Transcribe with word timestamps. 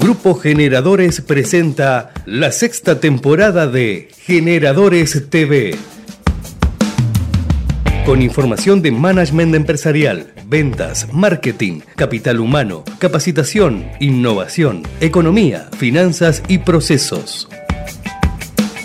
Grupo 0.00 0.34
Generadores 0.34 1.20
presenta 1.20 2.14
la 2.24 2.52
sexta 2.52 3.00
temporada 3.00 3.66
de 3.66 4.08
Generadores 4.24 5.28
TV. 5.28 5.76
Con 8.06 8.22
información 8.22 8.80
de 8.80 8.92
management 8.92 9.54
empresarial, 9.54 10.32
ventas, 10.46 11.12
marketing, 11.12 11.80
capital 11.96 12.40
humano, 12.40 12.82
capacitación, 12.98 13.90
innovación, 14.00 14.84
economía, 15.02 15.68
finanzas 15.76 16.42
y 16.48 16.58
procesos. 16.58 17.46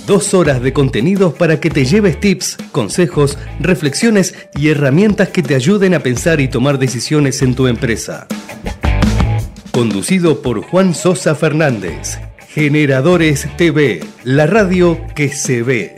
Dos 0.05 0.33
horas 0.33 0.61
de 0.61 0.73
contenidos 0.73 1.33
para 1.33 1.61
que 1.61 1.69
te 1.69 1.85
lleves 1.85 2.19
tips, 2.19 2.57
consejos, 2.73 3.37
reflexiones 3.61 4.35
y 4.53 4.67
herramientas 4.67 5.29
que 5.29 5.43
te 5.43 5.55
ayuden 5.55 5.93
a 5.93 6.01
pensar 6.01 6.41
y 6.41 6.49
tomar 6.49 6.77
decisiones 6.77 7.41
en 7.41 7.55
tu 7.55 7.67
empresa. 7.67 8.27
Conducido 9.75 10.41
por 10.41 10.61
Juan 10.61 10.95
Sosa 10.95 11.35
Fernández. 11.35 12.17
Generadores 12.47 13.45
TV, 13.57 13.99
la 14.23 14.47
radio 14.47 14.97
que 15.13 15.27
se 15.27 15.63
ve. 15.63 15.97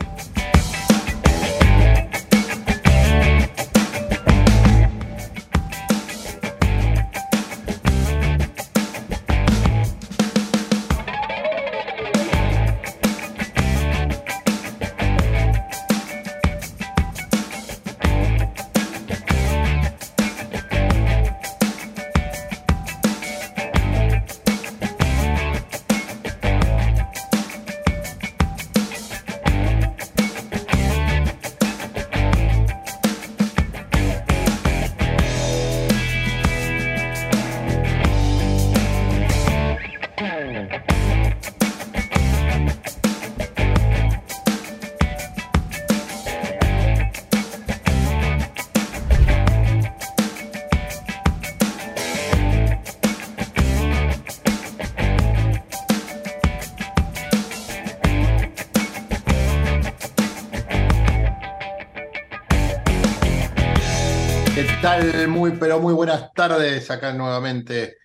Acá 66.90 67.12
nuevamente 67.14 67.98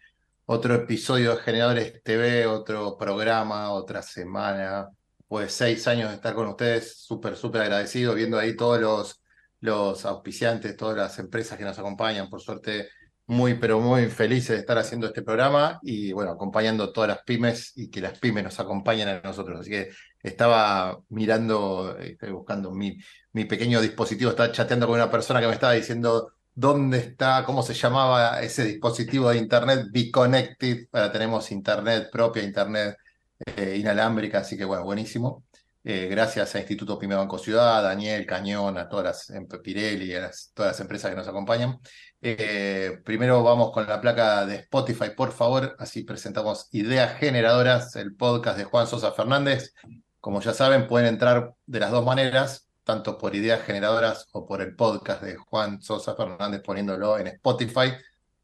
otro 0.46 0.74
episodio 0.74 1.36
de 1.36 1.42
Generadores 1.42 2.02
TV, 2.02 2.46
otro 2.46 2.96
programa, 2.98 3.70
otra 3.70 4.02
semana. 4.02 4.88
Pues 5.28 5.52
seis 5.52 5.86
años 5.86 6.10
de 6.10 6.16
estar 6.16 6.34
con 6.34 6.48
ustedes, 6.48 6.96
súper, 6.98 7.36
súper 7.36 7.62
agradecido, 7.62 8.14
viendo 8.14 8.38
ahí 8.38 8.56
todos 8.56 8.80
los, 8.80 9.22
los 9.60 10.04
auspiciantes, 10.04 10.76
todas 10.76 10.96
las 10.96 11.18
empresas 11.18 11.56
que 11.56 11.64
nos 11.64 11.78
acompañan. 11.78 12.28
Por 12.28 12.40
suerte, 12.40 12.88
muy, 13.26 13.54
pero 13.54 13.78
muy 13.80 14.06
felices 14.08 14.50
de 14.50 14.58
estar 14.58 14.76
haciendo 14.78 15.06
este 15.06 15.22
programa 15.22 15.78
y 15.82 16.12
bueno, 16.12 16.32
acompañando 16.32 16.92
todas 16.92 17.08
las 17.08 17.22
pymes 17.22 17.72
y 17.76 17.88
que 17.88 18.00
las 18.00 18.18
pymes 18.18 18.44
nos 18.44 18.58
acompañen 18.58 19.08
a 19.08 19.20
nosotros. 19.20 19.60
Así 19.60 19.70
que 19.70 19.90
estaba 20.22 20.98
mirando, 21.08 21.96
estoy 21.98 22.32
buscando 22.32 22.72
mi, 22.72 22.98
mi 23.32 23.44
pequeño 23.44 23.80
dispositivo, 23.80 24.30
estaba 24.30 24.52
chateando 24.52 24.86
con 24.86 24.96
una 24.96 25.10
persona 25.10 25.40
que 25.40 25.46
me 25.46 25.54
estaba 25.54 25.72
diciendo 25.72 26.32
dónde 26.54 26.98
está, 26.98 27.44
cómo 27.44 27.62
se 27.62 27.74
llamaba 27.74 28.40
ese 28.42 28.64
dispositivo 28.64 29.30
de 29.30 29.38
Internet, 29.38 29.86
Be 29.90 30.10
Connected, 30.10 30.86
ahora 30.92 31.12
tenemos 31.12 31.50
Internet 31.50 32.08
propia, 32.12 32.42
Internet 32.42 32.96
eh, 33.56 33.76
inalámbrica, 33.78 34.38
así 34.38 34.56
que 34.56 34.64
bueno, 34.64 34.84
buenísimo. 34.84 35.44
Eh, 35.84 36.06
gracias 36.08 36.54
a 36.54 36.60
Instituto 36.60 36.96
Pyme 36.96 37.16
Banco 37.16 37.38
Ciudad, 37.38 37.78
a 37.78 37.82
Daniel, 37.82 38.24
Cañón, 38.24 38.78
a 38.78 38.88
todas 38.88 39.04
las 39.04 39.30
em, 39.30 39.48
Pirelli, 39.48 40.14
a 40.14 40.30
todas 40.54 40.72
las 40.72 40.80
empresas 40.80 41.10
que 41.10 41.16
nos 41.16 41.26
acompañan. 41.26 41.78
Eh, 42.20 43.00
primero 43.04 43.42
vamos 43.42 43.72
con 43.72 43.88
la 43.88 44.00
placa 44.00 44.46
de 44.46 44.56
Spotify, 44.56 45.10
por 45.16 45.32
favor, 45.32 45.74
así 45.80 46.04
presentamos 46.04 46.68
Ideas 46.70 47.18
Generadoras, 47.18 47.96
el 47.96 48.14
podcast 48.14 48.58
de 48.58 48.64
Juan 48.64 48.86
Sosa 48.86 49.10
Fernández. 49.12 49.74
Como 50.20 50.40
ya 50.40 50.54
saben, 50.54 50.86
pueden 50.86 51.08
entrar 51.08 51.52
de 51.66 51.80
las 51.80 51.90
dos 51.90 52.04
maneras, 52.04 52.68
tanto 52.84 53.18
por 53.18 53.34
ideas 53.34 53.62
generadoras 53.62 54.28
o 54.32 54.46
por 54.46 54.60
el 54.62 54.74
podcast 54.74 55.22
de 55.22 55.36
Juan 55.36 55.80
Sosa 55.80 56.14
Fernández 56.14 56.62
poniéndolo 56.62 57.18
en 57.18 57.28
Spotify. 57.28 57.92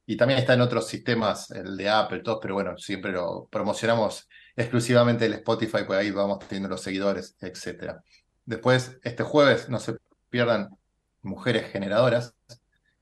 Y 0.06 0.16
también 0.16 0.40
está 0.40 0.54
en 0.54 0.62
otros 0.62 0.86
sistemas, 0.86 1.50
el 1.50 1.76
de 1.76 1.88
Apple, 1.88 2.20
todos, 2.20 2.38
pero 2.40 2.54
bueno, 2.54 2.78
siempre 2.78 3.12
lo 3.12 3.46
promocionamos 3.50 4.28
exclusivamente 4.56 5.26
el 5.26 5.34
Spotify, 5.34 5.84
pues 5.86 5.98
ahí 5.98 6.10
vamos 6.10 6.38
teniendo 6.40 6.68
los 6.68 6.80
seguidores, 6.80 7.36
etc. 7.40 7.96
Después, 8.44 8.98
este 9.02 9.22
jueves, 9.22 9.68
no 9.68 9.78
se 9.78 9.96
pierdan 10.30 10.70
Mujeres 11.22 11.70
Generadoras, 11.70 12.34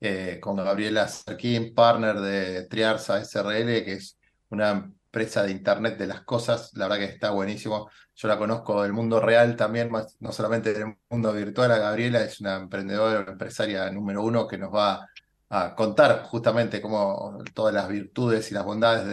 eh, 0.01 0.39
con 0.41 0.57
Gabriela 0.57 1.09
Serkin, 1.09 1.75
partner 1.75 2.21
de 2.21 2.65
Triarza 2.67 3.25
SRL, 3.25 3.85
que 3.85 3.93
es 3.95 4.19
una 4.51 4.71
empresa 4.71 5.43
de 5.43 5.53
Internet 5.53 5.97
de 5.97 6.07
las 6.07 6.23
cosas, 6.23 6.73
la 6.75 6.89
verdad 6.89 7.07
que 7.07 7.13
está 7.13 7.31
buenísimo. 7.31 7.89
Yo 8.17 8.29
la 8.29 8.39
conozco 8.39 8.83
del 8.83 8.95
mundo 8.95 9.21
real 9.21 9.57
también, 9.57 9.91
no 10.21 10.33
solamente 10.33 10.73
del 10.73 10.97
mundo 11.11 11.33
virtual. 11.35 11.71
A 11.71 11.79
Gabriela 11.79 12.23
es 12.23 12.41
una 12.41 12.57
emprendedora, 12.57 13.31
empresaria 13.31 13.91
número 13.91 14.23
uno 14.23 14.49
que 14.49 14.57
nos 14.57 14.75
va 14.75 15.07
a 15.51 15.75
contar 15.75 16.23
justamente 16.25 16.81
cómo 16.81 17.45
todas 17.55 17.75
las 17.75 17.89
virtudes 17.89 18.51
y 18.51 18.55
las 18.55 18.65
bondades 18.65 19.07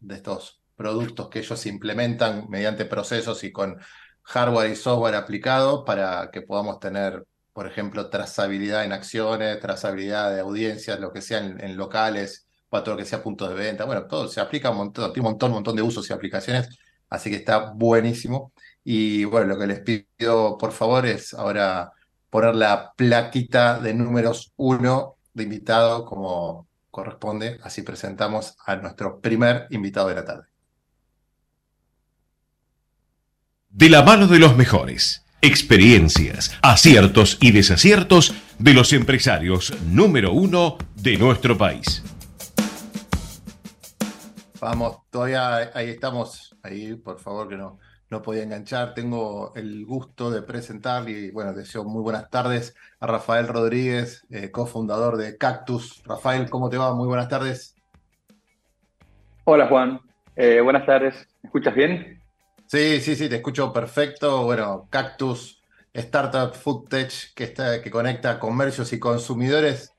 de 0.00 0.14
estos 0.14 0.62
productos 0.74 1.28
que 1.28 1.40
ellos 1.40 1.66
implementan 1.66 2.46
mediante 2.48 2.86
procesos 2.86 3.44
y 3.44 3.52
con 3.52 3.78
hardware 4.22 4.70
y 4.70 4.76
software 4.76 5.14
aplicado 5.16 5.84
para 5.84 6.30
que 6.30 6.42
podamos 6.42 6.80
tener, 6.80 7.26
por 7.52 7.66
ejemplo, 7.66 8.08
trazabilidad 8.08 8.84
en 8.84 8.92
acciones, 8.92 9.60
trazabilidad 9.60 10.32
de 10.32 10.40
audiencias, 10.40 10.98
lo 10.98 11.12
que 11.12 11.20
sea 11.20 11.38
en 11.38 11.76
locales, 11.76 12.46
para 12.68 12.84
todo 12.84 12.94
lo 12.94 12.98
que 12.98 13.06
sea 13.06 13.22
puntos 13.22 13.48
de 13.50 13.54
venta. 13.54 13.84
Bueno, 13.84 14.06
todo 14.06 14.28
se 14.28 14.40
aplica 14.40 14.70
un 14.70 14.78
montón, 14.78 15.12
tiene 15.12 15.26
un 15.26 15.32
montón, 15.32 15.50
un 15.50 15.56
montón 15.56 15.76
de 15.76 15.82
usos 15.82 16.08
y 16.10 16.12
aplicaciones, 16.12 16.68
así 17.08 17.30
que 17.30 17.36
está 17.36 17.72
buenísimo. 17.72 18.52
Y 18.84 19.24
bueno, 19.24 19.48
lo 19.48 19.58
que 19.58 19.66
les 19.66 19.80
pido, 19.80 20.56
por 20.58 20.72
favor, 20.72 21.06
es 21.06 21.34
ahora 21.34 21.92
poner 22.30 22.54
la 22.54 22.92
plaquita 22.96 23.78
de 23.80 23.94
números 23.94 24.52
uno 24.56 25.16
de 25.34 25.42
invitado 25.44 26.04
como 26.04 26.66
corresponde. 26.90 27.58
Así 27.62 27.82
presentamos 27.82 28.56
a 28.64 28.76
nuestro 28.76 29.20
primer 29.20 29.66
invitado 29.70 30.08
de 30.08 30.14
la 30.14 30.24
tarde. 30.24 30.46
De 33.68 33.90
la 33.90 34.02
mano 34.02 34.26
de 34.26 34.38
los 34.38 34.56
mejores, 34.56 35.26
experiencias, 35.42 36.56
aciertos 36.62 37.36
y 37.40 37.52
desaciertos 37.52 38.34
de 38.58 38.72
los 38.72 38.92
empresarios 38.94 39.74
número 39.84 40.32
uno 40.32 40.78
de 40.94 41.18
nuestro 41.18 41.58
país. 41.58 42.02
Vamos, 44.58 44.98
todavía 45.10 45.70
ahí 45.74 45.90
estamos, 45.90 46.55
ahí 46.66 46.94
por 46.94 47.18
favor 47.18 47.48
que 47.48 47.56
no, 47.56 47.78
no 48.10 48.22
podía 48.22 48.42
enganchar. 48.42 48.94
Tengo 48.94 49.52
el 49.54 49.84
gusto 49.84 50.30
de 50.30 50.42
presentar 50.42 51.08
y 51.08 51.30
bueno, 51.30 51.52
deseo 51.52 51.84
muy 51.84 52.02
buenas 52.02 52.30
tardes 52.30 52.74
a 53.00 53.06
Rafael 53.06 53.48
Rodríguez, 53.48 54.26
eh, 54.30 54.50
cofundador 54.50 55.16
de 55.16 55.36
Cactus. 55.36 56.02
Rafael, 56.04 56.48
¿cómo 56.50 56.68
te 56.68 56.78
va? 56.78 56.94
Muy 56.94 57.08
buenas 57.08 57.28
tardes. 57.28 57.74
Hola 59.44 59.68
Juan, 59.68 60.00
eh, 60.34 60.60
buenas 60.60 60.84
tardes. 60.86 61.28
¿Me 61.42 61.48
escuchas 61.48 61.74
bien? 61.74 62.20
Sí, 62.66 63.00
sí, 63.00 63.14
sí, 63.14 63.28
te 63.28 63.36
escucho 63.36 63.72
perfecto. 63.72 64.44
Bueno, 64.44 64.88
Cactus, 64.90 65.62
Startup 65.92 66.52
Food 66.52 66.88
Tech 66.88 67.34
que, 67.34 67.44
está, 67.44 67.80
que 67.80 67.90
conecta 67.90 68.38
comercios 68.38 68.92
y 68.92 68.98
consumidores 68.98 69.95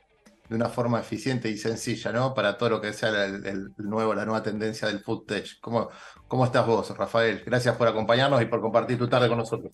de 0.50 0.56
una 0.56 0.70
forma 0.70 1.00
eficiente 1.00 1.50
y 1.50 1.58
sencilla, 1.58 2.12
¿no? 2.12 2.34
Para 2.34 2.58
todo 2.58 2.70
lo 2.70 2.82
que 2.82 2.94
sea 2.94 3.26
el, 3.26 3.72
nuevo, 3.78 4.14
la 4.14 4.26
nueva 4.26 4.44
tendencia 4.44 4.88
del 4.88 5.00
food 5.00 5.26
tech. 5.26 5.60
¿Cómo, 5.60 5.90
¿Cómo 6.28 6.46
estás 6.46 6.66
vos, 6.66 6.98
Rafael? 6.98 7.44
Gracias 7.46 7.76
por 7.76 7.88
acompañarnos 7.88 8.42
y 8.42 8.46
por 8.46 8.62
compartir 8.62 8.98
tu 8.98 9.08
tarde 9.08 9.28
con 9.28 9.38
nosotros. 9.38 9.72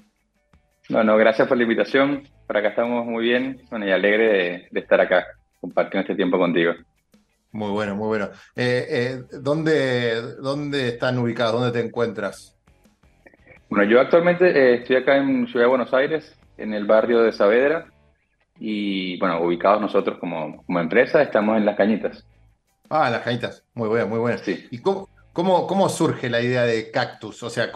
Bueno, 0.90 1.16
gracias 1.16 1.48
por 1.48 1.58
la 1.58 1.64
invitación. 1.64 2.24
Para 2.48 2.60
acá 2.60 2.70
estamos 2.70 3.06
muy 3.06 3.24
bien 3.24 3.62
bueno, 3.70 3.88
y 3.88 3.92
alegre 3.92 4.68
de, 4.72 4.80
estar 4.80 5.00
acá 5.00 5.25
compartiendo 5.62 6.02
este 6.02 6.16
tiempo 6.16 6.38
contigo. 6.38 6.74
Muy 7.52 7.72
bueno, 7.72 7.96
muy 7.96 8.08
bueno. 8.08 8.30
Eh, 8.56 8.86
eh, 8.90 9.24
¿dónde, 9.42 10.22
¿Dónde 10.42 10.90
están 10.90 11.20
ubicados? 11.20 11.54
¿Dónde 11.54 11.80
te 11.80 11.86
encuentras? 11.86 12.58
Bueno, 13.70 13.90
yo 13.90 14.02
actualmente 14.02 14.50
eh, 14.50 14.75
estoy 14.75 14.98
acá 14.98 15.18
en 15.18 15.48
Ciudad 15.48 15.66
de 15.66 15.70
Buenos 15.70 15.94
Aires, 15.94 16.38
en 16.58 16.74
el 16.74 16.86
barrio 16.86 17.22
de 17.22 17.31
Saavedra, 17.31 17.93
y 18.59 19.17
bueno, 19.19 19.41
ubicados 19.41 19.81
nosotros 19.81 20.17
como, 20.19 20.63
como 20.65 20.79
empresa, 20.79 21.21
estamos 21.21 21.57
en 21.57 21.65
Las 21.65 21.75
Cañitas. 21.75 22.25
Ah, 22.89 23.07
en 23.07 23.13
Las 23.13 23.21
Cañitas, 23.21 23.63
muy 23.73 23.89
buena, 23.89 24.05
muy 24.05 24.19
buena. 24.19 24.38
Sí. 24.38 24.67
¿Y 24.71 24.79
cómo, 24.79 25.09
¿cómo, 25.31 25.67
¿cómo 25.67 25.89
surge 25.89 26.29
la 26.29 26.41
idea 26.41 26.63
de 26.63 26.91
Cactus? 26.91 27.44
O 27.44 27.50
sea, 27.50 27.71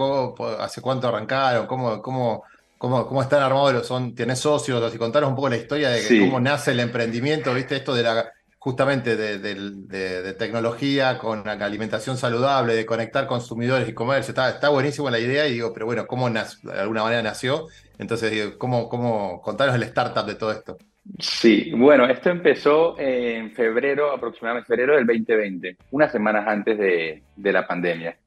¿hace 0.59 0.81
cuánto 0.81 1.07
arrancaron? 1.07 1.67
¿Cómo, 1.67 2.01
cómo, 2.01 2.43
cómo, 2.77 3.07
cómo 3.07 3.21
están 3.21 3.41
armados? 3.41 3.85
Son, 3.87 4.15
¿Tienes 4.15 4.39
socios? 4.39 4.81
Así, 4.83 4.97
contanos 4.97 5.29
un 5.29 5.35
poco 5.35 5.49
la 5.49 5.57
historia 5.57 5.89
de 5.89 6.19
cómo 6.19 6.39
nace 6.39 6.71
el 6.71 6.79
emprendimiento, 6.79 7.53
¿viste? 7.53 7.75
Esto 7.75 7.93
de 7.93 8.03
la 8.03 8.31
justamente 8.67 9.15
de, 9.15 10.33
tecnología 10.33 11.17
con 11.19 11.47
alimentación 11.47 12.17
saludable, 12.17 12.75
de 12.75 12.85
conectar 12.85 13.25
consumidores 13.25 13.87
y 13.87 13.93
comercio. 13.93 14.31
Está, 14.31 14.49
está 14.49 14.67
buenísimo 14.67 15.09
la 15.09 15.19
idea 15.19 15.47
y 15.47 15.53
digo, 15.53 15.71
pero 15.73 15.85
bueno, 15.85 16.05
¿cómo 16.05 16.29
de 16.29 16.41
alguna 16.77 17.03
manera 17.03 17.21
nació? 17.21 17.67
Entonces, 17.97 18.55
¿cómo, 18.57 18.87
cómo 18.89 19.41
contanos 19.41 19.75
el 19.75 19.83
startup 19.83 20.25
de 20.25 20.35
todo 20.35 20.51
esto? 20.51 20.77
Sí, 21.19 21.71
bueno, 21.73 22.05
esto 22.05 22.29
empezó 22.29 22.95
en 22.99 23.51
febrero, 23.51 24.11
aproximadamente 24.11 24.67
febrero 24.67 24.95
del 24.95 25.07
2020, 25.07 25.77
unas 25.91 26.11
semanas 26.11 26.47
antes 26.47 26.77
de, 26.77 27.23
la 27.35 27.65
pandemia. 27.65 28.17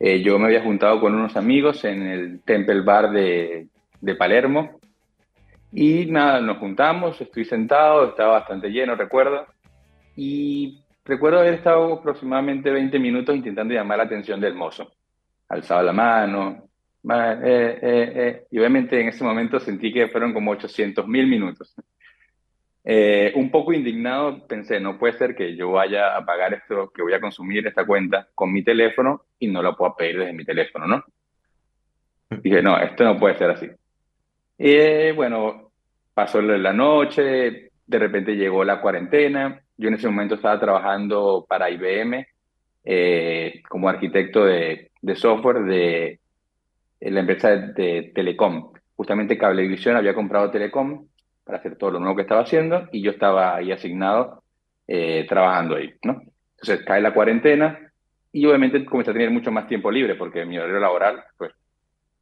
Eh, 0.00 0.22
yo 0.22 0.38
me 0.38 0.46
había 0.46 0.62
juntado 0.62 1.00
con 1.00 1.14
unos 1.14 1.36
amigos 1.36 1.84
en 1.84 2.02
el 2.02 2.40
Temple 2.42 2.80
Bar 2.80 3.10
de, 3.10 3.68
de 4.00 4.14
Palermo 4.16 4.80
y 5.72 6.06
nada, 6.06 6.40
nos 6.40 6.58
juntamos, 6.58 7.20
estoy 7.20 7.44
sentado, 7.44 8.10
estaba 8.10 8.34
bastante 8.34 8.68
lleno, 8.68 8.94
recuerdo, 8.94 9.46
y 10.16 10.80
recuerdo 11.04 11.40
haber 11.40 11.54
estado 11.54 11.94
aproximadamente 11.94 12.70
20 12.70 12.98
minutos 12.98 13.34
intentando 13.34 13.74
llamar 13.74 13.98
la 13.98 14.04
atención 14.04 14.40
del 14.40 14.54
mozo. 14.54 14.92
Alzaba 15.48 15.82
la 15.82 15.92
mano, 15.92 16.68
eh, 17.10 17.78
eh, 17.82 18.12
eh, 18.14 18.46
y 18.50 18.58
obviamente 18.58 19.00
en 19.00 19.08
ese 19.08 19.24
momento 19.24 19.60
sentí 19.60 19.92
que 19.92 20.08
fueron 20.08 20.32
como 20.32 20.52
800 20.52 21.06
mil 21.06 21.26
minutos. 21.26 21.74
un 23.34 23.50
poco 23.50 23.72
indignado 23.72 24.46
pensé, 24.46 24.80
no 24.80 24.98
puede 24.98 25.14
ser 25.14 25.34
que 25.34 25.56
yo 25.56 25.72
vaya 25.72 26.16
a 26.16 26.24
pagar 26.24 26.54
esto, 26.54 26.90
que 26.90 27.02
voy 27.02 27.14
a 27.14 27.20
consumir 27.20 27.66
esta 27.66 27.84
cuenta 27.84 28.28
con 28.34 28.52
mi 28.52 28.62
teléfono 28.62 29.26
y 29.38 29.48
no 29.48 29.62
la 29.62 29.72
pueda 29.74 29.96
pedir 29.96 30.18
desde 30.18 30.32
mi 30.32 30.44
teléfono, 30.44 30.86
¿no? 30.86 31.04
Dije, 32.42 32.62
no, 32.62 32.78
esto 32.78 33.04
no 33.04 33.18
puede 33.18 33.36
ser 33.36 33.50
así. 33.50 33.68
Y 34.58 35.12
bueno, 35.12 35.72
pasó 36.14 36.40
la 36.40 36.72
noche, 36.72 37.70
de 37.86 37.98
repente 37.98 38.36
llegó 38.36 38.64
la 38.64 38.80
cuarentena, 38.80 39.60
yo 39.76 39.88
en 39.88 39.94
ese 39.94 40.08
momento 40.08 40.36
estaba 40.36 40.60
trabajando 40.60 41.44
para 41.48 41.70
IBM 41.70 42.26
eh, 42.84 43.62
como 43.68 43.88
arquitecto 43.88 44.44
de, 44.44 44.90
software 45.14 45.64
de, 45.64 46.20
la 47.12 47.20
empresa 47.20 47.50
de, 47.56 48.12
Telecom. 48.14 48.72
Justamente 48.96 49.38
Cablevisión 49.38 49.96
había 49.96 50.14
comprado 50.14 50.50
Telecom 50.50 51.06
para 51.44 51.58
hacer 51.58 51.76
todo 51.76 51.92
lo 51.92 52.00
nuevo 52.00 52.16
que 52.16 52.22
estaba 52.22 52.42
haciendo 52.42 52.88
y 52.92 53.02
yo 53.02 53.10
estaba 53.10 53.56
ahí 53.56 53.72
asignado 53.72 54.42
eh, 54.86 55.26
trabajando 55.28 55.76
ahí, 55.76 55.92
¿no? 56.02 56.22
Entonces 56.52 56.84
cae 56.86 57.00
la 57.00 57.12
cuarentena 57.12 57.92
y 58.32 58.46
obviamente 58.46 58.84
comencé 58.84 59.10
a 59.10 59.14
tener 59.14 59.30
mucho 59.30 59.52
más 59.52 59.66
tiempo 59.66 59.90
libre 59.90 60.14
porque 60.14 60.44
mi 60.44 60.58
horario 60.58 60.80
laboral, 60.80 61.22
pues, 61.36 61.52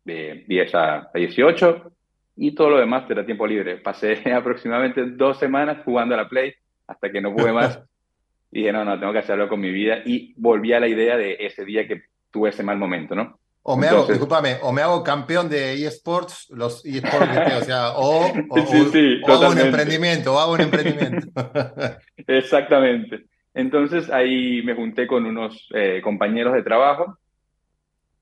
de 0.04 0.44
10 0.48 0.74
a 0.74 1.10
18 1.14 1.92
y 2.36 2.54
todo 2.54 2.70
lo 2.70 2.78
demás 2.78 3.08
era 3.08 3.24
tiempo 3.24 3.46
libre. 3.46 3.76
Pasé 3.76 4.20
aproximadamente 4.34 5.04
dos 5.10 5.38
semanas 5.38 5.78
jugando 5.84 6.14
a 6.14 6.18
la 6.18 6.28
Play 6.28 6.54
hasta 6.86 7.10
que 7.10 7.20
no 7.20 7.34
pude 7.34 7.52
más. 7.52 7.80
y 8.50 8.60
dije, 8.60 8.72
no, 8.72 8.84
no, 8.84 8.98
tengo 8.98 9.12
que 9.12 9.20
hacerlo 9.20 9.48
con 9.48 9.60
mi 9.60 9.70
vida. 9.70 9.98
Y 10.04 10.34
volví 10.36 10.72
a 10.72 10.80
la 10.80 10.88
idea 10.88 11.16
de 11.16 11.36
ese 11.40 11.64
día 11.64 11.86
que 11.86 12.02
tuve 12.30 12.50
ese 12.50 12.62
mal 12.62 12.78
momento, 12.78 13.14
¿no? 13.14 13.38
O 13.64 13.76
me 13.76 13.86
hago, 13.86 14.06
discúlpame, 14.06 14.56
o 14.62 14.72
me 14.72 14.82
hago 14.82 15.04
campeón 15.04 15.48
de 15.48 15.74
eSports, 15.86 16.48
los 16.50 16.84
eSports, 16.84 17.62
o 17.62 17.64
sea, 17.64 17.90
o, 17.92 18.24
hago 19.28 19.50
un 19.50 19.58
emprendimiento, 19.58 20.34
o 20.34 20.38
hago 20.38 20.54
un 20.54 20.62
emprendimiento. 20.62 21.28
Exactamente. 22.26 23.26
Entonces 23.54 24.10
ahí 24.10 24.62
me 24.64 24.74
junté 24.74 25.06
con 25.06 25.26
unos 25.26 25.68
eh, 25.74 26.00
compañeros 26.02 26.54
de 26.54 26.62
trabajo 26.64 27.18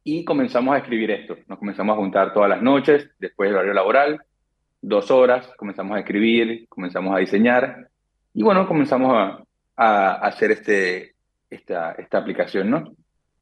y 0.05 0.25
comenzamos 0.25 0.75
a 0.75 0.79
escribir 0.79 1.11
esto. 1.11 1.37
Nos 1.47 1.59
comenzamos 1.59 1.95
a 1.95 2.01
juntar 2.01 2.35
todas 2.35 2.51
las 2.51 2.61
noches, 2.61 3.09
después 3.19 3.49
del 3.49 3.57
horario 3.57 3.75
laboral, 3.75 4.21
dos 4.83 5.11
horas, 5.11 5.51
comenzamos 5.57 5.97
a 5.97 6.01
escribir, 6.01 6.67
comenzamos 6.69 7.17
a 7.17 7.19
diseñar 7.19 7.89
y 8.35 8.43
bueno, 8.43 8.67
comenzamos 8.67 9.15
a, 9.15 9.45
hacer 9.77 10.51
este, 10.51 11.15
esta, 11.49 11.93
esta 11.93 12.19
aplicación, 12.19 12.69
¿no? 12.69 12.93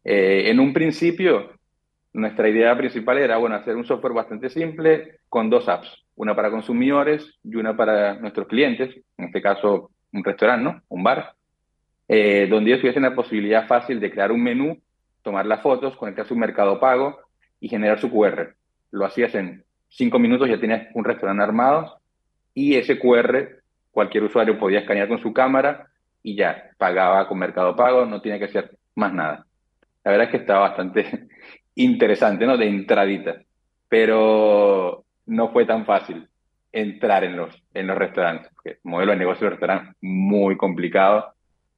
Eh, 0.04 0.50
en 0.50 0.60
un 0.60 0.72
principio, 0.72 1.57
nuestra 2.12 2.48
idea 2.48 2.76
principal 2.76 3.18
era, 3.18 3.36
bueno, 3.36 3.56
hacer 3.56 3.76
un 3.76 3.84
software 3.84 4.14
bastante 4.14 4.50
simple 4.50 5.20
con 5.28 5.50
dos 5.50 5.68
apps, 5.68 6.04
una 6.16 6.34
para 6.34 6.50
consumidores 6.50 7.38
y 7.44 7.56
una 7.56 7.76
para 7.76 8.14
nuestros 8.14 8.48
clientes, 8.48 8.94
en 9.16 9.26
este 9.26 9.42
caso 9.42 9.90
un 10.12 10.24
restaurante, 10.24 10.64
¿no? 10.64 10.82
Un 10.88 11.02
bar, 11.02 11.34
eh, 12.08 12.46
donde 12.48 12.70
ellos 12.70 12.80
tuviesen 12.80 13.02
la 13.02 13.14
posibilidad 13.14 13.66
fácil 13.66 14.00
de 14.00 14.10
crear 14.10 14.32
un 14.32 14.42
menú, 14.42 14.78
tomar 15.22 15.46
las 15.46 15.60
fotos, 15.60 15.96
conectar 15.96 16.26
su 16.26 16.34
mercado 16.34 16.80
pago 16.80 17.18
y 17.60 17.68
generar 17.68 18.00
su 18.00 18.10
QR. 18.10 18.54
Lo 18.90 19.04
hacías 19.04 19.34
en 19.34 19.64
cinco 19.88 20.18
minutos, 20.18 20.48
ya 20.48 20.58
tenías 20.58 20.88
un 20.94 21.04
restaurante 21.04 21.42
armado 21.42 21.98
y 22.54 22.76
ese 22.76 22.98
QR 22.98 23.58
cualquier 23.90 24.24
usuario 24.24 24.58
podía 24.58 24.80
escanear 24.80 25.08
con 25.08 25.18
su 25.18 25.32
cámara 25.32 25.88
y 26.22 26.36
ya 26.36 26.70
pagaba 26.78 27.26
con 27.28 27.38
Mercado 27.38 27.74
Pago, 27.76 28.06
no 28.06 28.20
tiene 28.20 28.38
que 28.38 28.46
hacer 28.46 28.76
más 28.94 29.12
nada. 29.12 29.46
La 30.04 30.12
verdad 30.12 30.26
es 30.26 30.30
que 30.30 30.36
está 30.38 30.58
bastante 30.58 31.27
interesante, 31.78 32.46
¿no? 32.46 32.56
De 32.56 32.68
entradita, 32.68 33.40
pero 33.88 35.04
no 35.26 35.52
fue 35.52 35.64
tan 35.64 35.84
fácil 35.84 36.28
entrar 36.72 37.24
en 37.24 37.36
los, 37.36 37.54
en 37.74 37.86
los 37.86 37.96
restaurantes, 37.96 38.50
porque 38.54 38.70
el 38.70 38.90
modelo 38.90 39.12
de 39.12 39.18
negocio 39.18 39.44
de 39.44 39.50
restaurante 39.50 39.96
muy 40.00 40.56
complicado. 40.56 41.34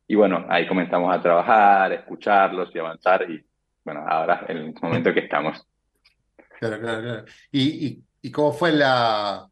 Y 0.06 0.16
bueno, 0.16 0.44
ahí 0.48 0.66
comenzamos 0.66 1.14
a 1.14 1.22
trabajar, 1.22 1.92
escucharlos 1.92 2.74
y 2.74 2.78
avanzar. 2.78 3.30
Y 3.30 3.44
bueno, 3.84 4.04
ahora 4.08 4.44
en 4.48 4.56
el 4.56 4.74
momento 4.82 5.14
que 5.14 5.20
estamos. 5.20 5.64
Claro, 6.58 6.80
claro, 6.80 7.02
claro. 7.02 7.24
y, 7.52 8.02
y 8.22 8.30
cómo 8.30 8.52
fue 8.52 8.72
la, 8.72 9.49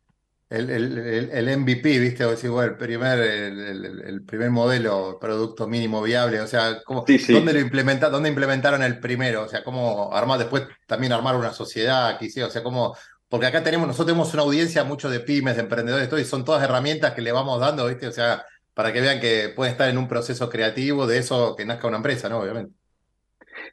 el, 0.50 0.70
el, 0.70 1.30
el, 1.30 1.58
MVP, 1.58 1.98
¿viste? 1.98 2.24
O 2.24 2.30
decir, 2.30 2.50
el 2.50 2.76
primer, 2.76 3.18
el, 3.18 4.24
primer 4.24 4.50
modelo, 4.50 5.18
producto 5.20 5.66
mínimo 5.66 6.02
viable, 6.02 6.40
o 6.40 6.46
sea, 6.46 6.80
¿cómo, 6.84 7.04
¿dónde 7.06 7.52
lo 7.52 7.60
implementa, 7.60 8.08
dónde 8.08 8.30
implementaron 8.30 8.82
el 8.82 8.98
primero? 8.98 9.42
O 9.42 9.48
sea, 9.48 9.62
¿cómo 9.62 10.10
armar 10.14 10.38
después 10.38 10.64
también 10.86 11.12
armar 11.12 11.36
una 11.36 11.52
sociedad, 11.52 12.18
quise, 12.18 12.44
o 12.44 12.50
sea, 12.50 12.62
cómo, 12.62 12.96
porque 13.28 13.46
acá 13.46 13.62
tenemos, 13.62 13.86
nosotros 13.86 14.06
tenemos 14.06 14.32
una 14.32 14.42
audiencia 14.44 14.84
mucho 14.84 15.10
de 15.10 15.20
pymes, 15.20 15.56
de 15.56 15.62
emprendedores, 15.62 16.08
todo, 16.08 16.18
y 16.18 16.24
son 16.24 16.44
todas 16.44 16.62
herramientas 16.62 17.12
que 17.12 17.22
le 17.22 17.32
vamos 17.32 17.60
dando, 17.60 17.86
¿viste? 17.86 18.06
O 18.06 18.12
sea, 18.12 18.42
para 18.72 18.92
que 18.92 19.02
vean 19.02 19.20
que 19.20 19.50
pueden 19.54 19.72
estar 19.72 19.90
en 19.90 19.98
un 19.98 20.08
proceso 20.08 20.48
creativo 20.48 21.06
de 21.06 21.18
eso 21.18 21.54
que 21.56 21.66
nazca 21.66 21.88
una 21.88 21.98
empresa, 21.98 22.30
¿no? 22.30 22.38
Obviamente. 22.38 22.72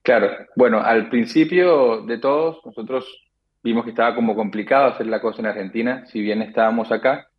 Claro, 0.01 0.29
bueno, 0.55 0.81
al 0.81 1.09
principio 1.09 2.01
de 2.01 2.17
todos, 2.17 2.57
nosotros 2.65 3.05
vimos 3.65 3.83
que 3.83 3.89
estaba 3.89 4.13
como 4.13 4.35
complicado 4.35 4.85
hacer 4.85 5.07
la 5.07 5.19
cosa 5.19 5.41
en 5.41 5.47
Argentina, 5.47 6.05
si 6.05 6.21
bien 6.21 6.43
estábamos 6.43 6.91
acá, 6.91 7.29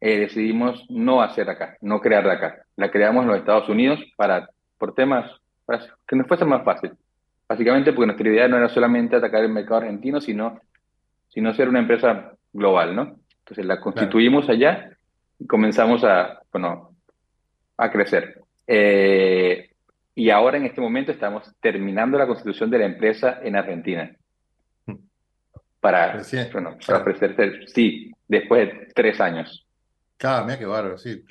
eh, 0.00 0.20
decidimos 0.20 0.86
no 0.88 1.20
hacer 1.20 1.50
acá, 1.50 1.76
no 1.82 2.00
crearla 2.00 2.32
acá. 2.32 2.62
La 2.76 2.90
creamos 2.90 3.24
en 3.24 3.28
los 3.28 3.38
Estados 3.38 3.68
Unidos 3.68 4.00
para, 4.16 4.48
por 4.78 4.94
temas, 4.94 5.30
para 5.66 5.84
que 6.08 6.16
nos 6.16 6.26
fuese 6.26 6.46
más 6.46 6.64
fácil. 6.64 6.92
Básicamente 7.46 7.92
porque 7.92 8.06
nuestra 8.06 8.26
idea 8.26 8.48
no 8.48 8.56
era 8.56 8.70
solamente 8.70 9.16
atacar 9.16 9.44
el 9.44 9.50
mercado 9.50 9.82
argentino, 9.82 10.18
sino, 10.22 10.60
sino 11.28 11.52
ser 11.52 11.68
una 11.68 11.80
empresa 11.80 12.32
global, 12.54 12.96
¿no? 12.96 13.16
Entonces 13.40 13.66
la 13.66 13.80
constituimos 13.80 14.48
allá 14.48 14.90
y 15.38 15.46
comenzamos 15.46 16.02
a, 16.04 16.40
bueno, 16.50 16.92
a 17.76 17.90
crecer. 17.90 18.40
Eh, 18.66 19.72
y 20.14 20.30
ahora 20.30 20.56
en 20.56 20.64
este 20.64 20.80
momento 20.80 21.12
estamos 21.12 21.54
terminando 21.60 22.16
la 22.16 22.26
constitución 22.26 22.70
de 22.70 22.78
la 22.78 22.86
empresa 22.86 23.40
en 23.42 23.56
Argentina 23.56 24.10
para, 25.80 26.22
bueno, 26.52 26.76
para 26.86 26.98
ofrecerte, 27.00 27.66
sí, 27.66 28.12
después 28.28 28.68
de 28.68 28.88
tres 28.94 29.20
años. 29.20 29.66
Claro, 30.16 30.44
mira 30.44 30.58
qué 30.58 30.66
bárbaro, 30.66 30.98
sí. 30.98 31.24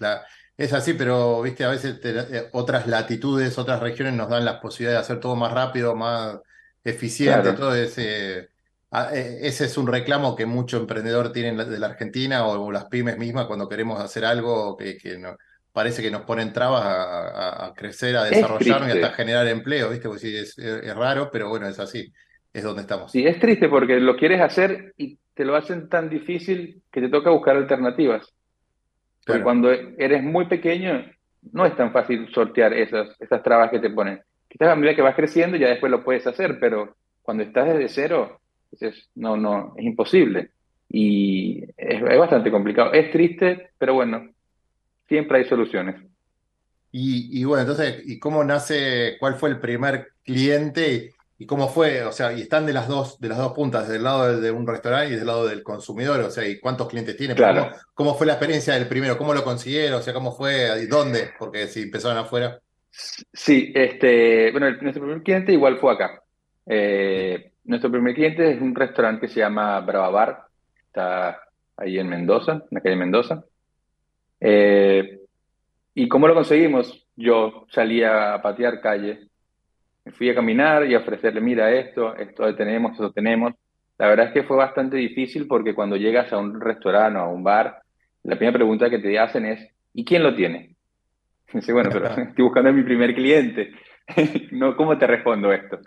es 0.58 0.74
así, 0.74 0.94
pero 0.94 1.42
viste, 1.44 1.64
a 1.64 1.70
veces 1.70 2.00
eh, 2.04 2.50
otras 2.54 2.88
latitudes, 2.88 3.58
otras 3.58 3.80
regiones 3.80 4.14
nos 4.16 4.30
dan 4.30 4.44
la 4.44 4.60
posibilidad 4.60 4.98
de 4.98 5.02
hacer 5.02 5.20
todo 5.20 5.36
más 5.36 5.54
rápido, 5.54 5.96
más 5.96 6.40
eficiente, 6.84 7.54
todo 7.54 7.76
ese. 7.76 8.50
Ah, 8.92 9.10
e, 9.14 9.48
ese 9.48 9.66
es 9.66 9.78
un 9.78 9.86
reclamo 9.86 10.36
que 10.36 10.48
mucho 10.48 10.78
emprendedor 10.78 11.32
tiene 11.32 11.64
de 11.64 11.78
la 11.78 11.88
Argentina 11.88 12.48
o, 12.48 12.72
las 12.72 12.86
pymes 12.86 13.20
mismas 13.20 13.46
cuando 13.46 13.70
queremos 13.70 14.02
hacer 14.02 14.26
algo 14.26 14.76
que, 14.76 14.98
que 14.98 15.20
no, 15.20 15.38
parece 15.72 16.02
que 16.02 16.10
nos 16.10 16.24
ponen 16.24 16.52
trabas 16.52 16.84
a, 16.84 17.74
crecer, 17.76 18.18
a 18.18 18.24
desarrollarnos 18.24 18.90
y 18.90 18.92
hasta 18.94 19.16
generar 19.16 19.48
empleo, 19.48 19.92
¿viste? 19.92 20.10
Pues 20.10 20.22
sí, 20.22 20.36
es, 20.36 20.58
es, 20.58 20.96
raro, 20.96 21.30
pero 21.32 21.50
bueno, 21.50 21.68
es 21.68 21.78
así 21.78 22.12
es 22.60 22.64
donde 22.64 22.82
estamos. 22.82 23.12
Sí, 23.12 23.26
es 23.26 23.40
triste 23.40 23.68
porque 23.68 24.00
lo 24.00 24.16
quieres 24.16 24.42
hacer 24.42 24.94
y 24.98 25.18
te 25.34 25.46
lo 25.46 25.56
hacen 25.56 25.90
tan 25.90 26.10
difícil 26.10 26.82
que 26.92 27.02
te 27.02 27.10
toca 27.10 27.30
buscar 27.32 27.56
alternativas. 27.56 28.34
Porque 29.26 29.44
cuando 29.44 29.72
eres 29.72 30.24
muy 30.24 30.46
pequeño, 30.48 31.06
no 31.52 31.66
es 31.66 31.76
tan 31.76 31.92
fácil 31.92 32.28
sortear 32.34 32.74
esas, 32.74 33.10
esas 33.20 33.44
trabas 33.44 33.70
que 33.70 33.80
te 33.80 33.90
ponen. 33.90 34.22
Quizás 34.48 34.70
a 34.70 34.76
medida 34.76 34.96
que 34.96 35.02
vas 35.02 35.16
creciendo 35.16 35.58
ya 35.58 35.68
después 35.68 35.92
lo 35.92 36.04
puedes 36.04 36.26
hacer, 36.26 36.60
pero 36.60 36.96
cuando 37.22 37.44
estás 37.44 37.68
desde 37.68 37.90
cero, 37.90 38.40
es, 38.80 39.10
no, 39.16 39.38
no, 39.38 39.74
es 39.78 39.86
imposible. 39.86 40.50
Y 40.90 41.64
es, 41.78 42.02
es 42.02 42.18
bastante 42.18 42.50
complicado. 42.50 42.92
Es 42.94 43.12
triste, 43.12 43.70
pero 43.78 43.94
bueno, 43.94 44.30
siempre 45.08 45.40
hay 45.40 45.46
soluciones. 45.46 45.96
Y, 46.92 47.40
y 47.40 47.44
bueno, 47.44 47.62
entonces, 47.62 48.02
¿y 48.06 48.18
cómo 48.20 48.44
nace, 48.44 49.18
cuál 49.20 49.36
fue 49.36 49.50
el 49.50 49.60
primer 49.60 50.08
cliente 50.24 51.14
y 51.42 51.46
cómo 51.46 51.70
fue? 51.70 52.04
O 52.04 52.12
sea, 52.12 52.34
y 52.34 52.42
están 52.42 52.66
de 52.66 52.74
las 52.74 52.88
dos, 52.88 53.20
de 53.20 53.30
las 53.30 53.38
dos 53.40 53.54
puntas, 53.54 53.88
del 53.88 54.04
lado 54.04 54.40
de 54.40 54.52
un 54.52 54.68
restaurante 54.68 55.14
y 55.14 55.16
del 55.18 55.26
lado 55.26 55.48
del 55.48 55.64
consumidor, 55.64 56.20
o 56.20 56.30
sea, 56.30 56.46
¿y 56.48 56.60
cuántos 56.60 56.88
clientes 56.90 57.16
tiene? 57.18 57.34
Claro. 57.34 57.70
¿Cómo, 57.70 57.82
cómo 57.94 58.16
fue 58.16 58.28
la 58.28 58.34
experiencia 58.34 58.74
del 58.76 58.88
primero? 58.88 59.18
¿Cómo 59.18 59.34
lo 59.34 59.44
consiguieron? 59.44 60.00
O 60.00 60.02
sea, 60.04 60.14
¿cómo 60.14 60.34
fue? 60.34 60.68
¿Y 60.84 60.86
dónde? 60.88 61.32
Porque 61.40 61.68
si 61.68 61.84
empezaron 61.84 62.18
afuera. 62.18 62.60
Sí, 62.92 63.72
este, 63.74 64.52
bueno, 64.52 64.68
el- 64.68 64.82
nuestro 64.82 65.04
primer 65.04 65.24
cliente 65.24 65.54
igual 65.54 65.78
fue 65.80 65.94
acá. 65.94 66.22
Eh, 66.66 67.54
nuestro 67.64 67.90
primer 67.90 68.14
cliente 68.14 68.52
es 68.52 68.62
un 68.62 68.76
restaurante 68.76 69.28
que 69.28 69.34
se 69.34 69.40
llama 69.40 69.80
Brava 69.80 70.10
Bar, 70.10 70.40
está 70.88 71.40
ahí 71.78 71.98
en 72.00 72.10
Mendoza, 72.10 72.52
en 72.54 72.68
la 72.72 72.82
calle 72.82 72.96
Mendoza. 72.98 73.44
Eh, 74.42 75.20
¿y 75.94 76.08
cómo 76.08 76.28
lo 76.28 76.34
conseguimos? 76.34 77.06
Yo 77.16 77.66
salí 77.72 78.04
a 78.04 78.40
patear 78.42 78.82
calle, 78.82 79.29
me 80.10 80.16
fui 80.16 80.30
a 80.30 80.36
caminar 80.36 80.86
y 80.88 80.96
a 80.96 81.00
ofrecerle, 81.00 81.40
mira 81.40 81.72
esto, 81.72 82.16
esto 82.16 82.56
tenemos, 82.56 82.94
esto 82.94 83.12
tenemos. 83.12 83.54
La 83.98 84.08
verdad 84.08 84.28
es 84.28 84.34
que 84.34 84.44
fue 84.44 84.58
bastante 84.58 84.98
difícil 84.98 85.46
porque 85.46 85.76
cuando 85.76 85.98
llegas 85.98 86.34
a 86.34 86.38
un 86.40 86.60
restaurante 86.60 87.20
o 87.20 87.22
a 87.22 87.28
un 87.28 87.44
bar, 87.44 87.78
la 88.24 88.36
primera 88.36 88.58
pregunta 88.58 88.90
que 88.90 88.98
te 88.98 89.20
hacen 89.20 89.46
es, 89.46 89.70
¿y 89.94 90.04
quién 90.04 90.24
lo 90.24 90.34
tiene? 90.36 90.76
Dice, 91.54 91.74
bueno, 91.74 91.92
pero 91.92 92.08
estoy 92.18 92.44
buscando 92.44 92.72
a 92.72 92.74
mi 92.74 92.84
primer 92.84 93.14
cliente. 93.14 93.72
No, 94.52 94.76
¿cómo 94.76 94.98
te 94.98 95.06
respondo 95.06 95.54
esto? 95.54 95.78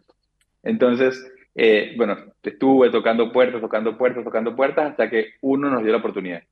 Entonces, 0.63 1.21
eh, 1.57 1.95
bueno, 1.97 2.17
estuve 2.41 2.89
tocando 2.91 3.33
puertas, 3.33 3.61
tocando 3.61 3.99
puertas, 3.99 4.23
tocando 4.23 4.55
puertas, 4.55 4.93
hasta 4.93 5.11
que 5.11 5.33
uno 5.41 5.69
nos 5.69 5.83
dio 5.83 5.91
la 5.91 5.99
oportunidad. 5.99 6.45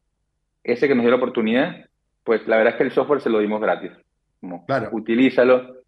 Ese 0.65 0.89
que 0.89 0.97
nos 0.97 1.05
dio 1.05 1.11
la 1.11 1.19
oportunidad, 1.19 1.87
pues 2.25 2.45
la 2.49 2.57
verdad 2.57 2.73
es 2.73 2.79
que 2.79 2.85
el 2.85 2.91
software 2.91 3.21
se 3.21 3.31
lo 3.31 3.39
dimos 3.39 3.61
gratis. 3.61 3.93
Como, 4.41 4.67
Claro. 4.67 4.89
utilízalo, 4.91 5.80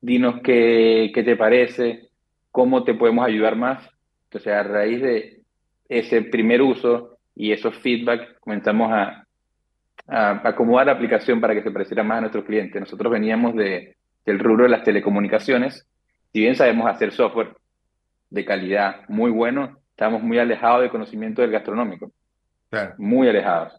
dinos 0.00 0.40
qué, 0.42 1.10
qué 1.14 1.22
te 1.22 1.36
parece, 1.36 2.08
cómo 2.50 2.84
te 2.84 2.94
podemos 2.94 3.26
ayudar 3.26 3.56
más. 3.56 3.88
Entonces, 4.24 4.52
a 4.52 4.62
raíz 4.62 5.00
de 5.02 5.40
ese 5.88 6.22
primer 6.22 6.62
uso 6.62 7.18
y 7.34 7.52
esos 7.52 7.76
feedback, 7.76 8.38
comenzamos 8.40 8.90
a, 8.92 9.26
a 10.08 10.48
acomodar 10.48 10.86
la 10.86 10.92
aplicación 10.92 11.40
para 11.40 11.54
que 11.54 11.62
se 11.62 11.70
pareciera 11.70 12.02
más 12.02 12.18
a 12.18 12.20
nuestros 12.22 12.44
clientes. 12.44 12.80
Nosotros 12.80 13.12
veníamos 13.12 13.54
de, 13.54 13.96
del 14.24 14.38
rubro 14.38 14.64
de 14.64 14.70
las 14.70 14.84
telecomunicaciones. 14.84 15.86
Si 16.32 16.40
bien 16.40 16.54
sabemos 16.56 16.88
hacer 16.88 17.12
software 17.12 17.54
de 18.30 18.44
calidad 18.44 19.02
muy 19.08 19.30
bueno, 19.30 19.78
estamos 19.90 20.22
muy 20.22 20.38
alejados 20.38 20.82
del 20.82 20.90
conocimiento 20.90 21.42
del 21.42 21.50
gastronómico, 21.52 22.12
Claro. 22.68 22.94
muy 22.98 23.28
alejados. 23.28 23.72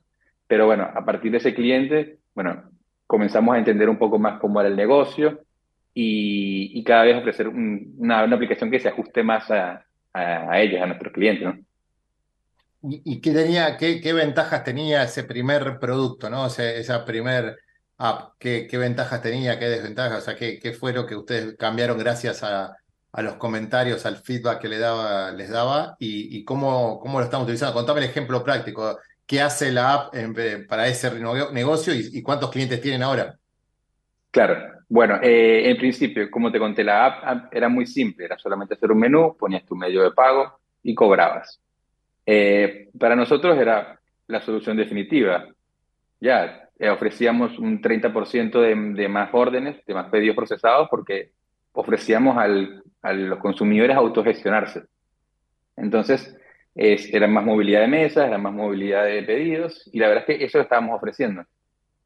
Pero 0.47 0.65
bueno, 0.65 0.89
a 0.95 1.03
partir 1.05 1.31
de 1.31 1.38
ese 1.38 1.53
cliente, 1.53 2.17
bueno, 2.33 2.63
comenzamos 3.05 3.53
a 3.55 3.59
entender 3.59 3.89
un 3.89 3.97
poco 3.97 4.17
más 4.17 4.39
cómo 4.39 4.59
era 4.62 4.69
el 4.69 4.75
negocio 4.77 5.41
y, 6.00 6.84
cada 6.84 7.04
vez 7.04 7.18
ofrecer 7.18 7.48
un- 7.48 7.96
una, 7.98 8.24
una 8.24 8.36
aplicación 8.36 8.70
que 8.72 8.80
se 8.80 8.89
ajuste 8.89 9.24
más 9.24 9.50
a, 9.51 9.86
a, 10.13 10.62
ellos, 10.62 10.82
a 10.82 10.86
nuestros 10.88 11.13
clientes, 11.13 11.46
¿no? 11.48 11.58
¿Y, 12.82 13.20
qué 13.22 13.32
tenía, 13.34 13.75
qué, 13.77 14.00
qué 14.01 14.13
ventajas 14.13 14.63
tenía 14.63 15.04
ese 15.04 15.24
primer 15.24 15.80
producto, 15.80 16.30
¿no? 16.30 16.44
O 16.46 16.50
sea, 16.50 16.72
esa 16.72 17.04
primer 17.06 17.58
app, 17.98 18.34
¿qué, 18.39 18.68
qué 18.70 18.77
ventajas 18.77 19.22
tenía, 19.22 19.58
qué 19.60 19.66
desventajas? 19.66 20.20
O 20.20 20.22
sea, 20.25 20.36
¿qué, 20.36 20.60
qué 20.60 20.74
fue 20.74 20.94
lo 20.94 21.06
que 21.06 21.16
ustedes 21.16 21.56
cambiaron 21.58 21.98
gracias 21.98 22.44
a, 22.44 22.75
a 23.12 23.22
los 23.24 23.36
comentarios, 23.38 24.06
al 24.06 24.18
feedback 24.18 24.62
que 24.62 24.70
le 24.70 24.77
daba, 24.80 25.32
les 25.32 25.50
daba 25.50 25.96
y, 26.00 26.44
cómo, 26.46 27.00
cómo 27.00 27.20
lo 27.20 27.25
estamos 27.25 27.46
utilizando? 27.46 27.74
Contame 27.74 28.00
el 28.01 28.10
ejemplo 28.10 28.44
práctico. 28.44 29.00
¿Qué 29.25 29.42
hace 29.42 29.72
la 29.72 29.94
app 29.94 30.13
para 30.70 30.88
ese 30.88 31.12
negocio 31.51 31.94
y 31.94 32.22
cuántos 32.22 32.51
clientes 32.51 32.80
tienen 32.80 33.04
ahora? 33.04 33.38
Claro, 34.38 34.84
bueno, 34.89 35.20
eh, 35.24 35.67
en 35.70 35.77
principio, 35.77 36.29
como 36.29 36.51
te 36.51 36.60
conté, 36.60 36.84
la 36.84 37.06
app, 37.08 37.51
era 37.53 37.70
muy 37.70 37.88
simple, 37.88 38.25
era 38.25 38.38
solamente 38.38 38.75
hacer 38.75 38.91
un 38.91 39.00
menú, 39.00 39.36
ponías 39.36 39.65
tu 39.65 39.75
medio 39.75 40.03
de 40.03 40.12
pago 40.12 40.60
y 40.84 40.94
cobrabas. 40.94 41.60
Eh, 42.25 42.89
para 43.00 43.15
nosotros 43.15 43.58
era 43.58 44.00
la 44.27 44.41
solución 44.41 44.77
definitiva. 44.77 45.46
Ya, 46.20 46.70
eh, 46.79 46.89
ofrecíamos 46.89 47.60
un 47.60 47.82
30% 47.82 48.62
de, 48.62 48.75
de 48.75 49.10
más 49.10 49.29
órdenes, 49.34 49.84
de 49.86 49.94
más 49.96 50.10
pedidos 50.10 50.36
procesados, 50.38 50.88
porque 50.91 51.32
ofrecíamos 51.74 52.38
al- 52.38 52.84
a 53.03 53.13
los 53.13 53.39
consumidores 53.39 53.98
autogestionarse. 53.98 54.84
Entonces, 55.77 56.36
es, 56.75 57.13
era 57.13 57.27
más 57.27 57.46
movilidad 57.46 57.82
de 57.82 57.88
mesas, 57.89 58.27
era 58.27 58.38
más 58.39 58.53
movilidad 58.53 59.06
de 59.06 59.24
pedidos, 59.24 59.89
y 59.94 60.00
la 60.00 60.10
verdad 60.10 60.25
es 60.27 60.38
que 60.39 60.46
eso 60.46 60.58
lo 60.60 60.63
estábamos 60.65 60.96
ofreciendo. 60.98 61.44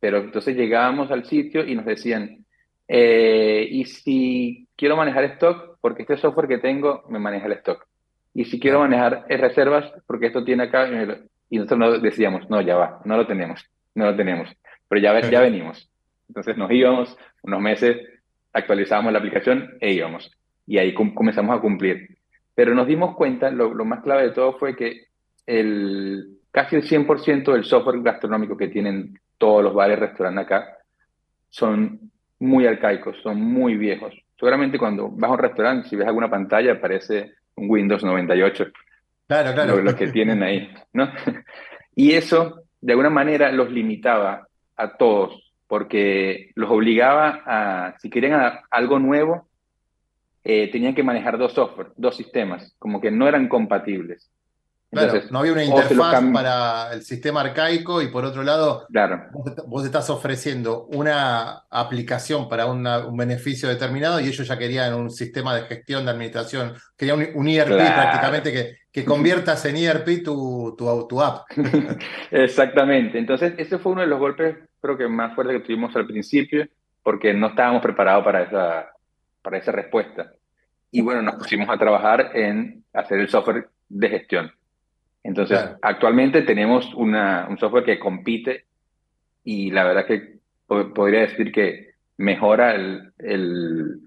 Pero 0.01 0.17
entonces 0.17 0.57
llegábamos 0.57 1.09
al 1.11 1.23
sitio 1.23 1.65
y 1.65 1.75
nos 1.75 1.85
decían, 1.85 2.43
eh, 2.89 3.65
¿y 3.71 3.85
si 3.85 4.67
quiero 4.75 4.97
manejar 4.97 5.23
stock? 5.25 5.77
Porque 5.79 6.01
este 6.01 6.17
software 6.17 6.49
que 6.49 6.57
tengo 6.57 7.03
me 7.07 7.19
maneja 7.19 7.45
el 7.45 7.53
stock. 7.53 7.85
Y 8.33 8.43
si 8.45 8.59
quiero 8.59 8.79
manejar 8.79 9.25
reservas, 9.29 9.89
porque 10.07 10.25
esto 10.27 10.43
tiene 10.43 10.63
acá, 10.63 10.89
y 11.49 11.57
nosotros 11.57 11.79
nos 11.79 12.01
decíamos, 12.01 12.49
no, 12.49 12.59
ya 12.61 12.75
va, 12.75 12.99
no 13.05 13.15
lo 13.15 13.25
tenemos, 13.27 13.63
no 13.95 14.05
lo 14.05 14.15
tenemos, 14.17 14.49
pero 14.89 14.99
ya, 15.01 15.21
ya 15.21 15.39
venimos. 15.41 15.89
Entonces 16.27 16.57
nos 16.57 16.71
íbamos, 16.71 17.17
unos 17.43 17.61
meses, 17.61 17.97
actualizábamos 18.53 19.13
la 19.13 19.19
aplicación 19.19 19.69
e 19.79 19.93
íbamos. 19.93 20.31
Y 20.65 20.77
ahí 20.79 20.93
com- 20.93 21.13
comenzamos 21.13 21.57
a 21.57 21.61
cumplir. 21.61 22.17
Pero 22.55 22.73
nos 22.73 22.87
dimos 22.87 23.15
cuenta, 23.15 23.51
lo, 23.51 23.73
lo 23.73 23.85
más 23.85 24.01
clave 24.01 24.23
de 24.23 24.31
todo 24.31 24.57
fue 24.57 24.75
que 24.75 25.05
el, 25.45 26.37
casi 26.51 26.77
el 26.77 26.83
100% 26.83 27.51
del 27.53 27.65
software 27.65 28.01
gastronómico 28.01 28.57
que 28.57 28.69
tienen 28.69 29.19
todos 29.41 29.63
los 29.63 29.73
bares 29.73 29.97
restaurantes 29.99 30.45
acá 30.45 30.77
son 31.49 32.11
muy 32.39 32.65
arcaicos, 32.67 33.17
son 33.23 33.41
muy 33.41 33.75
viejos. 33.75 34.13
Seguramente 34.39 34.77
cuando 34.77 35.09
vas 35.09 35.29
a 35.29 35.33
un 35.33 35.39
restaurante, 35.39 35.89
si 35.89 35.95
ves 35.95 36.07
alguna 36.07 36.29
pantalla, 36.29 36.73
aparece 36.73 37.33
un 37.55 37.69
Windows 37.69 38.03
98, 38.03 38.65
Claro, 39.27 39.53
claro. 39.53 39.75
lo, 39.77 39.81
lo 39.83 39.95
que 39.95 40.07
tienen 40.07 40.43
ahí, 40.43 40.71
¿no? 40.93 41.11
Y 41.95 42.13
eso, 42.13 42.61
de 42.79 42.93
alguna 42.93 43.09
manera, 43.09 43.51
los 43.51 43.69
limitaba 43.69 44.47
a 44.77 44.97
todos, 44.97 45.53
porque 45.67 46.51
los 46.55 46.69
obligaba 46.71 47.41
a, 47.45 47.95
si 47.99 48.09
querían 48.09 48.33
a- 48.39 48.61
algo 48.71 48.97
nuevo, 48.99 49.47
eh, 50.43 50.69
tenían 50.71 50.95
que 50.95 51.03
manejar 51.03 51.37
dos 51.37 51.53
software, 51.53 51.89
dos 51.97 52.15
sistemas, 52.15 52.73
como 52.79 52.99
que 53.01 53.11
no 53.11 53.27
eran 53.27 53.47
compatibles. 53.49 54.31
Claro, 54.91 55.21
no 55.29 55.39
había 55.39 55.53
una 55.53 55.63
interfaz 55.63 56.21
para 56.33 56.91
el 56.93 57.01
sistema 57.03 57.39
arcaico 57.41 58.01
y 58.01 58.07
por 58.09 58.25
otro 58.25 58.43
lado, 58.43 58.85
Claro, 58.91 59.23
vos, 59.31 59.47
est- 59.47 59.59
vos 59.65 59.85
estás 59.85 60.09
ofreciendo 60.09 60.85
una 60.87 61.63
aplicación 61.69 62.49
para 62.49 62.65
una- 62.65 63.05
un 63.07 63.15
beneficio 63.15 63.69
determinado 63.69 64.19
y 64.19 64.27
ellos 64.27 64.45
ya 64.45 64.57
querían 64.57 64.93
un 64.93 65.09
sistema 65.09 65.55
de 65.55 65.61
gestión 65.63 66.03
de 66.03 66.11
administración, 66.11 66.73
querían 66.97 67.19
un, 67.19 67.27
un 67.35 67.47
ERP 67.47 67.67
Claro. 67.75 68.01
prácticamente 68.01 68.51
que, 68.51 68.75
que 68.91 69.05
conviertas 69.05 69.63
en 69.65 69.77
ERP 69.77 70.23
tu, 70.25 70.75
tu, 70.77 71.07
tu 71.07 71.21
app. 71.21 71.45
Exactamente. 72.31 73.17
Entonces, 73.17 73.53
ese 73.57 73.77
fue 73.77 73.93
uno 73.93 74.01
de 74.01 74.07
los 74.07 74.19
golpes, 74.19 74.57
creo 74.81 74.97
que 74.97 75.07
más 75.07 75.33
fuertes 75.35 75.57
que 75.57 75.63
tuvimos 75.67 75.95
al 75.95 76.05
principio, 76.05 76.67
porque 77.03 77.33
no 77.33 77.47
estábamos 77.47 77.81
preparados 77.81 78.23
para 78.23 78.41
esa, 78.43 78.89
para 79.41 79.57
esa 79.57 79.71
respuesta. 79.71 80.33
Y 80.91 81.01
bueno, 81.01 81.21
nos 81.21 81.35
pusimos 81.35 81.69
a 81.69 81.77
trabajar 81.77 82.31
en 82.35 82.83
hacer 82.93 83.19
el 83.19 83.29
software 83.29 83.69
de 83.87 84.09
gestión. 84.09 84.51
Entonces, 85.23 85.59
Claro. 85.59 85.77
actualmente 85.81 86.41
tenemos 86.41 86.93
una, 86.95 87.47
un 87.49 87.57
software 87.57 87.83
que 87.83 87.99
compite 87.99 88.65
y 89.43 89.71
la 89.71 89.83
verdad 89.83 90.05
que 90.05 90.35
po- 90.67 90.93
podría 90.93 91.21
decir 91.21 91.51
que 91.51 91.91
mejora 92.17 92.73
el, 92.75 93.11
el- 93.19 93.99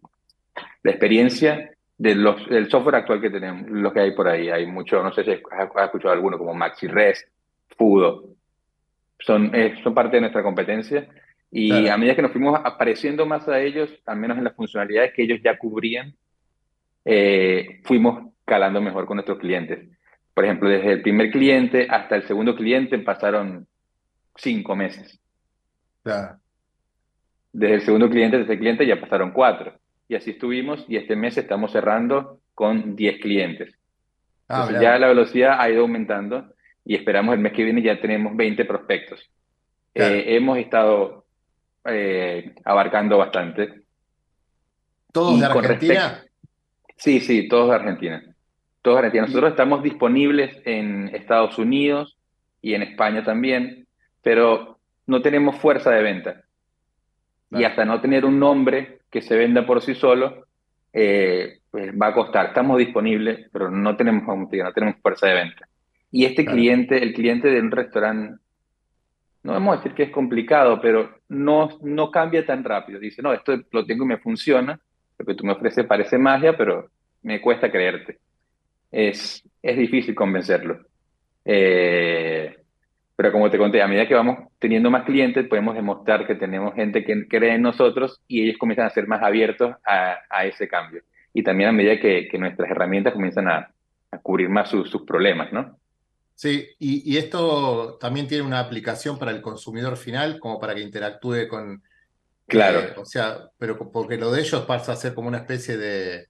la 0.82 0.90
experiencia 0.90 1.70
de 1.96 2.14
del 2.50 2.68
software 2.70 2.96
actual 2.96 3.20
que 3.20 3.30
tenemos, 3.30 3.70
lo 3.70 3.92
que 3.92 4.00
hay 4.00 4.10
por 4.12 4.26
ahí. 4.28 4.50
Hay 4.50 4.66
mucho, 4.66 5.02
no 5.02 5.12
sé 5.12 5.22
si 5.24 5.30
has, 5.30 5.40
has 5.74 5.84
escuchado 5.84 6.12
alguno 6.12 6.36
como 6.38 6.52
MaxiRest, 6.52 7.28
Fudo. 7.78 8.24
Son, 9.20 9.50
eh, 9.54 9.76
son 9.82 9.94
parte 9.94 10.16
de 10.16 10.22
nuestra 10.22 10.42
competencia 10.42 11.06
y 11.50 11.68
Claro. 11.70 11.92
a 11.94 11.96
medida 11.96 12.16
que 12.16 12.22
nos 12.22 12.32
fuimos 12.32 12.60
apareciendo 12.64 13.24
más 13.26 13.46
a 13.48 13.60
ellos, 13.60 13.88
al 14.06 14.16
menos 14.18 14.36
en 14.38 14.44
las 14.44 14.54
funcionalidades 14.54 15.12
que 15.14 15.22
ellos 15.22 15.38
ya 15.42 15.56
cubrían, 15.56 16.14
eh, 17.04 17.80
fuimos 17.84 18.32
calando 18.44 18.80
mejor 18.80 19.06
con 19.06 19.16
nuestros 19.16 19.38
clientes. 19.38 19.88
Por 20.34 20.44
ejemplo, 20.44 20.68
desde 20.68 20.92
el 20.92 21.02
primer 21.02 21.30
cliente 21.30 21.86
hasta 21.88 22.16
el 22.16 22.24
segundo 22.26 22.56
cliente 22.56 22.98
pasaron 22.98 23.66
cinco 24.36 24.74
meses. 24.74 25.20
Claro. 26.02 26.38
Desde 27.52 27.74
el 27.76 27.80
segundo 27.82 28.10
cliente, 28.10 28.38
desde 28.38 28.54
el 28.54 28.58
cliente 28.58 28.86
ya 28.86 29.00
pasaron 29.00 29.30
cuatro. 29.30 29.78
Y 30.08 30.16
así 30.16 30.32
estuvimos 30.32 30.84
y 30.88 30.96
este 30.96 31.14
mes 31.16 31.38
estamos 31.38 31.70
cerrando 31.72 32.40
con 32.52 32.94
10 32.96 33.20
clientes. 33.20 33.74
Ah, 34.48 34.62
Entonces 34.62 34.82
ya 34.82 34.98
la 34.98 35.06
velocidad 35.08 35.56
ha 35.60 35.70
ido 35.70 35.82
aumentando 35.82 36.52
y 36.84 36.94
esperamos 36.96 37.34
el 37.34 37.40
mes 37.40 37.52
que 37.52 37.64
viene 37.64 37.80
ya 37.80 38.00
tenemos 38.00 38.36
20 38.36 38.64
prospectos. 38.64 39.20
Claro. 39.94 40.14
Eh, 40.14 40.36
hemos 40.36 40.58
estado 40.58 41.24
eh, 41.86 42.54
abarcando 42.64 43.16
bastante. 43.18 43.84
¿Todos 45.12 45.36
Y 45.36 45.40
de 45.40 45.46
Argentina? 45.46 45.94
respecto- 45.94 46.30
Sí, 46.96 47.20
sí, 47.20 47.48
todos 47.48 47.70
de 47.70 47.74
Argentina. 47.76 48.33
Todos 48.84 48.96
de 48.96 49.06
Argentina. 49.06 49.24
Nosotros 49.24 49.52
estamos 49.52 49.82
disponibles 49.82 50.60
en 50.66 51.08
Estados 51.14 51.58
Unidos 51.58 52.18
y 52.60 52.74
en 52.74 52.82
España 52.82 53.24
también, 53.24 53.86
pero 54.20 54.78
no 55.06 55.22
tenemos 55.22 55.56
fuerza 55.56 55.90
de 55.90 56.02
venta. 56.02 56.42
Y 57.50 57.64
hasta 57.64 57.86
no 57.86 58.02
tener 58.02 58.26
un 58.26 58.38
nombre 58.38 58.98
que 59.10 59.22
se 59.22 59.38
venda 59.38 59.64
por 59.64 59.80
sí 59.80 59.94
solo, 59.94 60.48
eh, 60.92 61.60
pues 61.70 61.92
va 61.92 62.08
a 62.08 62.12
costar. 62.12 62.48
Estamos 62.48 62.76
disponibles, 62.76 63.48
pero 63.50 63.70
no 63.70 63.96
tenemos, 63.96 64.22
no 64.26 64.48
tenemos 64.74 65.00
fuerza 65.00 65.28
de 65.28 65.34
venta. 65.34 65.66
Y 66.10 66.26
este 66.26 66.44
cliente, 66.44 67.02
el 67.02 67.14
cliente 67.14 67.48
de 67.48 67.60
un 67.60 67.70
restaurante, 67.70 68.38
no 69.44 69.52
vamos 69.52 69.72
a 69.72 69.76
decir 69.78 69.94
que 69.94 70.02
es 70.02 70.10
complicado, 70.10 70.78
pero 70.82 71.20
no, 71.30 71.70
no 71.80 72.10
cambia 72.10 72.44
tan 72.44 72.62
rápido. 72.62 73.00
Dice, 73.00 73.22
no, 73.22 73.32
esto 73.32 73.58
lo 73.72 73.86
tengo 73.86 74.04
y 74.04 74.08
me 74.08 74.18
funciona, 74.18 74.78
lo 75.16 75.24
que 75.24 75.34
tú 75.34 75.42
me 75.42 75.54
ofreces 75.54 75.86
parece 75.86 76.18
magia, 76.18 76.54
pero 76.54 76.90
me 77.22 77.40
cuesta 77.40 77.72
creerte. 77.72 78.18
Es, 78.94 79.42
es 79.60 79.76
difícil 79.76 80.14
convencerlo. 80.14 80.86
Eh, 81.44 82.56
pero 83.16 83.32
como 83.32 83.50
te 83.50 83.58
conté, 83.58 83.82
a 83.82 83.88
medida 83.88 84.06
que 84.06 84.14
vamos 84.14 84.50
teniendo 84.60 84.88
más 84.88 85.04
clientes, 85.04 85.48
podemos 85.48 85.74
demostrar 85.74 86.26
que 86.28 86.36
tenemos 86.36 86.74
gente 86.74 87.04
que 87.04 87.26
cree 87.26 87.54
en 87.54 87.62
nosotros 87.62 88.22
y 88.28 88.44
ellos 88.44 88.56
comienzan 88.56 88.86
a 88.86 88.90
ser 88.90 89.08
más 89.08 89.20
abiertos 89.22 89.74
a, 89.84 90.18
a 90.30 90.46
ese 90.46 90.68
cambio. 90.68 91.02
Y 91.32 91.42
también 91.42 91.70
a 91.70 91.72
medida 91.72 91.98
que, 91.98 92.28
que 92.28 92.38
nuestras 92.38 92.70
herramientas 92.70 93.14
comienzan 93.14 93.48
a, 93.48 93.74
a 94.12 94.18
cubrir 94.18 94.48
más 94.48 94.70
sus 94.70 95.02
problemas, 95.04 95.52
¿no? 95.52 95.76
Sí, 96.36 96.68
y, 96.78 97.12
y, 97.12 97.16
esto 97.16 97.96
también 98.00 98.28
tiene 98.28 98.44
una 98.44 98.60
aplicación 98.60 99.18
para 99.18 99.32
el 99.32 99.40
consumidor 99.40 99.96
final, 99.96 100.38
como 100.38 100.60
para 100.60 100.74
que 100.74 100.80
interactúe 100.82 101.48
con... 101.48 101.82
Claro. 102.46 102.80
Eh, 102.80 102.94
o 102.96 103.04
sea, 103.04 103.50
pero 103.58 103.76
porque 103.90 104.16
lo 104.16 104.30
de 104.32 104.40
ellos 104.40 104.62
pasa 104.62 104.92
a 104.92 104.96
ser 104.96 105.14
como 105.14 105.28
una 105.28 105.38
especie 105.38 105.76
de, 105.76 106.28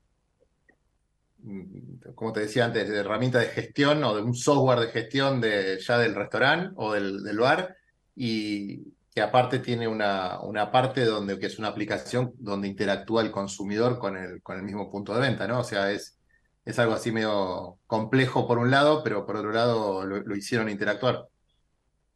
como 2.15 2.33
te 2.33 2.41
decía 2.41 2.65
antes, 2.65 2.89
de 2.89 2.99
herramienta 2.99 3.39
de 3.39 3.47
gestión 3.47 4.03
o 4.05 4.15
de 4.15 4.23
un 4.23 4.35
software 4.35 4.81
de 4.81 4.89
gestión 4.89 5.41
de, 5.41 5.79
ya 5.79 5.99
del 5.99 6.15
restaurante 6.15 6.71
o 6.77 6.93
del, 6.93 7.39
bar 7.39 7.77
y 8.17 8.93
que 9.15 9.21
aparte 9.21 9.59
tiene 9.59 9.87
una, 9.87 10.41
una 10.41 10.71
parte 10.71 11.05
donde 11.05 11.39
que 11.39 11.47
es 11.47 11.59
una 11.59 11.69
aplicación 11.69 12.33
donde 12.39 12.69
interactúa 12.69 13.23
el 13.23 13.31
consumidor 13.31 13.99
con 13.99 14.17
el, 14.17 14.43
con 14.43 14.57
el 14.57 14.63
mismo 14.63 14.91
punto 14.91 15.15
de 15.15 15.21
venta, 15.21 15.47
¿no? 15.47 15.61
O 15.61 15.65
sea, 15.65 15.93
es, 15.93 16.19
es 16.65 16.79
algo 16.79 16.95
así 16.95 17.13
medio 17.13 17.77
complejo 17.87 18.49
por 18.49 18.59
un 18.59 18.71
lado, 18.71 19.03
pero 19.05 19.27
por 19.27 19.37
otro 19.37 19.53
lado 19.53 20.05
lo, 20.05 20.37
hicieron 20.37 20.69
interactuar. 20.69 21.27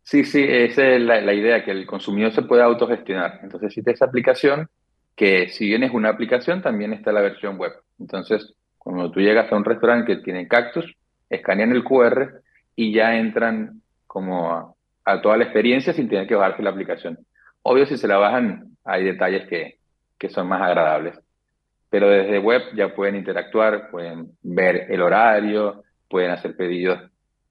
Sí, 0.02 0.24
sí, 0.24 0.42
esa 0.42 0.88
es 0.88 1.02
la, 1.02 1.34
idea, 1.34 1.64
que 1.64 1.70
el 1.70 1.86
consumidor 1.86 2.32
se 2.32 2.42
pueda 2.42 2.64
autogestionar. 2.64 3.40
Entonces, 3.42 3.74
si 3.74 3.82
esa 3.84 4.06
aplicación, 4.06 4.70
que 5.14 5.50
si 5.50 5.66
bien 5.66 5.82
es 5.82 5.92
una 5.92 6.08
aplicación, 6.08 6.62
también 6.62 6.94
está 6.94 7.12
la 7.12 7.20
versión 7.20 7.58
web. 7.58 7.72
Entonces, 7.98 8.54
cuando 8.94 9.10
tú 9.10 9.20
llegas 9.20 9.52
a 9.52 9.56
un 9.56 9.66
restaurante 9.66 10.16
que 10.16 10.22
tiene 10.22 10.48
cactus, 10.48 10.96
escanean 11.28 11.72
el 11.72 11.84
QR 11.84 12.40
y 12.74 12.92
ya 12.92 13.16
entran 13.18 13.82
como 14.06 14.74
a, 15.04 15.20
toda 15.20 15.36
la 15.36 15.44
experiencia 15.44 15.92
sin 15.92 16.08
tener 16.08 16.26
que 16.26 16.34
bajarse 16.34 16.62
la 16.62 16.70
aplicación. 16.70 17.18
Obvio, 17.60 17.84
si 17.84 17.98
se 17.98 18.08
la 18.08 18.16
bajan, 18.16 18.76
hay 18.84 19.04
detalles 19.04 19.46
que, 19.46 19.78
que 20.16 20.30
son 20.30 20.48
más 20.48 20.62
agradables. 20.62 21.20
Pero 21.90 22.08
desde 22.08 22.38
web 22.38 22.62
ya 22.74 22.94
pueden 22.94 23.16
interactuar, 23.16 23.90
pueden 23.90 24.30
ver 24.42 24.86
el 24.90 25.02
horario, 25.02 25.82
pueden 26.08 26.30
hacer 26.30 26.56
pedidos 26.56 26.98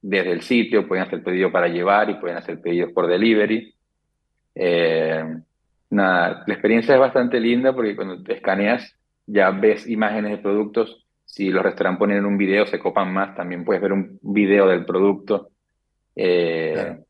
desde 0.02 0.32
el 0.32 0.42
sitio, 0.42 0.88
pueden 0.88 1.04
hacer 1.04 1.22
pedidos 1.22 1.52
para 1.52 1.68
llevar 1.68 2.10
y 2.10 2.14
pueden 2.14 2.36
hacer 2.36 2.60
pedidos 2.60 2.92
por 2.92 3.06
delivery. 3.06 3.74
Eh, 4.56 5.24
nada, 5.90 6.42
la 6.46 6.54
experiencia 6.54 6.94
es 6.94 7.00
bastante 7.00 7.38
linda 7.38 7.72
porque 7.72 7.94
cuando 7.94 8.20
te 8.24 8.34
escaneas 8.34 8.96
ya 9.24 9.50
ves 9.52 9.88
imágenes 9.88 10.32
de 10.32 10.38
productos 10.38 11.04
si 11.28 11.50
los 11.50 11.62
restaurantes 11.62 11.98
ponen 11.98 12.24
un 12.24 12.38
video, 12.38 12.66
se 12.66 12.78
copan 12.78 13.12
más, 13.12 13.36
también 13.36 13.62
puedes 13.62 13.82
ver 13.82 13.92
un 13.92 14.18
video 14.22 14.66
del 14.66 14.86
producto. 14.86 15.50
Eh, 16.16 16.72
claro. 16.74 17.04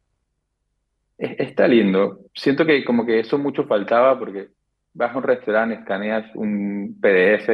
Está 1.17 1.69
lindo. 1.69 2.27
Siento 2.35 2.67
que 2.67 2.85
como 2.85 3.07
que 3.07 3.21
eso 3.21 3.39
mucho 3.39 3.65
faltaba 3.65 4.19
porque 4.19 4.49
vas 4.93 5.15
a 5.15 5.19
un 5.19 5.23
restaurante, 5.23 5.77
escaneas 5.77 6.35
un 6.35 6.99
PDF 7.01 7.49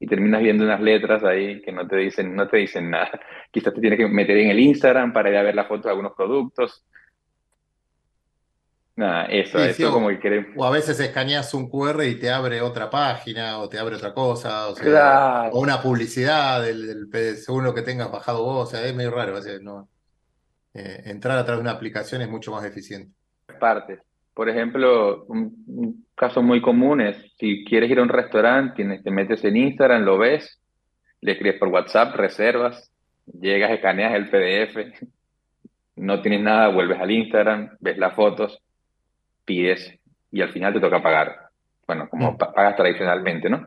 y 0.00 0.06
terminas 0.06 0.42
viendo 0.42 0.64
unas 0.64 0.80
letras 0.80 1.22
ahí 1.22 1.62
que 1.62 1.70
no 1.70 1.86
te 1.86 1.96
dicen, 1.96 2.34
no 2.34 2.48
te 2.48 2.56
dicen 2.56 2.90
nada. 2.90 3.10
Quizás 3.52 3.72
te 3.72 3.80
tienes 3.80 3.98
que 3.98 4.08
meter 4.08 4.36
en 4.36 4.50
el 4.50 4.58
Instagram 4.58 5.12
para 5.12 5.30
ir 5.30 5.36
a 5.36 5.42
ver 5.42 5.54
la 5.54 5.64
foto 5.64 5.84
de 5.84 5.90
algunos 5.90 6.12
productos. 6.14 6.84
Nada, 9.00 9.24
eso, 9.26 9.58
Sí, 9.58 9.64
eso 9.64 9.74
sí, 9.74 9.84
o, 9.84 9.92
como 9.92 10.08
que 10.10 10.18
queremos. 10.20 10.50
o 10.56 10.64
a 10.66 10.70
veces 10.70 11.00
escaneas 11.00 11.54
un 11.54 11.70
QR 11.70 12.04
y 12.04 12.16
te 12.16 12.30
abre 12.30 12.60
otra 12.60 12.90
página 12.90 13.58
o 13.58 13.66
te 13.66 13.78
abre 13.78 13.96
otra 13.96 14.12
cosa, 14.12 14.68
o 14.68 14.76
sea, 14.76 14.90
o 14.90 14.90
Claro, 14.90 15.54
una 15.54 15.80
publicidad 15.80 16.62
del, 16.62 17.08
del 17.08 17.36
según 17.38 17.64
lo 17.64 17.72
que 17.72 17.80
tengas 17.80 18.12
bajado 18.12 18.44
vos, 18.44 18.68
o 18.68 18.70
sea, 18.70 18.86
es 18.86 18.94
medio 18.94 19.10
raro, 19.10 19.38
o 19.38 19.40
sea, 19.40 19.58
no, 19.58 19.88
eh, 20.74 21.00
entrar 21.06 21.38
a 21.38 21.44
través 21.46 21.60
de 21.60 21.68
una 21.70 21.76
aplicación 21.78 22.20
es 22.20 22.28
mucho 22.28 22.52
más 22.52 22.62
eficiente. 22.62 23.10
partes. 23.58 24.00
Por 24.34 24.50
ejemplo, 24.50 25.24
un, 25.28 25.64
un 25.66 26.06
caso 26.14 26.42
muy 26.42 26.60
común 26.60 27.00
es 27.00 27.16
si 27.38 27.64
quieres 27.64 27.90
ir 27.90 28.00
a 28.00 28.02
un 28.02 28.10
restaurante, 28.10 28.76
tienes, 28.76 29.02
te 29.02 29.10
metes 29.10 29.42
en 29.44 29.56
Instagram, 29.56 30.02
lo 30.02 30.18
ves, 30.18 30.60
le 31.22 31.32
escribes 31.32 31.58
por 31.58 31.68
WhatsApp, 31.68 32.14
reservas, 32.16 32.92
llegas, 33.26 33.70
escaneas 33.70 34.12
el 34.14 34.28
PDF, 34.28 34.76
no 35.96 36.20
tienes 36.20 36.42
nada, 36.42 36.68
vuelves 36.68 37.00
al 37.00 37.10
Instagram, 37.10 37.78
ves 37.80 37.96
las 37.96 38.14
fotos, 38.14 38.62
pides 39.50 39.98
y 40.30 40.42
al 40.42 40.50
final 40.50 40.72
te 40.72 40.78
toca 40.80 41.02
pagar. 41.02 41.36
Bueno, 41.88 42.08
como 42.08 42.32
Mm. 42.32 42.36
pa- 42.38 42.52
pagas 42.52 42.76
tradicionalmente, 42.76 43.50
¿no? 43.50 43.66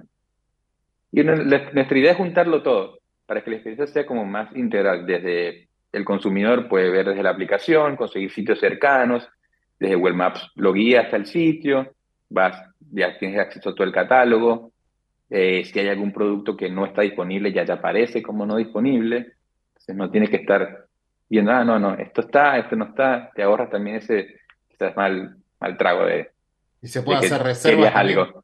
Y 1.12 1.24
nuestra 1.24 1.98
idea 1.98 2.12
es 2.12 2.18
juntarlo 2.18 2.64
todo 2.64 3.00
para 3.26 3.44
que 3.44 3.50
la 3.50 3.58
experiencia 3.58 3.88
sea 3.88 4.06
como 4.06 4.24
más 4.26 4.56
integral. 4.56 5.06
Desde 5.06 5.68
el 5.92 6.06
consumidor 6.06 6.70
puede 6.70 6.90
ver 6.90 7.06
desde 7.10 7.22
la 7.22 7.32
aplicación, 7.32 7.98
conseguir 7.98 8.32
sitios 8.32 8.60
cercanos, 8.60 9.28
desde 9.78 9.96
Google 9.96 10.16
Maps 10.16 10.50
lo 10.56 10.72
guía 10.72 11.02
hasta 11.02 11.18
el 11.18 11.26
sitio, 11.26 11.92
vas, 12.30 12.56
ya 12.92 13.18
tienes 13.18 13.40
acceso 13.40 13.70
a 13.70 13.76
todo 13.76 13.86
el 13.86 13.92
catálogo. 13.94 14.72
Eh, 15.30 15.66
si 15.66 15.80
hay 15.80 15.90
algún 15.90 16.14
producto 16.14 16.56
que 16.56 16.70
no 16.70 16.86
está 16.86 17.02
disponible, 17.02 17.52
ya 17.52 17.66
te 17.66 17.74
aparece 17.74 18.22
como 18.24 18.46
no 18.46 18.56
disponible. 18.56 19.34
Entonces 19.68 19.96
no 19.96 20.10
tienes 20.10 20.30
que 20.30 20.38
estar 20.38 20.86
viendo, 21.30 21.52
ah, 21.52 21.64
no, 21.66 21.78
no, 21.78 21.94
esto 21.96 22.22
está, 22.22 22.58
esto 22.58 22.76
no 22.78 22.86
está. 22.86 23.30
Te 23.36 23.44
ahorras 23.44 23.70
también 23.70 23.98
ese 23.98 24.40
quizás 24.70 24.96
mal, 24.96 25.36
mal 25.64 25.78
trago 25.78 26.06
de, 26.06 26.30
Y 26.82 26.88
se 26.88 27.00
de 27.00 27.06
puede 27.06 27.22
que 27.22 27.26
hacer 27.28 27.42
reservas 27.42 27.96
algo. 27.96 28.44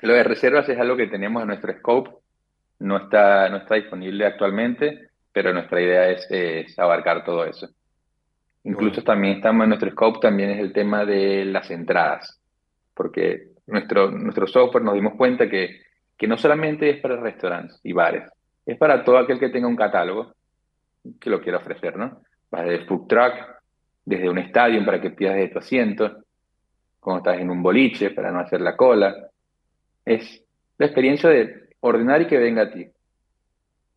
Lo 0.00 0.14
de 0.14 0.22
reservas 0.22 0.68
es 0.68 0.78
algo 0.78 0.96
que 0.96 1.08
tenemos 1.08 1.42
en 1.42 1.48
nuestro 1.48 1.76
scope, 1.76 2.10
no 2.78 2.98
está, 2.98 3.48
no 3.48 3.56
está 3.56 3.74
disponible 3.74 4.24
actualmente, 4.24 5.10
pero 5.32 5.52
nuestra 5.52 5.80
idea 5.80 6.08
es, 6.08 6.24
es 6.30 6.78
abarcar 6.78 7.24
todo 7.24 7.44
eso. 7.44 7.68
Incluso 8.62 8.96
bueno. 9.00 9.04
también 9.06 9.36
estamos 9.38 9.64
en 9.64 9.70
nuestro 9.70 9.90
scope, 9.90 10.20
también 10.20 10.50
es 10.50 10.60
el 10.60 10.72
tema 10.72 11.04
de 11.04 11.44
las 11.46 11.68
entradas, 11.70 12.40
porque 12.94 13.48
nuestro, 13.66 14.12
nuestro 14.12 14.46
software 14.46 14.84
nos 14.84 14.94
dimos 14.94 15.14
cuenta 15.16 15.48
que, 15.48 15.82
que 16.16 16.28
no 16.28 16.38
solamente 16.38 16.90
es 16.90 17.00
para 17.00 17.16
restaurantes 17.16 17.80
y 17.82 17.92
bares, 17.92 18.30
es 18.64 18.78
para 18.78 19.04
todo 19.04 19.18
aquel 19.18 19.40
que 19.40 19.48
tenga 19.48 19.66
un 19.66 19.76
catálogo 19.76 20.32
que 21.18 21.30
lo 21.30 21.40
quiera 21.40 21.58
ofrecer, 21.58 21.96
¿no? 21.96 22.22
Va 22.54 22.62
desde 22.62 22.86
food 22.86 23.08
truck, 23.08 23.57
desde 24.08 24.30
un 24.30 24.38
estadio 24.38 24.82
para 24.86 25.02
que 25.02 25.10
pidas 25.10 25.36
de 25.36 25.48
tu 25.48 25.58
asiento, 25.58 26.24
cuando 26.98 27.18
estás 27.18 27.42
en 27.42 27.50
un 27.50 27.62
boliche 27.62 28.10
para 28.10 28.32
no 28.32 28.40
hacer 28.40 28.62
la 28.62 28.74
cola. 28.74 29.14
Es 30.02 30.42
la 30.78 30.86
experiencia 30.86 31.28
de 31.28 31.68
ordenar 31.80 32.22
y 32.22 32.26
que 32.26 32.38
venga 32.38 32.62
a 32.62 32.70
ti. 32.70 32.88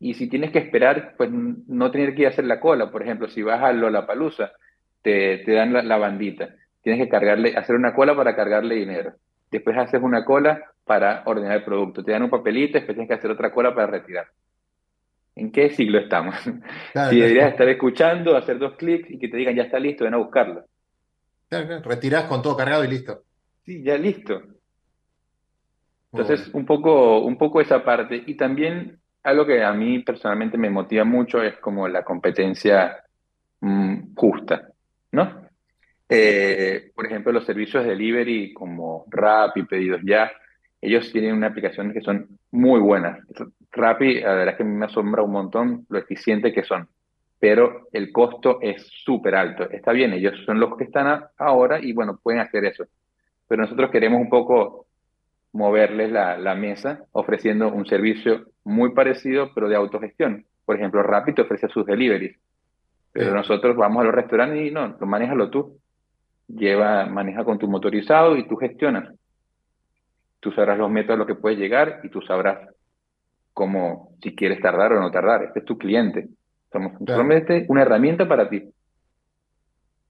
Y 0.00 0.12
si 0.12 0.28
tienes 0.28 0.50
que 0.50 0.58
esperar, 0.58 1.14
pues 1.16 1.30
no 1.30 1.90
tener 1.90 2.14
que 2.14 2.22
ir 2.22 2.26
a 2.26 2.30
hacer 2.30 2.44
la 2.44 2.60
cola. 2.60 2.90
Por 2.90 3.02
ejemplo, 3.02 3.26
si 3.28 3.40
vas 3.40 3.62
a 3.62 3.72
Lollapalooza, 3.72 4.52
te, 5.00 5.38
te 5.38 5.52
dan 5.52 5.72
la, 5.72 5.82
la 5.82 5.96
bandita. 5.96 6.50
Tienes 6.82 7.02
que 7.02 7.08
cargarle, 7.08 7.56
hacer 7.56 7.74
una 7.74 7.94
cola 7.94 8.14
para 8.14 8.36
cargarle 8.36 8.74
dinero. 8.74 9.14
Después 9.50 9.78
haces 9.78 10.02
una 10.02 10.26
cola 10.26 10.62
para 10.84 11.22
ordenar 11.24 11.56
el 11.56 11.64
producto. 11.64 12.04
Te 12.04 12.12
dan 12.12 12.24
un 12.24 12.30
papelito, 12.30 12.74
después 12.74 12.96
tienes 12.96 13.08
que 13.08 13.14
hacer 13.14 13.30
otra 13.30 13.50
cola 13.50 13.74
para 13.74 13.86
retirar. 13.86 14.26
¿En 15.34 15.50
qué 15.50 15.70
siglo 15.70 15.98
estamos? 15.98 16.34
Claro, 16.92 17.10
Si 17.10 17.20
deberías 17.20 17.52
estar 17.52 17.68
escuchando, 17.68 18.36
hacer 18.36 18.58
dos 18.58 18.76
clics 18.76 19.10
y 19.10 19.18
que 19.18 19.28
te 19.28 19.36
digan 19.36 19.54
ya 19.54 19.64
está 19.64 19.78
listo, 19.78 20.04
ven 20.04 20.14
a 20.14 20.18
buscarlo. 20.18 20.64
claro, 21.48 21.66
claro. 21.66 21.82
Retirás 21.88 22.24
con 22.24 22.42
todo 22.42 22.56
cargado 22.56 22.84
y 22.84 22.88
listo. 22.88 23.22
Sí, 23.64 23.82
ya 23.82 23.96
listo. 23.96 24.42
Entonces, 26.12 26.50
un 26.52 26.66
poco, 26.66 27.20
un 27.20 27.38
poco 27.38 27.60
esa 27.60 27.82
parte. 27.82 28.22
Y 28.26 28.36
también 28.36 29.00
algo 29.22 29.46
que 29.46 29.62
a 29.62 29.72
mí 29.72 30.00
personalmente 30.00 30.58
me 30.58 30.68
motiva 30.68 31.04
mucho 31.04 31.42
es 31.42 31.56
como 31.56 31.88
la 31.88 32.04
competencia 32.04 32.98
mm, 33.60 34.14
justa, 34.14 34.68
¿no? 35.12 35.42
Eh, 36.08 36.90
por 36.94 37.06
ejemplo, 37.06 37.32
los 37.32 37.46
servicios 37.46 37.84
de 37.84 37.90
delivery 37.90 38.52
como 38.52 39.06
Rappi, 39.08 39.62
Pedidos 39.62 40.02
Ya, 40.04 40.30
ellos 40.80 41.10
tienen 41.10 41.34
unas 41.34 41.52
aplicaciones 41.52 41.94
que 41.94 42.02
son 42.02 42.38
muy 42.50 42.80
buenas. 42.80 43.18
Rappi, 43.72 44.20
la 44.20 44.34
verdad 44.34 44.48
es 44.54 44.58
que 44.58 44.64
me 44.64 44.84
asombra 44.86 45.22
un 45.22 45.32
montón 45.32 45.86
lo 45.88 45.98
eficiente 45.98 46.52
que 46.52 46.62
son, 46.64 46.88
pero 47.38 47.88
el 47.92 48.12
costo 48.12 48.58
es 48.60 48.86
súper 49.04 49.34
alto. 49.34 49.68
Está 49.70 49.92
bien, 49.92 50.12
ellos 50.12 50.34
son 50.46 50.60
los 50.60 50.76
que 50.76 50.84
están 50.84 51.06
a- 51.06 51.30
ahora 51.38 51.80
y 51.80 51.92
bueno, 51.92 52.18
pueden 52.22 52.40
hacer 52.40 52.64
eso. 52.66 52.84
Pero 53.48 53.62
nosotros 53.62 53.90
queremos 53.90 54.20
un 54.20 54.30
poco 54.30 54.86
moverles 55.52 56.12
la, 56.12 56.38
la 56.38 56.54
mesa 56.54 57.04
ofreciendo 57.12 57.68
un 57.72 57.86
servicio 57.86 58.46
muy 58.64 58.92
parecido, 58.94 59.52
pero 59.54 59.68
de 59.68 59.76
autogestión. 59.76 60.46
Por 60.64 60.76
ejemplo, 60.76 61.02
Rappi 61.02 61.34
te 61.34 61.42
ofrece 61.42 61.68
sus 61.68 61.86
deliveries, 61.86 62.38
pero 63.12 63.32
Sí. 63.32 63.34
nosotros 63.34 63.76
vamos 63.76 64.02
a 64.02 64.04
los 64.06 64.14
restaurantes 64.14 64.66
y 64.66 64.70
no, 64.72 64.96
lo 65.00 65.06
manéjalo 65.06 65.50
tú. 65.50 65.78
lleva, 66.48 67.06
maneja 67.06 67.44
con 67.44 67.58
tu 67.58 67.68
motorizado 67.68 68.36
y 68.36 68.46
tú 68.48 68.56
gestionas. 68.56 69.14
Tú 70.40 70.52
sabrás 70.52 70.78
los 70.78 70.90
métodos 70.90 71.14
a 71.14 71.18
los 71.18 71.26
que 71.26 71.34
puedes 71.36 71.58
llegar 71.58 72.00
y 72.02 72.10
tú 72.10 72.20
sabrás 72.22 72.68
cómo, 73.52 74.16
si 74.22 74.34
quieres 74.34 74.60
tardar 74.60 74.92
o 74.92 75.00
no 75.00 75.10
tardar. 75.10 75.44
Este 75.44 75.60
es 75.60 75.64
tu 75.64 75.78
cliente. 75.78 76.28
Somos 76.72 76.92
solamente 77.06 77.66
una 77.68 77.82
herramienta 77.82 78.26
para 78.26 78.48
ti. 78.48 78.72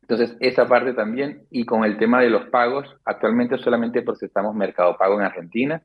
Entonces, 0.02 0.36
esa 0.40 0.68
parte 0.68 0.92
también, 0.94 1.46
y 1.50 1.64
con 1.64 1.84
el 1.84 1.96
tema 1.96 2.20
de 2.20 2.28
los 2.28 2.46
pagos, 2.50 2.86
actualmente 3.04 3.56
solamente 3.58 4.02
procesamos 4.02 4.54
Mercado 4.54 4.96
Pago 4.96 5.18
en 5.18 5.26
Argentina 5.26 5.82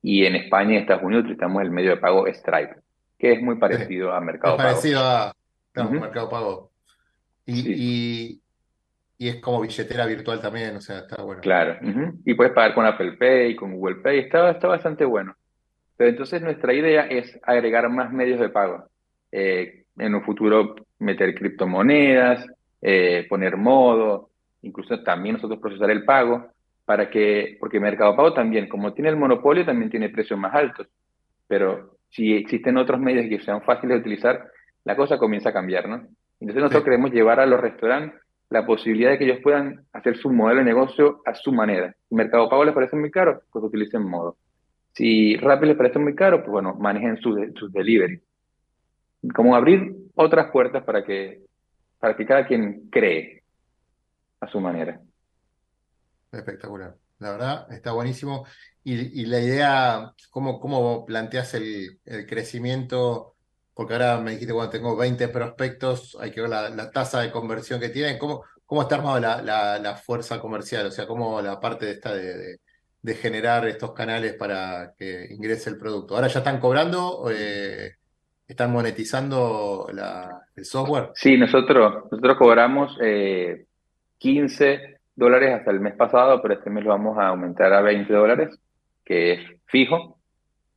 y 0.00 0.24
en 0.24 0.36
España 0.36 0.74
y 0.74 0.76
Estados 0.78 1.02
Unidos 1.02 1.24
utilizamos 1.24 1.62
el 1.62 1.70
medio 1.70 1.90
de 1.90 1.96
pago 1.98 2.26
Stripe, 2.26 2.76
que 3.18 3.32
es 3.32 3.42
muy 3.42 3.56
parecido 3.56 4.12
a 4.12 4.20
Mercado 4.20 4.56
Pago. 4.56 4.68
parecido 4.70 5.00
a 5.00 5.34
Mercado 5.74 6.28
Pago. 6.28 6.70
Y, 7.44 8.38
y, 9.18 9.28
es 9.28 9.36
como 9.36 9.60
billetera 9.60 10.06
virtual 10.06 10.40
también, 10.40 10.74
o 10.76 10.80
sea, 10.80 10.98
está 11.00 11.22
bueno. 11.22 11.40
Claro, 11.40 11.78
y 12.24 12.34
puedes 12.34 12.52
pagar 12.52 12.74
con 12.74 12.86
Apple 12.86 13.12
Pay, 13.12 13.54
con 13.54 13.72
Google 13.74 13.96
Pay, 13.96 14.18
está, 14.20 14.50
está 14.50 14.66
bastante 14.68 15.04
bueno. 15.04 15.36
Pero 16.02 16.10
entonces 16.10 16.42
nuestra 16.42 16.74
idea 16.74 17.02
es 17.02 17.38
agregar 17.44 17.88
más 17.88 18.12
medios 18.12 18.40
de 18.40 18.48
pago. 18.48 18.86
Eh, 19.30 19.84
en 19.96 20.12
un 20.16 20.24
futuro 20.24 20.74
meter 20.98 21.32
criptomonedas, 21.32 22.44
eh, 22.80 23.24
poner 23.28 23.56
modo, 23.56 24.30
incluso 24.62 25.00
también 25.04 25.36
nosotros 25.36 25.60
procesar 25.60 25.92
el 25.92 26.04
pago, 26.04 26.48
para 26.84 27.08
que, 27.08 27.56
porque 27.60 27.78
Mercado 27.78 28.16
Pago 28.16 28.34
también, 28.34 28.68
como 28.68 28.92
tiene 28.92 29.10
el 29.10 29.16
monopolio, 29.16 29.64
también 29.64 29.92
tiene 29.92 30.08
precios 30.08 30.36
más 30.36 30.52
altos. 30.52 30.88
Pero 31.46 31.98
si 32.10 32.34
existen 32.34 32.78
otros 32.78 32.98
medios 32.98 33.28
que 33.28 33.38
sean 33.38 33.62
fáciles 33.62 33.94
de 33.94 34.00
utilizar, 34.00 34.44
la 34.82 34.96
cosa 34.96 35.18
comienza 35.18 35.50
a 35.50 35.52
cambiar, 35.52 35.88
¿no? 35.88 36.04
Entonces 36.40 36.62
nosotros 36.62 36.82
queremos 36.82 37.12
llevar 37.12 37.38
a 37.38 37.46
los 37.46 37.60
restaurantes 37.60 38.20
la 38.50 38.66
posibilidad 38.66 39.10
de 39.10 39.18
que 39.18 39.24
ellos 39.26 39.38
puedan 39.40 39.86
hacer 39.92 40.16
su 40.16 40.32
modelo 40.32 40.58
de 40.58 40.64
negocio 40.64 41.22
a 41.24 41.32
su 41.32 41.52
manera. 41.52 41.94
Mercado 42.10 42.48
Pago 42.48 42.64
les 42.64 42.74
parece 42.74 42.96
muy 42.96 43.12
caro, 43.12 43.42
pues 43.52 43.64
utilicen 43.64 44.02
modo. 44.02 44.36
Si 44.94 45.36
Rappi 45.36 45.66
les 45.66 45.76
parece 45.76 45.98
muy 45.98 46.14
caro, 46.14 46.38
pues 46.38 46.50
bueno, 46.50 46.74
manejen 46.74 47.16
sus, 47.18 47.38
sus 47.54 47.72
delivery. 47.72 48.22
Como 49.34 49.54
abrir 49.54 49.94
otras 50.14 50.50
puertas 50.50 50.84
para 50.84 51.04
que, 51.04 51.42
para 51.98 52.16
que 52.16 52.26
cada 52.26 52.46
quien 52.46 52.88
cree 52.90 53.42
a 54.40 54.48
su 54.48 54.60
manera. 54.60 55.00
Espectacular. 56.30 56.96
La 57.18 57.30
verdad, 57.30 57.72
está 57.72 57.92
buenísimo. 57.92 58.44
Y, 58.84 59.26
la 59.26 59.38
idea, 59.38 60.12
¿cómo, 60.30 60.58
cómo 60.58 61.06
planteas 61.06 61.54
el, 61.54 62.00
el, 62.04 62.26
crecimiento? 62.26 63.36
Porque 63.74 63.92
ahora 63.92 64.18
me 64.18 64.32
dijiste, 64.32 64.52
bueno, 64.52 64.70
tengo 64.70 64.96
20 64.96 65.28
prospectos, 65.28 66.16
hay 66.20 66.32
que 66.32 66.40
ver 66.40 66.50
la, 66.50 66.90
tasa 66.90 67.20
de 67.20 67.30
conversión 67.30 67.78
que 67.78 67.90
tienen. 67.90 68.18
¿Cómo, 68.18 68.42
cómo 68.66 68.82
está 68.82 68.96
armada 68.96 69.40
la, 69.40 69.78
la, 69.78 69.96
fuerza 69.96 70.40
comercial? 70.40 70.86
O 70.86 70.90
sea, 70.90 71.06
¿cómo 71.06 71.40
la 71.40 71.60
parte 71.60 71.86
de 71.86 71.92
esta 71.92 72.12
de, 72.12 72.58
generar 73.04 73.66
estos 73.66 73.92
canales 73.92 74.34
para 74.34 74.94
que 74.98 75.26
ingrese 75.30 75.70
el 75.70 75.78
producto? 75.78 76.14
¿Ahora 76.14 76.28
ya 76.28 76.38
están 76.38 76.60
cobrando? 76.60 77.30
Eh, 77.30 77.92
¿Están 78.46 78.72
monetizando 78.72 79.88
el 80.54 80.64
software? 80.64 81.10
Sí, 81.14 81.36
nosotros, 81.36 82.04
nosotros 82.10 82.36
cobramos 82.36 82.96
eh, 83.00 83.64
15 84.18 85.00
dólares 85.16 85.54
hasta 85.54 85.70
el 85.70 85.80
mes 85.80 85.94
pasado, 85.94 86.40
pero 86.42 86.54
este 86.54 86.70
mes 86.70 86.84
lo 86.84 86.90
vamos 86.90 87.18
a 87.18 87.28
aumentar 87.28 87.72
a 87.72 87.80
20 87.80 88.12
dólares, 88.12 88.58
que 89.04 89.32
es 89.32 89.40
fijo, 89.66 90.18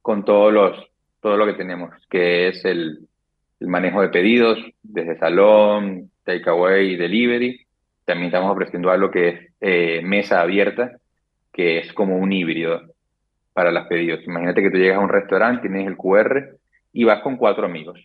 con 0.01 0.23
todos 0.23 0.53
los, 0.53 0.91
todo 1.19 1.37
lo 1.37 1.45
que 1.45 1.53
tenemos, 1.53 1.91
que 2.09 2.49
es 2.49 2.63
el, 2.65 3.07
manejo 3.59 4.01
de 4.01 4.09
pedidos 4.09 4.59
desde 4.83 5.17
salón, 5.17 6.11
takeaway 6.23 6.95
delivery. 6.95 7.65
También 8.03 8.27
estamos 8.27 8.51
ofreciendo 8.51 8.91
algo 8.91 9.09
que 9.09 9.29
es 9.29 9.51
eh, 9.61 10.01
mesa 10.03 10.41
abierta, 10.41 10.97
que 11.55 11.79
es 11.79 11.93
como 11.93 12.17
un 12.17 12.33
híbrido 12.33 12.81
para 13.53 13.71
los 13.71 13.87
pedidos. 13.87 14.19
Imagínate 14.27 14.61
que 14.61 14.69
tú 14.69 14.75
llegas 14.75 14.97
a 14.97 15.03
un 15.03 15.07
restaurante, 15.07 15.69
tienes 15.69 15.87
el 15.87 15.95
QR 15.95 16.57
y 16.91 17.05
vas 17.05 17.21
con 17.21 17.37
cuatro 17.37 17.65
amigos. 17.65 17.97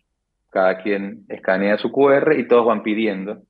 Cada 0.51 0.81
quien 0.81 1.25
escanea 1.29 1.77
su 1.77 1.91
QR 1.91 2.39
y 2.39 2.47
todos 2.47 2.65
van 2.65 2.85
pidiendo. 2.85 3.43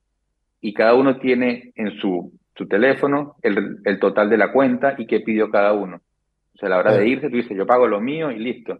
Y 0.59 0.73
cada 0.73 0.95
uno 0.95 1.19
tiene 1.19 1.71
en 1.75 1.91
su, 1.99 2.33
su 2.55 2.67
teléfono 2.67 3.35
el, 3.43 3.77
el 3.85 3.99
total 3.99 4.31
de 4.31 4.37
la 4.37 4.51
cuenta 4.51 4.95
y 4.97 5.05
qué 5.05 5.19
pidió 5.19 5.51
cada 5.51 5.73
uno. 5.73 5.97
O 6.55 6.57
sea, 6.57 6.65
a 6.65 6.69
la 6.71 6.77
hora 6.79 6.97
de 6.97 7.07
irse, 7.07 7.29
tú 7.29 7.35
dices, 7.35 7.55
yo 7.55 7.67
pago 7.67 7.85
lo 7.85 8.01
mío 8.01 8.31
y 8.31 8.39
listo. 8.39 8.79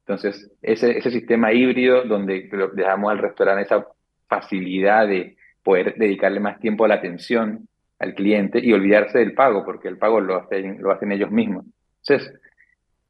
Entonces, 0.00 0.52
ese, 0.62 0.98
ese 0.98 1.12
sistema 1.12 1.52
híbrido 1.52 2.02
donde 2.02 2.50
dejamos 2.74 3.12
al 3.12 3.18
restaurante 3.18 3.62
esa 3.62 3.86
facilidad 4.26 5.06
de 5.06 5.36
poder 5.62 5.94
dedicarle 5.96 6.40
más 6.40 6.58
tiempo 6.58 6.84
a 6.84 6.88
la 6.88 6.96
atención 6.96 7.68
al 8.02 8.14
cliente 8.14 8.58
y 8.60 8.72
olvidarse 8.72 9.18
del 9.18 9.32
pago, 9.32 9.64
porque 9.64 9.86
el 9.86 9.96
pago 9.96 10.20
lo 10.20 10.36
hacen, 10.36 10.82
lo 10.82 10.90
hacen 10.90 11.12
ellos 11.12 11.30
mismos. 11.30 11.64
Entonces, 12.00 12.34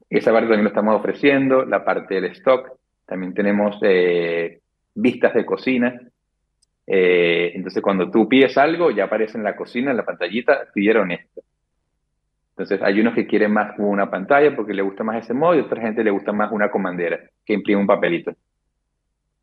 esa 0.07 0.31
parte 0.31 0.47
también 0.47 0.65
lo 0.65 0.69
estamos 0.69 0.95
ofreciendo, 0.95 1.65
la 1.65 1.83
parte 1.83 2.15
del 2.15 2.25
stock. 2.25 2.77
También 3.07 3.33
tenemos 3.33 3.79
eh, 3.81 4.59
vistas 4.93 5.33
de 5.33 5.45
cocina. 5.45 5.99
Eh, 6.85 7.53
entonces, 7.55 7.81
cuando 7.81 8.11
tú 8.11 8.29
pides 8.29 8.55
algo, 8.55 8.91
ya 8.91 9.05
aparece 9.05 9.39
en 9.39 9.43
la 9.43 9.55
cocina, 9.55 9.89
en 9.89 9.97
la 9.97 10.05
pantallita, 10.05 10.67
pidieron 10.71 11.11
esto. 11.11 11.41
Entonces, 12.51 12.79
hay 12.83 13.01
unos 13.01 13.15
que 13.15 13.25
quieren 13.25 13.51
más 13.51 13.73
una 13.79 14.11
pantalla 14.11 14.55
porque 14.55 14.75
le 14.75 14.83
gusta 14.83 15.03
más 15.03 15.23
ese 15.23 15.33
modo 15.33 15.55
y 15.55 15.61
otra 15.61 15.81
gente 15.81 16.03
le 16.03 16.11
gusta 16.11 16.31
más 16.31 16.51
una 16.51 16.69
comandera 16.69 17.19
que 17.43 17.53
imprime 17.53 17.81
un 17.81 17.87
papelito. 17.87 18.31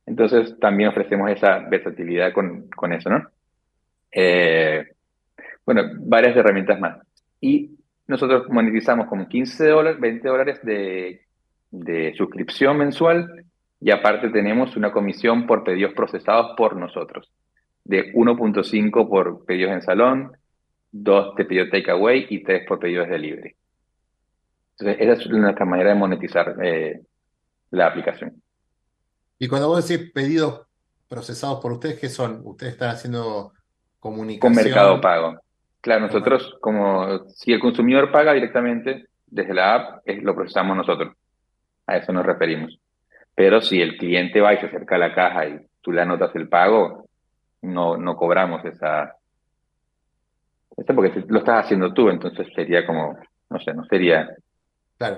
Entonces, 0.06 0.56
también 0.60 0.90
ofrecemos 0.90 1.28
esa 1.28 1.58
versatilidad 1.58 2.32
con, 2.32 2.68
con 2.68 2.92
eso, 2.92 3.10
¿no? 3.10 3.28
Eh, 4.12 4.84
bueno, 5.72 5.88
varias 6.00 6.36
herramientas 6.36 6.80
más. 6.80 6.98
Y 7.40 7.70
nosotros 8.08 8.48
monetizamos 8.48 9.06
con 9.06 9.26
15 9.26 9.68
dólares, 9.68 10.00
20 10.00 10.28
dólares 10.28 10.60
de, 10.64 12.14
suscripción 12.16 12.76
mensual 12.76 13.44
y 13.80 13.92
aparte 13.92 14.30
tenemos 14.30 14.76
una 14.76 14.90
comisión 14.90 15.46
por 15.46 15.62
pedidos 15.62 15.94
procesados 15.94 16.56
por 16.56 16.74
nosotros, 16.74 17.30
de 17.84 18.12
1.5 18.12 19.08
por 19.08 19.44
pedidos 19.44 19.72
en 19.72 19.82
salón, 19.82 20.32
2 20.90 21.36
de 21.36 21.44
pedido 21.44 21.70
takeaway 21.70 22.26
y 22.28 22.42
3 22.42 22.66
por 22.66 22.80
pedidos 22.80 23.06
de 23.06 23.12
delivery. 23.12 23.54
Entonces, 24.76 24.96
esa 25.00 25.22
es 25.22 25.30
nuestra 25.30 25.66
manera 25.66 25.90
de 25.90 25.94
monetizar 25.94 26.56
eh, 26.64 27.00
la 27.70 27.86
aplicación. 27.86 28.42
Y 29.38 29.46
cuando 29.46 29.68
vos 29.68 29.86
decís 29.86 30.10
pedidos 30.12 30.62
procesados 31.06 31.60
por 31.60 31.70
ustedes, 31.70 32.00
¿qué 32.00 32.08
son? 32.08 32.40
¿Ustedes 32.42 32.72
están 32.72 32.90
haciendo 32.90 33.52
comunicación? 34.00 34.52
Con 34.52 34.64
Mercado 34.64 35.00
Pago. 35.00 35.38
Claro, 35.80 36.02
nosotros 36.02 36.56
como 36.60 37.28
si 37.28 37.52
el 37.52 37.60
consumidor 37.60 38.12
paga 38.12 38.34
directamente 38.34 39.06
desde 39.26 39.54
la 39.54 39.74
app, 39.74 40.02
lo 40.06 40.34
procesamos 40.34 40.76
nosotros. 40.76 41.14
A 41.86 41.96
eso 41.96 42.12
nos 42.12 42.26
referimos. 42.26 42.78
Pero 43.34 43.62
si 43.62 43.80
el 43.80 43.96
cliente 43.96 44.40
va 44.40 44.52
y 44.54 44.58
se 44.58 44.66
acerca 44.66 44.96
a 44.96 44.98
la 44.98 45.14
caja 45.14 45.46
y 45.46 45.60
tú 45.80 45.92
le 45.92 46.02
anotas 46.02 46.34
el 46.34 46.48
pago, 46.48 47.06
no, 47.62 47.96
no 47.96 48.16
cobramos 48.16 48.64
esa, 48.64 49.16
esa 50.76 50.94
porque 50.94 51.24
lo 51.28 51.38
estás 51.38 51.64
haciendo 51.64 51.92
tú, 51.94 52.10
entonces 52.10 52.46
sería 52.54 52.86
como, 52.86 53.18
no 53.48 53.60
sé, 53.60 53.72
no 53.72 53.84
sería 53.86 54.28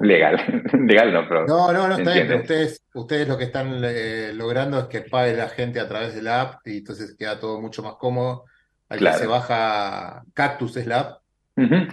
legal. 0.01 0.37
legal 0.73 1.13
no, 1.13 1.29
pero. 1.29 1.47
No, 1.47 1.73
no, 1.73 1.89
no, 1.89 1.97
está 1.97 2.13
bien, 2.13 2.33
ustedes, 2.33 2.83
ustedes 2.95 3.29
lo 3.29 3.37
que 3.37 3.45
están 3.45 3.81
eh, 3.85 4.33
logrando 4.35 4.79
es 4.79 4.87
que 4.87 5.01
pague 5.01 5.35
la 5.37 5.49
gente 5.49 5.81
a 5.81 5.89
través 5.89 6.15
de 6.15 6.23
la 6.23 6.41
app 6.43 6.67
y 6.67 6.79
entonces 6.79 7.17
queda 7.19 7.41
todo 7.41 7.61
mucho 7.61 7.83
más 7.83 7.95
cómodo 7.95 8.45
al 8.93 8.99
que 8.99 9.19
se 9.19 9.27
baja 9.27 10.25
Cactus 10.35 10.77
es 10.77 10.87
la 10.87 11.01
app. 11.01 11.23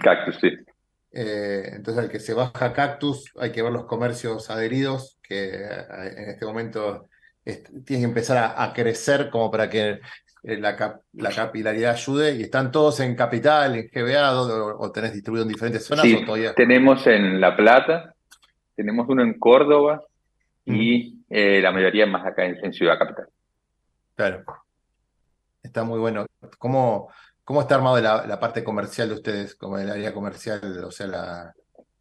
Cactus, 0.02 0.38
sí. 0.40 0.50
Eh, 1.12 1.62
entonces, 1.72 2.04
al 2.04 2.10
que 2.10 2.20
se 2.20 2.34
baja 2.34 2.72
Cactus, 2.72 3.32
hay 3.38 3.52
que 3.52 3.62
ver 3.62 3.72
los 3.72 3.86
comercios 3.86 4.50
adheridos, 4.50 5.18
que 5.22 5.50
eh, 5.54 6.14
en 6.16 6.30
este 6.30 6.46
momento 6.46 7.08
tienen 7.44 7.84
que 7.84 8.04
empezar 8.04 8.54
a, 8.56 8.72
crecer 8.72 9.28
como 9.30 9.50
para 9.50 9.68
que 9.68 10.00
eh, 10.44 10.56
la, 10.58 11.00
la, 11.14 11.30
capilaridad 11.30 11.94
ayude. 11.94 12.36
¿Y 12.36 12.42
están 12.42 12.70
todos 12.70 13.00
en 13.00 13.16
Capital, 13.16 13.76
en 13.76 13.88
GBA, 13.92 14.40
o, 14.78 14.92
tenés 14.92 15.14
distribuido 15.14 15.44
en 15.44 15.52
diferentes 15.52 15.84
zonas? 15.84 16.04
Sí, 16.04 16.24
tenemos 16.54 17.06
en 17.06 17.40
La 17.40 17.56
Plata, 17.56 18.14
tenemos 18.76 19.08
uno 19.08 19.22
en 19.22 19.38
Córdoba 19.38 20.02
y 20.64 21.18
la 21.28 21.72
mayoría 21.72 22.06
más 22.06 22.26
acá 22.26 22.44
en 22.44 22.72
Ciudad 22.72 22.98
Capital. 22.98 23.26
Claro. 24.14 24.44
Está 25.70 25.84
muy 25.84 26.00
bueno. 26.00 26.26
¿Cómo, 26.58 27.12
cómo 27.44 27.60
está 27.60 27.76
armado 27.76 28.00
la, 28.00 28.40
parte 28.40 28.64
comercial 28.64 29.08
de 29.08 29.14
ustedes, 29.14 29.54
como 29.54 29.78
el 29.78 29.88
área 29.88 30.12
comercial? 30.12 30.60
O 30.84 30.90
sea, 30.90 31.06
la, 31.06 31.54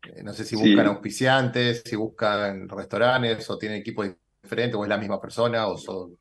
eh, 0.08 0.24
no 0.24 0.34
sé 0.34 0.44
si 0.44 0.56
buscan 0.56 0.88
auspiciantes, 0.88 1.84
si 1.86 1.96
buscan 1.96 2.68
restaurantes 2.68 3.48
o 3.48 3.60
tienen 3.60 3.78
equipos 3.78 4.10
diferentes 4.42 4.76
o 4.76 4.84
es 4.84 4.90
la 4.90 4.98
misma 4.98 5.22
persona 5.22 5.68
o 5.68 5.78
son... 5.78 6.18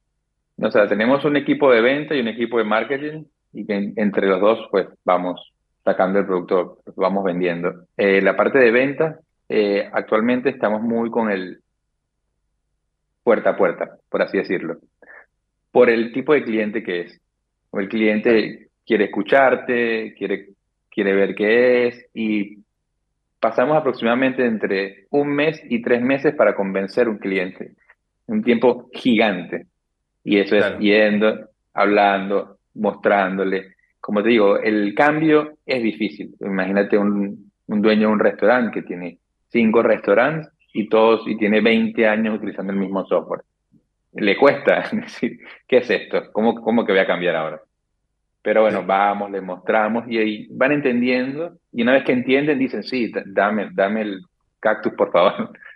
O 0.61 0.71
sea, 0.71 0.87
tenemos 0.87 1.25
un 1.25 1.39
equipo 1.39 1.73
de 1.73 1.81
venta 1.81 2.15
y 2.15 2.21
un 2.21 2.29
equipo 2.29 2.59
de 2.59 2.65
marketing 2.65 3.25
y 3.55 3.65
que 3.65 3.95
entre 3.97 4.27
los 4.27 4.41
dos 4.43 4.59
pues 4.71 4.89
vamos 5.05 5.41
sacando 5.85 6.19
el 6.19 6.27
producto, 6.27 6.83
vamos 6.97 7.25
vendiendo. 7.25 7.87
Eh, 7.97 8.21
la 8.21 8.37
parte 8.37 8.59
de 8.59 8.71
venta, 8.71 9.21
eh, 9.49 9.89
actualmente 9.91 10.51
estamos 10.51 10.83
muy 10.83 11.11
con 11.11 11.31
el 11.31 11.63
puerta 13.23 13.51
a 13.51 13.57
puerta, 13.57 13.97
por 14.11 14.21
así 14.21 14.37
decirlo, 14.37 14.81
por 15.71 15.89
el 15.89 16.13
tipo 16.13 16.35
de 16.35 16.45
cliente 16.45 16.83
que 16.83 17.01
es. 17.03 17.21
O 17.71 17.81
el 17.81 17.89
cliente 17.89 18.69
quiere 18.87 19.05
escucharte, 19.05 20.15
quiere, 20.17 20.51
quiere 20.91 21.13
ver 21.15 21.35
qué 21.35 21.89
es 21.89 22.07
y 22.15 22.59
pasamos 23.41 23.77
aproximadamente 23.77 24.45
entre 24.45 25.07
un 25.11 25.29
mes 25.29 25.63
y 25.69 25.83
tres 25.83 26.03
meses 26.03 26.35
para 26.35 26.55
convencer 26.55 27.09
un 27.09 27.19
cliente. 27.19 27.73
Un 28.27 28.43
tiempo 28.43 28.89
gigante. 28.93 29.67
Y 30.25 30.39
eso 30.39 30.57
es 30.57 30.79
yendo, 30.79 31.49
hablando, 31.73 32.59
mostrándole. 32.75 33.75
Como 34.01 34.23
te 34.23 34.31
digo, 34.31 34.59
el 34.59 34.95
cambio 34.95 35.59
es 35.65 35.83
difícil. 35.83 36.35
Imagínate 36.41 36.99
un, 36.99 37.51
un 37.67 37.83
dueño 37.83 38.09
de 38.09 38.13
un 38.13 38.19
restaurante 38.19 38.81
que 38.81 38.87
tiene 38.87 39.19
cinco 39.49 39.83
restaurantes 39.83 40.51
y 40.73 40.89
todos 40.89 41.27
y 41.27 41.37
tiene 41.37 41.61
20 41.61 42.07
años 42.07 42.37
utilizando 42.37 42.73
el 42.73 42.79
mismo 42.79 43.05
software. 43.07 43.43
Le 44.13 44.37
cuesta 44.37 44.89
decir, 44.93 45.39
¿qué 45.67 45.79
es 45.79 45.91
esto? 45.91 46.33
¿Cómo, 46.33 46.61
cómo 46.61 46.85
que 46.85 46.93
voy 46.93 47.01
a 47.01 47.07
cambiar 47.07 47.37
ahora? 47.37 47.63
Pero 48.43 48.63
bueno, 48.63 48.85
vamos, 48.85 49.31
le 49.31 49.41
mostramos 49.41 50.05
y 50.09 50.19
ahí 50.19 50.49
van 50.51 50.73
entendiendo 50.73 51.59
y 51.73 51.83
una 51.83 51.93
vez 51.93 52.05
que 52.05 52.13
entienden 52.13 52.59
dicen, 52.59 52.83
sí, 52.83 53.13
dame, 53.27 53.71
dame 53.73 54.03
el 54.03 54.23
cactus, 54.61 54.93
por 54.95 55.13
favor. 55.13 55.53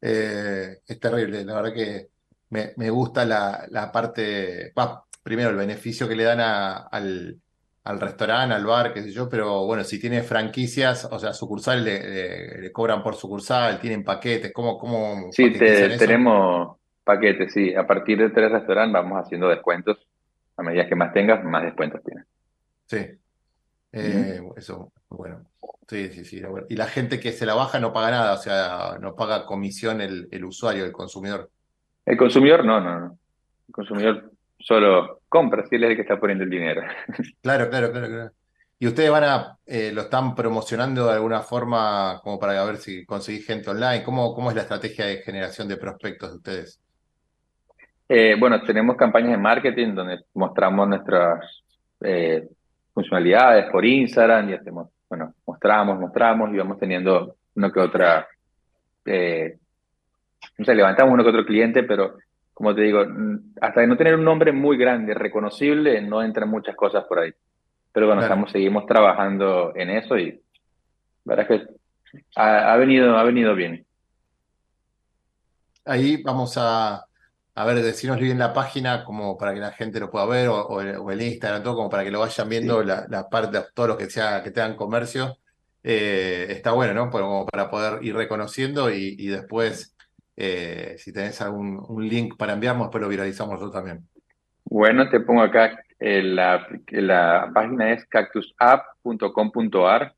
Eh, 0.00 0.76
es 0.86 1.00
terrible, 1.00 1.44
la 1.44 1.54
verdad 1.56 1.74
que 1.74 2.06
me, 2.50 2.72
me 2.76 2.88
gusta 2.88 3.24
la, 3.24 3.66
la 3.68 3.90
parte, 3.90 4.72
primero 5.24 5.50
el 5.50 5.56
beneficio 5.56 6.08
que 6.08 6.14
le 6.14 6.22
dan 6.22 6.40
al, 6.40 7.36
al 7.88 7.98
restaurante, 7.98 8.54
al 8.54 8.66
bar, 8.66 8.92
qué 8.92 9.02
sé 9.02 9.10
yo, 9.10 9.30
pero 9.30 9.64
bueno, 9.64 9.82
si 9.82 9.98
tiene 9.98 10.22
franquicias, 10.22 11.08
o 11.10 11.18
sea, 11.18 11.32
sucursal 11.32 11.82
le, 11.82 12.70
cobran 12.70 13.02
por 13.02 13.14
sucursal, 13.14 13.80
tienen 13.80 14.04
paquetes, 14.04 14.52
¿cómo? 14.52 14.78
cómo 14.78 15.32
sí, 15.32 15.50
tenemos 15.52 16.76
paquetes, 17.02 17.50
sí. 17.50 17.74
A 17.74 17.86
partir 17.86 18.18
de 18.18 18.28
tres 18.28 18.52
restaurantes 18.52 18.92
vamos 18.92 19.24
haciendo 19.24 19.48
descuentos. 19.48 19.96
A 20.58 20.62
medida 20.62 20.86
que 20.86 20.96
más 20.96 21.14
tengas, 21.14 21.42
más 21.44 21.62
descuentos 21.62 22.02
tienes. 22.04 22.26
Sí. 22.84 23.06
Eh, 23.92 24.42
eso, 24.56 24.92
bueno. 25.08 25.46
Sí, 25.88 26.10
sí, 26.10 26.26
sí. 26.26 26.42
Y 26.68 26.76
la 26.76 26.86
gente 26.86 27.18
que 27.18 27.32
se 27.32 27.46
la 27.46 27.54
baja 27.54 27.80
no 27.80 27.94
paga 27.94 28.10
nada, 28.10 28.34
o 28.34 28.36
sea, 28.36 28.98
no 29.00 29.14
paga 29.16 29.46
comisión 29.46 30.02
el, 30.02 30.28
el 30.30 30.44
usuario, 30.44 30.84
el 30.84 30.92
consumidor. 30.92 31.48
El 32.04 32.18
consumidor 32.18 32.66
no, 32.66 32.82
no, 32.82 33.00
no. 33.00 33.18
El 33.68 33.72
consumidor 33.72 34.27
solo 34.58 35.20
compra, 35.28 35.66
si 35.66 35.76
él 35.76 35.84
es 35.84 35.90
el 35.90 35.96
que 35.96 36.02
está 36.02 36.18
poniendo 36.18 36.44
el 36.44 36.50
dinero. 36.50 36.82
Claro, 37.42 37.68
claro, 37.68 37.90
claro, 37.90 38.08
claro. 38.08 38.30
¿Y 38.80 38.86
ustedes 38.86 39.10
van 39.10 39.24
a, 39.24 39.58
eh, 39.66 39.90
lo 39.92 40.02
están 40.02 40.36
promocionando 40.36 41.06
de 41.06 41.14
alguna 41.14 41.40
forma 41.40 42.20
como 42.22 42.38
para 42.38 42.64
ver 42.64 42.76
si 42.76 43.04
conseguís 43.04 43.44
gente 43.44 43.70
online? 43.70 44.04
¿Cómo, 44.04 44.32
cómo 44.34 44.50
es 44.50 44.56
la 44.56 44.62
estrategia 44.62 45.06
de 45.06 45.16
generación 45.18 45.66
de 45.66 45.76
prospectos 45.76 46.30
de 46.30 46.36
ustedes? 46.36 46.80
Eh, 48.08 48.36
bueno, 48.38 48.62
tenemos 48.62 48.96
campañas 48.96 49.32
de 49.32 49.36
marketing 49.36 49.94
donde 49.94 50.20
mostramos 50.34 50.88
nuestras 50.88 51.64
eh, 52.00 52.48
funcionalidades 52.94 53.68
por 53.70 53.84
Instagram 53.84 54.48
y 54.50 54.54
hacemos, 54.54 54.90
bueno, 55.08 55.34
mostramos, 55.44 55.98
mostramos 55.98 56.54
y 56.54 56.58
vamos 56.58 56.78
teniendo 56.78 57.34
uno 57.56 57.72
que 57.72 57.80
otra, 57.80 58.28
no 59.04 60.64
sé, 60.64 60.74
levantamos 60.74 61.14
uno 61.14 61.24
que 61.24 61.30
otro 61.30 61.44
cliente, 61.44 61.82
pero 61.82 62.16
como 62.58 62.74
te 62.74 62.80
digo, 62.80 63.06
hasta 63.60 63.82
de 63.82 63.86
no 63.86 63.96
tener 63.96 64.16
un 64.16 64.24
nombre 64.24 64.50
muy 64.50 64.76
grande, 64.76 65.14
reconocible, 65.14 66.02
no 66.02 66.24
entran 66.24 66.50
muchas 66.50 66.74
cosas 66.74 67.04
por 67.04 67.20
ahí. 67.20 67.32
Pero 67.92 68.08
bueno, 68.08 68.20
estamos, 68.20 68.50
seguimos 68.50 68.84
trabajando 68.84 69.72
en 69.76 69.90
eso 69.90 70.18
y 70.18 70.32
la 71.24 71.36
verdad 71.36 71.52
es 71.52 71.60
que 71.60 71.68
ha, 72.34 72.76
venido, 72.76 73.16
ha 73.16 73.22
venido 73.22 73.54
bien. 73.54 73.86
Ahí 75.84 76.20
vamos 76.20 76.54
a, 76.56 77.06
a 77.54 77.64
ver, 77.64 77.80
decirnos 77.80 78.18
bien 78.18 78.40
la 78.40 78.52
página 78.52 79.04
como 79.04 79.38
para 79.38 79.54
que 79.54 79.60
la 79.60 79.70
gente 79.70 80.00
lo 80.00 80.10
pueda 80.10 80.26
ver, 80.26 80.48
o, 80.48 80.80
el, 80.80 81.22
Instagram, 81.22 81.62
todo 81.62 81.76
como 81.76 81.88
para 81.88 82.02
que 82.02 82.10
lo 82.10 82.18
vayan 82.18 82.48
viendo 82.48 82.82
la, 82.82 83.06
la, 83.08 83.28
parte, 83.28 83.56
todos 83.72 83.90
los 83.90 83.98
que, 83.98 84.10
sea, 84.10 84.42
que 84.42 84.50
tengan 84.50 84.74
comercio. 84.74 85.38
Eh, 85.84 86.46
está 86.50 86.72
bueno, 86.72 86.92
¿no? 86.92 87.08
Como 87.08 87.46
para 87.46 87.70
poder 87.70 88.04
ir 88.04 88.16
reconociendo 88.16 88.90
y, 88.90 89.14
y 89.16 89.28
después 89.28 89.94
eh, 90.40 90.94
si 90.98 91.12
tenés 91.12 91.40
algún 91.40 91.84
un 91.88 92.08
link 92.08 92.36
para 92.36 92.52
enviarnos, 92.52 92.86
después 92.86 93.02
lo 93.02 93.08
viralizamos 93.08 93.54
nosotros 93.54 93.74
también. 93.74 94.06
Bueno, 94.62 95.10
te 95.10 95.18
pongo 95.18 95.42
acá, 95.42 95.82
eh, 95.98 96.22
la, 96.22 96.64
la 96.92 97.50
página 97.52 97.92
es 97.92 98.06
cactusapp.com.ar. 98.06 100.14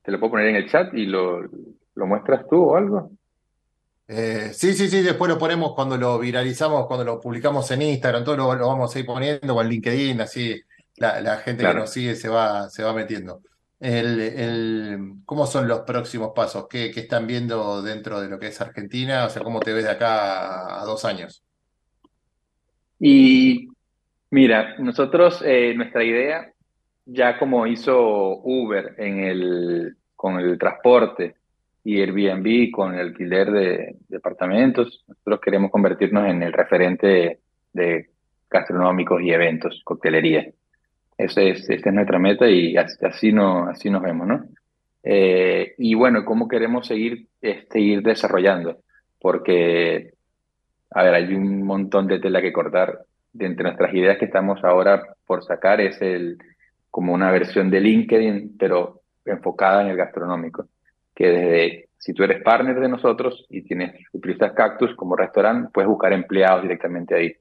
Te 0.00 0.10
lo 0.10 0.18
puedo 0.18 0.30
poner 0.30 0.46
en 0.46 0.56
el 0.56 0.70
chat 0.70 0.94
y 0.94 1.04
lo, 1.04 1.42
lo 1.42 2.06
muestras 2.06 2.48
tú 2.48 2.62
o 2.62 2.76
algo. 2.76 3.10
Eh, 4.08 4.52
sí, 4.54 4.72
sí, 4.72 4.88
sí, 4.88 5.02
después 5.02 5.30
lo 5.30 5.38
ponemos 5.38 5.74
cuando 5.74 5.98
lo 5.98 6.18
viralizamos, 6.18 6.86
cuando 6.86 7.04
lo 7.04 7.20
publicamos 7.20 7.70
en 7.72 7.82
Instagram, 7.82 8.24
todo 8.24 8.38
lo, 8.38 8.48
vamos 8.48 8.96
a 8.96 8.98
ir 8.98 9.04
poniendo 9.04 9.54
o 9.54 9.60
en 9.60 9.68
LinkedIn, 9.68 10.18
así 10.22 10.62
la, 10.96 11.36
gente 11.36 11.66
que 11.66 11.74
nos 11.74 11.90
sigue 11.90 12.14
se 12.14 12.30
va, 12.30 12.70
se 12.70 12.82
va 12.82 12.94
metiendo 12.94 13.42
¿cómo 15.24 15.46
son 15.46 15.66
los 15.66 15.80
próximos 15.80 16.32
pasos? 16.34 16.68
¿Qué, 16.68 16.86
están 16.86 17.26
viendo 17.26 17.82
dentro 17.82 18.20
de 18.20 18.28
lo 18.28 18.38
que 18.38 18.48
es 18.48 18.60
Argentina? 18.60 19.26
O 19.26 19.30
sea, 19.30 19.42
¿cómo 19.42 19.60
te 19.60 19.72
ves 19.72 19.84
de 19.84 19.90
acá 19.90 20.80
a, 20.80 20.84
dos 20.84 21.04
años? 21.04 21.42
Y 23.00 23.68
mira, 24.30 24.76
nosotros, 24.78 25.42
eh, 25.44 25.74
nuestra 25.74 26.04
idea, 26.04 26.52
ya 27.06 27.38
como 27.38 27.66
hizo 27.66 28.38
Uber 28.44 28.94
en 28.98 29.20
el, 29.24 29.96
con 30.14 30.38
el 30.38 30.56
transporte 30.58 31.34
y 31.82 32.00
Airbnb 32.00 32.70
con 32.70 32.94
el 32.94 33.00
alquiler 33.00 33.50
de 33.50 33.96
departamentos, 34.08 35.04
nosotros 35.08 35.40
queremos 35.40 35.72
convertirnos 35.72 36.28
en 36.28 36.44
el 36.44 36.52
referente 36.52 37.40
de 37.72 38.10
gastronómicos 38.48 39.20
y 39.22 39.32
eventos, 39.32 39.80
coctelería. 39.84 40.52
Esa 41.22 41.40
es, 41.42 41.70
esta 41.70 41.88
es 41.90 41.94
nuestra 41.94 42.18
meta 42.18 42.48
y 42.48 42.76
así, 42.76 42.96
así 43.00 43.90
nos 43.90 44.02
vemos, 44.02 44.26
¿no? 44.26 44.44
Eh, 45.04 45.74
y 45.78 45.94
bueno, 45.94 46.24
¿cómo 46.24 46.48
queremos 46.48 46.86
seguir, 46.86 47.28
seguir 47.70 47.98
este, 47.98 48.08
desarrollando? 48.08 48.78
Porque, 49.20 50.14
a 50.90 51.02
ver, 51.04 51.14
hay 51.14 51.34
un 51.34 51.62
montón 51.62 52.08
de 52.08 52.18
tela 52.18 52.40
que 52.40 52.52
cortar. 52.52 53.04
De 53.32 53.46
entre 53.46 53.64
nuestras 53.64 53.94
ideas 53.94 54.18
que 54.18 54.26
estamos 54.26 54.62
ahora 54.62 55.02
por 55.26 55.42
sacar 55.42 55.80
es 55.80 56.02
el 56.02 56.38
como 56.90 57.14
una 57.14 57.30
versión 57.30 57.70
de 57.70 57.80
LinkedIn, 57.80 58.56
pero 58.58 59.00
enfocada 59.24 59.82
en 59.82 59.88
el 59.88 59.96
gastronómico. 59.96 60.66
Que 61.14 61.28
desde, 61.30 61.88
si 61.98 62.12
tú 62.12 62.24
eres 62.24 62.42
partner 62.42 62.78
de 62.78 62.88
nosotros 62.88 63.46
y 63.48 63.62
tienes, 63.62 63.94
utilizas 64.12 64.52
Cactus 64.52 64.94
como 64.96 65.16
restaurante, 65.16 65.70
puedes 65.72 65.88
buscar 65.88 66.12
empleados 66.12 66.62
directamente 66.62 67.14
ahí. 67.14 67.32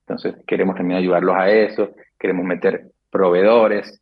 Entonces, 0.00 0.34
queremos 0.46 0.76
también 0.76 0.98
ayudarlos 0.98 1.36
a 1.36 1.48
eso, 1.50 1.94
queremos 2.18 2.44
meter 2.44 2.90
proveedores, 3.10 4.00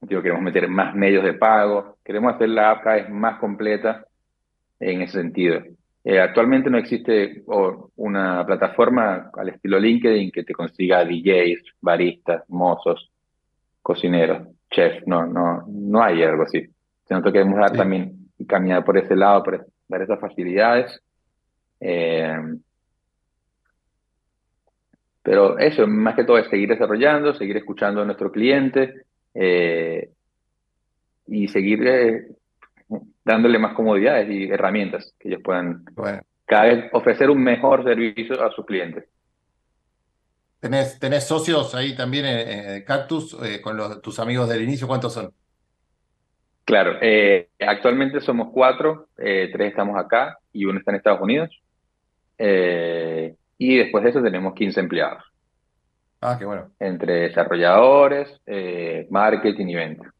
digo, 0.00 0.22
queremos 0.22 0.42
meter 0.42 0.68
más 0.68 0.94
medios 0.94 1.24
de 1.24 1.34
pago, 1.34 1.96
queremos 2.04 2.34
hacer 2.34 2.48
la 2.48 2.70
app 2.70 2.84
cada 2.84 2.96
vez 2.96 3.10
más 3.10 3.38
completa 3.38 4.04
en 4.78 5.02
ese 5.02 5.18
sentido. 5.18 5.60
Eh, 6.02 6.18
actualmente 6.18 6.70
no 6.70 6.78
existe 6.78 7.42
una 7.96 8.44
plataforma 8.46 9.30
al 9.34 9.50
estilo 9.50 9.78
LinkedIn 9.78 10.30
que 10.30 10.44
te 10.44 10.54
consiga 10.54 11.04
DJs, 11.04 11.62
baristas, 11.80 12.42
mozos, 12.48 13.10
cocineros, 13.82 14.48
chefs, 14.70 15.06
no, 15.06 15.26
no, 15.26 15.64
no 15.68 16.02
hay 16.02 16.22
algo 16.22 16.44
así. 16.44 16.66
Nosotros 17.10 17.32
queremos 17.32 17.58
dar 17.58 17.72
también 17.72 18.30
y 18.38 18.46
caminar 18.46 18.84
por 18.84 18.96
ese 18.96 19.14
lado, 19.14 19.42
por 19.42 19.66
dar 19.88 20.02
esas 20.02 20.18
facilidades. 20.18 21.02
Eh, 21.80 22.34
pero 25.30 25.60
eso, 25.60 25.86
más 25.86 26.16
que 26.16 26.24
todo, 26.24 26.38
es 26.38 26.48
seguir 26.48 26.70
desarrollando, 26.70 27.32
seguir 27.34 27.56
escuchando 27.56 28.02
a 28.02 28.04
nuestro 28.04 28.32
cliente 28.32 29.04
eh, 29.32 30.10
y 31.28 31.46
seguir 31.46 31.86
eh, 31.86 32.26
dándole 33.24 33.60
más 33.60 33.74
comodidades 33.74 34.28
y 34.28 34.50
herramientas 34.50 35.14
que 35.20 35.28
ellos 35.28 35.40
puedan 35.44 35.84
cada 36.46 36.64
vez 36.64 36.90
ofrecer 36.92 37.30
un 37.30 37.44
mejor 37.44 37.84
servicio 37.84 38.44
a 38.44 38.50
sus 38.50 38.66
clientes. 38.66 39.04
¿Tenés, 40.58 40.98
tenés 40.98 41.28
socios 41.28 41.76
ahí 41.76 41.94
también 41.94 42.24
en, 42.26 42.82
Cactus 42.82 43.38
eh, 43.44 43.60
con 43.60 44.02
tus 44.02 44.18
amigos 44.18 44.48
del 44.48 44.64
inicio? 44.64 44.88
¿Cuántos 44.88 45.14
son? 45.14 45.30
Claro, 46.64 46.98
actualmente 47.60 48.20
somos 48.20 48.48
cuatro, 48.52 49.06
tres 49.14 49.54
estamos 49.54 49.96
acá 49.96 50.38
y 50.52 50.64
uno 50.64 50.80
está 50.80 50.90
en 50.90 50.96
Estados 50.96 51.20
Unidos. 51.20 51.50
Y 53.62 53.76
después 53.76 54.02
de 54.02 54.08
eso 54.08 54.22
tenemos 54.22 54.54
15 54.54 54.80
empleados. 54.80 55.22
Ah, 56.22 56.36
qué 56.38 56.46
bueno. 56.46 56.70
Entre 56.80 57.28
desarrolladores, 57.28 58.40
eh, 58.46 59.06
marketing 59.10 59.66
y 59.66 59.74
venta. 59.74 60.14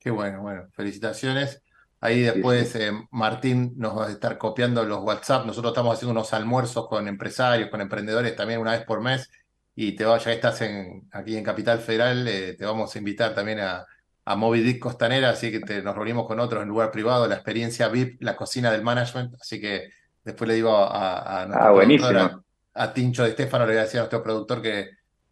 Qué 0.00 0.10
bueno, 0.10 0.40
bueno. 0.40 0.62
Felicitaciones. 0.72 1.62
Ahí 2.00 2.22
después 2.22 2.74
eh, 2.76 2.92
Martín 3.10 3.74
nos 3.76 3.98
va 3.98 4.06
a 4.06 4.10
estar 4.10 4.38
copiando 4.38 4.82
los 4.84 5.02
WhatsApp. 5.02 5.44
Nosotros 5.44 5.72
estamos 5.72 5.94
haciendo 5.94 6.12
unos 6.12 6.32
almuerzos 6.32 6.88
con 6.88 7.06
empresarios, 7.08 7.68
con 7.68 7.82
emprendedores 7.82 8.34
también 8.34 8.58
una 8.58 8.72
vez 8.72 8.86
por 8.86 9.02
mes. 9.02 9.30
Y 9.74 9.94
te 9.94 10.06
va, 10.06 10.16
ya 10.16 10.24
que 10.24 10.32
estás 10.32 10.62
en, 10.62 11.06
aquí 11.12 11.36
en 11.36 11.44
Capital 11.44 11.80
Federal, 11.80 12.26
eh, 12.26 12.54
te 12.54 12.64
vamos 12.64 12.94
a 12.94 12.98
invitar 12.98 13.34
también 13.34 13.60
a, 13.60 13.84
a 14.24 14.34
Moby 14.34 14.60
Dick 14.62 14.78
Costanera, 14.78 15.28
así 15.28 15.52
que 15.52 15.82
nos 15.82 15.94
reunimos 15.94 16.26
con 16.26 16.40
otros 16.40 16.62
en 16.62 16.70
lugar 16.70 16.90
privado, 16.90 17.28
la 17.28 17.34
experiencia 17.34 17.88
VIP, 17.88 18.22
la 18.22 18.34
cocina 18.34 18.70
del 18.70 18.82
management. 18.82 19.34
Así 19.38 19.60
que 19.60 19.90
después 20.24 20.48
le 20.48 20.54
digo 20.54 20.74
a, 20.74 21.18
a, 21.18 21.42
ah, 21.42 21.70
buenísimo 21.72 22.45
a 22.76 22.92
Tincho 22.92 23.22
de 23.24 23.30
Estefano, 23.30 23.66
le 23.66 23.72
voy 23.72 23.80
a 23.80 23.84
decir 23.84 23.98
a 23.98 24.02
nuestro 24.02 24.22
productor 24.22 24.62
que, 24.62 24.90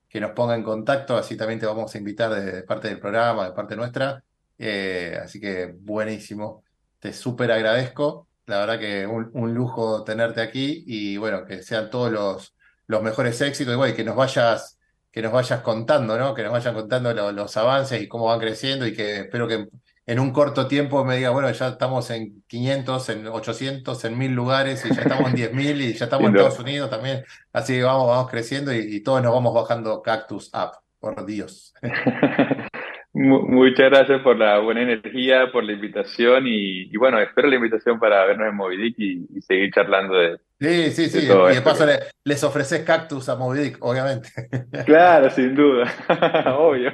que 0.08 0.20
nos 0.20 0.32
ponga 0.32 0.54
en 0.54 0.62
contacto, 0.62 1.16
así 1.16 1.36
también 1.36 1.60
te 1.60 1.66
vamos 1.66 1.94
a 1.94 1.98
invitar 1.98 2.34
de, 2.34 2.62
parte 2.62 2.88
del 2.88 2.98
programa, 3.00 3.46
de 3.46 3.52
parte 3.52 3.76
nuestra. 3.76 4.22
Eh, 4.58 5.18
así 5.22 5.40
que 5.40 5.74
buenísimo, 5.78 6.64
te 7.00 7.12
súper 7.12 7.52
agradezco. 7.52 8.28
La 8.46 8.58
verdad 8.58 8.78
que 8.78 9.06
un, 9.06 9.30
un, 9.34 9.54
lujo 9.54 10.04
tenerte 10.04 10.40
aquí 10.40 10.84
y 10.86 11.16
bueno, 11.16 11.44
que 11.44 11.62
sean 11.62 11.90
todos 11.90 12.12
los, 12.12 12.54
los 12.86 13.02
mejores 13.02 13.40
éxitos 13.40 13.88
y, 13.88 13.94
que 13.94 14.04
nos 14.04 14.16
vayas 14.16 14.78
que 15.10 15.22
nos 15.22 15.32
vayas 15.32 15.60
contando, 15.60 16.18
¿no? 16.18 16.34
Que 16.34 16.42
nos 16.42 16.50
vayan 16.52 16.74
contando 16.74 17.12
los 17.32 17.56
avances 17.56 18.02
y 18.02 18.08
cómo 18.08 18.24
van 18.26 18.40
creciendo 18.40 18.84
y 18.84 18.94
que 18.94 19.20
espero 19.20 19.46
que 19.46 19.68
en 20.06 20.18
un 20.18 20.32
corto 20.32 20.68
tiempo 20.68 21.04
me 21.04 21.16
diga, 21.16 21.30
bueno, 21.30 21.50
ya 21.50 21.68
estamos 21.68 22.10
en 22.10 22.42
500, 22.46 23.08
en 23.08 23.26
800, 23.26 24.04
en 24.04 24.18
1000 24.18 24.32
lugares 24.32 24.84
y 24.84 24.94
ya 24.94 25.02
estamos 25.02 25.30
en 25.30 25.36
10.000 25.36 25.80
y 25.80 25.92
ya 25.94 26.04
estamos 26.04 26.28
en 26.28 26.36
Estados 26.36 26.60
Unidos 26.60 26.90
también. 26.90 27.24
Así 27.52 27.74
que 27.74 27.82
vamos, 27.82 28.08
vamos 28.08 28.30
creciendo 28.30 28.74
y, 28.74 28.96
y 28.96 29.02
todos 29.02 29.22
nos 29.22 29.32
vamos 29.32 29.54
bajando 29.54 30.02
Cactus 30.02 30.50
Up, 30.54 30.78
por 31.00 31.24
Dios. 31.24 31.74
Muchas 33.16 33.90
gracias 33.90 34.22
por 34.22 34.36
la 34.36 34.58
buena 34.58 34.82
energía, 34.82 35.52
por 35.52 35.62
la 35.62 35.72
invitación 35.72 36.46
y, 36.48 36.94
bueno, 36.96 37.20
espero 37.20 37.46
la 37.46 37.54
invitación 37.54 38.00
para 38.00 38.24
vernos 38.26 38.48
en 38.48 38.56
Movidic 38.56 38.96
y, 38.98 39.24
y 39.36 39.40
seguir 39.40 39.70
charlando 39.72 40.14
de, 40.14 40.38
Sí, 40.60 40.90
sí, 40.92 41.10
sí. 41.10 41.18
y 41.18 41.54
de 41.54 41.62
paso 41.62 41.84
les 42.22 42.44
ofreces 42.44 42.84
cactus 42.84 43.28
a 43.28 43.36
Movidic, 43.36 43.78
obviamente. 43.80 44.28
Claro, 44.86 45.30
sin 45.30 45.54
duda. 45.54 45.92
Obvio. 46.58 46.90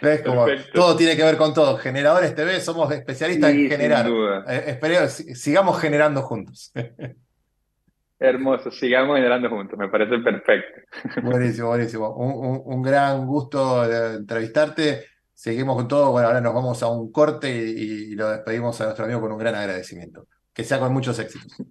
¿Ves? 0.00 0.22
Como 0.22 0.46
todo 0.72 0.96
tiene 0.96 1.16
que 1.16 1.22
ver 1.22 1.36
con 1.36 1.52
todo. 1.52 1.76
Generadores 1.76 2.34
TV, 2.34 2.60
somos 2.60 2.90
especialistas 2.92 3.50
en 3.50 3.68
generar. 3.68 4.06
Eh, 4.48 5.08
sigamos 5.08 5.80
generando 5.80 6.22
juntos. 6.22 6.72
Hermoso, 8.20 8.72
sigamos 8.72 9.16
generando 9.16 9.48
juntos, 9.48 9.78
me 9.78 9.88
parece 9.88 10.18
perfecto. 10.18 10.80
Buenísimo, 11.22 11.68
buenísimo. 11.68 12.10
Un, 12.16 12.82
gran 12.82 13.24
gusto 13.26 13.84
entrevistarte. 13.84 15.04
Seguimos 15.32 15.76
con 15.76 15.86
todo. 15.86 16.10
Bueno, 16.10 16.26
ahora 16.26 16.40
nos 16.40 16.52
vamos 16.52 16.82
a 16.82 16.88
un 16.88 17.12
corte 17.12 17.48
y, 17.48 18.12
y 18.12 18.14
lo 18.16 18.30
despedimos 18.30 18.80
a 18.80 18.84
nuestro 18.84 19.04
amigo 19.04 19.20
con 19.20 19.30
un 19.30 19.38
gran 19.38 19.54
agradecimiento. 19.54 20.26
Que 20.52 20.64
sea 20.64 20.80
con 20.80 20.92
muchos 20.92 21.16
éxitos. 21.20 21.64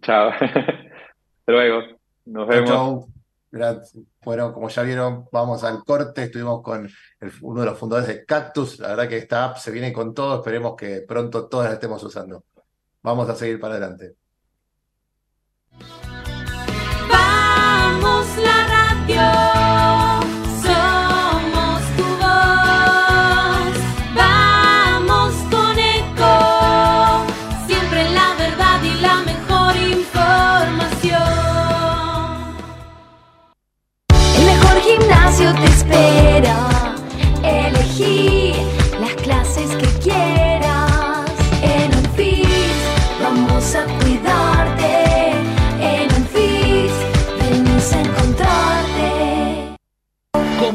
Chao. 0.00 0.30
Hasta 0.40 0.82
luego. 1.46 1.82
Nos 2.26 2.48
vemos. 2.48 2.68
Chao. 2.68 3.08
Gracias. 3.50 3.96
Bueno, 4.22 4.52
como 4.52 4.68
ya 4.68 4.82
vieron, 4.82 5.26
vamos 5.32 5.64
al 5.64 5.82
corte. 5.84 6.24
Estuvimos 6.24 6.62
con 6.62 6.88
uno 7.42 7.60
de 7.60 7.66
los 7.66 7.78
fundadores 7.78 8.08
de 8.08 8.24
Cactus. 8.24 8.78
La 8.78 8.88
verdad 8.88 9.08
que 9.08 9.16
esta 9.16 9.44
app 9.44 9.56
se 9.56 9.70
viene 9.70 9.92
con 9.92 10.12
todo. 10.12 10.36
Esperemos 10.36 10.76
que 10.76 11.02
pronto 11.08 11.48
todos 11.48 11.64
la 11.64 11.72
estemos 11.72 12.02
usando. 12.02 12.44
Vamos 13.02 13.28
a 13.30 13.34
seguir 13.34 13.58
para 13.58 13.74
adelante. 13.74 14.14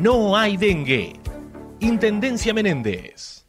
no 0.00 0.36
hay 0.36 0.56
dengue. 0.56 1.14
Intendencia 1.80 2.52
Menéndez. 2.54 3.46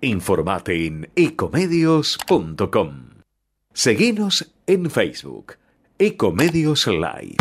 Informate 0.00 0.86
en 0.86 1.10
ecomedios.com. 1.14 3.10
Seguinos 3.72 4.52
en 4.66 4.90
Facebook. 4.90 5.56
Ecomedios 5.98 6.86
Live. 6.86 7.36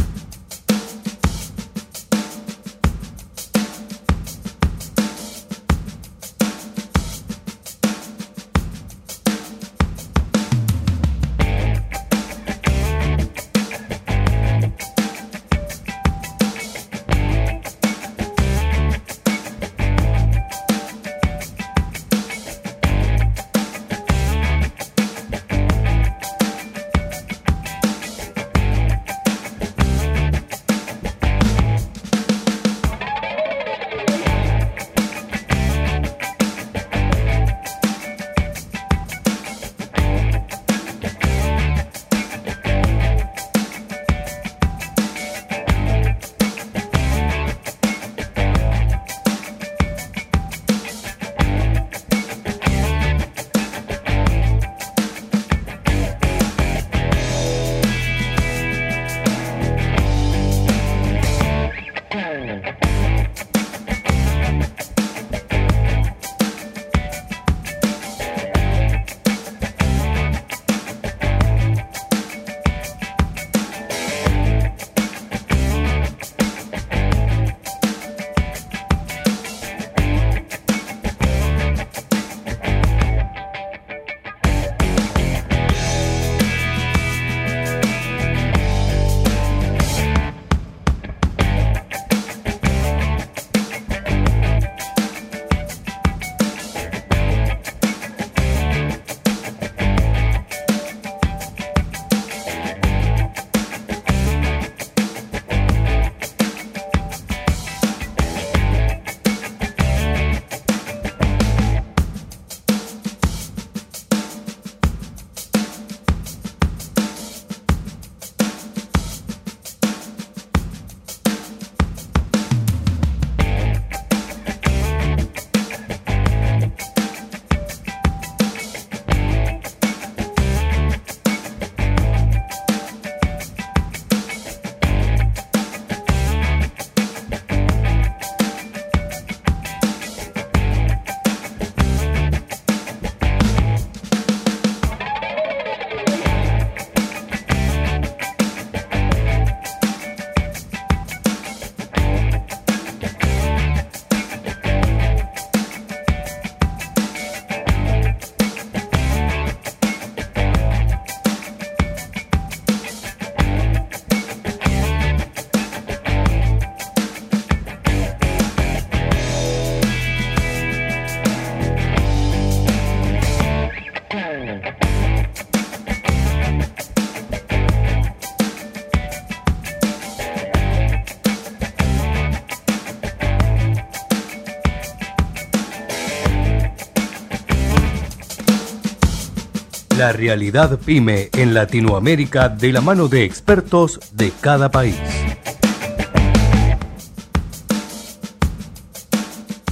La 189.99 190.13
realidad 190.13 190.79
pyme 190.79 191.29
en 191.33 191.53
Latinoamérica 191.53 192.47
de 192.47 192.71
la 192.71 192.79
mano 192.79 193.09
de 193.09 193.25
expertos 193.25 193.99
de 194.13 194.31
cada 194.31 194.71
país. 194.71 194.95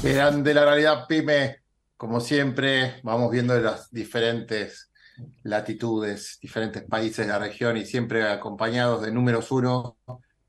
Grande 0.03 0.53
la 0.53 0.65
realidad 0.65 1.05
pyme, 1.07 1.61
como 1.95 2.19
siempre, 2.19 2.99
vamos 3.03 3.31
viendo 3.31 3.57
las 3.57 3.89
diferentes 3.89 4.91
latitudes, 5.43 6.39
diferentes 6.41 6.83
países 6.83 7.25
de 7.25 7.31
la 7.31 7.39
región 7.39 7.77
y 7.77 7.85
siempre 7.85 8.29
acompañados 8.29 9.03
de 9.03 9.13
números 9.13 9.49
uno, 9.49 9.95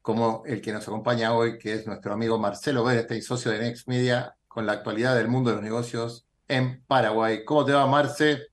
como 0.02 0.42
el 0.44 0.60
que 0.60 0.72
nos 0.72 0.88
acompaña 0.88 1.34
hoy, 1.34 1.56
que 1.56 1.74
es 1.74 1.86
nuestro 1.86 2.14
amigo 2.14 2.36
Marcelo 2.36 2.82
Berestein, 2.82 3.22
socio 3.22 3.52
de 3.52 3.60
Next 3.60 3.86
Media, 3.86 4.34
con 4.48 4.66
la 4.66 4.72
actualidad 4.72 5.14
del 5.14 5.28
mundo 5.28 5.50
de 5.50 5.56
los 5.56 5.64
negocios 5.64 6.26
en 6.48 6.82
Paraguay. 6.88 7.44
¿Cómo 7.44 7.64
te 7.64 7.70
va, 7.70 7.86
Marce? 7.86 8.48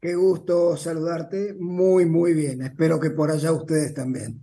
Qué 0.00 0.14
gusto 0.14 0.76
saludarte. 0.76 1.54
Muy, 1.58 2.06
muy 2.06 2.32
bien. 2.34 2.62
Espero 2.62 3.00
que 3.00 3.10
por 3.10 3.30
allá 3.30 3.52
ustedes 3.52 3.94
también. 3.94 4.42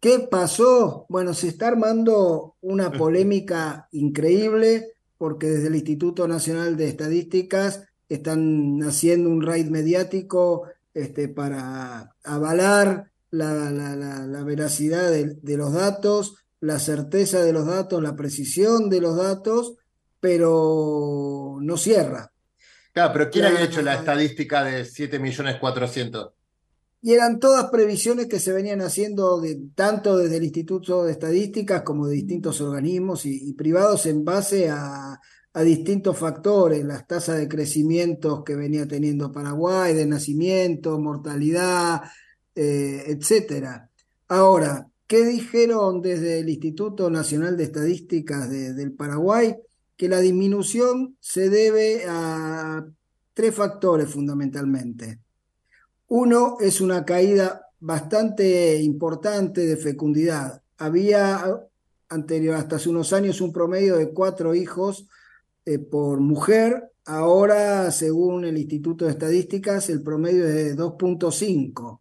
¿Qué 0.00 0.18
pasó? 0.30 1.06
Bueno, 1.08 1.32
se 1.32 1.48
está 1.48 1.68
armando 1.68 2.56
una 2.60 2.90
polémica 2.92 3.88
increíble 3.92 4.88
porque 5.16 5.46
desde 5.48 5.68
el 5.68 5.76
Instituto 5.76 6.28
Nacional 6.28 6.76
de 6.76 6.88
Estadísticas 6.88 7.84
están 8.08 8.80
haciendo 8.82 9.30
un 9.30 9.40
raid 9.42 9.68
mediático 9.70 10.64
este, 10.92 11.28
para 11.28 12.14
avalar 12.22 13.10
la, 13.30 13.70
la- 13.70 13.96
la- 13.96 14.26
la 14.26 14.44
veracidad 14.44 15.10
de, 15.10 15.36
de 15.40 15.56
los 15.56 15.72
datos, 15.72 16.36
la 16.64 16.78
certeza 16.78 17.42
de 17.42 17.52
los 17.52 17.66
datos, 17.66 18.02
la 18.02 18.16
precisión 18.16 18.88
de 18.90 19.00
los 19.00 19.16
datos, 19.16 19.74
pero 20.20 21.58
no 21.60 21.76
cierra. 21.76 22.32
Claro, 22.92 23.12
pero 23.12 23.30
¿quién 23.30 23.44
había 23.46 23.62
hecho 23.64 23.82
la 23.82 23.94
estadística 23.94 24.62
de 24.64 24.84
7 24.84 25.18
millones 25.18 25.56
400? 25.60 26.32
Y 27.02 27.12
eran 27.12 27.38
todas 27.38 27.70
previsiones 27.70 28.26
que 28.28 28.40
se 28.40 28.52
venían 28.52 28.80
haciendo 28.80 29.40
de- 29.40 29.60
tanto 29.74 30.16
desde 30.16 30.38
el 30.38 30.44
Instituto 30.44 31.04
de 31.04 31.12
Estadísticas 31.12 31.82
como 31.82 32.06
de 32.06 32.14
distintos 32.14 32.60
organismos 32.62 33.26
y, 33.26 33.50
y 33.50 33.52
privados 33.52 34.06
en 34.06 34.24
base 34.24 34.70
a, 34.70 35.20
a 35.52 35.62
distintos 35.62 36.16
factores, 36.16 36.82
las 36.84 37.06
tasas 37.06 37.36
de 37.38 37.48
crecimiento 37.48 38.42
que 38.42 38.54
venía 38.56 38.88
teniendo 38.88 39.30
Paraguay, 39.32 39.92
de 39.94 40.06
nacimiento, 40.06 40.98
mortalidad, 40.98 42.00
eh, 42.54 43.04
etcétera. 43.08 43.90
Ahora, 44.28 44.88
¿qué 45.06 45.24
dijeron 45.24 46.00
desde 46.02 46.40
el 46.40 46.48
Instituto 46.48 47.10
Nacional 47.10 47.56
de 47.56 47.64
Estadísticas 47.64 48.50
de- 48.50 48.74
del 48.74 48.92
Paraguay? 48.92 49.56
Que 49.96 50.08
la 50.08 50.20
disminución 50.20 51.16
se 51.20 51.48
debe 51.50 52.04
a 52.08 52.84
tres 53.32 53.54
factores 53.54 54.08
fundamentalmente. 54.08 55.20
Uno 56.08 56.56
es 56.60 56.80
una 56.80 57.04
caída 57.04 57.66
bastante 57.80 58.80
importante 58.82 59.66
de 59.66 59.76
fecundidad. 59.76 60.62
Había 60.78 61.44
anterior, 62.08 62.56
hasta 62.56 62.76
hace 62.76 62.88
unos 62.90 63.12
años, 63.12 63.40
un 63.40 63.52
promedio 63.52 63.96
de 63.96 64.10
cuatro 64.12 64.54
hijos 64.54 65.06
eh, 65.64 65.78
por 65.78 66.20
mujer. 66.20 66.90
Ahora, 67.06 67.90
según 67.90 68.44
el 68.44 68.56
Instituto 68.58 69.04
de 69.04 69.10
Estadísticas, 69.12 69.90
el 69.90 70.02
promedio 70.02 70.46
es 70.46 70.54
de 70.54 70.74
2.5. 70.76 72.00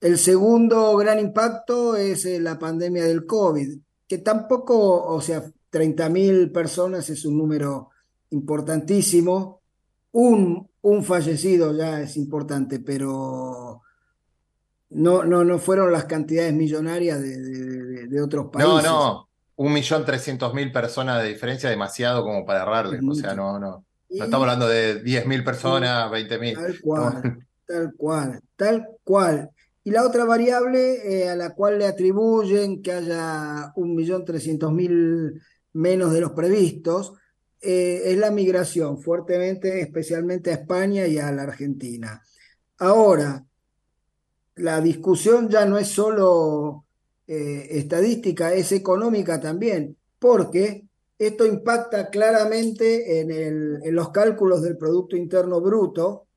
El 0.00 0.16
segundo 0.18 0.96
gran 0.96 1.18
impacto 1.18 1.94
es 1.96 2.24
eh, 2.24 2.40
la 2.40 2.58
pandemia 2.58 3.04
del 3.04 3.26
COVID, 3.26 3.78
que 4.08 4.18
tampoco, 4.18 5.04
o 5.04 5.20
sea, 5.20 5.44
30.000 5.72 6.50
personas 6.52 7.10
es 7.10 7.24
un 7.24 7.36
número 7.36 7.90
importantísimo. 8.30 9.60
Un, 10.12 10.68
un 10.82 11.04
fallecido 11.04 11.72
ya 11.76 12.00
es 12.00 12.16
importante, 12.16 12.80
pero 12.80 13.82
no, 14.90 15.24
no, 15.24 15.44
no 15.44 15.58
fueron 15.58 15.92
las 15.92 16.06
cantidades 16.06 16.52
millonarias 16.52 17.20
de, 17.20 17.38
de- 18.08 18.22
otros 18.22 18.46
No, 18.46 18.50
países. 18.50 18.84
no, 18.90 19.28
un 19.56 19.72
millón 19.72 20.04
trescientos 20.04 20.52
mil 20.54 20.72
personas 20.72 21.22
de 21.22 21.28
diferencia, 21.28 21.70
demasiado 21.70 22.24
como 22.24 22.44
para 22.44 22.62
errarles. 22.62 23.00
O 23.08 23.14
sea, 23.14 23.34
no, 23.34 23.58
no. 23.58 23.84
Y- 24.08 24.18
No 24.18 24.24
estamos 24.24 24.44
hablando 24.44 24.66
de 24.66 25.00
10 25.02 25.26
mil 25.26 25.44
personas, 25.44 26.10
20 26.10 26.38
mil. 26.38 26.54
Tal 26.56 26.80
cual, 26.80 27.46
tal 27.66 27.92
cual, 27.96 28.40
tal 28.56 28.88
cual. 29.04 29.50
Y 29.90 29.92
la 29.92 30.06
otra 30.06 30.24
variable 30.24 31.22
eh, 31.22 31.28
a 31.28 31.34
la 31.34 31.52
cual 31.52 31.80
le 31.80 31.86
atribuyen 31.86 32.80
que 32.80 32.92
haya 32.92 33.72
un 33.74 33.96
millón 33.96 34.24
trescientos 34.24 34.72
mil 34.72 35.42
menos 35.72 36.12
de 36.12 36.20
los 36.20 36.30
previstos 36.30 37.14
eh, 37.60 38.02
es 38.04 38.16
la 38.16 38.30
migración, 38.30 39.02
fuertemente, 39.02 39.80
especialmente 39.80 40.52
a 40.52 40.54
España 40.54 41.08
y 41.08 41.18
a 41.18 41.32
la 41.32 41.42
Argentina. 41.42 42.22
Ahora, 42.78 43.44
la 44.54 44.80
discusión 44.80 45.48
ya 45.48 45.66
no 45.66 45.76
es 45.76 45.88
solo 45.88 46.84
eh, 47.26 47.66
estadística, 47.70 48.54
es 48.54 48.70
económica 48.70 49.40
también, 49.40 49.96
porque 50.20 50.84
esto 51.18 51.44
impacta 51.44 52.10
claramente 52.10 53.18
en 53.20 53.32
el- 53.32 53.80
en 53.82 53.94
los 53.96 54.10
cálculos 54.10 54.62
del 54.62 54.76
Producto 54.76 55.16
Interno 55.16 55.60
Bruto. 55.60 56.28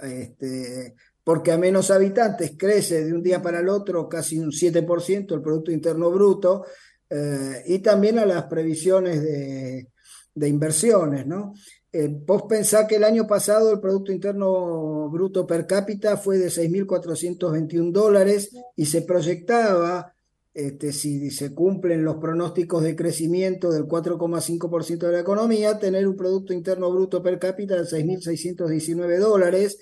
Este, 0.00 0.94
porque 1.28 1.52
a 1.52 1.58
menos 1.58 1.90
habitantes 1.90 2.52
crece 2.56 3.04
de 3.04 3.12
un 3.12 3.22
día 3.22 3.42
para 3.42 3.60
el 3.60 3.68
otro 3.68 4.08
casi 4.08 4.38
un 4.38 4.50
7% 4.50 5.34
el 5.34 5.42
Producto 5.42 5.70
Interno 5.70 6.10
Bruto, 6.10 6.64
eh, 7.10 7.64
y 7.66 7.80
también 7.80 8.18
a 8.18 8.24
las 8.24 8.44
previsiones 8.44 9.22
de, 9.22 10.48
inversiones, 10.48 11.26
¿no? 11.26 11.52
eh, 11.92 12.08
vos 12.10 12.44
pensás 12.48 12.86
que 12.88 12.96
el 12.96 13.04
año 13.04 13.26
pasado 13.26 13.70
el 13.70 13.78
Producto 13.78 14.10
Interno 14.10 15.10
Bruto 15.10 15.46
per 15.46 15.66
cápita 15.66 16.16
fue 16.16 16.38
de 16.38 16.46
6.421 16.46 17.92
dólares 17.92 18.48
y 18.74 18.86
se 18.86 19.02
proyectaba, 19.02 20.14
este, 20.54 20.94
si 20.94 21.30
se 21.30 21.54
cumplen 21.54 22.06
los 22.06 22.16
pronósticos 22.16 22.82
de 22.82 22.96
crecimiento 22.96 23.70
del 23.70 23.84
4,5% 23.84 25.06
de 25.06 25.12
la 25.12 25.20
economía, 25.20 25.78
tener 25.78 26.08
un 26.08 26.16
Producto 26.16 26.54
Interno 26.54 26.90
Bruto 26.90 27.22
per 27.22 27.38
cápita 27.38 27.76
de 27.76 27.82
6.619 27.82 29.18
dólares, 29.18 29.78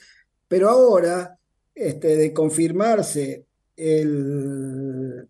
pero 0.48 0.68
ahora, 0.68 1.38
este, 1.74 2.16
de 2.16 2.32
confirmarse 2.32 3.46
el, 3.76 5.28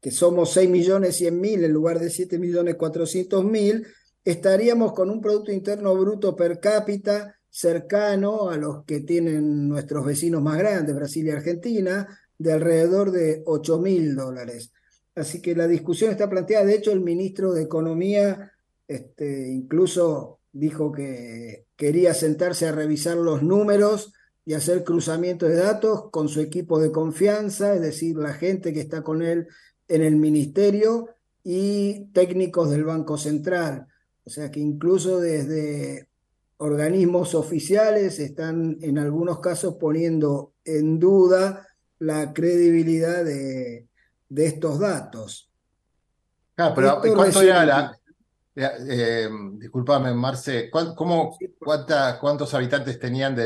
que 0.00 0.10
somos 0.10 0.52
6 0.52 0.68
millones 0.68 1.16
100 1.16 1.40
mil 1.40 1.64
en 1.64 1.72
lugar 1.72 1.98
de 1.98 2.10
7 2.10 2.38
millones 2.38 2.74
400 2.74 3.44
mil, 3.44 3.86
estaríamos 4.24 4.92
con 4.92 5.10
un 5.10 5.20
Producto 5.20 5.52
Interno 5.52 5.94
Bruto 5.94 6.34
per 6.36 6.60
cápita 6.60 7.36
cercano 7.48 8.50
a 8.50 8.56
los 8.56 8.84
que 8.84 9.00
tienen 9.00 9.68
nuestros 9.68 10.04
vecinos 10.04 10.42
más 10.42 10.58
grandes, 10.58 10.94
Brasil 10.94 11.26
y 11.26 11.30
Argentina, 11.30 12.06
de 12.38 12.52
alrededor 12.52 13.10
de 13.10 13.42
8 13.44 13.78
mil 13.78 14.16
dólares. 14.16 14.72
Así 15.14 15.42
que 15.42 15.54
la 15.54 15.68
discusión 15.68 16.10
está 16.10 16.28
planteada. 16.28 16.64
De 16.64 16.74
hecho, 16.74 16.92
el 16.92 17.00
ministro 17.00 17.52
de 17.52 17.62
Economía 17.62 18.52
este, 18.88 19.48
incluso 19.48 20.40
dijo 20.52 20.92
que 20.92 21.66
quería 21.76 22.12
sentarse 22.14 22.66
a 22.66 22.72
revisar 22.72 23.16
los 23.16 23.42
números 23.42 24.12
y 24.44 24.54
hacer 24.54 24.84
cruzamiento 24.84 25.46
de 25.46 25.56
datos 25.56 26.10
con 26.10 26.28
su 26.28 26.40
equipo 26.40 26.80
de 26.80 26.90
confianza, 26.90 27.74
es 27.74 27.80
decir, 27.80 28.16
la 28.16 28.32
gente 28.34 28.72
que 28.72 28.80
está 28.80 29.02
con 29.02 29.22
él 29.22 29.46
en 29.88 30.02
el 30.02 30.16
ministerio 30.16 31.10
y 31.44 32.06
técnicos 32.12 32.70
del 32.70 32.84
Banco 32.84 33.16
Central. 33.16 33.86
O 34.24 34.30
sea 34.30 34.50
que 34.50 34.60
incluso 34.60 35.20
desde 35.20 36.08
organismos 36.58 37.34
oficiales 37.34 38.18
están 38.20 38.78
en 38.82 38.98
algunos 38.98 39.40
casos 39.40 39.76
poniendo 39.80 40.52
en 40.64 40.98
duda 40.98 41.66
la 41.98 42.32
credibilidad 42.32 43.24
de, 43.24 43.88
estos 44.34 44.78
datos. 44.78 45.50
Claro, 46.54 47.00
pero 47.02 47.14
¿cuánto 47.14 47.42
era 47.42 47.64
la... 47.64 47.98
Eh, 48.54 49.28
disculpame, 49.54 50.12
Marce, 50.14 50.70
cómo, 50.70 51.36
¿cuántos 51.58 52.52
habitantes 52.54 52.98
tenían 52.98 53.36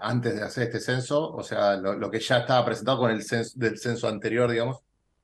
antes 0.00 0.34
de 0.36 0.42
hacer 0.42 0.64
este 0.64 0.80
censo? 0.80 1.32
O 1.32 1.42
sea, 1.42 1.76
lo, 1.76 2.10
que 2.10 2.20
ya 2.20 2.38
estaba 2.38 2.64
presentado 2.64 2.98
con 2.98 3.10
el 3.10 3.24
censo, 3.24 3.52
del 3.56 3.78
censo 3.78 4.08
anterior, 4.08 4.50
digamos. 4.50 4.78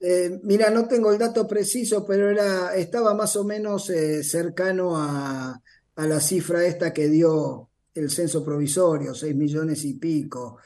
Eh, 0.04 0.40
mira, 0.42 0.68
no 0.68 0.88
tengo 0.88 1.12
el 1.12 1.18
dato 1.18 1.46
preciso, 1.46 2.04
pero 2.04 2.28
era, 2.28 2.74
estaba 2.74 3.14
más 3.14 3.36
o 3.36 3.44
menos 3.44 3.88
eh, 3.88 4.24
cercano 4.24 4.96
a, 4.96 5.60
la 5.94 6.20
cifra 6.20 6.64
esta 6.64 6.92
que 6.92 7.08
dio 7.08 7.68
el 7.94 8.10
censo 8.10 8.44
provisorio, 8.44 9.14
6 9.14 9.36
millones 9.36 9.84
y 9.84 9.94
pico. 9.94 10.58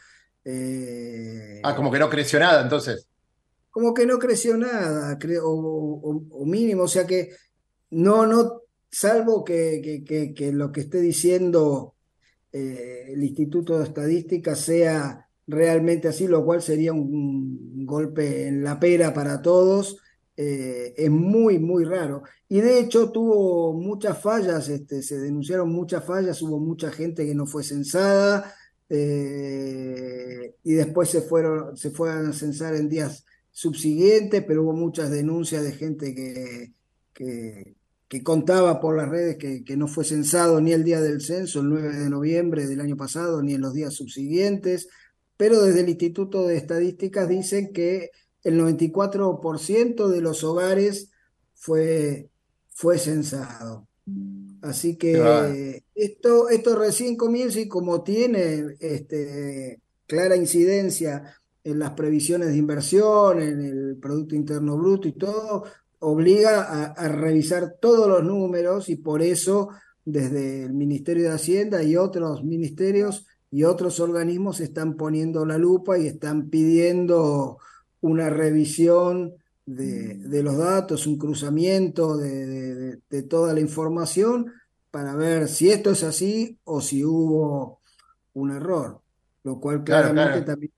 Eh, 0.42 1.60
ah, 1.62 1.76
como 1.76 1.92
que 1.92 1.98
no 1.98 2.08
creció 2.08 2.38
nada 2.38 2.62
entonces. 2.62 3.06
Como 3.68 3.92
que 3.92 4.06
no 4.06 4.18
creció 4.18 4.56
nada, 4.56 5.18
o, 5.42 6.44
mínimo, 6.46 6.84
o 6.84 6.88
sea 6.88 7.06
que 7.06 7.28
no, 7.90 8.26
no, 8.26 8.62
salvo 8.90 9.44
que, 9.44 10.04
que 10.04 10.52
lo 10.52 10.72
que 10.72 10.80
esté 10.80 11.00
diciendo 11.00 11.94
el 12.52 13.22
Instituto 13.22 13.78
de 13.78 13.84
Estadística 13.84 14.54
sea 14.54 15.26
realmente 15.46 16.08
así, 16.08 16.26
lo 16.26 16.44
cual 16.44 16.62
sería 16.62 16.92
un, 16.92 17.84
golpe 17.86 18.48
en 18.48 18.64
la 18.64 18.80
pera 18.80 19.14
para 19.14 19.40
todos. 19.40 19.98
Eh, 20.36 20.92
es 20.96 21.10
muy, 21.10 21.58
muy 21.58 21.84
raro. 21.84 22.22
Y 22.48 22.60
de 22.60 22.80
hecho 22.80 23.10
tuvo 23.10 23.72
muchas 23.72 24.20
fallas, 24.20 24.68
este, 24.68 25.02
se 25.02 25.18
denunciaron 25.18 25.70
muchas 25.70 26.04
fallas, 26.04 26.42
hubo 26.42 26.58
mucha 26.58 26.90
gente 26.90 27.24
que 27.24 27.34
no 27.34 27.46
fue 27.46 27.62
censada 27.62 28.54
eh, 28.88 30.54
y 30.62 30.72
después 30.74 31.08
se 31.08 31.22
fueron, 31.22 31.76
se 31.76 31.90
fueron 31.90 32.26
a 32.26 32.32
censar 32.32 32.74
en 32.74 32.88
días 32.88 33.24
subsiguientes, 33.50 34.44
pero 34.46 34.64
hubo 34.64 34.72
muchas 34.74 35.10
denuncias 35.10 35.62
de 35.62 35.72
gente 35.72 36.14
que, 36.14 37.75
contaba 38.22 38.80
por 38.80 38.96
las 38.96 39.08
redes 39.08 39.36
que, 39.36 39.64
que, 39.64 39.76
no 39.76 39.88
fue 39.88 40.04
censado 40.04 40.60
ni 40.60 40.72
el 40.72 40.84
día 40.84 41.00
del 41.00 41.20
censo, 41.20 41.60
el 41.60 41.68
9 41.68 41.96
de 41.96 42.10
noviembre 42.10 42.66
del 42.66 42.80
año 42.80 42.96
pasado, 42.96 43.42
ni 43.42 43.54
en 43.54 43.60
los 43.60 43.74
días 43.74 43.94
subsiguientes 43.94 44.88
pero 45.36 45.62
desde 45.62 45.80
el 45.80 45.88
Instituto 45.88 46.46
de 46.46 46.56
Estadísticas 46.56 47.28
dicen 47.28 47.72
que 47.72 48.10
el 48.42 48.58
94% 48.60 50.08
de 50.08 50.20
los 50.20 50.44
hogares 50.44 51.10
fue, 51.54 52.30
fue 52.70 52.98
censado. 52.98 53.86
Así 54.62 54.96
que 54.96 55.82
esto, 55.94 56.48
esto 56.48 56.76
recién 56.76 57.16
comienza 57.16 57.60
y 57.60 57.68
como 57.68 58.02
tiene 58.02 58.76
este, 58.80 59.80
clara 60.06 60.36
incidencia 60.36 61.34
en 61.64 61.78
las 61.80 61.90
previsiones 61.90 62.48
de 62.48 62.56
inversión, 62.56 63.42
en 63.42 63.60
el 63.60 63.96
Producto 64.00 64.36
Interno 64.36 64.76
Bruto 64.76 65.08
y 65.08 65.12
todo, 65.12 65.64
obliga 65.98 66.62
a, 66.62 66.84
a 66.92 67.08
revisar 67.08 67.76
todos 67.80 68.08
los 68.08 68.24
números 68.24 68.88
y 68.88 68.96
por 68.96 69.22
eso 69.22 69.70
desde 70.04 70.64
el 70.64 70.72
Ministerio 70.72 71.24
de 71.24 71.34
Hacienda 71.34 71.82
y 71.82 71.96
otros 71.96 72.44
ministerios 72.44 73.26
y 73.50 73.64
otros 73.64 74.00
organismos 74.00 74.60
están 74.60 74.96
poniendo 74.96 75.44
la 75.46 75.58
lupa 75.58 75.98
y 75.98 76.06
están 76.06 76.48
pidiendo 76.48 77.58
una 78.00 78.30
revisión 78.30 79.34
de, 79.66 80.14
mm. 80.14 80.44
los 80.44 80.56
datos, 80.56 81.06
un 81.06 81.18
cruzamiento 81.18 82.16
de, 82.16 82.98
toda 83.28 83.52
la 83.52 83.60
información 83.60 84.52
para 84.90 85.14
ver 85.16 85.48
si 85.48 85.70
esto 85.70 85.90
es 85.90 86.02
así 86.04 86.58
o 86.64 86.80
si 86.80 87.04
hubo 87.04 87.80
un 88.34 88.52
error, 88.52 89.00
lo 89.42 89.58
cual 89.58 89.82
claramente 89.82 90.42
también 90.42 90.72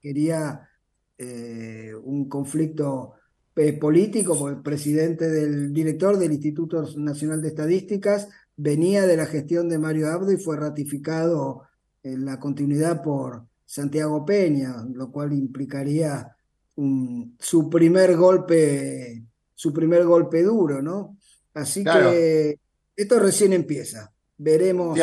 quería 0.00 0.68
eh, 1.16 1.92
un 2.02 2.28
conflicto 2.28 3.14
eh, 3.56 3.72
político, 3.74 4.36
porque 4.38 4.56
el 4.56 4.62
presidente 4.62 5.28
del 5.28 5.72
director 5.72 6.18
del 6.18 6.32
Instituto 6.32 6.84
Nacional 6.96 7.42
de 7.42 7.48
Estadísticas 7.48 8.28
venía 8.56 9.06
de 9.06 9.16
la 9.16 9.26
gestión 9.26 9.68
de 9.68 9.78
Mario 9.78 10.10
Abdo 10.10 10.32
y 10.32 10.38
fue 10.38 10.56
ratificado 10.56 11.62
en 12.02 12.24
la 12.24 12.38
continuidad 12.38 13.02
por 13.02 13.44
Santiago 13.64 14.24
Peña, 14.24 14.84
lo 14.92 15.10
cual 15.10 15.32
implicaría 15.32 16.36
su 16.74 17.68
primer 17.70 18.16
golpe, 18.16 19.22
su 19.54 19.72
primer 19.72 20.04
golpe 20.04 20.42
duro, 20.42 20.80
¿no? 20.80 21.16
Así 21.54 21.84
que 21.84 22.58
esto 22.96 23.18
recién 23.18 23.52
empieza. 23.52 24.12
Veremos. 24.36 24.98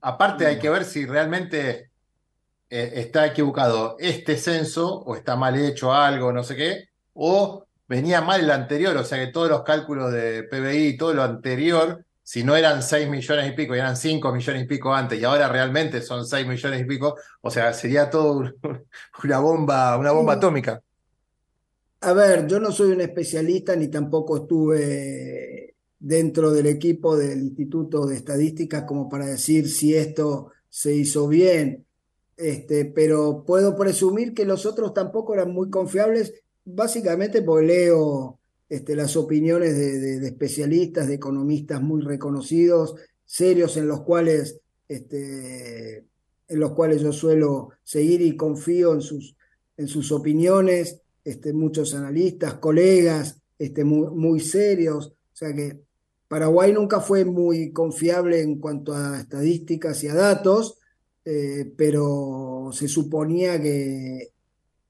Aparte 0.00 0.46
hay 0.46 0.58
que 0.58 0.70
ver 0.70 0.84
si 0.84 1.04
realmente 1.04 1.90
eh, 2.70 2.92
está 2.94 3.26
equivocado 3.26 3.96
este 3.98 4.36
censo 4.36 5.00
o 5.00 5.16
está 5.16 5.36
mal 5.36 5.56
hecho 5.56 5.92
algo, 5.92 6.32
no 6.32 6.44
sé 6.44 6.56
qué, 6.56 6.88
o 7.14 7.66
venía 7.90 8.22
mal 8.22 8.40
el 8.40 8.50
anterior, 8.50 8.96
o 8.96 9.04
sea 9.04 9.18
que 9.18 9.32
todos 9.32 9.50
los 9.50 9.64
cálculos 9.64 10.12
de 10.12 10.44
PBI 10.44 10.86
y 10.86 10.96
todo 10.96 11.12
lo 11.12 11.22
anterior 11.22 12.06
si 12.30 12.44
no 12.44 12.54
eran 12.54 12.80
6 12.80 13.08
millones 13.08 13.50
y 13.50 13.56
pico, 13.56 13.74
y 13.74 13.80
eran 13.80 13.96
5 13.96 14.32
millones 14.32 14.62
y 14.62 14.66
pico 14.66 14.94
antes, 14.94 15.18
y 15.18 15.24
ahora 15.24 15.48
realmente 15.48 16.00
son 16.00 16.24
6 16.24 16.46
millones 16.46 16.80
y 16.80 16.84
pico, 16.84 17.16
o 17.40 17.50
sea, 17.50 17.72
sería 17.72 18.08
todo 18.08 18.44
una 19.24 19.38
bomba, 19.40 19.98
una 19.98 20.12
bomba 20.12 20.34
atómica. 20.34 20.80
A 22.02 22.12
ver, 22.12 22.46
yo 22.46 22.60
no 22.60 22.70
soy 22.70 22.92
un 22.92 23.00
especialista 23.00 23.74
ni 23.74 23.88
tampoco 23.88 24.36
estuve 24.36 25.74
dentro 25.98 26.52
del 26.52 26.66
equipo 26.66 27.16
del 27.16 27.40
Instituto 27.40 28.06
de 28.06 28.14
Estadísticas 28.14 28.84
como 28.84 29.08
para 29.08 29.26
decir 29.26 29.68
si 29.68 29.96
esto 29.96 30.52
se 30.68 30.94
hizo 30.94 31.26
bien, 31.26 31.84
este, 32.36 32.84
pero 32.84 33.42
puedo 33.44 33.74
presumir 33.74 34.34
que 34.34 34.44
los 34.44 34.66
otros 34.66 34.94
tampoco 34.94 35.34
eran 35.34 35.52
muy 35.52 35.68
confiables, 35.68 36.32
básicamente 36.74 37.42
porque 37.42 37.66
leo 37.66 38.38
este, 38.68 38.94
las 38.94 39.16
opiniones 39.16 39.76
de, 39.76 40.26
especialistas, 40.26 41.08
de 41.08 41.14
economistas 41.14 41.82
muy 41.82 42.02
reconocidos, 42.02 42.94
serios 43.24 43.76
en 43.76 43.88
los 43.88 44.02
cuales, 44.02 44.60
este, 44.88 45.98
en 46.48 46.60
los 46.60 46.72
cuales 46.72 47.02
yo 47.02 47.12
suelo 47.12 47.70
seguir 47.82 48.20
y 48.22 48.36
confío 48.36 48.94
en 48.94 49.00
sus, 49.00 49.36
en 49.76 49.88
sus 49.88 50.12
opiniones, 50.12 51.00
este, 51.24 51.52
muchos 51.52 51.94
analistas, 51.94 52.54
colegas 52.54 53.40
muy, 53.84 54.40
serios. 54.40 55.08
O 55.08 55.36
sea 55.36 55.52
que 55.52 55.80
Paraguay 56.28 56.72
nunca 56.72 57.00
fue 57.00 57.24
muy 57.24 57.72
confiable 57.72 58.40
en 58.40 58.58
cuanto 58.58 58.94
a 58.94 59.20
estadísticas 59.20 60.02
y 60.04 60.08
a 60.08 60.14
datos, 60.14 60.78
eh, 61.24 61.72
pero 61.76 62.70
se 62.72 62.88
suponía 62.88 63.60
que 63.60 64.32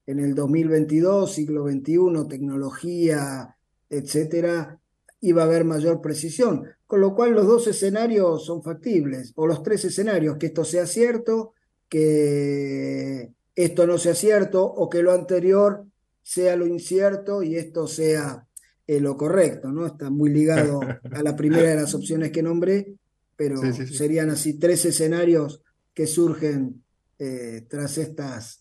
en 0.05 0.19
el 0.19 0.35
2022, 0.35 1.31
siglo 1.31 1.67
XXI, 1.67 2.27
tecnología, 2.27 3.55
etcétera, 3.89 4.79
iba 5.21 5.43
a 5.43 5.45
haber 5.45 5.65
mayor 5.65 6.01
precisión. 6.01 6.63
Con 6.87 7.01
lo 7.01 7.15
cual 7.15 7.31
los 7.31 7.47
dos 7.47 7.67
escenarios 7.67 8.45
son 8.45 8.63
factibles, 8.63 9.31
o 9.35 9.47
los 9.47 9.63
tres 9.63 9.85
escenarios, 9.85 10.37
que 10.37 10.47
esto 10.47 10.65
sea 10.65 10.85
cierto, 10.85 11.53
que 11.87 13.31
esto 13.55 13.87
no 13.87 13.97
sea 13.97 14.15
cierto, 14.15 14.65
o 14.65 14.89
que 14.89 15.01
lo 15.01 15.11
anterior 15.13 15.85
sea 16.23 16.55
lo 16.55 16.67
incierto 16.67 17.43
y 17.43 17.55
esto 17.55 17.87
sea 17.87 18.45
eh, 18.87 18.99
lo 18.99 19.15
correcto, 19.15 19.71
¿no? 19.71 19.85
Está 19.85 20.09
muy 20.09 20.31
ligado 20.31 20.81
a 20.81 21.23
la 21.23 21.35
primera 21.35 21.69
de 21.69 21.75
las 21.75 21.93
opciones 21.93 22.31
que 22.31 22.43
nombré, 22.43 22.95
pero 23.35 23.57
Sí, 23.57 23.73
sí, 23.73 23.87
sí. 23.87 23.95
serían 23.95 24.29
así 24.29 24.59
tres 24.59 24.85
escenarios 24.85 25.61
que 25.93 26.07
surgen 26.07 26.83
eh, 27.19 27.65
tras 27.69 27.97
estas, 27.97 28.60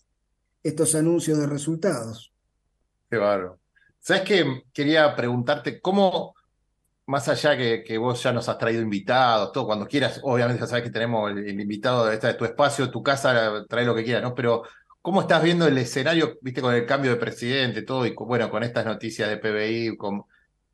estos 0.63 0.95
anuncios 0.95 1.39
de 1.39 1.47
resultados. 1.47 2.33
Qué 3.11 3.17
bárbaro. 3.17 3.59
¿Sabes 3.99 4.23
qué? 4.23 4.63
Quería 4.73 5.15
preguntarte 5.17 5.81
cómo, 5.81 6.35
más 7.07 7.29
allá 7.29 7.57
que, 7.57 7.85
que 7.85 7.99
vos 7.99 8.23
ya 8.23 8.33
nos 8.33 8.49
has 8.49 8.59
traído 8.59 8.83
invitados, 8.83 9.53
todo, 9.53 9.67
cuando 9.67 9.87
quieras, 9.87 10.21
obviamente 10.25 10.61
ya 10.63 10.67
sabes 10.69 10.85
que 10.85 10.91
tenemos 10.91 11.31
el, 11.31 11.39
el 11.49 11.61
invitado 11.61 12.07
de, 12.07 12.15
esta- 12.15 12.29
de 12.29 12.35
tu 12.35 12.45
espacio, 12.47 12.91
tu 12.91 13.03
casa, 13.03 13.65
trae 13.69 13.85
lo 13.87 13.95
que 13.95 14.05
quieras, 14.05 14.23
¿no? 14.23 14.35
Pero 14.35 14.63
¿cómo 15.03 15.23
estás 15.23 15.43
viendo 15.43 15.67
el 15.69 15.79
escenario, 15.79 16.39
viste, 16.43 16.63
con 16.63 16.75
el 16.75 16.87
cambio 16.87 17.13
de 17.13 17.17
presidente, 17.19 17.83
todo, 17.83 18.07
y 18.07 18.15
bueno, 18.15 18.51
con 18.51 18.63
estas 18.65 18.87
noticias 18.87 19.29
de 19.31 19.39
PBI, 19.39 19.97
con, 19.97 20.25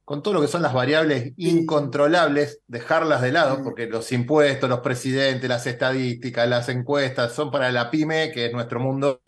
con 0.05 0.23
todo 0.23 0.35
lo 0.35 0.41
que 0.43 0.49
son 0.49 0.63
las 0.63 0.75
variables 0.75 1.33
incontrolables, 1.39 2.61
dejarlas 2.69 3.23
de 3.23 3.33
lado, 3.33 3.63
porque 3.65 3.87
los 3.87 4.13
impuestos, 4.13 4.69
los 4.71 4.81
presidentes, 4.81 5.49
las 5.49 5.67
estadísticas, 5.67 6.49
las 6.49 6.69
encuestas, 6.69 7.35
son 7.35 7.51
para 7.51 7.73
la 7.73 7.91
pyme, 7.91 8.31
que 8.33 8.47
es 8.47 8.53
nuestro 8.53 8.81
mundo, 8.81 9.23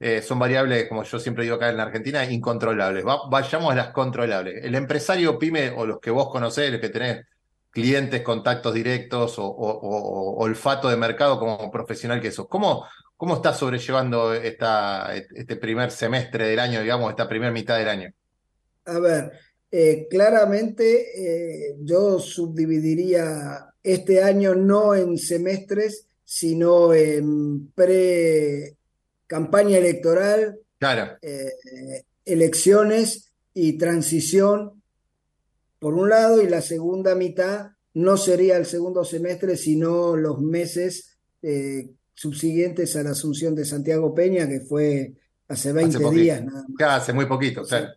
eh, 0.00 0.22
son 0.22 0.38
variables, 0.38 0.88
como 0.88 1.02
yo 1.04 1.18
siempre 1.18 1.44
digo 1.44 1.56
acá 1.56 1.70
en 1.70 1.76
la 1.76 1.84
Argentina, 1.84 2.24
incontrolables. 2.30 3.04
Va- 3.06 3.28
vayamos 3.30 3.72
a 3.72 3.76
las 3.76 3.88
controlables. 3.90 4.64
El 4.64 4.74
empresario 4.74 5.38
pyme 5.38 5.70
o 5.70 5.86
los 5.86 6.00
que 6.00 6.10
vos 6.10 6.28
conocés, 6.30 6.70
los 6.72 6.80
que 6.80 6.88
tenés 6.90 7.24
clientes, 7.70 8.22
contactos 8.22 8.74
directos 8.74 9.38
o, 9.38 9.44
o- 9.46 9.78
o- 9.80 10.36
olfato 10.44 10.88
de 10.88 10.96
mercado 10.96 11.38
como 11.38 11.70
profesional 11.70 12.20
que 12.20 12.30
sos, 12.30 12.46
¿cómo, 12.48 12.86
cómo 13.16 13.34
estás 13.36 13.58
sobrellevando 13.58 14.32
esta, 14.34 15.14
este 15.16 15.56
primer 15.56 15.90
semestre 15.90 16.48
del 16.48 16.58
año, 16.60 16.80
digamos, 16.82 17.10
esta 17.10 17.28
primera 17.28 17.52
mitad 17.52 17.78
del 17.78 17.88
año? 17.88 18.10
A 18.86 18.98
ver, 18.98 19.32
eh, 19.70 20.06
claramente 20.10 21.70
eh, 21.70 21.76
yo 21.80 22.18
subdividiría 22.18 23.66
este 23.82 24.22
año 24.22 24.54
no 24.54 24.94
en 24.94 25.18
semestres, 25.18 26.06
sino 26.24 26.92
en 26.94 27.72
pre-campaña 29.34 29.78
electoral, 29.78 30.58
Claro, 30.78 31.16
eh, 31.22 31.50
elecciones 32.24 33.32
y 33.54 33.78
transición, 33.78 34.82
por 35.78 35.94
un 35.94 36.08
lado, 36.10 36.42
y 36.42 36.48
la 36.48 36.60
segunda 36.60 37.14
mitad 37.14 37.70
no 37.94 38.16
sería 38.16 38.56
el 38.56 38.66
segundo 38.66 39.04
semestre, 39.04 39.56
sino 39.56 40.16
los 40.16 40.40
meses 40.40 41.16
eh, 41.42 41.88
subsiguientes 42.12 42.96
a 42.96 43.02
la 43.02 43.10
asunción 43.10 43.54
de 43.54 43.64
Santiago 43.64 44.14
Peña, 44.14 44.48
que 44.48 44.60
fue 44.60 45.14
hace 45.48 45.72
20 45.72 45.98
poquito. 46.00 46.10
días 46.22 46.44
nada 46.44 46.64
más. 46.68 47.02
hace 47.02 47.12
muy 47.12 47.26
poquito, 47.26 47.62
o 47.62 47.64
sea, 47.64 47.94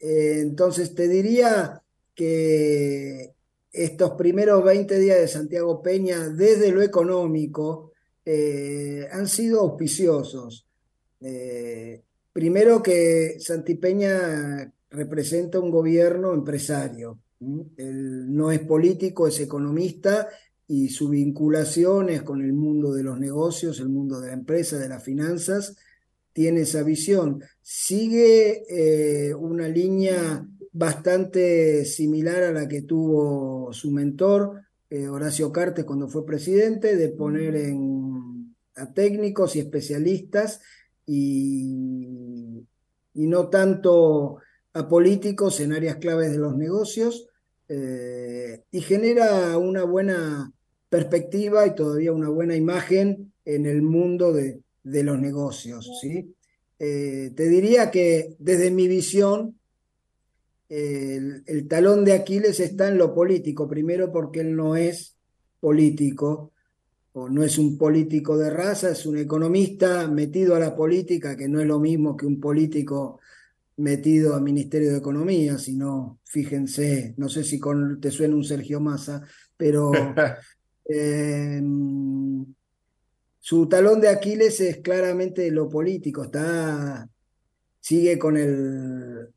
Eh, 0.00 0.38
entonces 0.42 0.94
te 0.94 1.08
diría 1.08 1.82
que 2.14 3.32
estos 3.72 4.12
primeros 4.12 4.62
20 4.64 4.98
días 4.98 5.18
de 5.18 5.28
Santiago 5.28 5.82
Peña, 5.82 6.28
desde 6.28 6.70
lo 6.72 6.82
económico, 6.82 7.87
eh, 8.30 9.08
han 9.10 9.26
sido 9.26 9.60
auspiciosos. 9.60 10.66
Eh, 11.18 12.02
primero 12.30 12.82
que 12.82 13.36
Santi 13.40 13.76
Peña 13.76 14.70
representa 14.90 15.58
un 15.58 15.70
gobierno 15.70 16.34
empresario. 16.34 17.20
Él 17.40 18.30
no 18.34 18.52
es 18.52 18.58
político, 18.60 19.26
es 19.26 19.40
economista 19.40 20.28
y 20.66 20.90
su 20.90 21.08
vinculación 21.08 22.10
es 22.10 22.20
con 22.20 22.42
el 22.42 22.52
mundo 22.52 22.92
de 22.92 23.02
los 23.02 23.18
negocios, 23.18 23.80
el 23.80 23.88
mundo 23.88 24.20
de 24.20 24.26
la 24.26 24.34
empresa, 24.34 24.76
de 24.76 24.90
las 24.90 25.02
finanzas 25.02 25.76
tiene 26.34 26.60
esa 26.60 26.82
visión. 26.82 27.42
Sigue 27.62 28.64
eh, 28.68 29.34
una 29.34 29.68
línea 29.68 30.46
bastante 30.70 31.86
similar 31.86 32.42
a 32.42 32.52
la 32.52 32.68
que 32.68 32.82
tuvo 32.82 33.72
su 33.72 33.90
mentor, 33.90 34.64
Horacio 35.10 35.52
Cartes, 35.52 35.84
cuando 35.84 36.08
fue 36.08 36.24
presidente, 36.24 36.96
de 36.96 37.10
poner 37.10 37.56
en, 37.56 38.07
a 38.78 38.92
técnicos 38.92 39.56
y 39.56 39.60
especialistas 39.60 40.60
y, 41.06 42.66
y 43.14 43.26
no 43.26 43.48
tanto 43.48 44.38
a 44.72 44.88
políticos 44.88 45.60
en 45.60 45.72
áreas 45.72 45.96
claves 45.96 46.30
de 46.32 46.38
los 46.38 46.56
negocios, 46.56 47.26
eh, 47.68 48.62
y 48.70 48.80
genera 48.80 49.58
una 49.58 49.84
buena 49.84 50.52
perspectiva 50.88 51.66
y 51.66 51.74
todavía 51.74 52.12
una 52.12 52.30
buena 52.30 52.56
imagen 52.56 53.32
en 53.44 53.66
el 53.66 53.82
mundo 53.82 54.32
de, 54.32 54.60
de 54.82 55.02
los 55.02 55.18
negocios, 55.18 55.90
¿sí? 56.00 56.34
Eh, 56.78 57.32
te 57.34 57.48
diría 57.48 57.90
que 57.90 58.36
desde 58.38 58.70
mi 58.70 58.86
visión, 58.88 59.58
el, 60.68 61.42
el 61.46 61.66
talón 61.66 62.04
de 62.04 62.12
Aquiles 62.12 62.60
está 62.60 62.88
en 62.88 62.98
lo 62.98 63.14
político, 63.14 63.68
primero 63.68 64.12
porque 64.12 64.40
él 64.40 64.54
no 64.54 64.76
es 64.76 65.16
político, 65.60 66.52
o 67.22 67.28
no 67.28 67.42
es 67.42 67.58
un 67.58 67.76
político 67.78 68.36
de 68.36 68.50
raza, 68.50 68.90
es 68.90 69.06
un 69.06 69.16
economista 69.18 70.08
metido 70.08 70.54
a 70.54 70.58
la 70.60 70.74
política, 70.76 71.36
que 71.36 71.48
no 71.48 71.60
es 71.60 71.66
lo 71.66 71.78
mismo 71.80 72.16
que 72.16 72.26
un 72.26 72.40
político 72.40 73.20
metido 73.76 74.34
al 74.34 74.42
Ministerio 74.42 74.90
de 74.90 74.98
Economía, 74.98 75.56
sino, 75.58 76.18
fíjense, 76.24 77.14
no 77.16 77.28
sé 77.28 77.44
si 77.44 77.58
con, 77.60 78.00
te 78.00 78.10
suena 78.10 78.34
un 78.34 78.44
Sergio 78.44 78.80
Massa, 78.80 79.22
pero 79.56 79.92
eh, 80.88 81.60
su 83.40 83.66
talón 83.68 84.00
de 84.00 84.08
Aquiles 84.08 84.60
es 84.60 84.78
claramente 84.78 85.50
lo 85.50 85.68
político, 85.68 86.24
está, 86.24 87.08
sigue 87.80 88.18
con 88.18 88.36
el, 88.36 89.28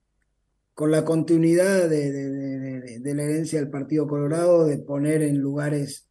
con 0.74 0.92
la 0.92 1.06
continuidad 1.06 1.88
de, 1.90 2.12
de- 2.12 2.30
de- 2.30 2.82
de- 2.82 3.00
de 3.00 3.14
la 3.16 3.24
herencia 3.24 3.60
del 3.60 3.70
Partido 3.70 4.08
Colorado, 4.08 4.66
de 4.66 4.78
poner 4.80 5.22
en 5.22 5.38
lugares 5.38 6.08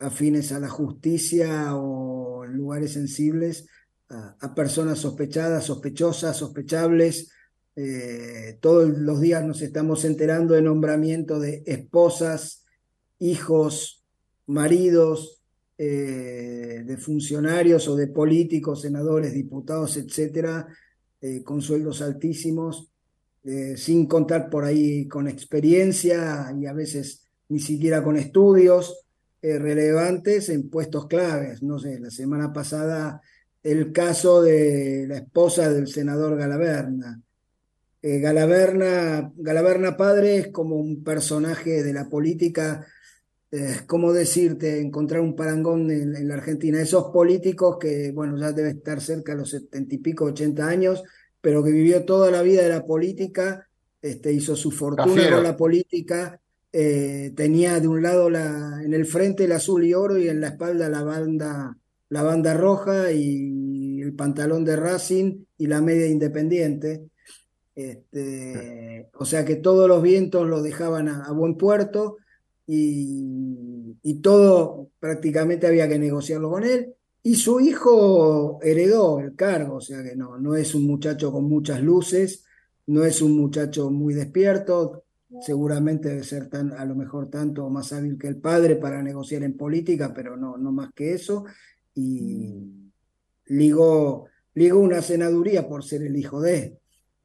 afines 0.00 0.50
a 0.52 0.58
la 0.58 0.68
justicia 0.68 1.76
o 1.76 2.44
lugares 2.46 2.94
sensibles 2.94 3.66
a, 4.08 4.54
personas 4.54 4.98
sospechadas, 4.98 5.64
sospechosas, 5.64 6.36
sospechables. 6.36 7.30
Eh, 7.76 8.58
todos 8.60 8.88
los 8.88 9.20
días 9.20 9.44
nos 9.44 9.62
estamos 9.62 10.04
enterando 10.04 10.54
de 10.54 10.62
nombramiento 10.62 11.38
de 11.38 11.62
esposas, 11.66 12.64
hijos, 13.18 14.04
maridos, 14.46 15.42
eh, 15.78 16.82
de 16.84 16.96
funcionarios 16.96 17.86
o 17.88 17.94
de 17.94 18.08
políticos, 18.08 18.82
senadores, 18.82 19.32
diputados, 19.32 19.96
etcétera, 19.96 20.66
eh, 21.20 21.42
con 21.44 21.62
sueldos 21.62 22.02
altísimos, 22.02 22.88
sin 23.76 24.06
contar 24.06 24.50
por 24.50 24.64
ahí 24.64 25.08
con 25.08 25.26
experiencia 25.26 26.54
y 26.60 26.66
a 26.66 26.74
veces 26.74 27.24
ni 27.48 27.58
siquiera 27.58 28.04
con 28.04 28.18
estudios 28.18 29.06
eh, 29.42 29.58
relevantes 29.58 30.48
en 30.48 30.68
puestos 30.68 31.06
claves. 31.06 31.62
No 31.62 31.78
sé, 31.78 31.98
la 31.98 32.10
semana 32.10 32.52
pasada 32.52 33.20
el 33.62 33.92
caso 33.92 34.42
de 34.42 35.06
la 35.08 35.16
esposa 35.18 35.72
del 35.72 35.86
senador 35.86 36.36
Galaverna. 36.36 37.20
Eh, 38.02 38.18
Galaverna, 38.18 39.30
Galaverna 39.36 39.96
padre 39.96 40.36
es 40.38 40.48
como 40.48 40.76
un 40.76 41.04
personaje 41.04 41.82
de 41.82 41.92
la 41.92 42.08
política, 42.08 42.86
eh, 43.50 43.80
¿cómo 43.86 44.12
decirte? 44.14 44.80
Encontrar 44.80 45.20
un 45.20 45.36
parangón 45.36 45.90
en, 45.90 46.16
en 46.16 46.28
la 46.28 46.34
Argentina. 46.34 46.80
Esos 46.80 47.12
políticos 47.12 47.76
que, 47.78 48.12
bueno, 48.12 48.38
ya 48.38 48.52
debe 48.52 48.70
estar 48.70 49.02
cerca 49.02 49.32
de 49.32 49.38
los 49.38 49.50
setenta 49.50 49.94
y 49.94 49.98
pico, 49.98 50.24
ochenta 50.24 50.66
años, 50.66 51.02
pero 51.42 51.62
que 51.62 51.72
vivió 51.72 52.04
toda 52.04 52.30
la 52.30 52.40
vida 52.40 52.62
de 52.62 52.70
la 52.70 52.86
política, 52.86 53.68
este, 54.00 54.32
hizo 54.32 54.56
su 54.56 54.70
fortuna 54.70 55.14
Cafiero. 55.14 55.36
con 55.36 55.44
la 55.44 55.56
política, 55.56 56.40
eh, 56.72 57.32
tenía 57.34 57.80
de 57.80 57.88
un 57.88 58.02
lado 58.02 58.30
la, 58.30 58.80
en 58.84 58.94
el 58.94 59.06
frente 59.06 59.44
el 59.44 59.52
azul 59.52 59.84
y 59.84 59.94
oro 59.94 60.18
y 60.18 60.28
en 60.28 60.40
la 60.40 60.48
espalda 60.48 60.88
la 60.88 61.02
banda, 61.02 61.76
la 62.08 62.22
banda 62.22 62.54
roja 62.54 63.12
y 63.12 64.00
el 64.00 64.14
pantalón 64.14 64.64
de 64.64 64.76
Racing 64.76 65.44
y 65.58 65.66
la 65.66 65.80
media 65.80 66.06
independiente. 66.06 67.08
Este, 67.74 69.08
o 69.14 69.24
sea 69.24 69.44
que 69.44 69.56
todos 69.56 69.88
los 69.88 70.02
vientos 70.02 70.46
lo 70.46 70.62
dejaban 70.62 71.08
a, 71.08 71.24
a 71.24 71.32
buen 71.32 71.56
puerto 71.56 72.18
y, 72.66 73.96
y 74.02 74.14
todo 74.20 74.90
prácticamente 74.98 75.66
había 75.66 75.88
que 75.88 75.98
negociarlo 75.98 76.50
con 76.50 76.64
él. 76.64 76.94
Y 77.22 77.34
su 77.34 77.60
hijo 77.60 78.60
heredó 78.62 79.20
el 79.20 79.34
cargo, 79.34 79.76
o 79.76 79.80
sea 79.80 80.02
que 80.02 80.16
no, 80.16 80.38
no 80.38 80.56
es 80.56 80.74
un 80.74 80.86
muchacho 80.86 81.30
con 81.32 81.44
muchas 81.44 81.82
luces, 81.82 82.44
no 82.86 83.04
es 83.04 83.20
un 83.20 83.36
muchacho 83.36 83.90
muy 83.90 84.14
despierto, 84.14 85.04
seguramente 85.40 86.08
debe 86.08 86.24
ser 86.24 86.48
tan, 86.48 86.72
a 86.72 86.84
lo 86.84 86.94
mejor 86.94 87.28
tanto 87.30 87.64
o 87.64 87.70
más 87.70 87.92
hábil 87.92 88.18
que 88.18 88.28
el 88.28 88.36
padre 88.36 88.76
para 88.76 89.02
negociar 89.02 89.42
en 89.42 89.56
política, 89.56 90.12
pero 90.14 90.36
no, 90.36 90.56
no 90.56 90.72
más 90.72 90.92
que 90.94 91.14
eso. 91.14 91.44
Y 91.94 92.54
ligó, 93.46 94.26
ligó 94.54 94.80
una 94.80 95.02
senaduría 95.02 95.68
por 95.68 95.84
ser 95.84 96.02
el 96.02 96.16
hijo 96.16 96.40
de. 96.40 96.78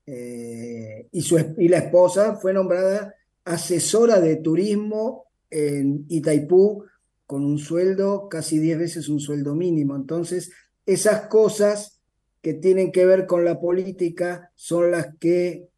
Eh, 0.05 1.07
y, 1.11 1.21
su, 1.21 1.37
y 1.57 1.67
la 1.67 1.79
esposa 1.79 2.35
fue 2.35 2.53
nombrada 2.53 3.15
asesora 3.43 4.19
de 4.19 4.37
turismo 4.37 5.25
en 5.49 6.05
Itaipú 6.09 6.83
con 7.25 7.43
un 7.43 7.57
sueldo 7.57 8.29
casi 8.29 8.59
10 8.59 8.77
veces 8.77 9.09
un 9.09 9.19
sueldo 9.19 9.55
mínimo. 9.55 9.95
Entonces, 9.95 10.51
esas 10.85 11.27
cosas 11.27 12.01
que 12.41 12.53
tienen 12.53 12.91
que 12.91 13.05
ver 13.05 13.25
con 13.25 13.43
la 13.43 13.59
política 13.59 14.51
son 14.55 14.91
las 14.91 15.15
que, 15.19 15.69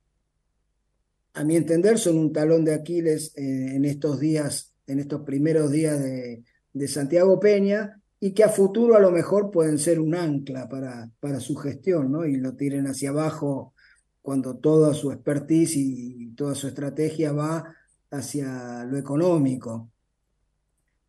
a 1.38 1.44
mi 1.44 1.56
entender, 1.56 2.00
son 2.00 2.18
un 2.18 2.34
talón 2.34 2.66
de 2.66 2.74
Aquiles 2.74 3.34
eh, 3.38 3.76
en 3.76 3.86
estos 3.86 4.20
días 4.20 4.74
en 4.88 5.00
estos 5.00 5.22
primeros 5.22 5.70
días 5.72 6.02
de, 6.02 6.44
Santiago 6.88 7.40
Peña 7.40 8.00
y 8.20 8.34
que 8.34 8.44
a 8.44 8.50
futuro 8.50 8.96
a 8.96 9.00
lo 9.00 9.10
mejor 9.12 9.50
pueden 9.50 9.80
ser 9.80 10.00
un 10.00 10.14
ancla 10.14 10.70
para, 10.70 11.10
para 11.20 11.40
su 11.40 11.56
gestión, 11.56 12.12
¿no? 12.12 12.24
Y 12.24 12.38
lo 12.38 12.56
tiren 12.56 12.86
hacia 12.86 13.10
abajo 13.10 13.74
cuando 14.22 14.58
toda 14.58 14.94
su 14.94 15.12
expertise 15.12 15.76
y 15.76 16.34
toda 16.36 16.54
su 16.54 16.68
estrategia 16.68 17.32
va 17.32 17.64
hacia 18.12 18.86
lo 18.86 18.96
económico. 18.96 19.90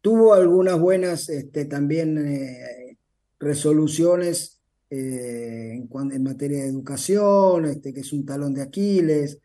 Tuvo 0.00 0.32
algunas 0.32 0.80
buenas 0.80 1.28
este, 1.28 1.66
también 1.66 2.16
eh, 2.16 2.96
resoluciones 3.38 4.60
eh, 4.88 5.72
en, 5.74 6.12
en, 6.12 6.22
materia 6.22 6.62
de 6.62 6.68
educación, 6.68 7.66
este, 7.66 7.92
que 7.92 8.00
es 8.00 8.12
un 8.14 8.24
talón 8.24 8.54
de 8.54 8.62
Aquiles, 8.62 9.38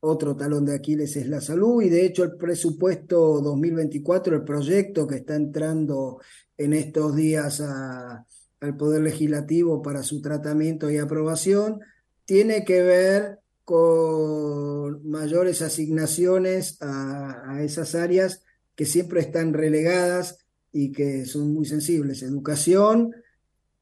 otro 0.00 0.36
talón 0.36 0.64
de 0.64 0.74
Aquiles 0.74 1.16
es 1.16 1.28
la 1.28 1.40
salud 1.40 1.82
y 1.82 1.88
de 1.88 2.04
hecho 2.04 2.24
el 2.24 2.36
presupuesto 2.36 3.40
2024, 3.40 4.36
el 4.36 4.44
proyecto 4.44 5.06
que 5.06 5.16
está 5.16 5.34
entrando 5.34 6.20
en 6.56 6.72
estos 6.72 7.16
días 7.16 7.60
al 7.60 8.76
Poder 8.76 9.02
Legislativo 9.02 9.82
para 9.82 10.02
su 10.02 10.20
tratamiento 10.20 10.90
y 10.90 10.98
aprobación, 10.98 11.80
tiene 12.24 12.64
que 12.64 12.82
ver 12.82 13.40
con 13.64 15.08
mayores 15.08 15.60
asignaciones 15.60 16.78
a, 16.80 17.62
esas 17.62 17.94
áreas 17.94 18.44
que 18.76 18.84
siempre 18.84 19.20
están 19.20 19.54
relegadas 19.54 20.38
y 20.72 20.92
que 20.92 21.24
son 21.24 21.52
muy 21.52 21.66
sensibles, 21.66 22.22
educación, 22.22 23.12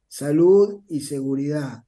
salud 0.09 0.81
y 0.89 1.01
seguridad. 1.01 1.85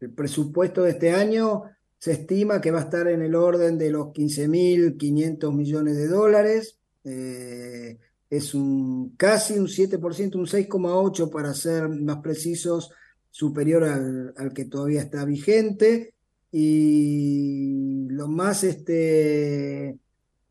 El 0.00 0.12
presupuesto 0.12 0.84
de 0.84 0.90
este 0.92 1.10
año 1.10 1.64
se 2.04 2.12
estima 2.12 2.60
que 2.60 2.70
va 2.70 2.80
a 2.80 2.82
estar 2.82 3.08
en 3.08 3.22
el 3.22 3.34
orden 3.34 3.78
de 3.78 3.88
los 3.88 4.08
15.500 4.08 5.54
millones 5.54 5.96
de 5.96 6.06
dólares. 6.06 6.78
Eh, 7.02 7.98
es 8.28 8.52
un 8.52 9.14
casi 9.16 9.58
un 9.58 9.68
7%, 9.68 10.36
un 10.36 10.44
6,8% 10.44 11.30
para 11.30 11.54
ser 11.54 11.88
más 11.88 12.18
precisos, 12.18 12.90
superior 13.30 13.84
al, 13.84 14.34
al, 14.36 14.52
que 14.52 14.66
todavía 14.66 15.00
está 15.00 15.24
vigente. 15.24 16.12
Y 16.52 18.06
lo 18.10 18.28
más, 18.28 18.64
este, 18.64 19.98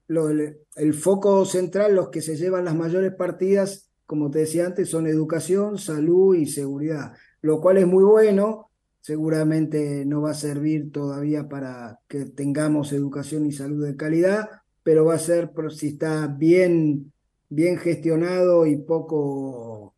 el, 0.07 0.57
el 0.75 0.93
foco 0.95 1.45
central, 1.45 1.93
los 1.93 2.09
que 2.09 2.23
se 2.23 2.35
llevan 2.35 2.65
las 2.65 2.75
mayores 2.75 3.13
partidas, 3.13 3.91
como 4.07 4.31
te 4.31 4.39
decía 4.39 4.65
antes, 4.65 4.89
son 4.89 5.05
educación, 5.05 5.77
salud 5.77 6.33
y 6.35 6.47
seguridad, 6.47 7.13
lo 7.43 7.61
cual 7.61 7.77
es 7.77 7.85
muy 7.85 8.03
bueno 8.03 8.71
seguramente 9.03 10.05
no 10.05 10.21
va 10.21 10.31
a 10.31 10.33
servir 10.33 10.89
todavía 10.93 11.49
para 11.49 11.99
que 12.07 12.23
tengamos 12.23 12.93
educación 12.93 13.45
y 13.45 13.51
salud 13.51 13.85
de 13.85 13.97
calidad, 13.97 14.49
pero 14.81 15.03
va 15.03 15.15
a 15.15 15.19
ser 15.19 15.51
si 15.71 15.89
está 15.89 16.27
bien, 16.27 17.11
bien 17.49 17.77
gestionado 17.77 18.65
y 18.65 18.77
poco, 18.77 19.93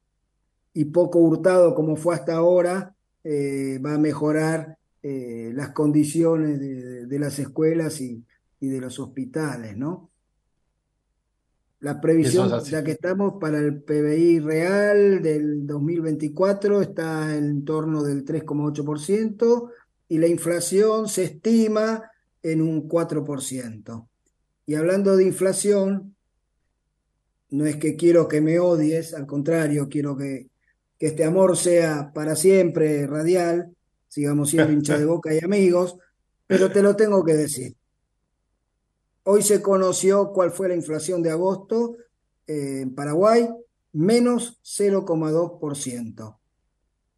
y 0.74 0.86
poco 0.86 1.20
hurtado 1.20 1.76
como 1.76 1.96
fue 1.98 2.16
hasta 2.16 2.34
ahora, 2.34 2.96
eh, 3.24 3.80
va 3.86 3.94
a 3.94 4.00
mejorar 4.00 4.80
eh, 5.04 5.52
las 5.54 5.70
condiciones 5.70 6.60
de, 6.60 7.20
las 7.20 7.38
escuelas 7.38 8.02
y, 8.02 8.26
y 8.60 8.68
de 8.70 8.82
los 8.82 9.00
hospitales, 9.00 9.78
¿no? 9.78 10.10
La 11.80 12.02
previsión, 12.02 12.64
ya 12.64 12.84
que 12.84 12.92
estamos 12.92 13.34
para 13.40 13.60
el 13.60 13.82
PBI 13.82 14.40
real 14.40 15.22
del 15.22 15.68
2024, 15.68 16.82
está 16.82 17.36
en 17.36 17.64
torno 17.66 18.02
del 18.02 18.26
3,8% 18.26 19.70
y 20.08 20.18
la 20.18 20.28
inflación 20.28 21.08
se 21.08 21.26
estima 21.26 22.10
en 22.42 22.62
un 22.62 22.88
4%. 22.88 24.08
Y 24.66 24.76
hablando 24.76 25.16
de 25.16 25.26
inflación, 25.26 26.16
no 27.50 27.66
es 27.66 27.76
que 27.78 27.96
quiero 27.96 28.28
que 28.28 28.42
me 28.42 28.60
odies, 28.60 29.14
al 29.14 29.26
contrario, 29.26 29.88
quiero 29.90 30.18
que, 30.18 30.48
que 30.98 31.08
este 31.08 31.24
amor 31.24 31.58
sea 31.58 32.12
para 32.14 32.36
siempre 32.36 33.06
radial, 33.06 33.76
sigamos 34.08 34.50
siendo 34.50 34.72
hincha 34.74 34.98
de 34.98 35.06
boca 35.06 35.34
y 35.34 35.44
amigos, 35.44 35.98
pero 36.48 36.72
te 36.72 36.82
lo 36.82 36.96
tengo 36.96 37.24
que 37.24 37.34
decir. 37.34 37.76
Hoy 39.28 39.42
se 39.42 39.64
conoció 39.64 40.32
cuál 40.34 40.52
fue 40.52 40.68
la 40.68 40.76
inflación 40.76 41.24
de 41.24 41.32
agosto 41.32 41.98
eh, 42.46 42.82
en 42.82 42.94
Paraguay, 42.94 43.50
menos 43.92 44.62
0,2%. 44.64 46.38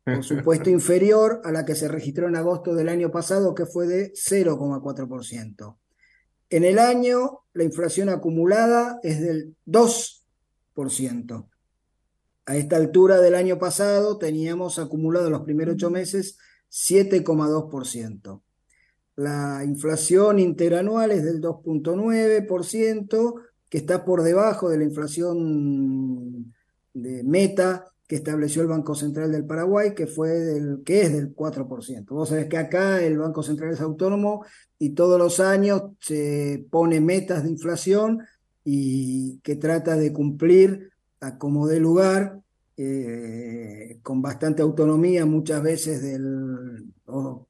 Por 0.06 0.24
supuesto, 0.24 0.70
inferior 0.70 1.42
a 1.44 1.52
la 1.52 1.66
que 1.66 1.76
se 1.76 1.90
registró 1.90 2.30
en 2.30 2.38
agosto 2.38 2.74
del 2.76 2.88
año 2.88 3.12
pasado, 3.12 3.54
que 3.54 3.66
fue 3.66 3.88
de 3.88 4.14
0,4%. 4.14 5.78
En 6.50 6.64
el 6.64 6.80
año, 6.80 7.42
la 7.54 7.66
inflación 7.66 8.08
acumulada 8.08 9.02
es 9.04 9.20
del 9.20 9.58
2%. 9.66 11.50
A 12.46 12.56
esta 12.56 12.78
altura 12.78 13.20
del 13.20 13.36
año 13.36 13.60
pasado 13.60 14.18
teníamos 14.18 14.80
acumulado 14.80 15.30
los 15.30 15.42
primeros 15.42 15.76
ocho 15.76 15.90
meses 15.90 16.38
7,2%. 16.72 18.42
La 19.18 19.64
inflación 19.66 20.38
interanual 20.38 21.12
es 21.12 21.26
del 21.26 21.42
2.9%, 21.42 23.34
que 23.68 23.78
está 23.80 24.06
por 24.06 24.22
debajo 24.22 24.70
de 24.70 24.78
la 24.78 24.84
inflación 24.84 26.54
de 26.94 27.24
meta 27.24 27.86
que 28.08 28.16
estableció 28.16 28.62
el 28.62 28.68
Banco 28.68 28.94
Central 28.94 29.32
del 29.32 29.46
Paraguay, 29.46 29.96
que 29.96 30.06
fue 30.06 30.30
del, 30.30 30.84
que 30.86 31.02
es 31.02 31.12
del 31.12 31.36
4%. 31.36 32.06
Vos 32.10 32.30
sabés 32.30 32.46
que 32.46 32.58
acá 32.58 33.04
el 33.04 33.18
Banco 33.18 33.42
Central 33.42 33.74
es 33.74 33.82
autónomo 33.82 34.46
y 34.78 34.92
todos 34.92 35.18
los 35.20 35.40
años 35.40 35.82
se 36.00 36.66
pone 36.70 37.02
metas 37.02 37.44
de 37.44 37.50
inflación 37.50 38.20
y 38.64 39.40
que 39.40 39.56
trata 39.56 39.98
de 39.98 40.14
cumplir 40.14 40.92
a 41.20 41.40
como 41.40 41.68
de 41.68 41.80
lugar 41.80 42.40
eh, 42.80 43.98
con 44.04 44.22
bastante 44.22 44.62
autonomía 44.62 45.26
muchas 45.26 45.64
veces 45.64 46.02
del, 46.02 46.94
o, 47.08 47.48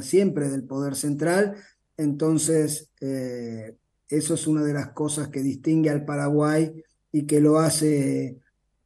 siempre 0.00 0.48
del 0.48 0.64
poder 0.64 0.94
central. 0.94 1.56
Entonces, 1.96 2.90
eh, 3.00 3.76
eso 4.08 4.34
es 4.34 4.46
una 4.46 4.62
de 4.62 4.72
las 4.72 4.90
cosas 4.90 5.28
que 5.28 5.42
distingue 5.42 5.90
al 5.90 6.04
Paraguay 6.04 6.72
y 7.10 7.26
que 7.26 7.40
lo 7.40 7.58
hace 7.58 8.38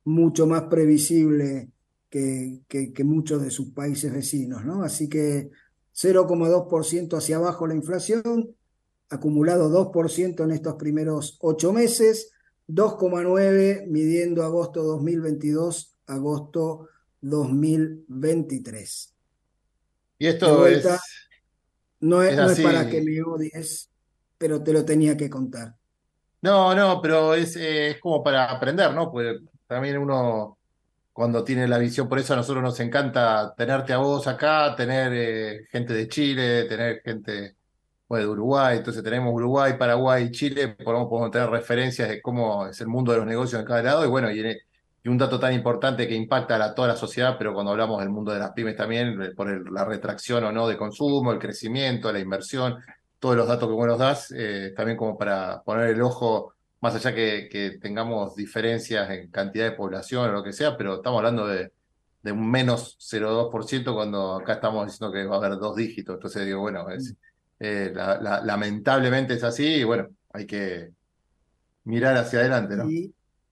mucho 0.05 0.47
más 0.47 0.65
previsible 0.65 1.71
que, 2.09 2.61
que, 2.67 2.93
que 2.93 3.05
muchos 3.05 3.43
de 3.43 3.51
sus 3.51 3.71
países 3.71 4.13
vecinos, 4.13 4.65
¿no? 4.65 4.83
Así 4.83 5.09
que 5.09 5.51
0,2% 5.95 7.17
hacia 7.17 7.37
abajo 7.37 7.67
la 7.67 7.75
inflación, 7.75 8.55
acumulado 9.11 9.71
2% 9.71 10.45
en 10.45 10.51
estos 10.51 10.75
primeros 10.75 11.37
ocho 11.41 11.73
meses, 11.73 12.31
2,9 12.69 13.87
midiendo 13.87 14.43
agosto 14.43 14.83
2022, 14.83 15.97
agosto 16.07 16.89
2023. 17.21 19.15
Y 20.19 20.27
esto 20.27 20.59
vuelta, 20.59 20.95
es, 20.95 21.01
no, 22.01 22.23
es, 22.23 22.33
es 22.33 22.37
no 22.37 22.51
es 22.51 22.61
para 22.61 22.89
que 22.89 23.03
me 23.03 23.23
odies, 23.23 23.91
pero 24.39 24.63
te 24.63 24.73
lo 24.73 24.85
tenía 24.85 25.17
que 25.17 25.29
contar. 25.29 25.75
No, 26.43 26.75
no, 26.75 27.01
pero 27.01 27.35
es, 27.35 27.57
eh, 27.57 27.91
es 27.91 28.01
como 28.01 28.23
para 28.23 28.51
aprender, 28.51 28.93
¿no? 28.93 29.11
Pues 29.11 29.41
también 29.67 29.97
uno, 29.99 30.59
cuando 31.13 31.43
tiene 31.43 31.67
la 31.67 31.79
visión, 31.79 32.09
por 32.09 32.19
eso 32.19 32.35
a 32.35 32.37
nosotros 32.37 32.63
nos 32.63 32.79
encanta 32.81 33.55
tenerte 33.57 33.93
a 33.93 33.99
vos 33.99 34.27
acá, 34.27 34.75
tener 34.77 35.13
eh, 35.15 35.67
gente 35.71 35.95
de 35.95 36.09
Chile, 36.09 36.65
tener 36.65 37.01
gente 37.03 37.57
bueno, 38.09 38.27
de 38.27 38.31
Uruguay, 38.33 38.77
entonces 38.79 39.03
tenemos 39.03 39.33
Uruguay, 39.35 39.75
Paraguay, 39.79 40.31
Chile, 40.31 40.69
podemos, 40.69 41.09
podemos 41.09 41.31
tener 41.31 41.49
referencias 41.51 42.09
de 42.09 42.21
cómo 42.23 42.67
es 42.67 42.81
el 42.81 42.89
mundo 42.89 43.13
de 43.13 43.19
los 43.19 43.27
negocios 43.27 43.61
en 43.61 43.67
cada 43.67 43.83
lado, 43.83 44.05
y 44.05 44.09
bueno, 44.09 44.31
y, 44.31 44.41
en- 44.41 44.59
y 45.03 45.09
un 45.09 45.19
dato 45.19 45.39
tan 45.39 45.53
importante 45.55 46.07
que 46.09 46.15
impacta 46.15 46.57
a 46.57 46.59
la- 46.59 46.75
toda 46.75 46.89
la 46.89 46.97
sociedad, 46.97 47.37
pero 47.39 47.53
cuando 47.55 47.73
hablamos 47.73 48.01
del 48.01 48.11
mundo 48.11 48.33
de 48.33 48.39
las 48.39 48.53
pymes 48.53 48.77
también, 48.77 49.33
por 49.37 49.71
la 49.73 49.85
retracción 49.85 50.45
o 50.45 50.53
no 50.53 50.69
de 50.69 50.77
consumo, 50.77 51.33
el 51.33 51.39
crecimiento, 51.39 52.13
la 52.13 52.21
inversión, 52.21 52.77
todos 53.19 53.37
los 53.37 53.49
datos 53.49 53.69
que 53.69 53.75
vos 53.75 53.87
nos 53.87 53.99
das, 53.99 54.31
eh, 54.37 54.73
también 54.77 54.97
como 54.99 55.17
para 55.19 55.63
poner 55.63 55.91
el 55.91 56.03
ojo, 56.03 56.55
más 56.81 56.95
allá 56.95 57.15
que, 57.15 57.49
que 57.51 57.79
tengamos 57.81 58.35
diferencias 58.37 59.09
en 59.11 59.31
cantidad 59.31 59.65
de 59.71 59.73
población 59.77 60.29
o 60.29 60.33
lo 60.33 60.43
que 60.45 60.53
sea, 60.53 60.77
pero 60.77 60.97
estamos 60.97 61.19
hablando 61.19 61.47
de, 61.47 61.73
de 62.23 62.33
un 62.33 62.51
menos 62.51 62.97
0,2% 62.99 63.95
cuando 63.95 64.35
acá 64.37 64.55
estamos 64.55 64.87
diciendo 64.87 65.13
que 65.13 65.25
va 65.27 65.37
a 65.37 65.39
haber 65.39 65.59
dos 65.59 65.77
dígitos, 65.77 66.15
entonces 66.17 66.45
digo, 66.47 66.61
bueno, 66.61 66.89
es, 66.91 67.15
eh, 67.59 67.93
la- 67.95 68.21
la- 68.21 68.43
lamentablemente 68.45 69.35
es 69.35 69.45
así 69.45 69.65
y 69.67 69.85
bueno, 69.85 70.09
hay 70.33 70.47
que 70.47 70.91
mirar 71.85 72.17
hacia 72.17 72.41
adelante, 72.41 72.77
¿no? 72.77 72.97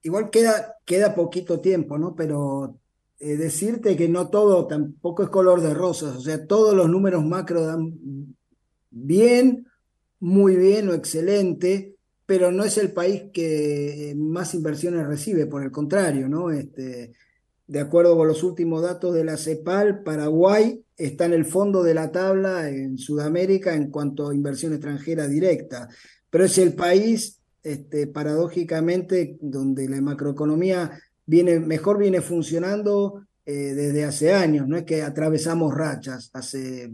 Igual 0.03 0.30
queda, 0.30 0.76
queda 0.84 1.14
poquito 1.14 1.61
tiempo, 1.61 1.98
¿no? 1.98 2.14
Pero 2.16 2.78
eh, 3.20 3.36
decirte 3.36 3.96
que 3.96 4.09
no 4.09 4.30
todo 4.30 4.66
tampoco 4.66 5.22
es 5.24 5.28
color 5.30 5.61
de 5.61 5.74
rosas, 5.74 6.16
o 6.16 6.20
sea, 6.20 6.46
todos 6.46 6.74
los 6.74 6.88
números 6.88 7.24
macro 7.24 7.64
dan 7.66 7.94
bien, 8.90 9.66
muy 10.20 10.57
bien 10.57 10.88
o 10.88 10.94
excelente, 10.94 11.96
pero 12.26 12.53
no 12.53 12.64
es 12.64 12.78
el 12.78 12.92
país 12.92 13.24
que 13.32 14.11
eh, 14.11 14.14
más 14.14 14.55
inversiones 14.55 15.07
recibe, 15.07 15.46
por 15.46 15.62
el 15.62 15.70
contrario, 15.70 16.28
¿no? 16.28 16.50
Este, 16.50 17.12
de 17.66 17.80
acuerdo 17.80 18.16
con 18.16 18.28
los 18.28 18.42
últimos 18.44 18.82
datos 18.82 19.14
de 19.14 19.24
la 19.24 19.36
CEPAL, 19.36 20.03
Paraguay 20.03 20.84
está 21.07 21.24
en 21.24 21.32
el 21.32 21.44
fondo 21.44 21.82
de 21.82 21.94
la 21.94 22.12
tabla 22.12 22.68
en 22.68 22.98
Sudamérica 22.98 23.74
en 23.74 23.90
cuanto 23.90 24.28
a 24.28 24.34
inversión 24.34 24.72
extranjera 24.72 25.26
directa, 25.26 25.88
pero 26.30 26.44
es 26.44 26.57
el 26.59 26.74
país 26.74 27.40
este, 27.62 28.07
paradójicamente, 28.07 29.36
donde 29.40 29.88
la 29.88 30.00
macroeconomía 30.00 30.90
viene, 31.26 31.61
mejor 31.61 31.98
viene 31.98 32.20
funcionando 32.20 33.26
eh, 33.44 33.74
desde 33.74 34.05
hace 34.05 34.32
años, 34.32 34.68
no 34.68 34.76
es 34.76 34.84
que 34.84 35.03
atravesamos 35.03 35.74
rachas, 35.74 36.30
hace 36.32 36.92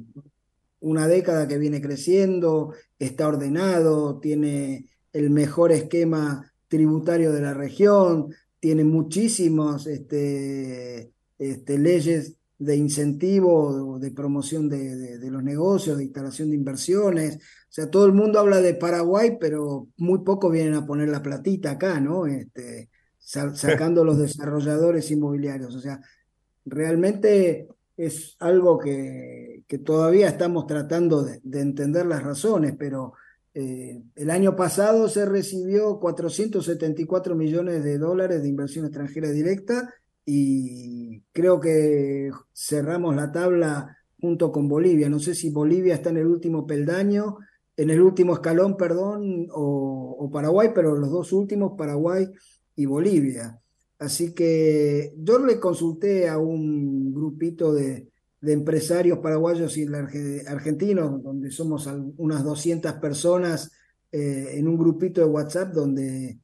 una 0.81 1.07
década 1.07 1.47
que 1.47 1.59
viene 1.59 1.81
creciendo, 1.81 2.73
está 2.99 3.29
ordenado, 3.29 4.19
tiene 4.21 4.87
el 5.13 5.31
mejor 5.31 5.73
esquema 5.73 6.51
tributario 6.69 7.33
de 7.33 7.41
la 7.41 7.55
región, 7.55 8.35
tiene 8.61 8.85
muchísimas 8.85 9.87
este, 9.87 11.13
este, 11.39 11.79
leyes 11.79 12.38
de 12.59 12.77
incentivo, 12.77 13.99
de 14.01 14.11
promoción 14.11 14.69
de, 14.69 15.19
de, 15.19 15.31
los 15.31 15.43
negocios, 15.43 15.97
de 15.97 16.05
instalación 16.05 16.51
de 16.51 16.57
inversiones. 16.57 17.37
O 17.37 17.71
sea, 17.71 17.89
todo 17.89 18.07
el 18.07 18.13
mundo 18.13 18.41
habla 18.41 18.61
de 18.61 18.75
Paraguay, 18.75 19.37
pero 19.41 19.89
muy 19.97 20.21
poco 20.21 20.51
vienen 20.51 20.75
a 20.75 20.87
poner 20.87 21.09
la 21.09 21.23
platita 21.23 21.73
acá, 21.73 22.01
¿no? 22.01 22.27
Este, 22.27 22.91
sacando 23.19 24.05
los 24.05 24.19
desarrolladores 24.19 25.11
inmobiliarios. 25.11 25.75
O 25.77 25.81
sea, 25.81 26.01
realmente 26.65 27.69
es 27.97 28.37
algo 28.41 28.79
que, 28.79 29.63
que 29.69 29.79
todavía 29.79 30.29
estamos 30.29 30.67
tratando 30.67 31.23
de, 31.23 31.41
de, 31.43 31.61
entender 31.61 32.07
las 32.07 32.23
razones, 32.23 32.75
pero 32.79 33.13
eh, 33.55 34.03
el 34.17 34.31
año 34.31 34.57
pasado 34.57 35.09
se 35.09 35.27
recibió 35.27 35.99
474 35.99 37.35
millones 37.35 37.85
de 37.85 37.99
dólares 37.99 38.43
de 38.43 38.49
inversión 38.49 38.85
extranjera 38.85 39.31
directa 39.31 39.93
y 40.31 41.23
creo 41.33 41.59
que 41.59 42.31
cerramos 42.53 43.17
la 43.17 43.33
tabla 43.33 43.97
junto 44.21 44.53
con 44.53 44.69
Bolivia. 44.69 45.09
No 45.09 45.21
sé 45.21 45.35
si 45.35 45.49
Bolivia 45.49 45.95
está 45.95 46.11
en 46.11 46.19
el 46.19 46.27
último 46.27 46.67
peldaño, 46.67 47.39
en 47.75 47.89
el 47.89 48.03
último 48.03 48.35
escalón, 48.35 48.77
perdón, 48.77 49.49
o, 49.51 50.29
Paraguay, 50.31 50.73
pero 50.75 50.97
los 50.97 51.11
dos 51.11 51.33
últimos, 51.33 51.79
Paraguay 51.79 52.29
y 52.77 52.85
Bolivia. 52.85 53.59
Así 53.99 54.35
que 54.35 55.15
yo 55.17 55.39
le 55.39 55.59
consulté 55.59 56.29
a 56.29 56.37
un 56.37 57.15
grupito 57.15 57.73
de, 57.73 58.11
de 58.43 58.53
empresarios 58.53 59.21
paraguayos 59.21 59.79
y 59.79 59.87
argentinos, 60.47 61.23
donde 61.23 61.51
somos 61.51 61.89
unas 62.19 62.45
200 62.45 62.93
personas 62.97 63.73
eh, 64.13 64.51
en 64.59 64.69
un 64.69 64.77
grupito 64.77 65.23
de 65.23 65.27
WhatsApp 65.27 65.73
donde 65.73 66.39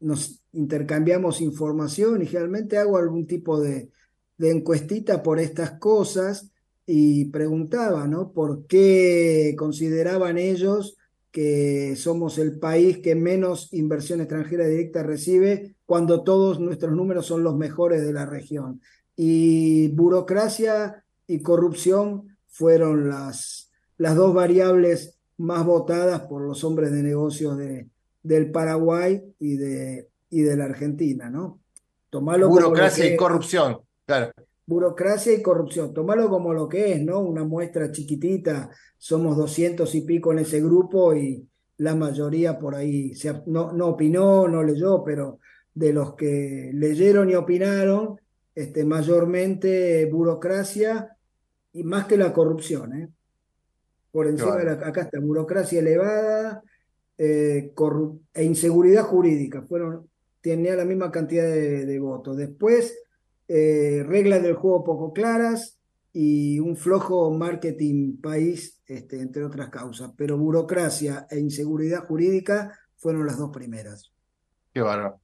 nos 0.00 0.40
intercambiamos 0.52 1.40
información 1.40 2.22
y 2.22 2.26
generalmente 2.26 2.78
hago 2.78 2.96
algún 2.96 3.26
tipo 3.26 3.60
de, 3.60 3.90
encuestita 4.38 5.22
por 5.22 5.38
estas 5.38 5.72
cosas 5.72 6.50
y 6.86 7.26
preguntaba, 7.26 8.08
¿no? 8.08 8.32
¿Por 8.32 8.66
qué 8.66 9.54
consideraban 9.56 10.38
ellos 10.38 10.96
que 11.30 11.94
somos 11.96 12.38
el 12.38 12.58
país 12.58 12.98
que 12.98 13.14
menos 13.14 13.72
inversión 13.72 14.20
extranjera 14.20 14.66
directa 14.66 15.02
recibe 15.02 15.76
cuando 15.84 16.24
todos 16.24 16.58
nuestros 16.58 16.96
números 16.96 17.26
son 17.26 17.44
los 17.44 17.54
mejores 17.56 18.02
de 18.02 18.14
la 18.14 18.24
región? 18.24 18.80
Y 19.14 19.88
burocracia 19.88 21.04
y 21.26 21.42
corrupción 21.42 22.38
fueron 22.46 23.10
las, 23.10 23.70
las 23.98 24.16
dos 24.16 24.32
variables 24.32 25.18
más 25.36 25.66
votadas 25.66 26.22
por 26.22 26.42
los 26.42 26.64
hombres 26.64 26.90
de 26.92 27.02
negocios 27.02 27.58
de, 27.58 27.88
del 28.22 28.50
Paraguay 28.50 29.22
y 29.38 29.56
de, 29.56 30.08
y 30.30 30.42
de 30.42 30.56
la 30.56 30.64
Argentina, 30.64 31.30
¿no? 31.30 31.60
Tomalo 32.10 32.48
Burocracia 32.48 33.06
y 33.06 33.16
corrupción, 33.16 33.80
claro. 34.04 34.32
Burocracia 34.66 35.32
y 35.32 35.42
corrupción, 35.42 35.92
tomalo 35.92 36.28
como 36.28 36.52
lo 36.52 36.68
que 36.68 36.92
es, 36.92 37.02
¿no? 37.02 37.20
Una 37.20 37.44
muestra 37.44 37.90
chiquitita, 37.90 38.70
somos 38.98 39.36
doscientos 39.36 39.94
y 39.94 40.02
pico 40.02 40.32
en 40.32 40.40
ese 40.40 40.60
grupo 40.60 41.14
y 41.14 41.46
la 41.78 41.94
mayoría 41.94 42.58
por 42.58 42.74
ahí 42.74 43.14
se, 43.14 43.42
no, 43.46 43.72
no 43.72 43.88
opinó, 43.88 44.46
no 44.46 44.62
leyó, 44.62 45.02
pero 45.02 45.40
de 45.74 45.92
los 45.92 46.14
que 46.14 46.70
leyeron 46.74 47.30
y 47.30 47.34
opinaron, 47.34 48.20
este, 48.54 48.84
mayormente 48.84 50.04
burocracia 50.06 51.16
y 51.72 51.82
más 51.84 52.06
que 52.06 52.16
la 52.16 52.32
corrupción, 52.32 52.94
¿eh? 52.94 53.08
Por 54.12 54.26
encima 54.26 54.56
de 54.56 54.64
la, 54.64 54.72
acá 54.72 55.02
está, 55.02 55.20
burocracia 55.20 55.78
elevada 55.78 56.62
eh, 57.22 57.74
e 58.32 58.44
inseguridad 58.44 59.02
jurídica, 59.02 59.60
fueron, 59.68 60.08
tenía 60.40 60.74
la 60.74 60.86
misma 60.86 61.10
cantidad 61.10 61.44
de, 61.44 61.98
votos. 61.98 62.34
Después, 62.34 62.96
eh, 63.46 64.02
reglas 64.06 64.42
del 64.42 64.54
juego 64.54 64.84
poco 64.84 65.12
claras 65.12 65.78
y 66.14 66.58
un 66.60 66.78
flojo 66.78 67.30
marketing 67.30 68.16
país, 68.22 68.80
este, 68.86 69.20
entre 69.20 69.44
otras 69.44 69.68
causas, 69.68 70.12
pero 70.16 70.38
burocracia 70.38 71.26
e 71.28 71.38
inseguridad 71.38 72.06
jurídica 72.06 72.74
fueron 72.96 73.26
las 73.26 73.36
dos 73.36 73.50
primeras. 73.50 74.10
Qué 74.72 74.80
bárbaro. 74.80 75.20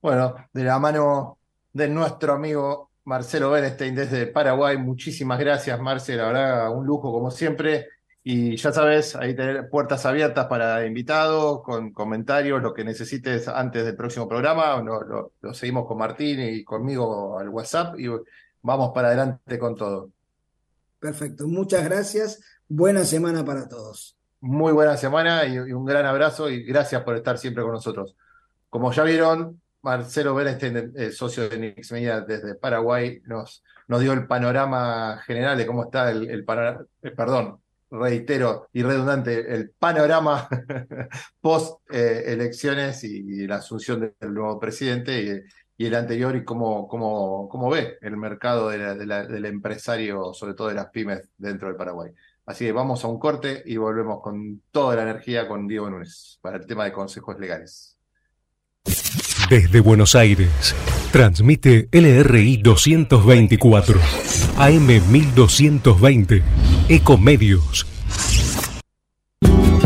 Bueno, 0.00 0.34
de 0.50 0.64
la 0.64 0.78
mano 0.78 1.36
de 1.74 1.88
nuestro 1.88 2.32
amigo 2.32 2.90
Marcelo 3.04 3.50
Bernstein 3.50 3.94
desde 3.94 4.28
Paraguay. 4.28 4.78
Muchísimas 4.78 5.38
gracias, 5.38 5.78
Marcelo. 5.78 6.22
La 6.22 6.28
verdad, 6.28 6.74
un 6.74 6.86
lujo 6.86 7.12
como 7.12 7.30
siempre. 7.30 7.88
Y 8.26 8.56
ya 8.56 8.72
sabes, 8.72 9.14
ahí 9.16 9.36
tener 9.36 9.68
puertas 9.68 10.06
abiertas 10.06 10.46
para 10.46 10.86
invitados, 10.86 11.62
con 11.62 11.92
comentarios, 11.92 12.62
lo 12.62 12.72
que 12.72 12.82
necesites 12.82 13.48
antes 13.48 13.84
del 13.84 13.96
próximo 13.96 14.26
programa. 14.26 14.80
Lo, 14.82 15.30
lo, 15.42 15.54
seguimos 15.54 15.86
con 15.86 15.98
Martín 15.98 16.40
y 16.40 16.64
conmigo 16.64 17.38
al 17.38 17.50
WhatsApp 17.50 18.00
y 18.00 18.08
vamos 18.62 18.92
para 18.94 19.08
adelante 19.08 19.58
con 19.58 19.76
todo. 19.76 20.08
Perfecto, 20.98 21.46
muchas 21.46 21.84
gracias. 21.84 22.40
Buena 22.66 23.04
semana 23.04 23.44
para 23.44 23.68
todos. 23.68 24.16
Muy 24.40 24.72
buena 24.72 24.96
semana 24.96 25.44
y, 25.44 25.56
y 25.56 25.72
un 25.72 25.84
gran 25.84 26.06
abrazo 26.06 26.48
y 26.48 26.64
gracias 26.64 27.02
por 27.02 27.16
estar 27.16 27.36
siempre 27.36 27.62
con 27.62 27.72
nosotros. 27.72 28.16
Como 28.70 28.90
ya 28.90 29.04
vieron, 29.04 29.60
Marcelo 29.82 30.34
Bernstein, 30.34 30.94
eh, 30.96 31.12
socio 31.12 31.46
de 31.46 31.58
Nix 31.58 31.92
Media 31.92 32.22
desde 32.22 32.54
Paraguay, 32.54 33.20
nos, 33.26 33.62
nos 33.86 34.00
dio 34.00 34.14
el 34.14 34.26
panorama 34.26 35.20
general 35.26 35.58
de 35.58 35.66
cómo 35.66 35.84
está 35.84 36.10
el, 36.10 36.30
el, 36.30 36.40
eh, 36.40 37.10
perdón, 37.10 37.60
reitero 37.94 38.68
y 38.72 38.82
redundante, 38.82 39.54
el 39.54 39.70
panorama 39.70 40.48
post 41.40 41.80
eh, 41.90 42.24
elecciones 42.26 43.04
y, 43.04 43.46
la 43.46 43.56
asunción 43.56 44.14
del 44.20 44.34
nuevo 44.34 44.58
presidente 44.58 45.44
y, 45.76 45.86
el 45.86 45.94
anterior 45.94 46.36
y 46.36 46.44
cómo, 46.44 46.86
cómo, 46.86 47.48
cómo 47.48 47.68
ve 47.68 47.98
el 48.00 48.16
mercado 48.16 48.68
del 48.70 49.44
empresario, 49.44 50.32
sobre 50.32 50.54
todo 50.54 50.68
de 50.68 50.74
las 50.74 50.86
pymes 50.86 51.28
dentro 51.36 51.68
del 51.68 51.76
Paraguay. 51.76 52.12
Así 52.46 52.66
que 52.66 52.72
vamos 52.72 53.04
a 53.04 53.08
un 53.08 53.18
corte 53.18 53.62
y 53.66 53.76
volvemos 53.76 54.20
con 54.22 54.62
toda 54.70 54.96
la 54.96 55.02
energía 55.02 55.48
con 55.48 55.66
Diego 55.66 55.90
Núñez 55.90 56.38
para 56.40 56.58
el 56.58 56.66
tema 56.66 56.84
de 56.84 56.92
consejos 56.92 57.38
legales. 57.38 57.98
Desde 59.50 59.80
Buenos 59.80 60.14
Aires, 60.14 60.74
transmite 61.10 61.88
LRI 61.90 62.58
224, 62.58 63.98
AM 64.56 64.86
1220, 64.86 66.42
Ecomedios. 66.88 67.86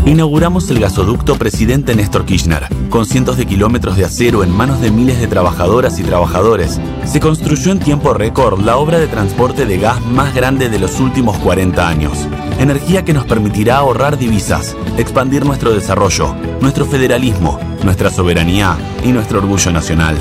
Inauguramos 0.05 0.69
el 0.69 0.79
gasoducto 0.79 1.37
Presidente 1.37 1.95
Néstor 1.95 2.25
Kirchner, 2.25 2.67
con 2.89 3.07
cientos 3.07 3.37
de 3.37 3.47
kilómetros 3.47 3.97
de 3.97 4.05
acero 4.05 4.43
en 4.43 4.55
manos 4.55 4.79
de 4.79 4.91
miles 4.91 5.19
de 5.19 5.27
trabajadoras 5.27 5.99
y 5.99 6.03
trabajadores. 6.03 6.79
Se 7.05 7.19
construyó 7.19 7.71
en 7.71 7.79
tiempo 7.79 8.13
récord 8.13 8.59
la 8.61 8.77
obra 8.77 8.99
de 8.99 9.07
transporte 9.07 9.65
de 9.65 9.79
gas 9.79 10.05
más 10.05 10.35
grande 10.35 10.69
de 10.69 10.77
los 10.77 10.99
últimos 10.99 11.37
40 11.37 11.87
años. 11.87 12.27
Energía 12.59 13.03
que 13.03 13.13
nos 13.13 13.25
permitirá 13.25 13.77
ahorrar 13.77 14.19
divisas, 14.19 14.75
expandir 14.97 15.45
nuestro 15.45 15.73
desarrollo, 15.73 16.35
nuestro 16.61 16.85
federalismo, 16.85 17.59
nuestra 17.83 18.11
soberanía 18.11 18.77
y 19.03 19.11
nuestro 19.11 19.39
orgullo 19.39 19.71
nacional. 19.71 20.15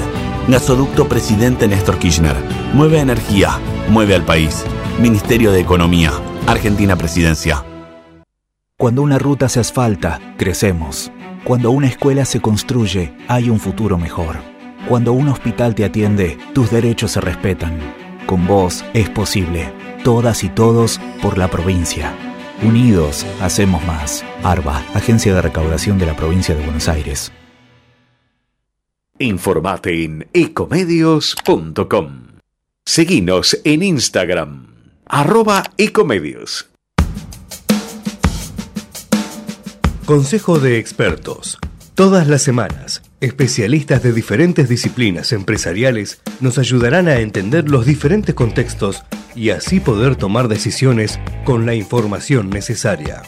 Gasoducto 0.48 1.06
Presidente 1.08 1.68
Néstor 1.68 1.98
Kirchner. 1.98 2.34
Mueve 2.72 3.00
energía, 3.00 3.60
mueve 3.90 4.14
al 4.14 4.24
país. 4.24 4.64
Ministerio 4.98 5.52
de 5.52 5.60
Economía. 5.60 6.10
Argentina 6.46 6.96
Presidencia. 6.96 7.66
Cuando 8.78 9.02
una 9.02 9.18
ruta 9.18 9.50
se 9.50 9.60
asfalta, 9.60 10.34
crecemos. 10.38 11.12
Cuando 11.44 11.70
una 11.70 11.88
escuela 11.88 12.24
se 12.24 12.40
construye, 12.40 13.14
hay 13.28 13.50
un 13.50 13.60
futuro 13.60 13.98
mejor. 13.98 14.36
Cuando 14.88 15.12
un 15.12 15.28
hospital 15.28 15.74
te 15.74 15.84
atiende, 15.84 16.38
tus 16.54 16.70
derechos 16.70 17.10
se 17.10 17.20
respetan. 17.20 17.78
Con 18.24 18.46
vos 18.46 18.86
es 18.94 19.10
posible. 19.10 19.70
Todas 20.02 20.44
y 20.44 20.48
todos 20.48 20.98
por 21.20 21.36
la 21.36 21.48
provincia. 21.48 22.14
Unidos, 22.62 23.26
hacemos 23.42 23.84
más. 23.84 24.24
ARBA, 24.42 24.82
Agencia 24.94 25.34
de 25.34 25.42
Recaudación 25.42 25.98
de 25.98 26.06
la 26.06 26.16
Provincia 26.16 26.54
de 26.54 26.64
Buenos 26.64 26.88
Aires. 26.88 27.32
Informate 29.20 30.04
en 30.04 30.28
ecomedios.com. 30.32 32.28
Seguinos 32.86 33.58
en 33.64 33.82
Instagram, 33.82 34.68
arroba 35.06 35.64
ecomedios. 35.76 36.70
Consejo 40.06 40.60
de 40.60 40.78
expertos. 40.78 41.58
Todas 41.94 42.28
las 42.28 42.42
semanas, 42.42 43.02
especialistas 43.20 44.04
de 44.04 44.12
diferentes 44.12 44.68
disciplinas 44.68 45.32
empresariales 45.32 46.20
nos 46.38 46.56
ayudarán 46.58 47.08
a 47.08 47.18
entender 47.18 47.68
los 47.68 47.86
diferentes 47.86 48.36
contextos 48.36 49.02
y 49.34 49.50
así 49.50 49.80
poder 49.80 50.14
tomar 50.14 50.46
decisiones 50.46 51.18
con 51.44 51.66
la 51.66 51.74
información 51.74 52.50
necesaria. 52.50 53.24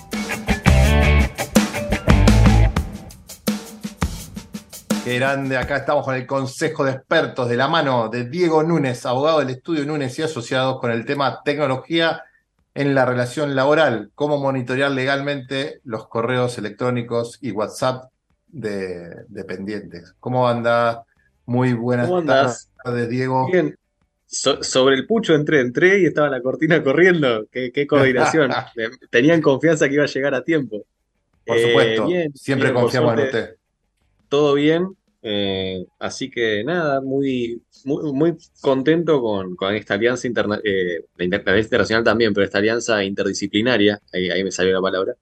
Qué 5.10 5.16
grande, 5.18 5.56
acá 5.56 5.78
estamos 5.78 6.04
con 6.04 6.14
el 6.14 6.24
Consejo 6.24 6.84
de 6.84 6.92
Expertos 6.92 7.48
de 7.48 7.56
la 7.56 7.66
mano 7.66 8.08
de 8.08 8.28
Diego 8.28 8.62
Núñez, 8.62 9.04
abogado 9.06 9.40
del 9.40 9.50
estudio 9.50 9.84
Núñez 9.84 10.16
y 10.20 10.22
asociados 10.22 10.78
con 10.78 10.92
el 10.92 11.04
tema 11.04 11.42
tecnología 11.44 12.22
en 12.76 12.94
la 12.94 13.04
relación 13.06 13.56
laboral, 13.56 14.12
cómo 14.14 14.38
monitorear 14.38 14.92
legalmente 14.92 15.80
los 15.82 16.06
correos 16.06 16.58
electrónicos 16.58 17.38
y 17.40 17.50
WhatsApp 17.50 18.04
de 18.46 19.24
dependientes. 19.26 20.14
¿Cómo 20.20 20.46
anda? 20.48 21.02
Muy 21.44 21.72
buenas 21.72 22.06
¿Cómo 22.06 22.18
andás? 22.18 22.70
tardes, 22.84 23.08
Diego. 23.08 23.48
Bien. 23.50 23.76
So- 24.28 24.62
sobre 24.62 24.94
el 24.94 25.08
pucho 25.08 25.34
entré, 25.34 25.58
entré 25.60 25.98
y 25.98 26.06
estaba 26.06 26.28
la 26.28 26.40
cortina 26.40 26.84
corriendo. 26.84 27.48
Qué, 27.50 27.72
qué 27.72 27.84
coordinación. 27.84 28.52
Tenían 29.10 29.42
confianza 29.42 29.88
que 29.88 29.94
iba 29.94 30.04
a 30.04 30.06
llegar 30.06 30.36
a 30.36 30.44
tiempo. 30.44 30.84
Por 31.44 31.56
Eh, 31.56 31.66
supuesto, 31.66 32.06
bien, 32.06 32.32
siempre 32.36 32.68
bien, 32.68 32.74
por 32.74 32.82
confiamos 32.84 33.18
en 33.18 33.24
usted. 33.24 33.56
Todo 34.28 34.54
bien. 34.54 34.96
Eh, 35.22 35.84
así 35.98 36.30
que 36.30 36.64
nada, 36.64 37.00
muy, 37.00 37.62
muy, 37.84 38.12
muy 38.12 38.36
contento 38.60 39.20
con, 39.20 39.54
con 39.56 39.74
esta 39.74 39.94
alianza 39.94 40.26
interna- 40.26 40.60
eh, 40.64 41.04
la 41.16 41.24
alianza 41.24 41.58
internacional 41.60 42.04
también, 42.04 42.32
pero 42.34 42.44
esta 42.44 42.58
alianza 42.58 43.04
interdisciplinaria, 43.04 44.00
ahí, 44.12 44.30
ahí 44.30 44.44
me 44.44 44.50
salió 44.52 44.72
la 44.74 44.80
palabra, 44.80 45.14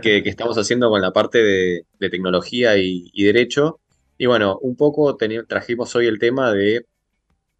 que, 0.00 0.22
que 0.22 0.30
estamos 0.30 0.58
haciendo 0.58 0.90
con 0.90 1.02
la 1.02 1.12
parte 1.12 1.38
de, 1.42 1.86
de 2.00 2.10
tecnología 2.10 2.76
y, 2.78 3.10
y 3.14 3.24
derecho. 3.24 3.80
Y 4.18 4.26
bueno, 4.26 4.58
un 4.62 4.76
poco 4.76 5.16
trajimos 5.48 5.94
hoy 5.96 6.06
el 6.06 6.18
tema 6.20 6.52
de 6.52 6.86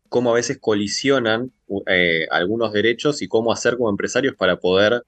cómo 0.09 0.31
a 0.31 0.35
veces 0.35 0.59
colisionan 0.59 1.53
eh, 1.87 2.27
algunos 2.31 2.73
derechos 2.73 3.23
y 3.23 3.29
cómo 3.29 3.53
hacer 3.53 3.77
como 3.77 3.91
empresarios 3.91 4.35
para 4.37 4.59
poder 4.59 5.05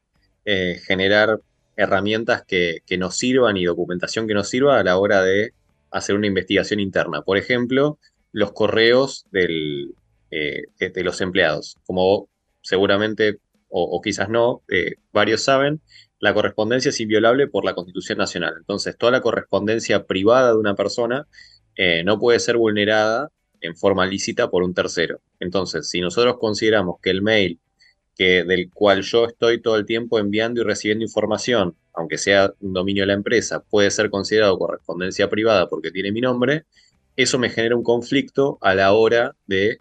generar 0.87 1.41
herramientas 1.77 2.45
que, 2.47 2.79
que 2.87 2.99
nos 2.99 3.17
sirvan 3.17 3.57
y 3.57 3.65
documentación 3.65 4.27
que 4.27 4.35
nos 4.35 4.49
sirva 4.49 4.79
a 4.81 4.85
la 4.85 4.99
hora 4.99 5.23
de 5.23 5.53
hacer 5.91 6.17
una 6.17 6.27
investigación 6.27 6.81
interna. 6.81 7.23
Por 7.23 7.37
ejemplo, 7.39 7.99
los 8.33 8.53
correos 8.53 9.27
eh, 9.33 10.63
de, 10.79 11.05
los 11.05 11.21
empleados. 11.21 11.77
Como 11.87 12.29
seguramente, 12.63 13.39
o, 13.69 13.83
o 13.83 14.01
quizás 14.01 14.29
no, 14.29 14.63
eh, 14.69 14.95
varios 15.13 15.43
saben, 15.43 15.81
la 16.21 16.35
correspondencia 16.35 16.91
es 16.91 17.01
inviolable 17.01 17.49
por 17.49 17.65
la 17.65 17.75
Constitución 17.75 18.19
Nacional. 18.19 18.55
Entonces, 18.59 18.97
toda 18.97 19.13
la 19.13 19.23
correspondencia 19.23 20.05
privada 20.07 20.53
de 20.53 20.59
una 20.59 20.75
persona 20.75 21.27
eh, 21.77 22.05
no 22.05 22.19
puede 22.19 22.39
ser 22.41 22.59
vulnerada 22.59 23.31
en 23.63 23.75
forma 23.75 24.07
lícita 24.07 24.51
por 24.51 24.63
un 24.63 24.75
tercero. 24.75 25.21
Entonces, 25.41 25.89
si 25.89 26.01
nosotros 26.01 26.37
consideramos 26.39 26.97
que 27.03 27.11
el 27.11 27.23
mail 27.23 27.59
que, 28.15 28.45
del 28.45 28.71
cual 28.71 29.03
yo 29.03 29.25
estoy 29.27 29.63
todo 29.63 29.77
el 29.77 29.87
tiempo 29.87 30.19
enviando 30.19 30.61
y 30.61 30.65
recibiendo 30.65 31.05
información, 31.05 31.77
aunque 31.95 32.19
sea 32.19 32.53
un 32.61 32.73
dominio 32.73 33.03
de 33.05 33.09
la 33.09 33.13
empresa, 33.15 33.63
puede 33.65 33.91
ser 33.91 34.11
considerado 34.11 34.59
correspondencia 34.59 35.29
privada 35.31 35.69
porque 35.69 35.91
tiene 35.91 36.13
mi 36.13 36.21
nombre, 36.21 36.65
eso 37.17 37.39
me 37.39 37.51
genera 37.51 37.77
un 37.77 37.83
conflicto 37.83 38.59
a 38.61 38.75
la 38.75 38.93
hora 38.93 39.37
de 39.47 39.79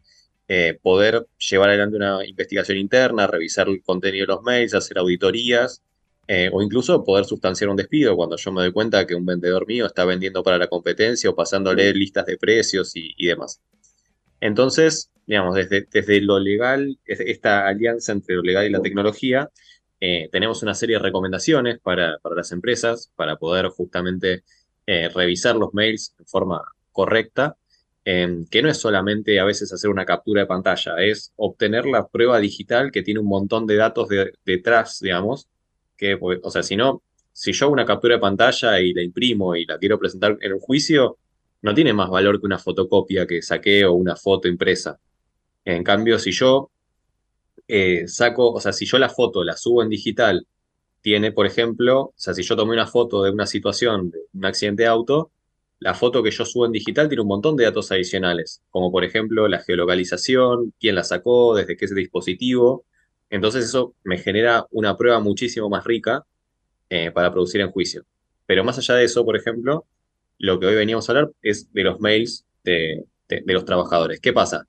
eh, 0.48 0.78
poder 0.82 1.28
llevar 1.38 1.70
adelante 1.70 1.98
una 1.98 2.26
investigación 2.26 2.78
interna, 2.78 3.28
revisar 3.28 3.70
el 3.70 3.82
contenido 3.84 4.24
de 4.26 4.34
los 4.34 4.44
mails, 4.44 4.74
hacer 4.74 4.98
auditorías, 4.98 5.82
eh, 6.28 6.50
o 6.54 6.62
incluso 6.62 7.04
poder 7.04 7.26
sustanciar 7.26 7.70
un 7.70 7.76
despido 7.78 8.16
cuando 8.16 8.36
yo 8.38 8.52
me 8.52 8.62
doy 8.62 8.72
cuenta 8.72 9.06
que 9.08 9.16
un 9.16 9.26
vendedor 9.26 9.66
mío 9.68 9.86
está 9.86 10.06
vendiendo 10.06 10.44
para 10.44 10.58
la 10.58 10.68
competencia 10.68 11.30
o 11.30 11.36
pasándole 11.36 11.92
listas 11.94 12.26
de 12.26 12.38
precios 12.38 12.96
y, 12.96 13.14
y 13.18 13.28
demás. 13.28 13.62
Entonces, 14.40 15.12
digamos, 15.26 15.56
desde, 15.56 15.88
desde 15.92 16.22
lo 16.22 16.40
legal, 16.40 16.98
es- 17.06 17.20
esta 17.22 17.68
alianza 17.68 18.12
entre 18.14 18.36
lo 18.36 18.42
legal 18.44 18.66
y 18.68 18.70
la 18.70 18.82
tecnología, 18.82 19.50
eh, 20.00 20.30
tenemos 20.32 20.64
una 20.64 20.74
serie 20.76 20.98
de 20.98 21.04
recomendaciones 21.04 21.80
para, 21.80 22.18
para 22.20 22.36
las 22.36 22.52
empresas 22.52 23.12
para 23.16 23.38
poder 23.38 23.68
justamente 23.70 24.44
eh, 24.86 25.10
revisar 25.10 25.56
los 25.56 25.74
mails 25.74 26.16
en 26.20 26.26
forma 26.26 26.62
correcta, 26.92 27.58
em, 28.06 28.46
que 28.48 28.62
no 28.62 28.70
es 28.70 28.78
solamente 28.78 29.40
a 29.40 29.46
veces 29.46 29.72
hacer 29.74 29.90
una 29.90 30.06
captura 30.06 30.42
de 30.42 30.48
pantalla, 30.48 30.96
es 31.00 31.32
obtener 31.36 31.86
la 31.86 32.08
prueba 32.08 32.40
digital 32.40 32.92
que 32.92 33.04
tiene 33.04 33.20
un 33.20 33.28
montón 33.28 33.68
de 33.68 33.76
datos 33.76 34.08
de- 34.10 34.34
detrás, 34.46 35.00
digamos, 35.02 35.48
que, 35.98 36.18
pues, 36.18 36.40
o 36.44 36.50
sea, 36.52 36.64
si 36.64 36.76
no, 36.76 37.04
si 37.32 37.52
yo 37.52 37.66
hago 37.66 37.74
una 37.74 37.86
captura 37.86 38.16
de 38.16 38.22
pantalla 38.22 38.80
y 38.80 38.94
la 38.94 39.04
imprimo 39.04 39.56
y 39.56 39.66
la 39.66 39.78
quiero 39.78 40.00
presentar 40.00 40.38
en 40.42 40.54
un 40.54 40.60
juicio, 40.60 41.18
no 41.62 41.74
tiene 41.74 41.94
más 41.94 42.10
valor 42.10 42.40
que 42.40 42.46
una 42.46 42.58
fotocopia 42.60 43.28
que 43.28 43.42
saqué 43.42 43.86
o 43.86 43.94
una 43.94 44.16
foto 44.16 44.48
impresa. 44.48 45.00
En 45.66 45.84
cambio, 45.84 46.20
si 46.20 46.32
yo 46.32 46.72
eh, 47.68 48.08
saco, 48.08 48.52
o 48.52 48.60
sea, 48.62 48.74
si 48.74 48.86
yo 48.86 48.98
la 48.98 49.10
foto 49.10 49.44
la 49.44 49.56
subo 49.58 49.84
en 49.84 49.90
digital, 49.90 50.48
tiene, 51.02 51.32
por 51.32 51.46
ejemplo, 51.46 52.02
o 52.02 52.14
sea, 52.16 52.34
si 52.34 52.44
yo 52.44 52.56
tomé 52.56 52.74
una 52.74 52.88
foto 52.88 53.24
de 53.24 53.32
una 53.32 53.46
situación, 53.48 54.12
de 54.12 54.20
un 54.34 54.46
accidente 54.46 54.84
de 54.84 54.90
auto, 54.90 55.32
la 55.80 55.94
foto 55.96 56.24
que 56.24 56.32
yo 56.32 56.46
subo 56.46 56.66
en 56.66 56.74
digital 56.74 57.08
tiene 57.10 57.22
un 57.22 57.28
montón 57.30 57.56
de 57.56 57.66
datos 57.66 57.92
adicionales, 57.92 58.62
como 58.70 58.92
por 58.92 59.04
ejemplo 59.06 59.48
la 59.48 59.60
geolocalización, 59.62 60.74
quién 60.80 60.96
la 60.96 61.04
sacó, 61.06 61.56
desde 61.56 61.78
qué 61.78 61.88
dispositivo. 61.88 62.86
Entonces 63.30 63.66
eso 63.66 63.96
me 64.04 64.18
genera 64.18 64.68
una 64.72 64.98
prueba 64.98 65.20
muchísimo 65.22 65.70
más 65.70 65.86
rica 65.86 66.26
eh, 66.90 67.12
para 67.12 67.32
producir 67.32 67.62
en 67.62 67.72
juicio. 67.72 68.06
Pero 68.46 68.64
más 68.64 68.78
allá 68.78 68.96
de 68.96 69.06
eso, 69.06 69.26
por 69.26 69.36
ejemplo, 69.38 69.86
lo 70.40 70.60
que 70.60 70.68
hoy 70.68 70.76
veníamos 70.76 71.10
a 71.10 71.12
hablar 71.14 71.32
es 71.42 71.72
de 71.74 71.84
los 71.84 72.00
mails 72.00 72.46
de, 72.64 73.06
de- 73.30 73.42
de 73.46 73.54
los 73.54 73.66
trabajadores. 73.66 74.20
¿Qué 74.20 74.34
pasa? 74.34 74.68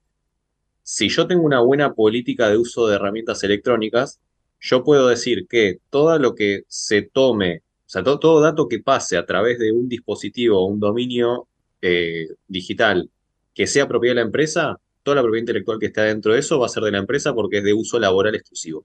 Si 0.93 1.09
yo 1.09 1.26
tengo 1.26 1.45
una 1.45 1.61
buena 1.61 1.95
política 1.95 2.49
de 2.51 2.57
uso 2.59 2.86
de 2.88 2.97
herramientas 2.97 3.43
electrónicas, 3.45 4.20
yo 4.61 4.82
puedo 4.84 5.07
decir 5.09 5.47
que 5.49 5.78
todo 5.88 6.18
lo 6.18 6.34
que 6.34 6.64
se 6.68 7.03
tome, 7.03 7.59
o 7.59 7.88
sea, 7.88 8.03
to- 8.03 8.18
todo, 8.18 8.41
dato 8.41 8.68
que 8.68 8.80
pase 8.80 9.16
a 9.16 9.24
través 9.26 9.59
de 9.59 9.72
un 9.72 9.88
dispositivo 9.88 10.59
o 10.61 10.64
un 10.66 10.80
dominio 10.80 11.49
eh, 11.80 12.26
digital 12.49 13.09
que 13.55 13.66
sea 13.66 13.86
propiedad 13.88 14.12
de 14.16 14.20
la 14.22 14.26
empresa, 14.26 14.80
toda 15.05 15.14
la 15.16 15.22
propiedad 15.22 15.43
intelectual 15.43 15.78
que 15.78 15.86
está 15.86 16.03
dentro 16.05 16.32
de 16.34 16.41
eso 16.41 16.59
va 16.59 16.66
a 16.66 16.68
ser 16.68 16.82
de 16.82 16.91
la 16.93 16.99
empresa 16.99 17.34
porque 17.34 17.59
es 17.59 17.64
de 17.64 17.72
uso 17.74 17.99
laboral 18.01 18.34
exclusivo. 18.34 18.84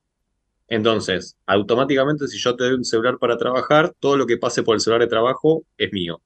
Entonces, 0.67 1.37
automáticamente, 1.45 2.27
si 2.27 2.37
yo 2.39 2.55
te 2.55 2.63
doy 2.65 2.73
un 2.73 2.85
celular 2.85 3.17
para 3.19 3.37
trabajar, 3.37 3.93
todo 3.99 4.17
lo 4.17 4.25
que 4.25 4.37
pase 4.37 4.63
por 4.63 4.75
el 4.75 4.81
celular 4.81 5.01
de 5.01 5.07
trabajo 5.07 5.63
es 5.77 5.91
mío. 5.93 6.21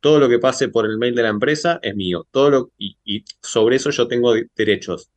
Todo 0.00 0.18
lo 0.20 0.28
que 0.28 0.38
pase 0.38 0.68
por 0.68 0.86
el 0.86 0.98
mail 0.98 1.14
de 1.14 1.22
la 1.22 1.28
empresa 1.30 1.78
es 1.82 1.94
mío. 1.94 2.26
Todo 2.30 2.50
lo, 2.50 2.70
y, 2.78 3.24
sobre 3.42 3.76
eso 3.76 3.90
yo 3.90 4.08
tengo 4.08 4.34
de- 4.34 4.48
derechos 4.56 5.10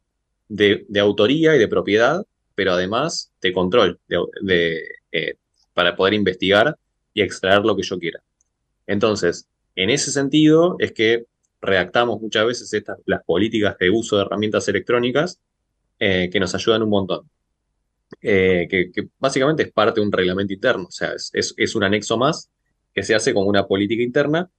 de, 0.48 0.86
autoría 1.00 1.56
y 1.56 1.60
de 1.60 1.68
propiedad, 1.68 2.26
pero 2.56 2.74
además 2.74 3.34
de 3.42 3.54
control, 3.54 4.00
de, 4.42 4.84
eh, 5.12 5.36
para 5.74 5.96
poder 5.96 6.14
investigar 6.14 6.78
y 7.14 7.22
extraer 7.22 7.62
lo 7.64 7.76
que 7.76 7.84
yo 7.84 8.00
quiera. 8.00 8.22
Entonces, 8.88 9.48
en 9.76 9.90
ese 9.90 10.12
sentido 10.12 10.76
es 10.80 10.92
que 10.94 11.26
redactamos 11.62 12.22
muchas 12.22 12.46
veces 12.46 12.74
estas, 12.74 13.00
las 13.06 13.24
políticas 13.24 13.78
de 13.80 13.90
uso 13.90 14.18
de 14.18 14.24
herramientas 14.24 14.68
electrónicas 14.70 15.40
eh, 16.00 16.30
que 16.32 16.40
nos 16.40 16.56
ayudan 16.56 16.84
un 16.84 16.90
montón 16.90 17.30
eh, 18.22 18.68
que, 18.70 18.92
que 18.92 19.08
básicamente 19.20 19.64
es 19.64 19.72
parte 19.72 20.00
de 20.00 20.06
un 20.06 20.12
reglamento 20.12 20.54
interno, 20.54 20.86
o 20.88 20.92
sea, 20.92 21.14
es, 21.14 21.30
es- 21.34 21.54
es 21.58 21.76
un 21.76 21.84
anexo 21.84 22.18
más 22.18 22.50
que 22.94 23.04
se 23.04 23.16
hace 23.16 23.34
como 23.34 23.50
una 23.50 23.68
política 23.68 24.04
interna 24.04 24.50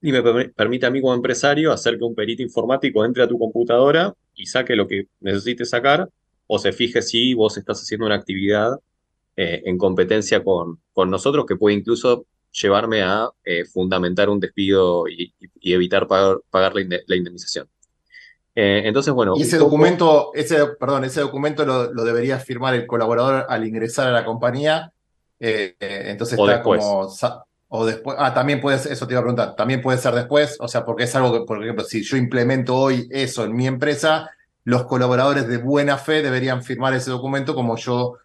y 0.00 0.12
me 0.12 0.22
permi- 0.22 0.52
permite 0.54 0.86
a 0.86 0.90
mí 0.90 1.00
como 1.00 1.14
empresario 1.14 1.72
hacer 1.72 1.98
que 1.98 2.04
un 2.04 2.14
perito 2.14 2.42
informático 2.42 3.04
entre 3.04 3.22
a 3.22 3.28
tu 3.28 3.38
computadora 3.38 4.14
y 4.34 4.46
saque 4.46 4.76
lo 4.76 4.86
que 4.86 5.06
necesite 5.20 5.64
sacar 5.64 6.08
o 6.46 6.58
se 6.58 6.72
fije 6.72 7.02
si 7.02 7.34
vos 7.34 7.56
estás 7.58 7.80
haciendo 7.82 8.06
una 8.06 8.14
actividad 8.14 8.78
eh, 9.36 9.62
en 9.66 9.76
competencia 9.78 10.42
con, 10.42 10.80
con 10.92 11.10
nosotros 11.10 11.44
que 11.46 11.56
puede 11.56 11.76
incluso 11.76 12.26
llevarme 12.50 13.02
a 13.02 13.28
eh, 13.44 13.64
fundamentar 13.66 14.28
un 14.30 14.40
despido 14.40 15.06
y, 15.08 15.32
evitar 15.62 16.06
pagar, 16.06 16.38
pagar 16.50 16.74
la, 16.74 16.80
inde- 16.80 17.02
la 17.06 17.16
indemnización. 17.16 17.68
Eh, 18.54 18.82
entonces, 18.86 19.12
bueno, 19.14 19.34
Y 19.36 19.42
ese 19.42 19.58
poco- 19.58 19.70
documento, 19.70 20.30
ese, 20.34 20.66
perdón, 20.80 21.04
ese 21.04 21.20
documento 21.20 21.64
lo, 21.66 21.92
lo 21.92 22.04
debería 22.04 22.38
firmar 22.40 22.74
el 22.74 22.86
colaborador 22.86 23.46
al 23.48 23.66
ingresar 23.66 24.08
a 24.08 24.12
la 24.12 24.24
compañía. 24.24 24.92
entonces 25.38 26.38
O 26.38 26.44
está 26.44 26.56
después. 26.56 26.80
como. 26.84 27.08
O 27.68 27.84
después. 27.84 28.16
Ah, 28.18 28.34
también 28.34 28.60
puede 28.60 28.78
ser, 28.78 28.92
eso 28.92 29.06
te 29.06 29.12
iba 29.12 29.20
a 29.20 29.24
preguntar. 29.24 29.56
También 29.56 29.82
puede 29.82 29.98
ser 29.98 30.14
después. 30.14 30.56
O 30.60 30.68
sea, 30.68 30.84
porque 30.84 31.04
es 31.04 31.14
algo 31.14 31.32
que, 31.32 31.40
por 31.46 31.62
ejemplo, 31.62 31.84
si 31.84 32.02
yo 32.02 32.16
implemento 32.16 32.76
hoy 32.76 33.08
eso 33.10 33.44
en 33.44 33.54
mi 33.54 33.66
empresa, 33.66 34.30
los 34.64 34.84
colaboradores 34.84 35.48
de 35.48 35.58
buena 35.58 35.98
fe 35.98 36.22
deberían 36.22 36.62
firmar 36.62 36.94
ese 36.94 37.10
documento 37.10 37.54
como 37.54 37.76
yo 37.76 38.18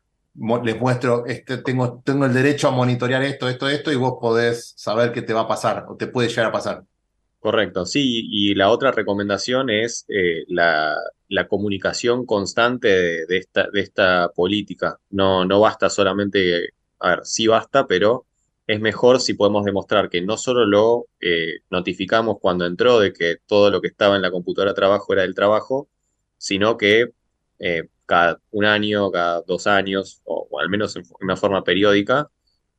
les 0.64 0.80
muestro, 0.80 1.26
este, 1.26 1.58
tengo, 1.58 2.02
tengo 2.04 2.26
el 2.26 2.34
derecho 2.34 2.68
a 2.68 2.72
monitorear 2.72 3.22
esto, 3.24 3.48
esto, 3.48 3.70
esto, 3.70 3.92
y 3.92 3.96
vos 3.96 4.16
podés 4.20 4.74
saber 4.76 5.12
qué 5.12 5.22
te 5.22 5.34
va 5.34 5.42
a 5.42 5.48
pasar 5.48 5.86
o 5.88 5.96
te 5.96 6.08
puede 6.08 6.30
llegar 6.30 6.48
a 6.48 6.52
pasar. 6.52 6.84
Correcto, 7.40 7.86
sí, 7.86 8.28
y 8.32 8.56
la 8.56 8.70
otra 8.70 8.92
recomendación 8.92 9.70
es 9.70 10.06
eh, 10.08 10.44
la, 10.48 10.96
la 11.28 11.48
comunicación 11.48 12.26
constante 12.26 12.88
de, 12.88 13.26
de 13.28 13.38
esta, 13.38 13.68
de 13.72 13.82
esta 13.82 14.30
política. 14.30 14.98
No, 15.12 15.46
no 15.46 15.60
basta 15.60 15.90
solamente, 15.90 16.70
a 17.00 17.10
ver, 17.10 17.20
sí 17.26 17.48
basta, 17.48 17.86
pero 17.86 18.26
es 18.68 18.80
mejor 18.80 19.20
si 19.20 19.34
podemos 19.34 19.66
demostrar 19.66 20.10
que 20.10 20.22
no 20.22 20.38
solo 20.38 20.66
lo 20.66 21.08
eh, 21.20 21.60
notificamos 21.70 22.38
cuando 22.40 22.66
entró 22.66 23.00
de 23.00 23.14
que 23.14 23.38
todo 23.46 23.70
lo 23.72 23.82
que 23.82 23.88
estaba 23.88 24.16
en 24.16 24.22
la 24.22 24.32
computadora 24.32 24.72
de 24.72 24.76
trabajo 24.76 25.14
era 25.14 25.24
del 25.24 25.36
trabajo, 25.36 25.90
sino 26.38 26.78
que 26.78 27.12
eh, 27.60 27.84
cada 28.06 28.40
un 28.52 28.66
año, 28.66 29.12
cada 29.12 29.42
dos 29.42 29.68
años, 29.68 30.22
o, 30.26 30.48
al 30.60 30.70
menos 30.70 30.96
en 30.96 31.04
una 31.22 31.36
forma 31.38 31.64
periódica, 31.64 32.30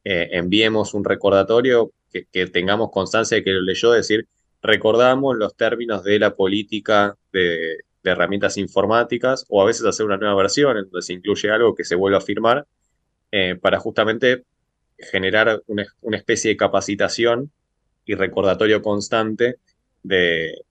eh, 0.04 0.28
enviemos 0.32 0.94
un 0.94 1.04
recordatorio 1.04 1.92
que, 2.10 2.46
tengamos 2.46 2.90
constancia 2.92 3.36
de 3.36 3.44
que 3.44 3.50
lo 3.50 3.62
leyó, 3.62 3.90
decir, 3.92 4.28
recordamos 4.62 5.36
los 5.36 5.56
términos 5.56 6.04
de 6.04 6.18
la 6.18 6.34
política 6.34 7.16
de, 7.32 7.78
herramientas 8.04 8.58
informáticas 8.58 9.46
o 9.48 9.62
a 9.62 9.64
veces 9.64 9.86
hacer 9.86 10.04
una 10.04 10.18
nueva 10.18 10.34
versión 10.34 10.76
en 10.76 10.84
donde 10.84 11.02
se 11.02 11.14
incluye 11.14 11.50
algo 11.50 11.74
que 11.74 11.84
se 11.84 11.94
vuelva 11.94 12.18
a 12.18 12.20
firmar 12.20 12.66
para 13.62 13.80
justamente 13.80 14.44
generar 14.98 15.62
una, 15.66 15.86
especie 16.16 16.50
de 16.50 16.56
capacitación 16.56 17.50
y 18.04 18.14
recordatorio 18.14 18.82
constante 18.82 19.56
de, 20.02 20.64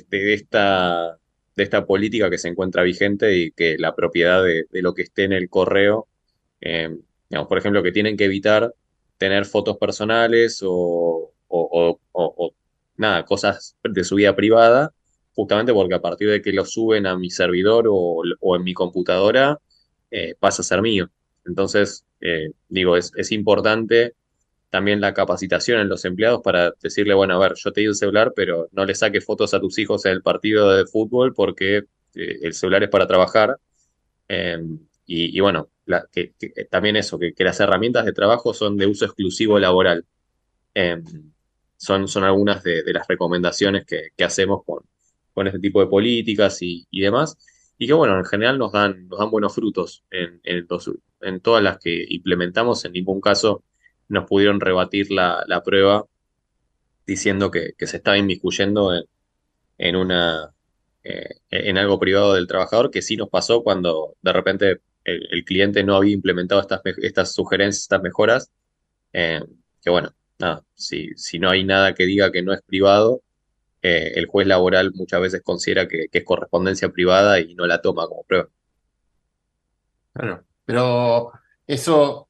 esta, 0.00 1.18
de 1.56 1.62
esta 1.62 1.86
política 1.86 2.30
que 2.30 2.38
se 2.38 2.48
encuentra 2.48 2.82
vigente 2.82 3.36
y 3.36 3.50
que 3.52 3.76
la 3.78 3.94
propiedad 3.94 4.42
de, 4.42 4.66
lo 4.72 4.94
que 4.94 5.02
esté 5.02 5.24
en 5.24 5.32
el 5.32 5.48
correo, 5.48 6.08
eh, 6.60 6.96
por 7.48 7.58
ejemplo, 7.58 7.82
que 7.82 7.92
tienen 7.92 8.16
que 8.16 8.26
evitar 8.26 8.74
tener 9.18 9.44
fotos 9.44 9.76
personales 9.78 10.60
o, 10.62 11.32
nada, 12.96 13.24
cosas 13.24 13.76
de 13.82 14.04
su 14.04 14.16
vida 14.16 14.34
privada, 14.36 14.92
justamente 15.34 15.72
porque 15.72 15.94
a 15.94 16.00
partir 16.00 16.30
de 16.30 16.42
que 16.42 16.52
lo 16.52 16.64
suben 16.64 17.06
a 17.06 17.16
mi 17.16 17.30
servidor 17.30 17.86
o, 17.88 18.56
en 18.56 18.64
mi 18.64 18.74
computadora, 18.74 19.58
eh, 20.10 20.34
pasa 20.38 20.62
a 20.62 20.64
ser 20.64 20.82
mío. 20.82 21.10
Entonces, 21.46 22.04
eh, 22.20 22.52
digo, 22.68 22.96
es, 22.96 23.32
importante 23.32 24.14
también 24.70 25.00
la 25.00 25.14
capacitación 25.14 25.80
en 25.80 25.88
los 25.88 26.04
empleados 26.04 26.40
para 26.42 26.72
decirle, 26.82 27.14
bueno, 27.14 27.34
a 27.34 27.38
ver, 27.38 27.54
yo 27.56 27.72
te 27.72 27.82
di 27.82 27.86
el 27.86 27.94
celular, 27.94 28.32
pero 28.34 28.68
no 28.72 28.84
le 28.84 28.94
saques 28.94 29.24
fotos 29.24 29.54
a 29.54 29.60
tus 29.60 29.78
hijos 29.78 30.04
en 30.06 30.12
el 30.12 30.22
partido 30.22 30.74
de 30.76 30.86
fútbol 30.86 31.34
porque 31.34 31.84
eh, 32.14 32.38
el 32.42 32.54
celular 32.54 32.82
es 32.82 32.88
para 32.90 33.06
trabajar. 33.06 33.58
Em, 34.28 34.78
y, 35.06 35.38
bueno, 35.40 35.68
que, 36.10 36.32
también 36.70 36.96
eso, 36.96 37.18
que, 37.18 37.34
las 37.38 37.60
herramientas 37.60 38.06
de 38.06 38.12
trabajo 38.12 38.54
son 38.54 38.76
de 38.76 38.86
uso 38.86 39.04
exclusivo 39.04 39.58
laboral. 39.58 40.06
Em, 40.74 41.04
son, 41.76 42.08
son 42.08 42.24
algunas 42.24 42.62
de, 42.62 42.82
las 42.92 43.06
recomendaciones 43.06 43.84
que, 43.86 44.24
hacemos 44.24 44.64
con, 44.64 44.80
con, 45.32 45.46
este 45.46 45.58
tipo 45.58 45.80
de 45.80 45.86
políticas 45.86 46.58
y, 46.62 46.86
demás. 46.90 47.36
Y 47.78 47.86
que 47.86 47.92
bueno, 47.92 48.16
en 48.18 48.24
general 48.24 48.58
nos 48.58 48.72
dan, 48.72 49.08
nos 49.08 49.18
dan 49.18 49.30
buenos 49.30 49.54
frutos 49.54 50.04
en, 50.10 50.40
en, 50.44 50.66
en 51.20 51.40
todas 51.40 51.62
las 51.62 51.78
que 51.78 52.04
implementamos. 52.08 52.84
En 52.84 52.92
ningún 52.92 53.20
caso 53.20 53.64
nos 54.08 54.26
pudieron 54.26 54.60
rebatir 54.60 55.10
la, 55.10 55.62
prueba 55.64 56.04
diciendo 57.06 57.50
que, 57.50 57.74
se 57.78 57.96
estaba 57.96 58.18
inmiscuyendo 58.18 58.94
en, 58.94 59.04
en 59.78 59.96
una, 59.96 60.54
eh, 61.02 61.36
en 61.50 61.78
algo 61.78 61.98
privado 61.98 62.34
del 62.34 62.46
trabajador, 62.46 62.90
que 62.90 63.02
sí 63.02 63.16
nos 63.16 63.28
pasó 63.28 63.62
cuando 63.62 64.16
de 64.22 64.32
repente 64.32 64.80
el, 65.04 65.44
cliente 65.44 65.84
no 65.84 65.96
había 65.96 66.12
implementado 66.12 66.60
estas, 66.60 66.80
estas 67.02 67.32
sugerencias, 67.34 67.82
estas 67.82 68.02
mejoras, 68.02 68.50
eh, 69.12 69.42
que 69.82 69.90
bueno, 69.90 70.14
nada, 70.38 70.64
si, 70.74 71.10
si 71.16 71.38
no 71.38 71.50
hay 71.50 71.64
nada 71.64 71.94
que 71.94 72.06
diga 72.06 72.32
que 72.32 72.42
no 72.42 72.52
es 72.52 72.62
privado, 72.62 73.22
eh, 73.86 74.18
el 74.18 74.24
juez 74.24 74.46
laboral 74.46 74.94
muchas 74.94 75.20
veces 75.20 75.42
considera 75.42 75.86
que, 75.86 76.06
es 76.10 76.24
correspondencia 76.24 76.88
privada 76.88 77.38
y 77.38 77.54
no 77.54 77.66
la 77.66 77.82
toma 77.82 78.06
como 78.08 78.22
prueba. 78.22 78.48
Claro, 80.14 80.42
pero 80.64 81.32
eso, 81.66 82.26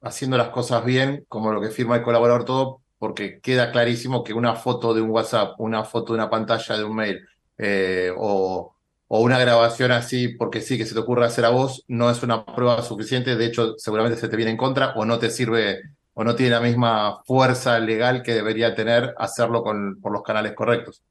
haciendo 0.00 0.36
las 0.36 0.48
cosas 0.48 0.84
bien, 0.84 1.24
como 1.28 1.52
lo 1.52 1.60
que 1.60 1.70
firma 1.70 1.94
el 1.94 2.02
colaborador 2.02 2.44
todo, 2.44 2.82
porque 2.98 3.40
queda 3.40 3.70
clarísimo 3.70 4.24
que 4.24 4.34
una 4.34 4.56
foto 4.56 4.92
de 4.92 5.00
un 5.00 5.10
WhatsApp, 5.10 5.54
una 5.60 5.84
foto 5.84 6.14
de 6.14 6.18
una 6.18 6.30
pantalla 6.30 6.76
de 6.76 6.82
un 6.82 6.96
mail 6.96 7.20
eh, 7.56 8.10
o, 8.16 8.74
o, 9.06 9.20
una 9.20 9.38
grabación 9.38 9.92
así, 9.92 10.30
porque 10.30 10.62
sí 10.62 10.76
que 10.76 10.84
se 10.84 10.94
te 10.94 11.00
ocurre 11.00 11.26
hacer 11.26 11.44
a 11.44 11.50
vos, 11.50 11.84
no 11.86 12.10
es 12.10 12.24
una 12.24 12.44
prueba 12.44 12.82
suficiente, 12.82 13.36
de 13.36 13.46
hecho 13.46 13.74
seguramente 13.78 14.18
se 14.18 14.28
te 14.28 14.36
viene 14.36 14.50
en 14.50 14.56
contra 14.56 14.94
o 14.96 15.04
no 15.04 15.20
te 15.20 15.30
sirve 15.30 15.80
o 16.14 16.24
no 16.24 16.34
tiene 16.34 16.52
la 16.52 16.60
misma 16.60 17.22
fuerza 17.24 17.78
legal 17.78 18.22
que 18.22 18.34
debería 18.34 18.74
tener 18.74 19.14
hacerlo 19.18 19.62
con, 19.62 20.00
por 20.00 20.12
los 20.12 20.22
canales 20.22 20.54
correctos. 20.54 21.02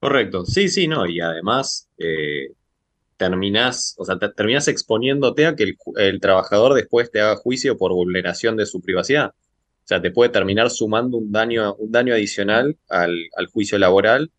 Correcto, 0.00 0.44
sí, 0.46 0.68
sí, 0.68 0.86
no, 0.86 1.06
y 1.06 1.20
además 1.20 1.88
eh, 1.98 2.52
terminás, 3.16 3.94
o 3.98 4.04
sea, 4.04 4.16
exponiéndote 4.68 5.46
a 5.46 5.56
que 5.56 5.74
el, 5.96 6.20
trabajador 6.20 6.74
después 6.74 7.10
te 7.10 7.20
haga 7.20 7.36
juicio 7.36 7.76
por 7.76 7.92
vulneración 7.92 8.56
de 8.56 8.66
su 8.66 8.80
privacidad. 8.80 9.30
O 9.30 9.88
sea, 9.88 10.00
te 10.00 10.10
puede 10.10 10.30
terminar 10.30 10.70
sumando 10.70 11.16
un 11.16 11.32
daño, 11.32 11.74
un 11.74 11.90
daño 11.90 12.14
adicional 12.14 12.76
al, 12.88 13.30
juicio 13.52 13.78
laboral 13.78 14.30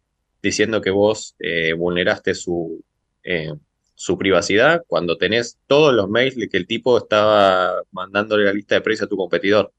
diciendo 0.42 0.80
que 0.80 0.92
vos 0.92 1.36
eh, 1.40 1.74
vulneraste 1.74 2.34
su, 2.36 2.82
eh, 3.24 3.52
su 4.00 4.18
privacidad 4.18 4.86
cuando 4.88 5.18
tenés 5.18 5.60
todos 5.68 5.93
los 5.93 6.08
mails 6.08 6.38
que 6.50 6.56
el 6.56 6.66
tipo 6.68 6.97
estaba 6.97 7.84
mandándole 7.91 8.45
la 8.45 8.54
lista 8.54 8.76
de 8.76 8.82
precios 8.82 9.08
a 9.08 9.10
tu 9.10 9.18
competidor. 9.18 9.74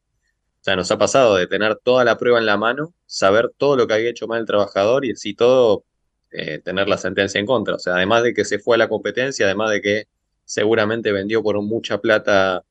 O 0.60 0.62
sea, 0.62 0.76
nos 0.76 0.90
ha 0.90 0.98
pasado 0.98 1.36
de 1.36 1.46
tener 1.46 1.76
toda 1.76 2.04
la 2.04 2.18
prueba 2.18 2.38
en 2.38 2.44
la 2.44 2.58
mano, 2.58 2.92
saber 3.06 3.50
todo 3.56 3.76
lo 3.76 3.86
que 3.86 3.94
había 3.94 4.10
hecho 4.10 4.26
mal 4.28 4.40
el 4.40 4.46
trabajador 4.46 5.06
y 5.06 5.12
así 5.12 5.32
todo 5.32 5.84
eh, 6.32 6.58
tener 6.58 6.86
la 6.86 6.98
sentencia 6.98 7.38
en 7.38 7.46
contra. 7.46 7.76
O 7.76 7.78
sea, 7.78 7.94
además 7.94 8.22
de 8.22 8.34
que 8.34 8.44
se 8.44 8.58
fue 8.58 8.76
a 8.76 8.78
la 8.78 8.90
competencia, 8.90 9.46
además 9.46 9.70
de 9.70 9.80
que 9.80 10.04
seguramente 10.44 11.12
vendió 11.12 11.42
por 11.42 11.58
mucha 11.62 11.99
plata 12.03 12.62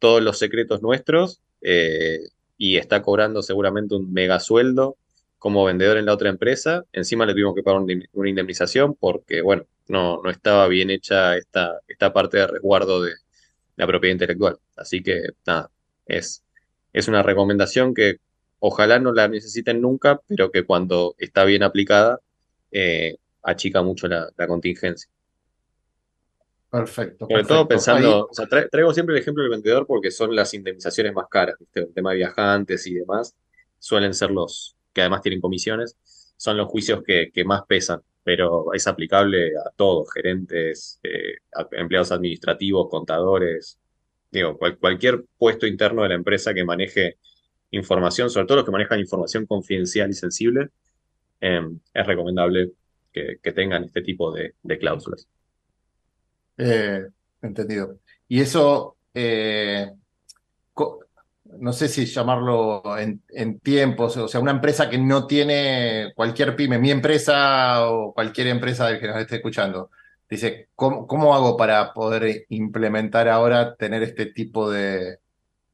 todos 0.00 0.20
los 0.20 0.40
secretos 0.40 0.82
nuestros 0.82 1.40
eh, 1.60 2.18
y 2.58 2.78
está 2.78 3.02
cobrando 3.02 3.42
seguramente 3.42 3.94
un 3.94 4.12
mega 4.12 4.40
sueldo 4.40 4.96
como 5.38 5.64
vendedor 5.64 5.96
en 5.96 6.06
la 6.06 6.14
otra 6.14 6.28
empresa, 6.28 6.84
encima 6.92 7.26
le 7.26 7.32
tuvimos 7.32 7.54
que 7.54 7.62
pagar 7.62 7.80
una 7.80 8.28
indemnización 8.28 8.94
porque, 8.94 9.42
bueno, 9.42 9.66
no, 9.88 10.20
no 10.22 10.30
estaba 10.30 10.66
bien 10.68 10.90
hecha 10.90 11.36
esta, 11.36 11.80
esta 11.86 12.12
parte 12.12 12.38
de 12.38 12.46
resguardo 12.46 13.02
de 13.02 13.12
la 13.76 13.86
propiedad 13.86 14.14
intelectual. 14.14 14.58
Así 14.76 15.02
que, 15.02 15.30
nada, 15.46 15.70
es, 16.06 16.42
es 16.92 17.08
una 17.08 17.22
recomendación 17.22 17.94
que 17.94 18.16
ojalá 18.58 18.98
no 18.98 19.12
la 19.12 19.28
necesiten 19.28 19.80
nunca, 19.80 20.20
pero 20.26 20.50
que 20.50 20.64
cuando 20.64 21.14
está 21.18 21.44
bien 21.44 21.62
aplicada, 21.62 22.20
eh, 22.70 23.16
achica 23.42 23.82
mucho 23.82 24.08
la, 24.08 24.32
contingencia. 24.46 25.08
Perfecto. 26.70 27.26
Sobre 27.30 27.44
todo 27.44 27.68
pensando, 27.68 28.26
o 28.28 28.34
sea, 28.34 28.46
traigo 28.46 28.92
siempre 28.92 29.14
el 29.14 29.22
ejemplo 29.22 29.42
del 29.42 29.50
vendedor 29.50 29.86
porque 29.86 30.10
son 30.10 30.34
las 30.34 30.52
indemnizaciones 30.52 31.14
más 31.14 31.26
caras, 31.30 31.56
el 31.74 31.92
tema 31.94 32.10
de 32.10 32.16
viajantes 32.16 32.86
y 32.86 32.94
demás, 32.94 33.36
suelen 33.78 34.14
ser 34.14 34.30
los 34.30 34.75
que 34.96 35.02
además 35.02 35.22
tienen 35.22 35.40
comisiones, 35.40 35.96
son 36.36 36.56
los 36.56 36.66
juicios 36.68 37.02
que, 37.04 37.30
que 37.32 37.44
más 37.44 37.62
pesan 37.68 38.00
pero 38.26 38.74
es 38.74 38.84
aplicable 38.88 39.52
a 39.56 39.70
todos, 39.76 40.12
gerentes, 40.12 40.98
eh, 41.04 41.36
empleados 41.70 42.10
administrativos, 42.10 42.88
contadores, 42.90 43.78
digo, 44.32 44.58
cualquier 44.80 45.24
puesto 45.38 45.64
interno 45.64 46.02
de 46.02 46.08
la 46.08 46.16
empresa 46.16 46.52
que 46.52 46.64
maneje 46.64 47.18
información, 47.70 48.28
sobre 48.28 48.48
todo 48.48 48.56
los 48.56 48.64
que 48.64 48.72
manejan 48.72 48.98
información 48.98 49.46
confidencial 49.46 50.10
y 50.10 50.14
sensible, 50.14 50.70
em, 51.38 51.78
es 51.94 52.04
recomendable 52.04 52.72
que, 53.12 53.38
tengan 53.52 53.84
este 53.84 54.02
tipo 54.02 54.32
de, 54.32 54.54
cláusulas. 54.80 55.28
Eh, 56.58 57.06
entendido. 57.42 58.00
Y 58.26 58.40
eso, 58.40 58.96
eh, 59.14 59.88
no 61.58 61.72
sé 61.72 61.88
si 61.88 62.06
llamarlo 62.06 62.82
en, 62.98 63.60
tiempos, 63.60 64.16
o 64.16 64.28
sea, 64.28 64.40
una 64.40 64.50
empresa 64.52 64.88
que 64.90 64.98
no 64.98 65.26
tiene 65.26 66.12
cualquier 66.14 66.56
pyme, 66.56 66.78
mi 66.78 66.90
empresa 66.90 67.88
o 67.88 68.12
cualquier 68.12 68.48
empresa 68.48 68.86
del 68.86 69.00
que 69.00 69.08
nos 69.08 69.18
esté 69.18 69.36
escuchando, 69.36 69.90
dice, 70.28 70.68
¿cómo, 70.74 71.34
hago 71.34 71.56
para 71.56 71.92
poder 71.92 72.46
implementar 72.50 73.28
ahora, 73.28 73.76
tener 73.76 74.02
este 74.02 74.26
tipo 74.26 74.70
de, 74.70 75.18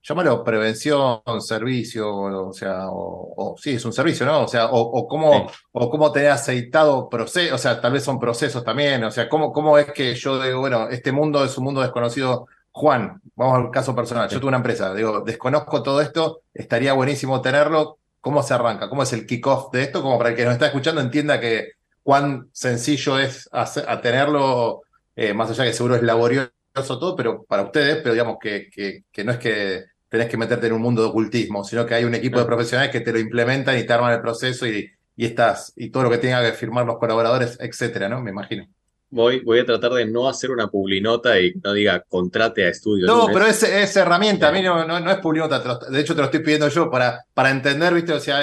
llámalo 0.03 0.45
prevención, 0.45 1.23
servicio, 1.41 2.15
o 2.15 2.53
sea, 2.53 2.87
o, 2.91 3.55
sí, 3.59 3.73
es 3.73 3.85
un 3.85 3.93
servicio, 3.93 4.27
¿no? 4.27 4.45
O 4.45 4.49
sea, 4.49 4.69
o, 4.71 5.07
cómo, 5.09 5.49
o 5.73 5.91
cómo 5.91 6.13
tener 6.13 6.31
aceitado 6.31 7.09
proceso, 7.09 7.55
o 7.55 7.59
sea, 7.59 7.81
tal 7.81 7.93
vez 7.93 8.05
son 8.05 8.19
procesos 8.19 8.65
también, 8.65 9.05
o 9.05 9.11
sea, 9.11 9.29
cómo, 9.29 9.53
cómo 9.53 9.79
es 9.79 9.93
que 9.93 10.15
yo 10.15 10.43
digo, 10.43 10.61
bueno, 10.61 10.89
este 10.89 11.13
mundo 11.13 11.45
es 11.45 11.57
un 11.59 11.65
mundo 11.65 11.81
desconocido 11.81 12.47
Juan, 12.73 13.21
vamos 13.37 13.59
al 13.59 13.71
caso 13.71 13.95
personal. 13.95 14.29
Yo 14.29 14.41
tuve 14.41 14.49
una 14.49 14.57
empresa, 14.57 14.95
digo, 14.95 15.21
desconozco 15.21 15.83
todo 15.83 16.01
esto, 16.01 16.43
estaría 16.55 16.95
buenísimo 16.95 17.41
tenerlo. 17.41 17.99
¿Cómo 18.21 18.43
se 18.43 18.55
arranca? 18.55 18.89
¿Cómo 18.89 19.03
es 19.03 19.13
el 19.13 19.27
kickoff 19.27 19.73
de 19.73 19.83
esto? 19.83 20.01
Como 20.01 20.17
para 20.17 20.31
el 20.31 20.37
que 20.37 20.45
nos 20.45 20.55
está 20.55 20.67
escuchando 20.67 21.01
entienda 21.01 21.41
que 21.41 21.73
cuán 22.03 22.49
sencillo 22.53 23.19
es 23.19 23.49
a 23.53 24.01
tenerlo, 24.01 24.83
eh, 25.17 25.35
más 25.35 25.51
allá 25.51 25.65
que 25.65 25.73
seguro 25.73 25.97
es 25.97 26.03
laborioso 26.03 26.53
todo, 26.75 27.17
pero 27.17 27.45
para 27.45 27.63
ustedes, 27.63 27.99
pero 27.99 28.13
digamos 28.15 28.37
que, 28.41 28.71
que, 28.71 29.25
no 29.25 29.33
es 29.33 29.39
que 29.39 29.85
tenés 30.09 30.29
que 30.29 30.37
meterte 30.37 30.69
en 30.69 30.73
un 30.73 30.83
mundo 30.83 31.03
de 31.03 31.09
ocultismo, 31.09 31.65
sino 31.65 31.85
que 31.85 31.95
hay 31.95 32.05
un 32.05 32.15
equipo 32.15 32.39
de 32.39 32.47
profesionales 32.47 32.91
que 32.91 33.01
te 33.01 33.13
lo 33.13 33.19
implementan 33.19 33.79
y 33.79 33.85
te 33.85 33.93
arman 33.93 34.13
el 34.13 34.21
proceso 34.21 34.67
y, 34.67 34.89
y 35.17 35.27
estás, 35.27 35.73
y 35.77 35.91
todo 35.91 36.05
lo 36.05 36.11
que 36.11 36.19
tenga 36.19 36.43
que 36.43 36.53
firmar 36.53 36.87
los 36.87 36.99
colaboradores, 36.99 37.59
etcétera, 37.61 38.09
¿no? 38.09 38.23
Me 38.23 38.31
imagino 38.31 38.67
voy, 39.13 39.41
voy 39.41 39.61
a 39.61 39.67
tratar 39.67 39.93
de 39.93 40.07
no 40.07 40.29
hacer 40.29 40.51
una 40.51 40.69
publinota 40.69 41.39
y 41.39 41.53
no 41.63 41.73
diga 41.73 42.03
contrate 42.09 42.65
a 42.65 42.71
estudio. 42.71 43.07
No, 43.07 43.27
pero 43.33 43.47
es, 43.47 43.63
es, 43.63 43.95
herramienta, 43.97 44.49
a 44.49 44.53
mí 44.53 44.63
no, 44.63 44.85
no, 44.87 45.11
es 45.11 45.19
publinota, 45.19 45.79
de 45.91 46.01
hecho 46.01 46.15
te 46.15 46.21
lo 46.21 46.25
estoy 46.25 46.41
pidiendo 46.41 46.69
yo 46.69 46.91
para, 46.91 47.25
para 47.35 47.51
entender, 47.51 47.93
¿viste? 47.95 48.15
O 48.15 48.21
sea, 48.21 48.41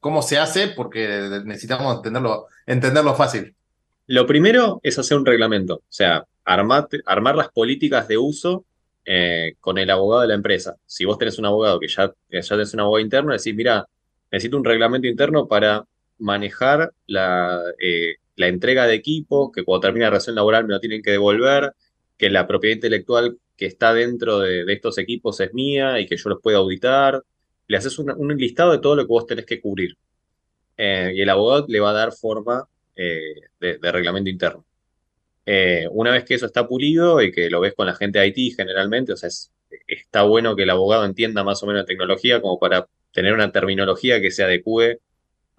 cómo 0.00 0.22
se 0.22 0.38
hace, 0.38 0.68
porque 0.68 1.42
necesitamos 1.44 1.96
entenderlo, 1.96 2.46
entenderlo 2.66 3.14
fácil. 3.14 3.54
Lo 4.06 4.26
primero 4.26 4.80
es 4.82 4.98
hacer 4.98 5.18
un 5.18 5.26
reglamento, 5.26 5.74
o 5.74 5.82
sea, 5.90 6.24
armar, 6.44 6.88
armar 7.04 7.36
las 7.36 7.50
políticas 7.50 8.08
de 8.08 8.16
uso 8.16 8.64
eh, 9.04 9.54
con 9.60 9.76
el 9.76 9.90
abogado 9.90 10.22
de 10.22 10.28
la 10.28 10.34
empresa. 10.34 10.76
Si 10.86 11.04
vos 11.04 11.18
tenés 11.18 11.38
un 11.38 11.44
abogado 11.44 11.78
que 11.78 11.88
ya, 11.88 12.10
ya 12.30 12.48
tenés 12.48 12.72
un 12.72 12.80
abogado 12.80 13.04
interno, 13.04 13.32
decís, 13.32 13.54
mira, 13.54 13.86
necesito 14.32 14.56
un 14.56 14.64
reglamento 14.64 15.06
interno 15.06 15.46
para 15.46 15.84
manejar 16.18 16.90
la, 17.06 17.62
eh, 17.78 18.16
la 18.38 18.48
entrega 18.48 18.86
de 18.86 18.94
equipo, 18.94 19.52
que 19.52 19.64
cuando 19.64 19.80
termina 19.80 20.06
la 20.06 20.10
relación 20.10 20.36
laboral 20.36 20.66
me 20.66 20.74
lo 20.74 20.80
tienen 20.80 21.02
que 21.02 21.10
devolver, 21.10 21.74
que 22.16 22.30
la 22.30 22.46
propiedad 22.46 22.76
intelectual 22.76 23.38
que 23.56 23.66
está 23.66 23.92
dentro 23.92 24.38
de, 24.40 24.64
estos 24.72 24.96
equipos 24.98 25.40
es 25.40 25.52
mía 25.52 26.00
y 26.00 26.06
que 26.06 26.16
yo 26.16 26.30
los 26.30 26.40
puedo 26.40 26.58
auditar. 26.58 27.22
Le 27.66 27.76
haces 27.76 27.98
un, 27.98 28.36
listado 28.36 28.72
de 28.72 28.78
todo 28.78 28.96
lo 28.96 29.02
que 29.02 29.08
vos 29.08 29.26
tenés 29.26 29.44
que 29.44 29.60
cubrir. 29.60 29.96
Eh, 30.76 31.12
y 31.16 31.20
el 31.22 31.28
abogado 31.30 31.66
le 31.68 31.80
va 31.80 31.90
a 31.90 31.92
dar 31.94 32.12
forma 32.12 32.68
eh, 32.96 33.34
de, 33.60 33.78
reglamento 33.92 34.30
interno. 34.30 34.64
Eh, 35.44 35.88
una 35.90 36.12
vez 36.12 36.24
que 36.24 36.34
eso 36.34 36.46
está 36.46 36.68
pulido 36.68 37.20
y 37.22 37.32
que 37.32 37.50
lo 37.50 37.60
ves 37.60 37.74
con 37.74 37.86
la 37.86 37.94
gente 37.94 38.20
de 38.20 38.28
IT 38.28 38.54
generalmente, 38.56 39.12
o 39.12 39.16
sea, 39.16 39.28
es- 39.28 39.50
está 39.86 40.22
bueno 40.22 40.54
que 40.56 40.62
el 40.62 40.70
abogado 40.70 41.04
entienda 41.04 41.42
más 41.44 41.62
o 41.62 41.66
menos 41.66 41.82
la 41.82 41.86
tecnología 41.86 42.40
como 42.40 42.58
para 42.58 42.86
tener 43.12 43.32
una 43.34 43.50
terminología 43.52 44.20
que 44.20 44.30
se 44.30 44.44
adecue 44.44 45.00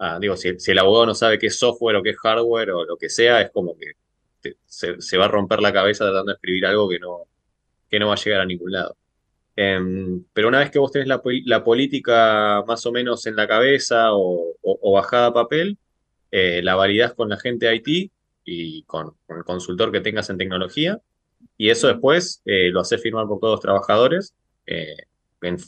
a, 0.00 0.18
digo, 0.20 0.36
si, 0.36 0.50
el 0.72 0.78
abogado 0.78 1.06
no 1.06 1.14
sabe 1.14 1.38
qué 1.38 1.48
es 1.48 1.58
software 1.58 1.96
o 1.96 2.02
qué 2.02 2.10
es 2.10 2.18
hardware 2.18 2.70
o 2.72 2.84
lo 2.86 2.96
que 2.98 3.08
sea, 3.10 3.40
es 3.42 3.50
como 3.52 3.76
que 3.78 3.92
se, 4.66 5.18
va 5.18 5.26
a 5.26 5.28
romper 5.28 5.60
la 5.60 5.72
cabeza 5.72 6.04
tratando 6.06 6.32
de 6.32 6.36
escribir 6.36 6.66
algo 6.66 6.88
que 6.88 6.98
no, 6.98 7.26
que 7.90 7.98
no 8.00 8.08
va 8.08 8.14
a 8.14 8.16
llegar 8.16 8.40
a 8.42 8.46
ningún 8.46 8.72
lado. 8.72 8.96
Em, 9.56 10.24
pero 10.32 10.48
una 10.48 10.60
vez 10.60 10.70
que 10.70 10.78
vos 10.78 10.92
tenés 10.92 11.08
la, 11.08 11.20
pol- 11.22 11.42
la 11.46 11.64
política 11.64 12.64
más 12.66 12.86
o 12.86 12.92
menos 12.92 13.26
en 13.26 13.36
la 13.36 13.46
cabeza 13.48 14.08
o, 14.12 14.56
bajada 14.94 15.26
a 15.28 15.34
papel, 15.34 15.78
eh, 16.30 16.62
la 16.62 16.76
validás 16.76 17.14
con 17.14 17.28
la 17.28 17.38
gente 17.38 17.66
de 17.66 17.76
IT 17.76 18.12
y 18.44 18.82
con, 18.84 19.14
el 19.28 19.44
consultor 19.44 19.92
que 19.92 20.00
tengas 20.00 20.30
en 20.30 20.38
tecnología, 20.38 21.00
y 21.56 21.70
eso 21.70 21.88
después 21.88 22.42
eh, 22.46 22.70
lo 22.70 22.80
haces 22.80 23.02
firmar 23.02 23.26
por 23.26 23.40
todos 23.40 23.54
los 23.54 23.60
trabajadores. 23.60 24.34
eh, 24.66 24.96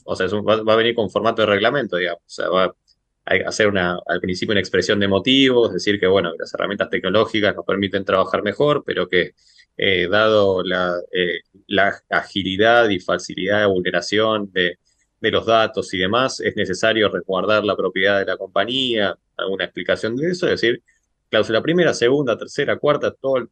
o 0.04 0.16
sea, 0.16 0.26
va, 0.28 0.72
a 0.72 0.76
venir 0.76 0.94
con 0.94 1.10
formato 1.10 1.42
de 1.42 1.46
reglamento, 1.46 1.96
digamos. 1.96 2.22
O 2.26 2.30
sea, 2.30 2.48
va 2.48 2.74
hacer 3.24 3.68
una, 3.68 3.98
al 4.06 4.20
principio 4.20 4.52
una 4.52 4.60
expresión 4.60 4.98
de 5.00 5.08
motivos, 5.08 5.72
decir 5.72 6.00
que, 6.00 6.06
bueno, 6.06 6.32
las 6.38 6.52
herramientas 6.54 6.90
tecnológicas 6.90 7.54
nos 7.54 7.64
permiten 7.64 8.04
trabajar 8.04 8.42
mejor, 8.42 8.82
pero 8.84 9.08
que 9.08 9.34
eh, 9.76 10.08
dado 10.08 10.62
la, 10.62 10.96
eh, 11.12 11.40
la 11.66 11.94
agilidad 12.10 12.88
y 12.90 13.00
facilidad 13.00 13.60
de 13.60 13.66
vulneración 13.66 14.50
de, 14.52 14.78
los 15.20 15.46
datos 15.46 15.94
y 15.94 15.98
demás, 15.98 16.40
es 16.40 16.56
necesario 16.56 17.08
resguardar 17.08 17.64
la 17.64 17.76
propiedad 17.76 18.18
de 18.18 18.26
la 18.26 18.36
compañía, 18.36 19.16
alguna 19.36 19.64
explicación 19.64 20.16
de 20.16 20.30
eso, 20.30 20.46
es 20.46 20.60
decir, 20.60 20.82
cláusula 21.30 21.62
primera, 21.62 21.94
segunda, 21.94 22.36
tercera, 22.36 22.76
cuarta, 22.76 23.12
todo, 23.12 23.48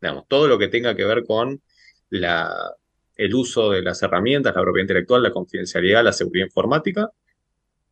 digamos, 0.00 0.24
todo 0.26 0.48
lo 0.48 0.58
que 0.58 0.68
tenga 0.68 0.96
que 0.96 1.04
ver 1.04 1.24
con 1.26 1.60
la, 2.08 2.50
el 3.16 3.34
uso 3.34 3.70
de 3.70 3.82
las 3.82 4.02
herramientas, 4.02 4.54
la 4.54 4.62
propiedad 4.62 4.84
intelectual, 4.84 5.22
la 5.22 5.32
confidencialidad, 5.32 6.02
la 6.04 6.12
seguridad 6.12 6.46
informática. 6.46 7.10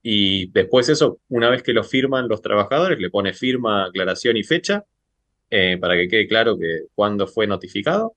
Y 0.07 0.51
después 0.51 0.91
eso, 0.91 1.21
una 1.31 1.49
vez 1.49 1.63
que 1.63 1.73
lo 1.73 1.83
firman 1.83 2.29
los 2.29 2.43
trabajadores, 2.43 2.99
le 2.99 3.09
pone 3.09 3.33
firma, 3.33 3.87
aclaración 3.87 4.37
y 4.37 4.43
fecha 4.43 4.85
eh, 5.49 5.79
para 5.81 5.95
que 5.97 6.09
quede 6.09 6.29
claro 6.29 6.59
que 6.59 6.83
cuándo 6.95 7.27
fue 7.27 7.47
notificado. 7.47 8.15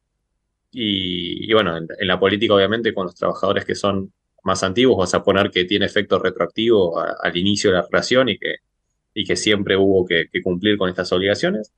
Y, 0.69 1.51
bueno, 1.53 1.77
en, 1.77 1.87
la 2.01 2.19
política, 2.19 2.53
obviamente, 2.53 2.93
con 2.93 3.05
los 3.05 3.15
trabajadores 3.15 3.63
que 3.63 3.73
son 3.73 4.11
más 4.43 4.63
antiguos, 4.63 4.97
vas 4.97 5.13
a 5.13 5.23
poner 5.23 5.49
que 5.49 5.63
tiene 5.63 5.85
efecto 5.85 6.19
retroactivo 6.19 6.99
al 6.99 7.37
inicio 7.37 7.69
de 7.71 7.77
la 7.77 7.87
relación 7.89 8.27
y 8.27 8.37
que, 8.37 8.55
y 9.13 9.23
que 9.23 9.37
siempre 9.37 9.77
hubo 9.77 10.05
que, 10.05 10.27
cumplir 10.43 10.77
con 10.77 10.89
estas 10.89 11.09
obligaciones. 11.13 11.71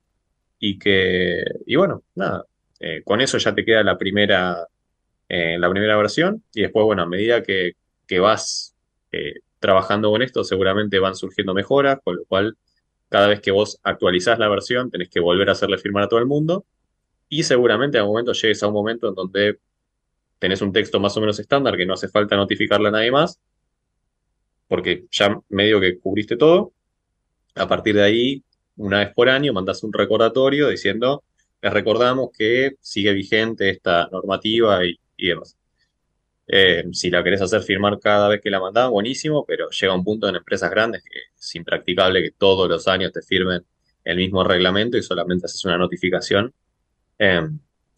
Y 0.58 0.80
que, 0.80 1.44
y 1.68 1.76
bueno, 1.76 2.02
nada, 2.16 2.46
eh, 2.80 3.04
con 3.06 3.22
eso 3.22 3.38
ya 3.38 3.54
te 3.54 3.64
queda 3.64 3.84
la 3.84 3.98
primera, 3.98 4.68
eh, 5.30 5.60
la 5.60 5.70
primera 5.70 5.98
versión. 5.98 6.44
Y 6.52 6.62
después, 6.64 6.84
bueno, 6.84 7.04
a 7.04 7.06
medida 7.06 7.44
que, 7.44 7.74
que 8.08 8.20
vas 8.20 8.76
trabajando 9.60 10.10
con 10.10 10.22
esto, 10.22 10.44
seguramente 10.44 11.00
van 11.00 11.16
surgiendo 11.16 11.54
mejoras, 11.54 12.00
con 12.04 12.16
lo 12.16 12.26
cual 12.26 12.58
cada 13.10 13.28
vez 13.28 13.42
que 13.42 13.52
vos 13.52 13.80
actualizás 13.84 14.40
la 14.40 14.48
versión, 14.50 14.92
tenés 14.92 15.10
que 15.10 15.20
volver 15.20 15.50
a 15.50 15.54
hacerle 15.54 15.78
firmar 15.78 16.04
a 16.04 16.08
todo 16.08 16.20
el 16.20 16.26
mundo. 16.26 16.66
Y 17.28 17.44
seguramente 17.44 17.98
a 17.98 18.04
un 18.04 18.10
momento 18.10 18.34
llegues 18.34 18.64
a 18.64 18.68
un 18.68 18.74
momento 18.74 19.10
en 19.10 19.16
donde 19.16 19.60
tenés 20.40 20.62
un 20.62 20.72
texto 20.72 21.00
más 21.00 21.16
o 21.18 21.20
menos 21.22 21.40
estándar 21.40 21.78
que 21.78 21.86
no 21.86 21.94
hace 21.94 22.08
falta 22.08 22.36
notificarle 22.36 22.90
a 22.90 22.92
nadie 22.92 23.12
más, 23.12 23.40
porque 24.68 25.06
ya 25.12 25.40
medio 25.50 25.80
que 25.80 26.00
cubriste 26.00 26.38
todo. 26.38 26.74
A 27.56 27.68
partir 27.68 27.96
de 27.96 28.04
ahí, 28.04 28.44
una 28.78 29.00
vez 29.00 29.14
por 29.14 29.30
año, 29.30 29.54
mandás 29.54 29.84
un 29.84 29.92
recordatorio 29.92 30.70
diciendo, 30.70 31.24
les 31.62 31.74
recordamos 31.74 32.30
que 32.36 32.76
sigue 32.80 33.14
vigente 33.14 33.70
esta 33.70 34.08
normativa 34.12 34.86
y, 34.86 35.00
y 35.18 35.28
demás. 35.28 35.59
Eh, 36.52 36.86
si 36.94 37.12
la 37.12 37.24
querés 37.24 37.42
hacer 37.42 37.62
firmar 37.62 38.00
cada 38.00 38.28
vez 38.28 38.42
que 38.42 38.50
la 38.50 38.60
mandás, 38.60 38.90
buenísimo, 38.90 39.46
pero 39.46 39.70
llega 39.70 39.94
un 39.94 40.04
punto 40.04 40.28
en 40.28 40.36
empresas 40.36 40.72
grandes 40.72 41.04
que 41.04 41.20
es 41.38 41.56
impracticable 41.56 42.24
que 42.24 42.32
todos 42.32 42.68
los 42.68 42.88
años 42.88 43.12
te 43.12 43.22
firmen 43.22 43.64
el 44.04 44.18
mismo 44.18 44.44
reglamento 44.44 44.98
y 44.98 45.04
solamente 45.04 45.46
haces 45.46 45.64
una 45.66 45.78
notificación. 45.78 46.52
Eh, 47.20 47.48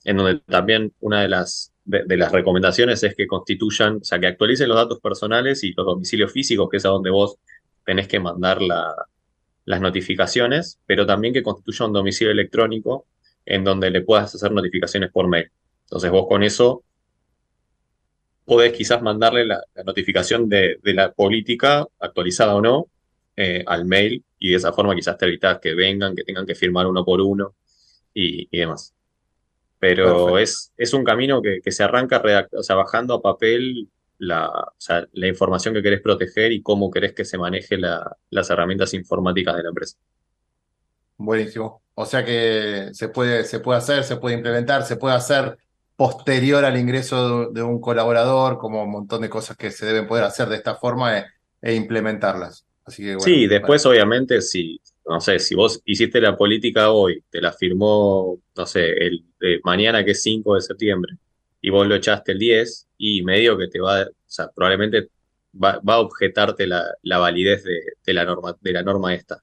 en 0.03 0.17
donde 0.17 0.39
también 0.39 0.93
una 0.99 1.21
de 1.21 1.29
las, 1.29 1.73
de 1.85 2.17
las 2.17 2.31
recomendaciones 2.31 3.03
es 3.03 3.15
que 3.15 3.27
constituyan, 3.27 3.97
o 3.97 4.03
sea, 4.03 4.19
que 4.19 4.27
actualicen 4.27 4.67
los 4.67 4.77
datos 4.77 4.99
personales 4.99 5.63
y 5.63 5.73
los 5.73 5.85
domicilios 5.85 6.31
físicos, 6.31 6.69
que 6.69 6.77
es 6.77 6.85
a 6.85 6.89
donde 6.89 7.11
vos 7.11 7.37
tenés 7.85 8.07
que 8.07 8.19
mandar 8.19 8.61
la, 8.61 8.93
las 9.65 9.79
notificaciones, 9.79 10.79
pero 10.85 11.05
también 11.05 11.33
que 11.33 11.43
constituya 11.43 11.85
un 11.85 11.93
domicilio 11.93 12.31
electrónico 12.31 13.05
en 13.45 13.63
donde 13.63 13.91
le 13.91 14.01
puedas 14.01 14.33
hacer 14.35 14.51
notificaciones 14.51 15.11
por 15.11 15.27
mail. 15.27 15.51
Entonces 15.83 16.11
vos 16.11 16.25
con 16.27 16.43
eso 16.43 16.83
podés 18.45 18.73
quizás 18.73 19.01
mandarle 19.01 19.45
la, 19.45 19.61
la 19.75 19.83
notificación 19.83 20.49
de, 20.49 20.77
de 20.83 20.93
la 20.93 21.11
política, 21.13 21.85
actualizada 21.99 22.55
o 22.55 22.61
no, 22.61 22.87
eh, 23.35 23.63
al 23.67 23.85
mail 23.85 24.23
y 24.39 24.49
de 24.51 24.57
esa 24.57 24.73
forma 24.73 24.95
quizás 24.95 25.17
te 25.17 25.25
evitas 25.25 25.59
que 25.59 25.73
vengan, 25.75 26.15
que 26.15 26.23
tengan 26.23 26.45
que 26.45 26.55
firmar 26.55 26.87
uno 26.87 27.05
por 27.05 27.21
uno 27.21 27.55
y, 28.13 28.47
y 28.51 28.59
demás. 28.59 28.93
Pero 29.79 30.37
es, 30.37 30.71
es 30.77 30.93
un 30.93 31.03
camino 31.03 31.41
que, 31.41 31.59
que 31.61 31.71
se 31.71 31.83
arranca 31.83 32.21
o 32.53 32.63
sea, 32.63 32.75
bajando 32.75 33.15
a 33.15 33.21
papel 33.21 33.89
la, 34.19 34.47
o 34.49 34.73
sea, 34.77 35.07
la 35.13 35.27
información 35.27 35.73
que 35.73 35.81
querés 35.81 36.01
proteger 36.01 36.51
y 36.51 36.61
cómo 36.61 36.91
querés 36.91 37.13
que 37.13 37.25
se 37.25 37.37
maneje 37.39 37.77
la- 37.77 38.17
las 38.29 38.49
herramientas 38.51 38.93
informáticas 38.93 39.55
de 39.57 39.63
la 39.63 39.69
empresa. 39.69 39.97
Buenísimo. 41.17 41.83
O 41.93 42.05
sea 42.05 42.25
que 42.25 42.89
se 42.93 43.09
puede, 43.09 43.43
se 43.45 43.59
puede 43.59 43.77
hacer, 43.79 44.03
se 44.03 44.17
puede 44.17 44.35
implementar, 44.35 44.83
se 44.83 44.95
puede 44.97 45.15
hacer 45.15 45.57
posterior 46.01 46.65
al 46.65 46.79
ingreso 46.79 47.51
de, 47.51 47.59
de 47.59 47.61
un 47.61 47.79
colaborador, 47.79 48.57
como 48.57 48.83
un 48.83 48.89
montón 48.89 49.21
de 49.21 49.29
cosas 49.29 49.55
que 49.55 49.69
se 49.69 49.85
deben 49.85 50.07
poder 50.07 50.23
hacer 50.23 50.49
de 50.49 50.55
esta 50.55 50.73
forma 50.73 51.15
e, 51.15 51.25
e 51.61 51.75
implementarlas. 51.75 52.65
Así 52.83 53.03
que 53.03 53.09
bueno, 53.09 53.23
Sí, 53.23 53.45
después 53.45 53.85
obviamente 53.85 54.41
si, 54.41 54.81
no 55.07 55.21
sé, 55.21 55.37
si 55.37 55.53
vos 55.53 55.79
hiciste 55.85 56.19
la 56.19 56.35
política 56.35 56.89
hoy, 56.89 57.23
te 57.29 57.39
la 57.39 57.53
firmó, 57.53 58.39
no 58.57 58.65
sé, 58.65 58.89
el 58.97 59.23
mañana 59.63 60.03
que 60.03 60.11
es 60.11 60.23
5 60.23 60.55
de 60.55 60.61
septiembre, 60.61 61.13
y 61.61 61.69
vos 61.69 61.85
lo 61.85 61.93
echaste 61.93 62.31
el 62.31 62.39
10, 62.39 62.87
y 62.97 63.21
medio 63.21 63.55
que 63.55 63.67
te 63.67 63.79
va, 63.79 64.01
o 64.01 64.07
sea, 64.25 64.49
probablemente 64.49 65.09
va, 65.63 65.79
va 65.87 65.93
a 65.93 65.99
objetarte 65.99 66.65
la, 66.65 66.83
la 67.03 67.19
validez 67.19 67.63
de, 67.63 67.79
de 68.03 68.13
la 68.15 68.25
norma, 68.25 68.57
de 68.59 68.73
la 68.73 68.81
norma 68.81 69.13
esta. 69.13 69.35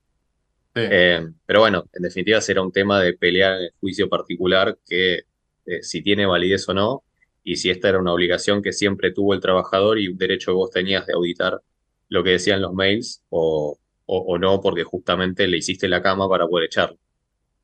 sí. 0.74 0.80
Eh, 0.90 1.24
pero 1.46 1.60
bueno, 1.60 1.84
en 1.92 2.02
definitiva 2.02 2.40
será 2.40 2.62
un 2.62 2.72
tema 2.72 3.00
de 3.00 3.12
pelear 3.12 3.58
en 3.58 3.64
el 3.66 3.72
juicio 3.78 4.08
particular 4.08 4.76
que 4.84 5.20
eh, 5.68 5.82
si 5.82 6.02
tiene 6.02 6.26
validez 6.26 6.68
o 6.68 6.74
no, 6.74 7.04
y 7.44 7.56
si 7.56 7.70
esta 7.70 7.88
era 7.88 7.98
una 8.00 8.12
obligación 8.12 8.62
que 8.62 8.72
siempre 8.72 9.12
tuvo 9.12 9.34
el 9.34 9.40
trabajador 9.40 9.98
y 9.98 10.08
un 10.08 10.18
derecho 10.18 10.52
que 10.52 10.56
vos 10.56 10.70
tenías 10.70 11.06
de 11.06 11.14
auditar 11.14 11.62
lo 12.08 12.24
que 12.24 12.30
decían 12.30 12.62
los 12.62 12.74
mails, 12.74 13.22
o, 13.30 13.78
o, 14.06 14.18
o 14.18 14.38
no, 14.38 14.60
porque 14.60 14.84
justamente 14.84 15.46
le 15.46 15.58
hiciste 15.58 15.88
la 15.88 16.02
cama 16.02 16.28
para 16.28 16.46
poder 16.46 16.66
echarlo. 16.66 16.98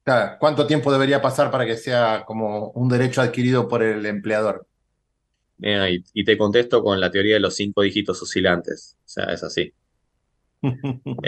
Claro, 0.05 0.37
¿Cuánto 0.39 0.67
tiempo 0.67 0.93
debería 0.93 1.23
pasar 1.23 1.51
para 1.51 1.65
que 1.65 1.77
sea 1.79 2.25
como 2.27 2.71
un 2.73 2.89
derecho 2.91 3.23
adquirido 3.23 3.69
por 3.69 3.83
el 3.83 4.05
empleador? 4.05 4.67
Y, 5.59 6.05
y 6.13 6.25
te 6.25 6.37
contesto 6.37 6.83
con 6.83 7.01
la 7.01 7.11
teoría 7.11 7.35
de 7.35 7.41
los 7.41 7.57
cinco 7.57 7.83
dígitos 7.83 8.21
oscilantes. 8.21 8.99
O 8.99 9.09
sea, 9.09 9.25
es 9.33 9.43
así. 9.43 9.73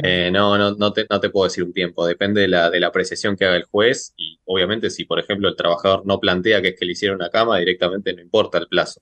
Eh, 0.03 0.31
no, 0.31 0.57
no, 0.57 0.75
no 0.75 0.93
te, 0.93 1.07
no 1.09 1.21
te 1.21 1.31
puedo 1.31 1.45
decir 1.45 1.65
un 1.65 1.73
tiempo, 1.73 2.07
depende 2.07 2.43
de 2.43 2.49
la, 2.49 2.71
de 2.71 2.81
la 2.81 2.89
apreciación 2.89 3.37
que 3.37 3.45
haga 3.45 3.57
el 3.57 3.65
juez 3.65 4.15
y 4.17 4.39
obviamente 4.45 4.91
si, 4.91 5.05
por 5.05 5.19
ejemplo, 5.19 5.49
el 5.49 5.57
trabajador 5.57 6.07
no 6.07 6.21
plantea 6.21 6.63
que 6.63 6.69
es 6.69 6.79
que 6.79 6.87
le 6.87 6.93
hicieron 6.93 7.17
una 7.17 7.31
cama, 7.31 7.59
directamente 7.59 8.13
no 8.15 8.23
importa 8.23 8.59
el 8.59 8.69
plazo. 8.69 9.01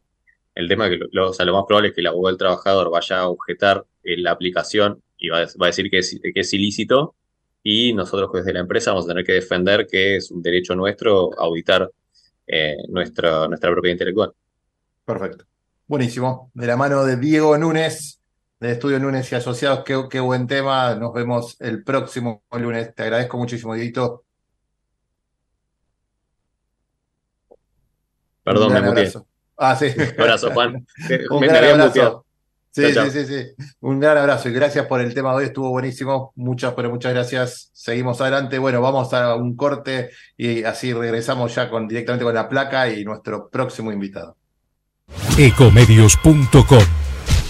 El 0.54 0.68
tema 0.68 0.86
es 0.86 0.98
que 0.98 1.06
lo, 1.10 1.30
o 1.30 1.32
sea, 1.32 1.44
lo 1.44 1.54
más 1.54 1.64
probable 1.66 1.88
es 1.88 1.94
que 1.94 2.00
el 2.00 2.06
abogado 2.06 2.28
del 2.28 2.38
trabajador 2.38 2.90
vaya 2.90 3.20
a 3.20 3.28
objetar 3.28 3.84
eh, 4.02 4.16
la 4.16 4.30
aplicación 4.30 5.02
y 5.18 5.28
va 5.28 5.38
a, 5.38 5.66
decir 5.66 5.90
que 5.90 5.98
es, 5.98 6.20
que 6.22 6.56
ilícito 6.56 7.14
y 7.62 7.92
nosotros 7.92 8.30
desde 8.32 8.52
la 8.52 8.60
empresa 8.60 8.90
vamos 8.90 9.06
a 9.06 9.08
tener 9.08 9.24
que 9.24 9.32
defender 9.32 9.86
que 9.86 10.16
es 10.16 10.30
un 10.30 10.42
derecho 10.42 10.74
nuestro 10.74 11.30
auditar 11.38 11.90
eh, 12.46 12.76
nuestra, 12.88 13.48
nuestra 13.48 13.70
propiedad 13.70 13.94
intelectual. 13.94 14.32
Perfecto. 15.04 15.44
Buenísimo. 15.86 16.50
De 16.54 16.66
la 16.66 16.76
mano 16.76 17.04
de 17.04 17.16
Diego 17.16 17.56
Núñez, 17.58 18.20
de 18.64 18.72
Estudio 18.72 18.98
Núñez 18.98 19.30
y 19.30 19.34
Asociados, 19.34 19.84
qué, 19.84 20.04
qué 20.10 20.20
buen 20.20 20.46
tema. 20.46 20.94
Nos 20.94 21.12
vemos 21.12 21.56
el 21.60 21.84
próximo 21.84 22.42
lunes. 22.52 22.94
Te 22.94 23.02
agradezco 23.02 23.36
muchísimo, 23.36 23.74
Dieguito. 23.74 24.24
Perdón, 28.42 28.68
Un 28.68 28.72
me 28.74 28.80
muteé. 28.80 29.00
abrazo. 29.02 29.26
Ah, 29.56 29.76
sí. 29.76 29.86
Un 30.16 30.20
abrazo, 30.22 30.50
Juan. 30.52 30.74
Un 31.30 31.40
Me, 31.40 31.46
me 31.46 31.46
gran 31.48 31.56
había 31.58 31.70
abrazo. 31.72 31.88
muteado. 31.88 32.24
Sí, 32.70 32.82
Chao, 32.82 32.92
chao. 32.92 33.04
sí, 33.10 33.24
sí, 33.24 33.26
sí. 33.26 33.64
Un 33.80 34.00
gran 34.00 34.18
abrazo 34.18 34.48
y 34.48 34.52
gracias 34.52 34.86
por 34.86 35.00
el 35.00 35.14
tema 35.14 35.30
de 35.30 35.36
hoy, 35.36 35.44
estuvo 35.44 35.70
buenísimo. 35.70 36.32
Muchas, 36.34 36.74
pero 36.74 36.90
muchas 36.90 37.12
gracias. 37.14 37.70
Seguimos 37.72 38.20
adelante. 38.20 38.58
Bueno, 38.58 38.80
vamos 38.80 39.12
a 39.14 39.36
un 39.36 39.54
corte 39.56 40.10
y 40.36 40.64
así 40.64 40.92
regresamos 40.92 41.54
ya 41.54 41.70
con, 41.70 41.86
directamente 41.86 42.24
con 42.24 42.34
la 42.34 42.48
placa 42.48 42.88
y 42.88 43.04
nuestro 43.04 43.48
próximo 43.48 43.92
invitado. 43.92 44.36
Ecomedios.com 45.38 47.03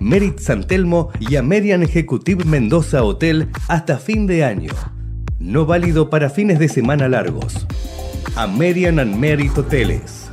Merit 0.00 0.38
San 0.38 0.66
Telmo 0.66 1.10
y 1.20 1.36
American 1.36 1.82
Executive 1.82 2.44
Mendoza 2.46 3.04
Hotel 3.04 3.50
hasta 3.68 3.98
fin 3.98 4.26
de 4.26 4.44
año. 4.44 4.72
No 5.38 5.66
válido 5.66 6.08
para 6.08 6.30
fines 6.30 6.58
de 6.58 6.68
semana 6.68 7.06
largos. 7.08 7.66
American 8.34 8.98
and 8.98 9.16
Merit 9.16 9.56
Hoteles. 9.56 10.30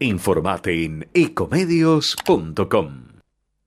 Informate 0.00 0.84
en 0.84 1.08
ecomedios.com. 1.12 3.02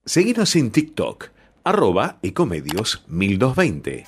Seguinos 0.04 0.56
en 0.56 0.70
TikTok, 0.70 1.30
arroba 1.64 2.18
ecomedios 2.22 3.04
1220. 3.08 4.04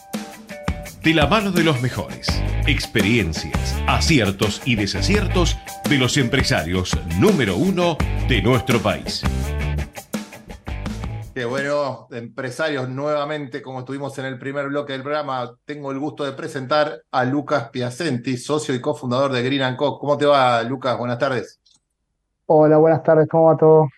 De 1.02 1.14
la 1.14 1.26
mano 1.28 1.52
de 1.52 1.62
los 1.62 1.80
mejores. 1.80 2.26
Experiencias, 2.66 3.80
aciertos 3.86 4.60
y 4.64 4.74
desaciertos 4.74 5.56
de 5.88 5.98
los 5.98 6.16
empresarios 6.16 6.98
número 7.18 7.56
uno 7.56 7.96
de 8.28 8.42
nuestro 8.42 8.80
país. 8.80 9.22
Qué 11.38 11.44
bueno, 11.44 12.08
empresarios, 12.10 12.88
nuevamente, 12.88 13.62
como 13.62 13.78
estuvimos 13.78 14.18
en 14.18 14.24
el 14.24 14.40
primer 14.40 14.66
bloque 14.66 14.92
del 14.94 15.04
programa, 15.04 15.56
tengo 15.64 15.92
el 15.92 15.98
gusto 16.00 16.24
de 16.24 16.32
presentar 16.32 17.04
a 17.12 17.24
Lucas 17.24 17.70
Piacenti, 17.70 18.36
socio 18.36 18.74
y 18.74 18.80
cofundador 18.80 19.30
de 19.30 19.44
Green 19.44 19.76
Co. 19.76 20.00
¿Cómo 20.00 20.18
te 20.18 20.26
va, 20.26 20.60
Lucas? 20.64 20.98
Buenas 20.98 21.16
tardes. 21.16 21.60
Hola, 22.46 22.78
buenas 22.78 23.04
tardes, 23.04 23.28
¿cómo 23.28 23.44
va 23.44 23.56
todo? 23.56 23.88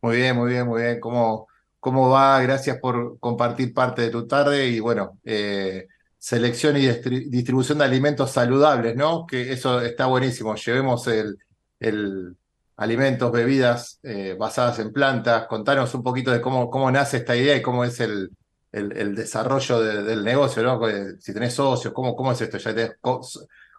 Muy 0.00 0.16
bien, 0.16 0.34
muy 0.34 0.48
bien, 0.48 0.66
muy 0.66 0.80
bien. 0.80 0.98
¿Cómo, 0.98 1.48
cómo 1.78 2.08
va? 2.08 2.40
Gracias 2.40 2.78
por 2.78 3.18
compartir 3.18 3.74
parte 3.74 4.00
de 4.00 4.08
tu 4.08 4.26
tarde 4.26 4.68
y 4.68 4.80
bueno, 4.80 5.18
eh, 5.24 5.88
selección 6.16 6.78
y 6.78 6.86
distri- 6.86 7.28
distribución 7.28 7.76
de 7.76 7.84
alimentos 7.84 8.30
saludables, 8.30 8.96
¿no? 8.96 9.26
Que 9.26 9.52
eso 9.52 9.82
está 9.82 10.06
buenísimo. 10.06 10.54
Llevemos 10.54 11.06
el, 11.08 11.38
el 11.80 12.34
alimentos, 12.78 13.32
bebidas 13.32 14.00
eh, 14.04 14.36
basadas 14.38 14.80
en 14.80 14.92
plantas. 14.92 15.46
Contanos 15.48 15.94
un 15.94 16.04
poquito 16.04 16.32
de 16.32 16.40
cómo, 16.42 16.70
cómo 16.70 16.90
nace 16.92 17.18
esta 17.18 17.36
idea 17.36 17.56
y 17.56 17.62
cómo 17.62 17.84
es 17.84 18.00
el, 18.00 18.30
el, 18.72 19.14
desarrollo 19.16 19.80
de- 19.80 20.04
del 20.04 20.24
negocio, 20.24 20.62
¿no? 20.64 20.80
Si 21.20 21.34
tenés 21.34 21.54
socios, 21.54 21.94
¿cómo, 21.94 22.16
cómo 22.16 22.32
es 22.32 22.40
esto? 22.42 22.58
Ya 22.58 22.74
tenés 22.74 22.96
co- 23.00 23.20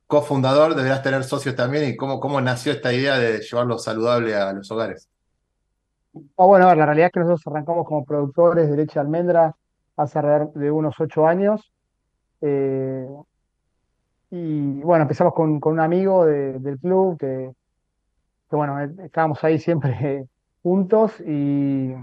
cofundador, 0.08 0.76
deberás 0.76 1.04
tener 1.04 1.24
socios 1.26 1.56
también 1.56 1.90
y 1.90 1.98
cómo, 1.98 2.20
cómo 2.22 2.42
nació 2.42 2.74
esta 2.74 2.94
idea 2.94 3.18
de 3.20 3.42
llevarlo 3.42 3.80
saludable 3.80 4.36
a 4.36 4.54
los 4.54 4.70
hogares. 4.72 5.10
Ah, 6.38 6.46
bueno, 6.46 6.66
a 6.66 6.70
ver, 6.70 6.78
la 6.78 6.86
realidad 6.88 7.08
es 7.08 7.12
que 7.14 7.20
nosotros 7.20 7.48
arrancamos 7.48 7.86
como 7.88 8.04
productores 8.06 8.70
de 8.70 8.78
leche 8.78 8.96
de 8.96 9.00
almendra 9.02 9.56
hace 9.96 10.18
alrededor 10.20 10.54
de 10.54 10.72
unos 10.72 11.00
ocho 11.00 11.28
años. 11.28 11.72
eh, 12.42 13.08
y 14.32 14.82
bueno, 14.82 15.04
empezamos 15.04 15.34
con, 15.34 15.60
con 15.60 15.74
un 15.74 15.80
amigo 15.80 16.26
de- 16.26 16.60
del 16.60 16.80
club 16.80 17.18
que, 17.20 17.52
que, 18.50 18.56
bueno, 18.56 18.82
eh, 18.82 18.90
estábamos 19.04 19.44
ahí 19.44 19.60
siempre 19.60 20.26
juntos 20.64 21.20
y 21.26 21.94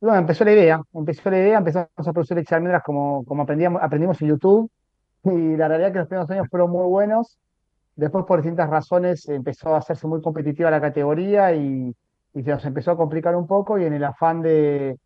bueno, 0.00 0.18
empezó 0.18 0.44
la 0.44 0.52
idea, 0.52 0.80
empezó 0.94 1.30
la 1.30 1.38
idea, 1.38 1.58
empezamos 1.58 1.88
a 2.06 2.12
producir 2.12 2.44
almendras 2.50 2.82
como, 2.84 3.24
como 3.24 3.42
aprendíamos, 3.42 3.82
aprendimos 3.82 4.20
en 4.22 4.28
YouTube 4.28 4.70
y 5.24 5.56
la 5.56 5.68
realidad 5.68 5.88
es 5.88 5.92
que 5.92 5.98
los 6.00 6.08
primeros 6.08 6.30
años 6.30 6.46
fueron 6.50 6.70
muy 6.70 6.86
buenos. 6.86 7.38
Después, 7.96 8.24
por 8.24 8.40
distintas 8.40 8.70
razones, 8.70 9.28
empezó 9.28 9.74
a 9.74 9.78
hacerse 9.78 10.06
muy 10.06 10.22
competitiva 10.22 10.70
la 10.70 10.80
categoría 10.80 11.52
y, 11.52 11.94
y 12.34 12.42
se 12.42 12.50
nos 12.50 12.64
empezó 12.64 12.92
a 12.92 12.96
complicar 12.96 13.34
un 13.34 13.48
poco 13.48 13.76
y 13.78 13.84
en 13.84 13.92
el 13.92 14.04
afán 14.04 14.40
de, 14.40 14.96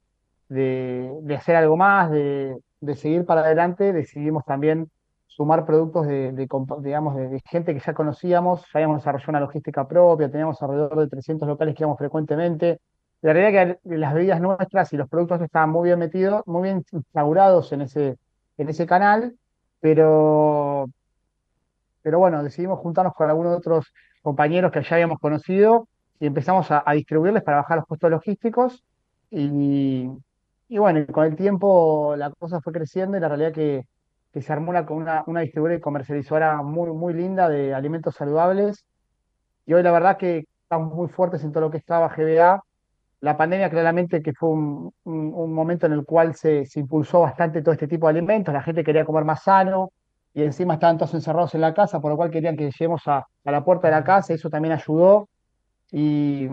de, 0.50 1.10
de 1.22 1.36
hacer 1.36 1.56
algo 1.56 1.78
más, 1.78 2.10
de, 2.10 2.54
de 2.80 2.94
seguir 2.94 3.24
para 3.24 3.40
adelante, 3.40 3.92
decidimos 3.94 4.44
también 4.44 4.90
sumar 5.36 5.64
productos 5.64 6.06
de, 6.06 6.32
digamos, 6.32 7.16
de, 7.16 7.40
gente 7.46 7.74
que 7.74 7.80
ya 7.80 7.94
conocíamos, 7.94 8.62
ya 8.62 8.70
habíamos 8.74 8.98
desarrollado 8.98 9.30
una 9.30 9.40
logística 9.40 9.88
propia, 9.88 10.30
teníamos 10.30 10.60
alrededor 10.62 10.98
de 11.00 11.08
300 11.08 11.48
locales 11.48 11.74
que 11.74 11.82
íbamos 11.82 11.98
frecuentemente. 11.98 12.80
La 13.22 13.32
realidad 13.32 13.70
es 13.70 13.78
que 13.82 13.96
las 13.96 14.14
bebidas 14.14 14.40
nuestras 14.40 14.92
y 14.92 14.96
los 14.96 15.08
productos 15.08 15.40
estaban 15.40 15.70
muy 15.70 15.88
bien 15.88 15.98
metidos, 15.98 16.42
muy 16.46 16.64
bien 16.64 16.84
instaurados 16.92 17.72
en 17.72 17.82
ese, 17.82 18.18
en 18.58 18.68
ese 18.68 18.86
canal, 18.86 19.34
pero 19.80 20.88
pero 22.02 22.18
bueno, 22.18 22.42
decidimos 22.42 22.80
juntarnos 22.80 23.14
con 23.14 23.30
algunos 23.30 23.56
otros 23.56 23.92
compañeros 24.22 24.72
que 24.72 24.82
ya 24.82 24.96
habíamos 24.96 25.20
conocido 25.20 25.88
y 26.18 26.26
empezamos 26.26 26.70
a, 26.72 26.82
a 26.84 26.94
distribuirles 26.94 27.44
para 27.44 27.58
bajar 27.58 27.78
los 27.78 27.86
costos 27.86 28.10
logísticos. 28.10 28.82
Y, 29.30 30.08
y 30.68 30.78
bueno, 30.78 31.06
con 31.12 31.24
el 31.26 31.36
tiempo 31.36 32.16
la 32.16 32.30
cosa 32.30 32.60
fue 32.60 32.72
creciendo 32.72 33.16
y 33.16 33.20
la 33.20 33.28
realidad 33.28 33.52
que, 33.52 33.86
que 34.32 34.42
se 34.42 34.52
armó 34.52 34.70
una, 34.70 34.82
una, 34.90 35.24
una 35.26 35.40
distribuidora 35.40 35.78
y 35.78 35.80
comercializadora 35.80 36.62
muy, 36.62 36.90
muy 36.92 37.14
linda 37.14 37.48
de 37.48 37.74
alimentos 37.74 38.14
saludables. 38.16 38.84
Y 39.66 39.74
hoy 39.74 39.82
la 39.82 39.92
verdad 39.92 40.16
que 40.18 40.46
estamos 40.62 40.94
muy 40.94 41.08
fuertes 41.08 41.44
en 41.44 41.52
todo 41.52 41.62
lo 41.64 41.70
que 41.70 41.78
estaba 41.78 42.08
GBA. 42.08 42.62
La 43.20 43.36
pandemia 43.36 43.70
claramente 43.70 44.22
que 44.22 44.32
fue 44.34 44.50
un, 44.50 44.92
un- 45.04 45.32
un 45.34 45.52
momento 45.54 45.86
en 45.86 45.92
el 45.92 46.04
cual 46.04 46.34
se, 46.34 46.66
se 46.66 46.80
impulsó 46.80 47.20
bastante 47.20 47.62
todo 47.62 47.72
este 47.74 47.88
tipo 47.88 48.06
de 48.06 48.10
alimentos, 48.12 48.52
la 48.54 48.62
gente 48.62 48.82
quería 48.84 49.04
comer 49.04 49.24
más 49.24 49.42
sano 49.44 49.92
y 50.34 50.42
encima 50.42 50.74
estaban 50.74 50.98
todos 50.98 51.14
encerrados 51.14 51.54
en 51.54 51.60
la 51.62 51.74
casa, 51.74 52.00
por 52.00 52.10
lo 52.10 52.16
cual 52.16 52.30
querían 52.30 52.56
que 52.56 52.64
lleguemos 52.70 53.02
a, 53.08 53.18
a 53.44 53.50
la 53.52 53.64
puerta 53.64 53.88
de 53.88 53.92
la 53.94 54.04
casa, 54.04 54.34
eso 54.34 54.50
también 54.50 54.72
ayudó. 54.74 55.28
Y 55.92 56.48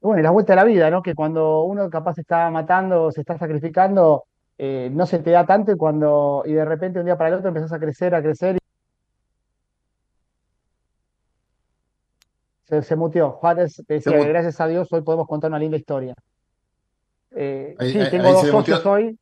bueno, 0.00 0.20
y 0.20 0.22
la 0.22 0.30
vuelta 0.30 0.52
de 0.52 0.56
la 0.56 0.64
vida, 0.64 0.90
¿no? 0.90 1.02
Que 1.02 1.14
cuando 1.14 1.62
uno 1.62 1.88
capaz 1.90 2.14
se 2.14 2.22
está 2.22 2.50
matando, 2.50 3.10
se 3.12 3.20
está 3.20 3.38
sacrificando, 3.38 4.24
eh, 4.58 4.90
no 4.92 5.06
se 5.06 5.18
te 5.18 5.30
da 5.30 5.44
tanto 5.46 5.72
y 5.72 5.76
cuando, 5.76 6.42
y 6.46 6.52
de 6.52 6.64
repente 6.64 6.98
un 7.00 7.04
día 7.06 7.16
para 7.16 7.28
el 7.30 7.34
otro 7.36 7.48
empezás 7.48 7.72
a 7.72 7.78
crecer, 7.80 8.14
a 8.14 8.22
crecer. 8.22 8.58
Se, 12.64 12.82
se 12.82 12.96
muteó. 12.96 13.32
Juárez 13.32 13.82
te 13.86 13.94
decía 13.94 14.12
que 14.18 14.28
gracias 14.28 14.60
a 14.60 14.66
Dios 14.66 14.92
hoy 14.92 15.02
podemos 15.02 15.26
contar 15.26 15.50
una 15.50 15.58
linda 15.58 15.76
historia. 15.76 16.14
Eh, 17.32 17.74
Ahí- 17.78 17.92
sí, 17.92 17.98
ahí- 17.98 18.10
tengo 18.10 18.26
ahí 18.28 18.32
dos 18.34 18.48
socios 18.48 18.84
hoy. 18.86 19.18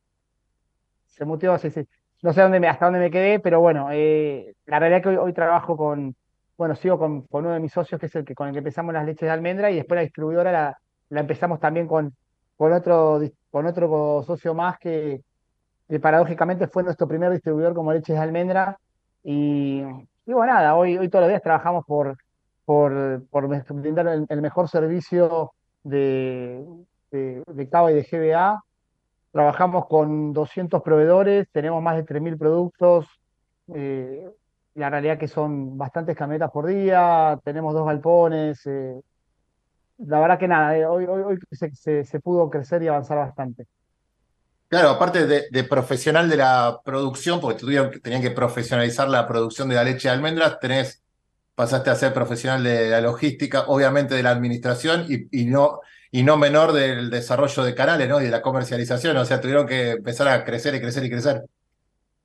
Se 1.07 1.25
muteó, 1.25 1.57
sí, 1.57 1.69
sí. 1.69 1.85
No 2.21 2.33
sé 2.33 2.41
dónde 2.41 2.59
me, 2.59 2.67
hasta 2.67 2.85
dónde 2.85 2.99
me 2.99 3.09
quedé, 3.11 3.39
pero 3.39 3.59
bueno, 3.61 3.89
eh, 3.91 4.53
la 4.65 4.79
realidad 4.79 4.97
es 4.99 5.03
que 5.03 5.09
hoy, 5.09 5.15
hoy 5.17 5.33
trabajo 5.33 5.75
con, 5.75 6.15
bueno, 6.57 6.75
sigo 6.75 6.99
con, 6.99 7.21
con 7.23 7.45
uno 7.45 7.53
de 7.55 7.59
mis 7.59 7.71
socios, 7.73 7.99
que 7.99 8.05
es 8.05 8.15
el 8.15 8.23
que 8.25 8.35
con 8.35 8.47
el 8.47 8.53
que 8.53 8.59
empezamos 8.59 8.93
las 8.93 9.05
leches 9.05 9.21
de 9.27 9.31
almendra, 9.31 9.71
y 9.71 9.75
después 9.77 9.95
la 9.95 10.03
distribuidora 10.03 10.51
la, 10.51 10.77
la 11.09 11.19
empezamos 11.19 11.59
también 11.59 11.87
con, 11.87 12.15
con 12.61 12.73
otro, 12.73 13.19
con 13.49 13.65
otro 13.65 14.21
socio 14.21 14.53
más 14.53 14.77
que, 14.77 15.23
paradójicamente 15.99 16.67
fue 16.67 16.83
nuestro 16.83 17.07
primer 17.07 17.31
distribuidor 17.31 17.73
como 17.73 17.91
leches 17.91 18.15
de 18.15 18.21
almendra. 18.21 18.77
Y, 19.23 19.81
y 20.27 20.31
bueno, 20.31 20.53
nada, 20.53 20.75
hoy, 20.75 20.95
hoy 20.95 21.09
todos 21.09 21.23
los 21.23 21.29
días 21.29 21.41
trabajamos 21.41 21.83
por, 21.87 22.15
por, 22.63 23.47
brindar 23.71 24.09
el, 24.09 24.27
el 24.29 24.41
mejor 24.43 24.69
servicio 24.69 25.53
de, 25.81 26.63
de, 27.09 27.41
de 27.47 27.69
Cava 27.69 27.91
y 27.91 27.95
de 27.95 28.03
GBA. 28.03 28.63
Trabajamos 29.31 29.87
con 29.87 30.31
200 30.31 30.83
proveedores, 30.83 31.47
tenemos 31.51 31.81
más 31.81 31.95
de 31.95 32.05
3.000 32.05 32.37
productos. 32.37 33.07
eh, 33.73 34.29
la 34.75 34.91
realidad 34.91 35.17
que 35.17 35.27
son 35.27 35.79
bastantes 35.79 36.15
camionetas 36.15 36.51
por 36.51 36.67
día, 36.67 37.39
tenemos 37.43 37.73
dos 37.73 37.87
galpones. 37.87 38.63
eh, 38.67 39.01
la 40.07 40.19
verdad 40.19 40.39
que 40.39 40.47
nada, 40.47 40.77
eh, 40.77 40.85
hoy, 40.85 41.05
hoy, 41.05 41.21
hoy 41.23 41.37
se, 41.51 41.73
se- 41.75 42.03
se 42.05 42.19
pudo 42.19 42.49
crecer 42.49 42.83
y 42.83 42.87
avanzar 42.87 43.17
bastante. 43.17 43.65
Claro, 44.67 44.89
aparte 44.91 45.27
de, 45.27 45.47
de 45.51 45.63
profesional 45.65 46.29
de 46.29 46.37
la 46.37 46.79
producción, 46.85 47.41
porque 47.41 47.59
tuvieron, 47.59 47.91
tenían 48.01 48.21
que 48.21 48.31
profesionalizar 48.31 49.09
la 49.09 49.27
producción 49.27 49.67
de 49.67 49.75
la 49.75 49.83
leche 49.83 50.07
de 50.07 50.13
almendras, 50.13 50.59
tenés, 50.61 51.03
pasaste 51.55 51.89
a 51.89 51.95
ser 51.95 52.13
profesional 52.13 52.63
de 52.63 52.89
la 52.89 53.01
logística, 53.01 53.65
obviamente 53.67 54.15
de 54.15 54.23
la 54.23 54.31
administración 54.31 55.05
y, 55.09 55.27
y 55.41 55.45
no, 55.47 55.81
y 56.09 56.23
no 56.23 56.37
menor 56.37 56.71
del 56.71 57.09
desarrollo 57.09 57.63
de 57.63 57.75
canales, 57.75 58.07
¿no? 58.07 58.21
Y 58.21 58.25
de 58.25 58.31
la 58.31 58.41
comercialización, 58.41 59.17
o 59.17 59.25
sea, 59.25 59.41
tuvieron 59.41 59.67
que 59.67 59.91
empezar 59.91 60.27
a 60.29 60.45
crecer 60.45 60.73
y 60.75 60.79
crecer 60.81 61.03
y 61.05 61.09
crecer. 61.09 61.43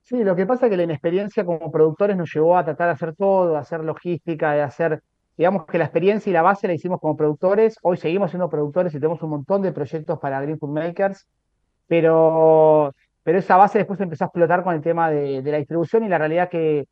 Sí, 0.02 0.22
lo 0.22 0.36
que 0.36 0.46
pasa 0.46 0.66
es 0.66 0.70
que 0.70 0.76
la 0.76 0.84
inexperiencia 0.84 1.44
como 1.44 1.70
productores 1.72 2.16
nos 2.16 2.32
llevó 2.32 2.56
a 2.56 2.64
tratar 2.64 2.86
de 2.88 2.92
hacer 2.94 3.14
todo, 3.16 3.50
de 3.52 3.58
hacer 3.58 3.82
logística, 3.82 4.52
de 4.52 4.62
hacer 4.62 5.02
digamos 5.36 5.66
que 5.66 5.78
la 5.78 5.84
experiencia 5.84 6.30
y 6.30 6.32
la 6.32 6.42
base 6.42 6.66
la 6.66 6.74
hicimos 6.74 7.00
como 7.00 7.16
productores, 7.16 7.78
hoy 7.82 7.96
seguimos 7.96 8.30
siendo 8.30 8.48
productores 8.48 8.94
y 8.94 9.00
tenemos 9.00 9.22
un 9.22 9.30
montón 9.30 9.62
de 9.62 9.72
proyectos 9.72 10.18
para 10.18 10.40
Green 10.40 10.58
Food 10.58 10.70
Makers, 10.70 11.26
pero, 11.86 12.94
pero 13.22 13.38
esa 13.38 13.56
base 13.56 13.78
después 13.78 14.00
empezó 14.00 14.24
a 14.24 14.26
explotar 14.28 14.64
con 14.64 14.74
el 14.74 14.80
tema 14.80 15.10
de, 15.10 15.42
la 15.42 15.58
distribución 15.58 16.04
y 16.04 16.08
la 16.08 16.18
realidad 16.18 16.48
que 16.48 16.86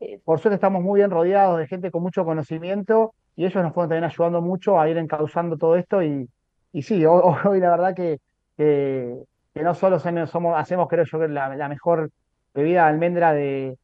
eh, 0.00 0.20
por 0.24 0.38
suerte 0.38 0.54
estamos 0.54 0.82
muy 0.82 1.00
bien 1.00 1.10
rodeados 1.10 1.58
de 1.58 1.66
gente 1.66 1.90
con 1.90 2.02
mucho 2.02 2.24
conocimiento 2.24 3.14
y 3.34 3.44
ellos 3.44 3.62
nos 3.62 3.74
fueron 3.74 3.90
también 3.90 4.04
ayudando 4.04 4.40
mucho 4.40 4.80
a 4.80 4.88
ir 4.88 4.96
encauzando 4.96 5.56
todo 5.56 5.76
esto 5.76 6.02
y, 6.02 6.28
y 6.72 6.82
sí, 6.82 7.04
hoy, 7.06 7.60
la 7.60 7.70
verdad 7.70 7.94
que, 7.94 8.20
que, 8.56 9.24
no 9.54 9.74
solo 9.74 9.98
somos, 9.98 10.56
hacemos, 10.56 10.88
creo 10.88 11.04
yo, 11.04 11.26
la, 11.26 11.56
la 11.56 11.68
mejor 11.68 12.12
bebida 12.54 12.84
de 12.84 12.88
almendra 12.90 13.32
de, 13.32 13.76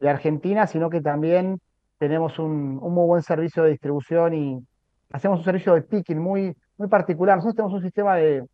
de 0.00 0.08
Argentina, 0.10 0.66
sino 0.66 0.90
que 0.90 1.00
también 1.00 1.60
tenemos 2.08 2.38
un, 2.38 2.78
un 2.82 2.94
muy 2.94 3.06
buen 3.06 3.22
servicio 3.22 3.62
de 3.64 3.70
distribución 3.70 4.34
y 4.34 4.58
hacemos 5.10 5.38
un 5.38 5.44
servicio 5.44 5.74
de 5.74 5.82
picking 5.82 6.18
muy, 6.18 6.54
muy 6.76 6.88
particular. 6.88 7.36
Nosotros 7.36 7.54
tenemos 7.56 7.74
un 7.74 7.82
sistema 7.82 8.16
de, 8.16 8.44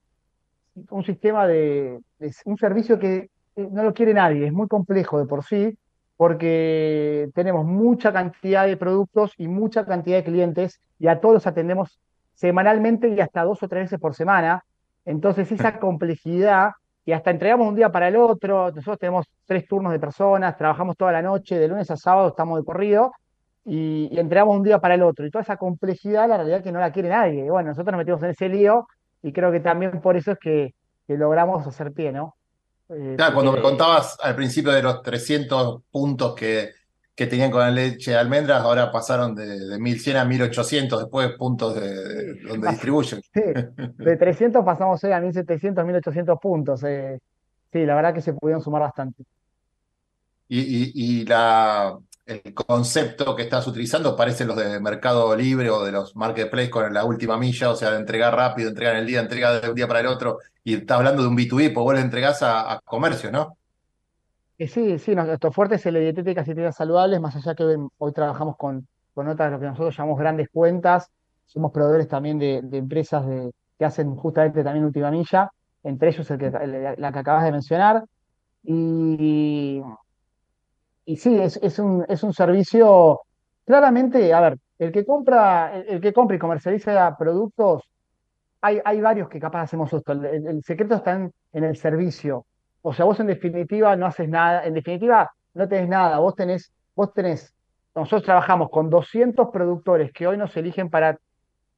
un 0.91 1.05
sistema 1.05 1.47
de, 1.47 2.01
de- 2.19 2.35
un 2.45 2.57
servicio 2.57 2.99
que 2.99 3.29
eh, 3.57 3.69
no 3.71 3.83
lo 3.83 3.93
quiere 3.95 4.15
nadie, 4.15 4.47
es 4.47 4.53
muy 4.53 4.69
complejo 4.69 5.19
de 5.19 5.27
por 5.27 5.45
sí, 5.45 5.77
porque 6.17 7.29
tenemos 7.35 7.65
mucha 7.65 8.13
cantidad 8.13 8.67
de 8.67 8.77
productos 8.77 9.33
y 9.39 9.49
mucha 9.49 9.85
cantidad 9.87 10.19
de 10.19 10.25
clientes 10.25 10.81
y 10.99 11.09
a 11.09 11.19
todos 11.21 11.35
los 11.35 11.47
atendemos 11.47 11.99
semanalmente 12.35 13.09
y 13.09 13.21
hasta 13.21 13.43
dos 13.45 13.63
o 13.63 13.69
tres 13.69 13.85
veces 13.85 13.99
por 14.01 14.15
semana. 14.15 14.63
Entonces 15.05 15.51
esa 15.51 15.79
complejidad 15.79 16.73
y 17.07 17.13
hasta 17.13 17.31
entregamos 17.31 17.67
un 17.69 17.75
día 17.75 17.91
para 17.91 18.09
el 18.09 18.17
otro, 18.17 18.67
nosotros 18.69 18.99
tenemos 18.99 19.27
tres 19.47 19.67
turnos 19.67 19.93
de 19.93 19.99
personas, 19.99 20.57
trabajamos 20.57 20.97
toda 20.97 21.13
la 21.13 21.23
noche, 21.23 21.59
de 21.59 21.69
lunes 21.69 21.91
a 21.91 21.97
sábado 21.97 22.29
estamos 22.29 22.59
de 22.59 22.65
corrido 22.65 23.13
y, 23.71 24.09
y 24.11 24.19
entregamos 24.19 24.57
un 24.57 24.65
día 24.65 24.79
para 24.81 24.95
el 24.95 25.03
otro. 25.03 25.25
Y 25.27 25.31
toda 25.31 25.43
esa 25.43 25.57
complejidad, 25.57 26.29
la 26.29 26.37
realidad 26.39 26.59
es 26.59 26.65
que 26.65 26.73
no 26.73 26.81
la 26.81 26.91
quiere 26.93 27.09
nadie. 27.09 27.45
Y 27.47 27.49
bueno, 27.51 27.69
nosotros 27.71 27.93
nos 27.93 27.99
metimos 27.99 28.23
en 28.25 28.31
ese 28.31 28.49
lío 28.49 28.87
y 29.23 29.33
creo 29.33 29.53
que 29.53 29.61
también 29.61 30.01
por 30.01 30.17
eso 30.17 30.33
es 30.33 30.39
que, 30.39 30.75
que 31.07 31.17
logramos 31.17 31.67
hacer 31.67 31.93
pie, 31.93 32.11
¿no? 32.13 32.35
Eh, 32.89 33.15
Claro, 33.17 33.35
cuando 33.35 33.53
me 33.53 33.63
contabas 33.63 34.19
al 34.23 34.35
principio 34.35 34.73
de 34.73 34.83
los 34.83 35.03
300 35.03 35.83
puntos 35.93 36.35
que, 36.35 36.71
que 37.15 37.27
tenían 37.29 37.51
con 37.53 37.61
la 37.61 37.71
leche 37.71 38.11
de 38.13 38.17
almendras, 38.17 38.63
ahora 38.63 38.91
pasaron 38.91 39.35
de, 39.37 39.47
de 39.47 39.79
1100 39.79 40.17
a 40.17 40.25
1800 40.25 41.01
después 41.03 41.31
puntos 41.39 41.75
de, 41.77 41.89
de 41.95 42.41
donde 42.49 42.67
Pas- 42.67 42.71
distribuyen. 42.73 43.21
Sí, 43.33 43.41
de 43.99 44.17
300 44.17 44.65
pasamos 44.65 45.05
hoy 45.05 45.13
a 45.13 45.21
1700, 45.21 45.85
1800 45.85 46.39
puntos. 46.41 46.83
eh. 46.85 47.21
Sí, 47.73 47.87
la 47.87 47.95
verdad 47.95 48.13
que 48.15 48.21
se 48.23 48.33
pudieron 48.33 48.61
sumar 48.63 48.83
bastante. 48.83 49.23
Y, 50.49 50.61
y- 50.61 50.93
y 51.21 51.25
la, 51.27 51.97
el 52.31 52.55
concepto 52.55 53.35
que 53.35 53.43
estás 53.43 53.67
utilizando 53.67 54.15
parecen 54.17 54.49
los 54.49 54.57
de 54.57 54.81
Mercado 54.81 55.35
Libre 55.35 55.71
o 55.71 55.85
de 55.85 55.93
los 55.93 56.15
marketplaces 56.15 56.71
con 56.71 56.93
la 56.95 57.05
última 57.05 57.37
milla, 57.37 57.71
o 57.71 57.77
sea, 57.77 57.91
de 57.91 57.99
entregar 57.99 58.35
rápido, 58.35 58.69
entregar 58.69 58.95
en 58.95 59.01
el 59.01 59.07
día, 59.07 59.21
entregar 59.21 59.61
de 59.61 59.69
un 59.69 59.75
día 59.75 59.89
para 59.89 60.01
el 60.01 60.07
otro. 60.07 60.39
Y 60.63 60.75
estás 60.75 60.99
hablando 60.99 61.23
de 61.23 61.29
un 61.29 61.37
B2B, 61.37 61.75
pues 61.75 61.85
vos 61.85 61.95
le 61.95 62.01
entregás 62.01 62.43
a, 62.43 62.73
a 62.73 62.81
comercio, 62.81 63.33
¿no? 63.33 63.57
Sí, 64.67 64.99
sí, 64.99 65.15
nuestro 65.15 65.51
fuerte 65.53 65.77
es 65.77 65.87
el 65.87 65.95
de 65.95 66.01
dietéticas 66.01 66.47
y 66.47 66.53
dietas 66.53 66.77
saludables, 66.77 67.19
más 67.19 67.35
allá 67.35 67.55
que 67.55 67.65
hoy, 67.97 68.13
trabajamos 68.13 68.57
con, 68.59 68.87
con 69.15 69.27
otras 69.27 69.51
lo 69.51 69.59
que 69.59 69.65
nosotros 69.65 69.97
llamamos 69.97 70.19
grandes 70.19 70.49
cuentas. 70.53 71.11
Somos 71.47 71.73
proveedores 71.73 72.09
también 72.09 72.39
de, 72.39 72.59
empresas 72.73 73.25
que 73.79 73.85
hacen 73.85 74.15
justamente 74.17 74.63
también 74.63 74.85
última 74.85 75.11
milla, 75.11 75.51
entre 75.83 76.11
ellos 76.11 76.31
el 76.31 76.39
que, 76.39 76.51
la 76.51 77.11
que 77.11 77.19
acabas 77.19 77.45
de 77.45 77.53
mencionar. 77.53 78.05
Y, 78.63 79.81
y 81.13 81.17
sí, 81.17 81.39
es, 81.41 81.57
es 81.63 81.79
un, 81.79 82.05
es 82.09 82.23
un 82.23 82.33
servicio, 82.33 83.21
claramente, 83.65 84.33
a 84.35 84.41
ver, 84.41 84.59
el 84.79 84.93
que 84.93 85.05
compra, 85.05 85.77
el, 85.77 86.01
que 86.01 86.13
compra 86.13 86.37
y 86.37 86.39
comercializa 86.39 87.17
productos, 87.19 87.85
hay, 88.61 88.81
hay 88.85 89.01
varios 89.01 89.29
que 89.29 89.41
capaz 89.41 89.63
hacemos 89.63 89.93
esto. 89.93 90.13
El, 90.13 90.25
el- 90.27 90.47
el 90.49 90.63
secreto 90.65 90.97
está 90.97 91.13
en, 91.15 91.33
en 91.53 91.65
el 91.65 91.77
servicio. 91.77 92.47
O 92.83 92.93
sea, 92.95 93.05
vos 93.07 93.21
en 93.21 93.27
definitiva 93.29 93.97
no 93.97 94.07
haces 94.07 94.29
nada, 94.29 94.65
en 94.67 94.75
definitiva 94.75 95.31
no 95.55 95.69
tenés 95.69 95.89
nada, 95.89 96.19
vos 96.19 96.35
tenés, 96.35 96.73
vos 96.95 97.13
tenés, 97.13 97.55
nosotros 97.95 98.23
trabajamos 98.25 98.71
con 98.71 98.89
200 98.91 99.49
productores 99.53 100.13
que 100.13 100.27
hoy 100.27 100.37
nos 100.39 100.57
eligen 100.57 100.91
para, 100.91 101.19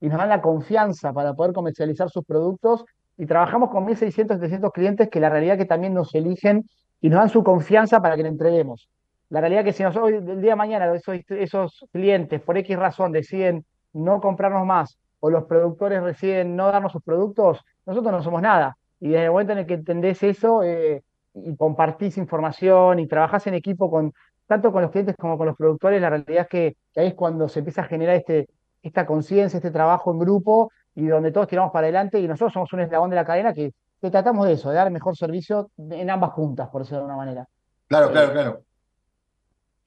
y 0.00 0.09
nos 0.09 0.18
dan 0.18 0.28
la 0.30 0.42
confianza 0.42 1.12
para 1.12 1.34
poder 1.34 1.52
comercializar 1.54 2.10
sus 2.10 2.24
productos, 2.24 2.84
y 3.16 3.26
trabajamos 3.26 3.70
con 3.70 3.84
1.600, 3.86 4.36
700 4.38 4.72
clientes 4.72 5.09
que 5.10 5.20
la 5.20 5.30
realidad 5.30 5.56
que 5.59 5.66
también 5.66 5.94
nos 5.94 6.14
eligen 6.14 6.64
y 7.00 7.09
nos 7.10 7.20
dan 7.20 7.28
su 7.30 7.42
confianza 7.44 8.00
para 8.00 8.16
que 8.16 8.22
le 8.24 8.28
entreguemos. 8.30 8.88
La 9.32 9.40
realidad 9.40 9.64
que 9.64 9.72
si 9.72 9.82
nosotros 9.82 10.12
el 10.12 10.42
día 10.42 10.50
de 10.50 10.56
mañana 10.56 10.94
esos, 10.94 11.16
esos 11.30 11.86
clientes 11.90 12.38
por 12.42 12.59
X 12.59 12.76
razón 12.78 13.12
deciden 13.12 13.64
no 13.94 14.20
comprarnos 14.20 14.66
más 14.66 14.98
o 15.20 15.30
los 15.30 15.44
productores 15.44 16.04
deciden 16.04 16.54
no 16.54 16.70
darnos 16.70 16.92
sus 16.92 17.02
productos, 17.02 17.64
nosotros 17.86 18.12
no 18.12 18.22
somos 18.22 18.42
nada. 18.42 18.76
Y 19.00 19.09
desde 19.09 19.24
el 19.24 19.30
momento 19.30 19.54
en 19.54 19.60
el 19.60 19.66
que 19.66 19.74
entendés 19.74 20.22
eso 20.22 20.62
eh, 20.62 21.02
y 21.32 21.56
compartís 21.56 22.18
información 22.18 22.98
y 22.98 23.09
trabajás 23.09 23.46
en 23.46 23.54
equipo 23.54 23.90
con 23.90 24.12
tanto 24.46 24.70
con 24.70 24.82
los 24.82 24.90
clientes 24.90 25.16
como 25.18 25.38
con 25.38 25.46
los 25.46 25.56
productores, 25.56 25.98
la 26.02 26.10
realidad 26.10 26.42
es 26.42 26.48
que, 26.48 26.76
que 26.92 27.00
ahí 27.00 27.06
es 27.06 27.14
cuando 27.14 27.48
se 27.48 27.60
empieza 27.60 27.80
a 27.80 27.84
generar 27.84 28.16
este, 28.16 28.50
esta 28.82 29.06
conciencia, 29.06 29.56
este 29.56 29.70
trabajo 29.70 30.12
en 30.12 30.18
grupo 30.18 30.70
y 30.94 31.06
donde 31.06 31.32
todos 31.32 31.48
tiramos 31.48 31.72
para 31.72 31.86
adelante 31.86 32.20
y 32.20 32.28
nosotros 32.28 32.52
somos 32.52 32.70
un 32.74 32.80
eslabón 32.80 33.09
de 33.09 33.16
la 33.16 33.24
cadena 33.24 33.54
que, 33.54 33.72
que 33.98 34.10
tratamos 34.10 34.46
de 34.46 34.52
eso, 34.52 34.68
de 34.68 34.76
dar 34.76 34.90
mejor 34.90 35.16
servicio 35.16 35.70
en 35.78 36.10
ambas 36.10 36.32
puntas, 36.32 36.68
por 36.68 36.82
decirlo 36.82 36.98
de 36.98 37.04
alguna 37.04 37.16
manera. 37.16 37.48
Claro, 37.88 38.12
claro, 38.12 38.32
claro. 38.32 38.71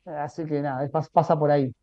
Así 0.06 0.46
que 0.46 0.62
nada, 0.62 0.88
pasa 1.12 1.38
por 1.38 1.52
ahí. 1.52 1.74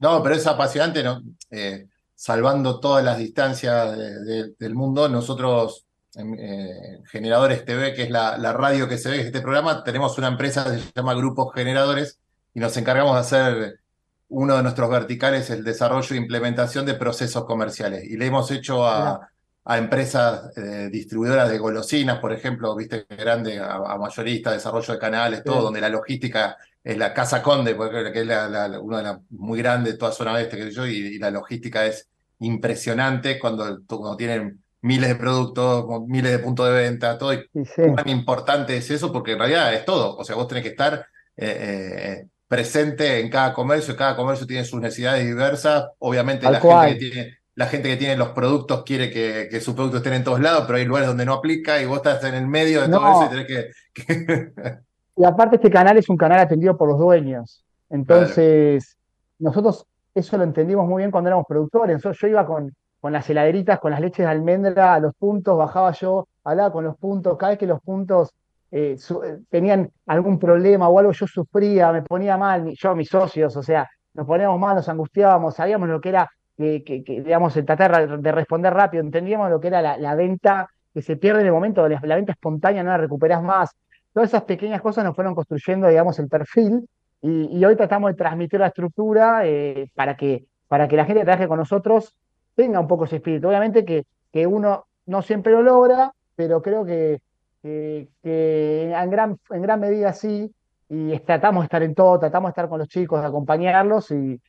No, 0.00 0.22
pero 0.22 0.34
es 0.34 0.46
apasionante, 0.46 1.02
¿no? 1.02 1.22
Eh, 1.50 1.86
salvando 2.14 2.80
todas 2.80 3.04
las 3.04 3.18
distancias 3.18 3.96
de- 3.96 4.24
de- 4.24 4.54
del 4.58 4.74
mundo, 4.74 5.08
nosotros 5.08 5.86
en 6.16 6.34
eh, 6.38 7.00
Generadores 7.10 7.64
TV, 7.64 7.92
que 7.94 8.04
es 8.04 8.10
la, 8.10 8.38
la 8.38 8.52
radio 8.52 8.88
que 8.88 8.98
se 8.98 9.10
ve 9.10 9.20
en 9.20 9.26
este 9.26 9.40
programa, 9.40 9.82
tenemos 9.82 10.16
una 10.18 10.28
empresa 10.28 10.64
que 10.64 10.78
se 10.78 10.92
llama 10.94 11.14
Grupos 11.14 11.52
Generadores 11.54 12.18
y 12.54 12.60
nos 12.60 12.76
encargamos 12.76 13.14
de 13.14 13.20
hacer 13.20 13.80
uno 14.28 14.56
de 14.56 14.62
nuestros 14.62 14.90
verticales, 14.90 15.50
el 15.50 15.64
desarrollo 15.64 16.14
e 16.14 16.18
implementación 16.18 16.86
de 16.86 16.94
procesos 16.94 17.44
comerciales. 17.44 18.04
Y 18.04 18.16
le 18.16 18.26
hemos 18.26 18.50
hecho 18.50 18.86
a, 18.86 19.28
a 19.64 19.78
empresas 19.78 20.56
eh, 20.56 20.88
distribuidoras 20.90 21.50
de 21.50 21.58
golosinas, 21.58 22.18
por 22.20 22.32
ejemplo, 22.32 22.74
viste, 22.76 23.06
grande, 23.10 23.58
a, 23.58 23.74
a 23.76 23.98
mayoristas, 23.98 24.54
desarrollo 24.54 24.92
de 24.94 24.98
canales, 25.00 25.42
todo, 25.44 25.58
Sí. 25.58 25.62
donde 25.64 25.80
la 25.80 25.88
logística 25.88 26.56
es 26.84 26.96
la 26.98 27.12
Casa 27.14 27.42
Conde, 27.42 27.74
porque, 27.74 28.12
que 28.12 28.20
es 28.20 28.26
la, 28.26 28.48
la- 28.48 28.68
la- 28.68 28.80
una 28.80 28.98
de 28.98 29.04
las 29.04 29.18
muy 29.30 29.58
grandes 29.60 29.94
de 29.94 29.98
toda 29.98 30.12
zona 30.12 30.34
oeste, 30.34 30.56
que 30.58 30.70
yo, 30.70 30.86
y, 30.86 30.92
y 31.16 31.18
la 31.18 31.30
logística 31.32 31.84
es 31.86 32.08
impresionante 32.40 33.38
cuando, 33.38 33.80
cuando 33.86 34.16
tienen 34.16 34.62
miles 34.82 35.08
de 35.08 35.14
productos, 35.16 35.86
miles 36.06 36.30
de 36.32 36.38
puntos 36.40 36.66
de 36.66 36.72
venta, 36.74 37.16
todo, 37.18 37.32
y 37.32 37.38
sí, 37.64 37.82
cuán 37.94 38.08
importante 38.08 38.76
es 38.76 38.90
eso, 38.90 39.12
porque 39.12 39.32
en 39.32 39.38
realidad 39.38 39.72
es 39.74 39.84
todo. 39.86 40.16
O 40.16 40.24
sea, 40.24 40.36
vos 40.36 40.46
tenés 40.46 40.62
que 40.62 40.70
estar 40.70 41.06
eh, 41.36 42.18
eh, 42.22 42.28
presente 42.46 43.20
en 43.20 43.30
cada 43.30 43.54
comercio, 43.54 43.96
cada 43.96 44.14
comercio 44.16 44.46
tiene 44.46 44.64
sus 44.66 44.80
necesidades 44.80 45.24
diversas. 45.24 45.86
Obviamente 45.98 46.46
la 46.50 46.60
gente 46.60 46.98
que 46.98 47.10
tiene, 47.10 47.38
la 47.54 47.66
gente 47.66 47.88
que 47.88 47.96
tiene 47.96 48.16
los 48.16 48.28
productos 48.30 48.82
quiere 48.84 49.10
que, 49.10 49.48
que 49.50 49.60
sus 49.60 49.74
productos 49.74 50.00
estén 50.00 50.14
en 50.14 50.24
todos 50.24 50.40
lados, 50.40 50.64
pero 50.66 50.78
hay 50.78 50.84
lugares 50.84 51.08
donde 51.08 51.24
no 51.24 51.32
aplica 51.34 51.80
y 51.80 51.86
vos 51.86 51.96
estás 51.98 52.22
en 52.24 52.34
el 52.34 52.46
medio 52.46 52.82
de 52.82 52.88
todo 52.88 53.00
eso 53.12 53.24
y 53.24 53.28
tenés 53.30 53.46
que, 53.46 53.70
que- 54.06 54.52
Y 55.16 55.24
aparte 55.24 55.56
este 55.56 55.70
canal 55.70 55.96
es 55.96 56.08
un 56.08 56.16
canal 56.16 56.40
atendido 56.40 56.76
por 56.76 56.88
los 56.88 56.98
dueños. 56.98 57.64
Entonces, 57.90 58.96
nosotros 59.38 59.86
eso 60.14 60.36
lo 60.38 60.44
entendimos 60.44 60.86
muy 60.86 61.02
bien 61.02 61.10
cuando 61.10 61.28
éramos 61.28 61.46
productores. 61.46 62.02
Yo 62.02 62.26
iba 62.26 62.46
con, 62.46 62.74
con 63.00 63.12
las 63.12 63.28
heladeritas, 63.28 63.78
con 63.80 63.90
las 63.90 64.00
leches 64.00 64.24
de 64.24 64.30
almendra 64.30 64.94
a 64.94 65.00
los 65.00 65.14
puntos, 65.14 65.58
bajaba 65.58 65.92
yo, 65.92 66.26
hablaba 66.44 66.72
con 66.72 66.84
los 66.84 66.96
puntos, 66.96 67.36
cada 67.36 67.50
vez 67.50 67.58
que 67.58 67.66
los 67.66 67.80
puntos 67.80 68.32
eh, 68.70 68.96
eh, 68.96 69.38
tenían 69.48 69.90
algún 70.06 70.38
problema 70.38 70.88
o 70.88 70.98
algo, 70.98 71.12
yo 71.12 71.26
sufría, 71.26 71.92
me 71.92 72.02
ponía 72.02 72.36
mal, 72.36 72.72
yo, 72.74 72.94
mis 72.94 73.08
socios, 73.08 73.56
o 73.56 73.62
sea, 73.62 73.88
nos 74.14 74.26
poníamos 74.26 74.58
mal, 74.58 74.76
nos 74.76 74.88
angustiábamos, 74.88 75.54
sabíamos 75.54 75.88
lo 75.88 76.00
que 76.00 76.08
era, 76.08 76.30
que, 76.56 76.82
digamos, 77.06 77.56
el 77.56 77.64
tratar 77.64 78.20
de 78.20 78.32
responder 78.32 78.72
rápido, 78.72 79.02
entendíamos 79.02 79.50
lo 79.50 79.60
que 79.60 79.68
era 79.68 79.82
la, 79.82 79.96
la 79.96 80.14
venta 80.14 80.68
que 80.92 81.02
se 81.02 81.16
pierde 81.16 81.40
en 81.40 81.46
el 81.46 81.52
momento, 81.52 81.88
la, 81.88 82.00
la 82.02 82.14
venta 82.16 82.32
espontánea, 82.32 82.82
no 82.82 82.90
la 82.90 82.98
recuperás 82.98 83.42
más. 83.42 83.70
Todas 84.14 84.30
esas 84.30 84.44
pequeñas 84.44 84.80
cosas 84.80 85.04
nos 85.04 85.14
fueron 85.14 85.34
construyendo, 85.34 85.88
digamos, 85.88 86.18
el 86.20 86.28
perfil 86.28 86.88
y, 87.20 87.64
hoy 87.64 87.74
tratamos 87.76 88.10
de 88.12 88.16
transmitir 88.16 88.60
la 88.60 88.68
estructura 88.68 89.44
eh, 89.44 89.90
para 89.94 90.16
que, 90.16 90.46
para 90.68 90.88
que 90.88 90.96
la 90.96 91.04
gente 91.04 91.20
que 91.20 91.24
trabaje 91.24 91.48
con 91.48 91.58
nosotros 91.58 92.16
tenga 92.54 92.78
un 92.80 92.86
poco 92.86 93.04
ese 93.06 93.16
espíritu. 93.16 93.48
Obviamente 93.48 93.84
que, 93.84 94.04
que 94.32 94.46
uno 94.46 94.86
no 95.06 95.20
siempre 95.20 95.52
lo 95.52 95.62
logra, 95.62 96.12
pero 96.36 96.62
creo 96.62 96.84
que, 96.84 97.20
que, 97.62 98.08
en 98.22 99.10
gran, 99.10 99.36
en 99.50 99.62
gran 99.62 99.80
medida 99.80 100.12
sí, 100.12 100.54
y 100.88 101.18
tratamos 101.20 101.62
de 101.62 101.64
estar 101.66 101.82
en 101.82 101.94
todo, 101.94 102.18
tratamos 102.20 102.48
de 102.48 102.50
estar 102.50 102.68
con 102.68 102.78
los 102.78 102.88
chicos, 102.88 103.20
de 103.20 103.26
acompañarlos 103.26 104.10
y, 104.12 104.40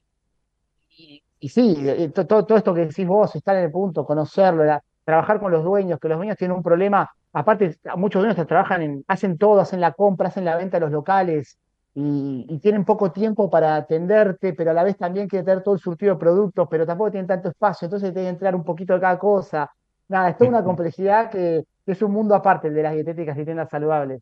y, 1.39 1.49
sí, 1.49 1.75
eh, 1.79 2.09
to- 2.09 2.27
todo, 2.27 2.45
todo 2.45 2.57
esto 2.57 2.73
que 2.73 2.85
decís 2.85 3.07
vos, 3.07 3.35
estar 3.35 3.55
en 3.55 3.63
el 3.63 3.71
punto, 3.71 4.05
conocerlo, 4.05 4.63
trabajar 5.03 5.39
con 5.39 5.51
los 5.51 5.63
dueños, 5.63 5.99
que 5.99 6.09
los 6.09 6.17
dueños 6.17 6.37
tienen 6.37 6.57
un 6.57 6.63
problema, 6.63 7.09
aparte 7.35 7.77
muchos 7.97 8.21
dueños 8.21 8.35
te 8.37 8.45
trabajan 8.45 8.81
en, 8.81 9.03
hacen 9.07 9.37
todo, 9.37 9.59
hacen 9.61 9.81
la 9.81 9.91
compra, 9.93 10.29
hacen 10.29 10.45
la 10.45 10.55
venta 10.57 10.77
de 10.77 10.81
los 10.81 10.91
locales, 10.91 11.57
y, 11.93 12.45
y 12.49 12.59
tienen 12.59 12.83
poco 12.85 13.11
tiempo 13.11 13.49
para 13.49 13.75
atenderte, 13.75 14.53
pero 14.53 14.71
a 14.71 14.73
la 14.73 14.83
vez 14.83 14.97
también 14.97 15.27
quieren 15.29 15.45
tener 15.45 15.63
todo 15.63 15.75
el 15.75 15.79
surtido 15.79 16.13
de 16.15 16.19
productos, 16.19 16.67
pero 16.69 16.85
tampoco 16.85 17.11
tienen 17.11 17.27
tanto 17.27 17.49
espacio, 17.49 17.85
entonces 17.85 18.11
tienen 18.13 18.31
que 18.31 18.35
entrar 18.35 18.55
un 18.55 18.63
poquito 18.63 18.93
de 18.93 18.99
cada 18.99 19.17
cosa. 19.19 19.71
Nada, 20.07 20.29
es 20.29 20.37
toda 20.37 20.49
una 20.49 20.63
complejidad 20.63 21.29
que, 21.29 21.63
que 21.85 21.91
es 21.93 22.01
un 22.01 22.11
mundo 22.11 22.35
aparte 22.35 22.67
el 22.67 22.73
de 22.73 22.83
las 22.83 22.93
dietéticas 22.93 23.37
y 23.37 23.45
tiendas 23.45 23.69
saludables. 23.69 24.21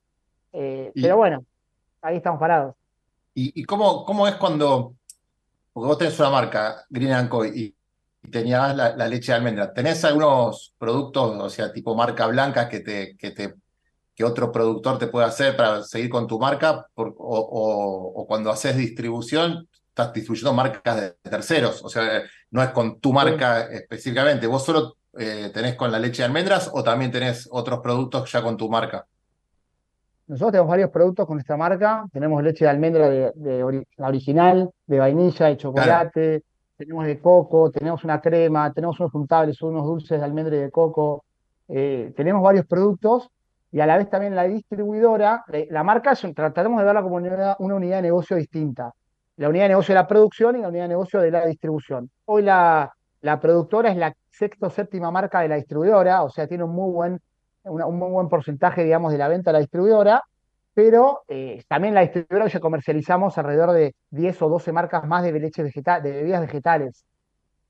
Eh, 0.53 0.91
Y, 0.94 1.02
pero 1.02 1.18
bueno, 1.18 1.44
ahí 2.02 2.18
estamos 2.18 2.40
parados. 2.40 2.76
y, 3.35 3.60
y 3.60 3.64
cómo, 3.65 4.06
cómo 4.06 4.27
es 4.27 4.35
cuando, 4.35 4.94
porque 5.73 5.88
vos 5.88 5.98
tenés 5.98 6.19
una 6.19 6.30
marca, 6.30 6.76
Green 6.90 7.27
Co, 7.27 7.45
y, 7.45 7.73
y 8.24 8.30
tenías 8.32 8.76
la, 8.76 8.95
la 8.95 9.08
leche 9.08 9.32
de 9.32 9.38
almendra. 9.38 9.74
¿Tenés 9.74 10.04
algunos 10.06 10.74
productos, 10.78 11.36
o 11.41 11.50
sea, 11.50 11.72
tipo 11.72 11.95
marca 11.95 12.26
blanca 12.28 12.70
que 12.70 12.80
te, 12.80 13.16
que 13.18 13.32
te, 13.32 13.56
que 14.16 14.24
otro 14.24 14.52
productor 14.52 14.98
te 14.98 15.08
puede 15.08 15.26
hacer 15.28 15.56
para 15.58 15.84
seguir 15.84 16.10
con 16.10 16.28
tu 16.28 16.40
marca? 16.40 16.88
Por- 16.94 17.10
o, 17.18 17.38
o- 17.40 18.22
o 18.22 18.28
cuando 18.28 18.50
haces 18.52 18.76
distribución, 18.78 19.68
estás 19.90 20.14
distribuyendo 20.14 20.54
marcas 20.54 21.00
de 21.02 21.12
terceros, 21.30 21.84
o 21.84 21.90
sea, 21.90 22.24
no 22.52 22.64
es 22.64 22.70
con 22.70 23.00
tu 23.00 23.10
Sí. 23.10 23.16
marca 23.16 23.62
específicamente. 23.72 24.48
¿Vos 24.48 24.64
solo 24.66 24.95
eh, 25.20 25.52
tenés 25.54 25.76
con 25.76 25.91
la 25.91 26.00
leche 26.00 26.24
de 26.24 26.26
almendras 26.26 26.70
o 26.74 26.84
también 26.84 27.12
tenés 27.12 27.48
otros 27.52 27.80
productos 27.82 28.32
ya 28.32 28.41
con 28.41 28.58
tu 28.58 28.70
marca? 28.70 29.06
Nosotros 30.26 30.52
tenemos 30.54 30.70
varios 30.70 30.90
productos 30.90 31.28
con 31.28 31.36
nuestra 31.36 31.58
marca. 31.58 32.06
Tenemos 32.12 32.41
leche 32.41 32.64
de 32.66 32.72
almendra 32.72 33.10
de, 33.10 33.32
de 33.36 33.64
ori- 33.64 33.86
la 33.98 34.08
original, 34.08 34.70
de 34.88 34.98
vainilla 35.00 35.38
Claro. 35.38 35.58
chocolate. 35.58 36.44
Tenemos 36.78 37.06
de 37.06 37.20
coco, 37.20 37.72
tenemos 37.72 38.04
una 38.04 38.20
crema, 38.20 38.72
tenemos 38.74 39.00
unos 39.00 39.14
untables, 39.14 39.62
unos 39.62 39.86
dulces 39.86 40.20
de 40.20 40.26
almendra 40.26 40.56
y 40.56 40.60
de 40.60 40.72
coco. 40.72 41.24
Eh, 41.68 42.14
tenemos 42.16 42.41
varios 42.41 42.66
productos 42.66 43.30
y 43.72 43.80
a 43.80 43.86
la 43.86 43.98
vez 43.98 44.10
también 44.10 44.36
la 44.36 44.44
distribuidora, 44.44 45.44
la, 45.48 45.60
la 45.70 45.84
marca, 45.84 46.12
es 46.12 46.26
tratamos 46.36 46.80
de 46.80 46.86
verla 46.86 47.02
como 47.02 47.16
una, 47.16 47.56
unidad 47.58 47.98
de 47.98 48.02
negocio 48.04 48.38
distinta. 48.38 48.94
La 49.38 49.50
unidad 49.50 49.66
de 49.66 49.70
negocio 49.70 49.94
de 49.95 50.02
la 50.02 50.08
producción 50.08 50.56
y 50.56 50.62
la 50.62 50.68
unidad 50.68 50.84
de 50.84 50.90
negocio 50.90 51.20
de 51.20 51.32
la 51.32 51.45
distribución. 51.45 52.10
Hoy 52.26 52.44
la, 52.44 52.91
la 53.22 53.40
productora 53.40 53.90
es 53.90 53.98
la 53.98 54.16
sexta 54.30 54.68
o 54.68 54.70
séptima 54.70 55.10
marca 55.10 55.41
de 55.41 55.48
la 55.48 55.56
distribuidora, 55.56 56.24
o 56.24 56.30
sea, 56.30 56.48
tiene 56.48 56.64
un 56.64 56.72
muy 56.72 56.91
buen, 56.91 57.20
un 57.64 57.98
muy 57.98 58.12
buen 58.12 58.30
porcentaje, 58.30 58.84
digamos, 58.84 59.12
de 59.12 59.18
la 59.18 59.28
venta 59.28 59.50
de 59.50 59.54
la 59.54 59.60
distribuidora, 59.60 60.24
pero 60.74 61.22
eh, 61.28 61.64
también 61.68 61.94
la 61.94 62.02
distribuidora 62.02 62.48
ya 62.48 62.60
comercializamos 62.60 63.38
alrededor 63.38 63.72
de 63.74 63.95
10 64.10 64.41
o 64.41 64.50
12 64.50 64.72
marcas 64.72 65.06
más 65.06 65.24
de 65.24 65.32
leche 65.40 65.64
vegetal, 65.64 66.02
de 66.02 66.12
bebidas 66.12 66.41
vegetales. 66.41 67.06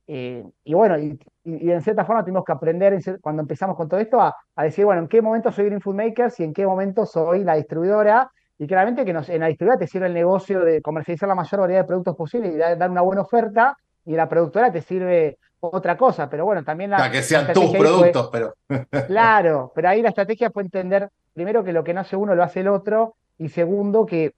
Eh, 0.08 0.44
y 0.66 0.74
bueno, 0.74 1.00
y, 1.00 1.18
y- 1.46 1.72
en 1.72 1.82
cierta 1.82 2.06
forma 2.06 2.24
tuvimos 2.24 2.44
que 2.44 2.52
aprender 2.52 3.00
cuando 3.22 3.42
empezamos 3.42 3.78
con 3.78 3.88
todo 3.88 4.00
esto 4.00 4.20
a, 4.22 4.36
decir, 4.64 4.86
bueno, 4.86 5.02
en 5.02 5.08
qué 5.08 5.22
momento 5.22 5.52
soy 5.52 5.66
Green 5.66 5.82
Food 5.82 5.96
Makers 5.96 6.40
y 6.40 6.44
en 6.44 6.54
qué 6.54 6.66
momento 6.66 7.06
soy 7.06 7.44
la 7.44 7.56
distribuidora. 7.56 8.30
Y 8.58 8.68
claramente 8.68 9.04
que 9.06 9.12
en 9.12 9.40
la 9.40 9.48
distribuidora 9.48 9.80
te 9.80 9.88
sirve 9.88 10.08
el 10.08 10.14
negocio 10.14 10.60
de 10.62 10.82
comercializar 10.82 11.28
la 11.28 11.36
mayor 11.36 11.62
variedad 11.62 11.82
de 11.82 11.88
productos 11.88 12.16
posibles 12.16 12.54
y 12.54 12.58
dar, 12.58 12.78
dar 12.78 12.90
una 12.92 13.02
buena 13.02 13.22
oferta, 13.22 13.76
y 14.06 14.12
en 14.12 14.18
la 14.18 14.30
productora 14.30 14.72
te 14.72 14.82
sirve 14.82 15.38
otra 15.72 15.98
cosa. 15.98 16.30
Pero 16.30 16.46
bueno, 16.46 16.64
también 16.64 16.92
O 16.94 16.98
la, 16.98 17.04
sea, 17.04 17.12
que 17.12 17.24
sean 17.24 17.54
tus 17.54 17.70
fue, 17.72 17.80
productos, 17.80 18.30
pero... 18.32 18.54
claro, 19.08 19.72
pero 19.76 19.90
ahí 19.90 20.02
la 20.02 20.10
estrategia 20.10 20.52
fue 20.52 20.64
entender, 20.64 21.10
primero, 21.34 21.64
que 21.64 21.74
lo 21.74 21.84
que 21.84 21.94
no 21.94 22.02
hace 22.02 22.16
uno 22.16 22.36
lo 22.36 22.44
hace 22.44 22.62
el 22.62 22.68
otro, 22.68 23.16
y 23.38 23.50
segundo, 23.50 24.06
que 24.06 24.34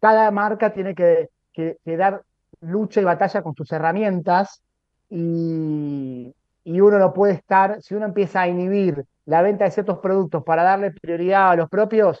cada 0.00 0.30
marca 0.30 0.72
tiene 0.72 0.94
que, 0.94 1.28
que- 1.52 1.78
que 1.84 1.96
dar 1.96 2.22
lucha 2.60 3.00
y 3.00 3.04
batalla 3.04 3.42
con 3.42 3.54
sus 3.54 3.70
herramientas 3.72 4.62
y, 5.10 6.34
y 6.64 6.80
uno 6.80 6.98
no 6.98 7.12
puede 7.12 7.34
estar, 7.34 7.82
si 7.82 7.94
uno 7.94 8.06
empieza 8.06 8.42
a 8.42 8.48
inhibir 8.48 9.04
la 9.24 9.42
venta 9.42 9.64
de 9.64 9.70
ciertos 9.70 9.98
productos 9.98 10.42
para 10.44 10.62
darle 10.62 10.92
prioridad 10.92 11.50
a 11.50 11.56
los 11.56 11.68
propios, 11.68 12.20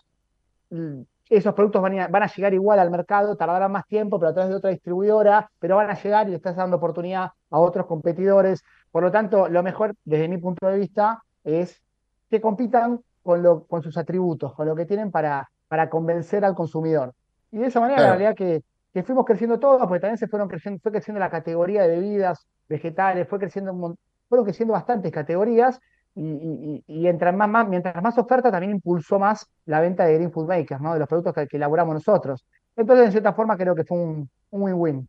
mm, 0.70 1.02
esos 1.28 1.54
productos 1.54 1.82
van 1.82 1.98
a, 1.98 2.08
van 2.08 2.22
a 2.22 2.26
llegar 2.28 2.54
igual 2.54 2.78
al 2.78 2.90
mercado, 2.90 3.36
tardarán 3.36 3.72
más 3.72 3.86
tiempo, 3.86 4.18
pero 4.18 4.30
a 4.30 4.34
través 4.34 4.50
de 4.50 4.56
otra 4.56 4.70
distribuidora, 4.70 5.50
pero 5.58 5.76
van 5.76 5.90
a 5.90 6.00
llegar 6.00 6.26
y 6.28 6.30
le 6.30 6.36
estás 6.36 6.56
dando 6.56 6.76
oportunidad 6.76 7.30
a 7.50 7.58
otros 7.58 7.86
competidores. 7.86 8.62
Por 8.90 9.02
lo 9.02 9.10
tanto, 9.10 9.48
lo 9.48 9.62
mejor, 9.62 9.94
desde 10.04 10.28
mi 10.28 10.38
punto 10.38 10.66
de 10.66 10.78
vista, 10.78 11.22
es 11.44 11.82
que 12.30 12.40
compitan 12.40 13.00
con, 13.22 13.42
lo, 13.42 13.66
con 13.66 13.82
sus 13.82 13.96
atributos, 13.96 14.54
con 14.54 14.66
lo 14.66 14.74
que 14.76 14.86
tienen 14.86 15.10
para, 15.10 15.48
para 15.68 15.90
convencer 15.90 16.44
al 16.44 16.54
consumidor. 16.54 17.12
Y 17.50 17.58
de 17.58 17.66
esa 17.66 17.80
manera, 17.80 18.00
la 18.00 18.06
Claro. 18.06 18.10
realidad 18.10 18.34
que, 18.36 18.62
que 18.92 19.02
fuimos 19.02 19.24
creciendo 19.24 19.58
todos, 19.58 19.80
porque 19.86 20.00
también 20.00 20.18
se 20.18 20.28
fueron 20.28 20.48
creciendo, 20.48 20.80
fue 20.82 20.92
creciendo 20.92 21.20
la 21.20 21.30
categoría 21.30 21.82
de 21.82 21.88
bebidas 21.88 22.46
vegetales, 22.68 23.28
fue 23.28 23.38
creciendo 23.38 23.72
un 23.72 23.96
fueron 24.28 24.44
creciendo 24.44 24.72
bastantes 24.74 25.12
categorías, 25.12 25.78
y, 26.16 26.22
y, 26.22 26.84
y 26.88 27.00
y 27.02 27.06
entre 27.08 27.30
más, 27.32 27.48
más- 27.48 27.68
mientras 27.68 28.02
más 28.02 28.18
oferta 28.18 28.50
también 28.50 28.72
impulsó 28.72 29.18
más 29.18 29.46
la 29.66 29.80
venta 29.80 30.04
de 30.04 30.14
Green 30.14 30.32
Food 30.32 30.48
Makers, 30.48 30.80
¿no? 30.80 30.94
De 30.94 30.98
los 31.00 31.08
productos 31.08 31.34
que, 31.34 31.46
que 31.46 31.56
elaboramos 31.58 31.94
nosotros. 31.94 32.44
Entonces, 32.74 33.06
en 33.06 33.12
cierta 33.12 33.32
forma, 33.32 33.56
creo 33.56 33.74
que 33.74 33.84
fue 33.84 33.98
un 33.98 34.28
win-win. 34.50 35.08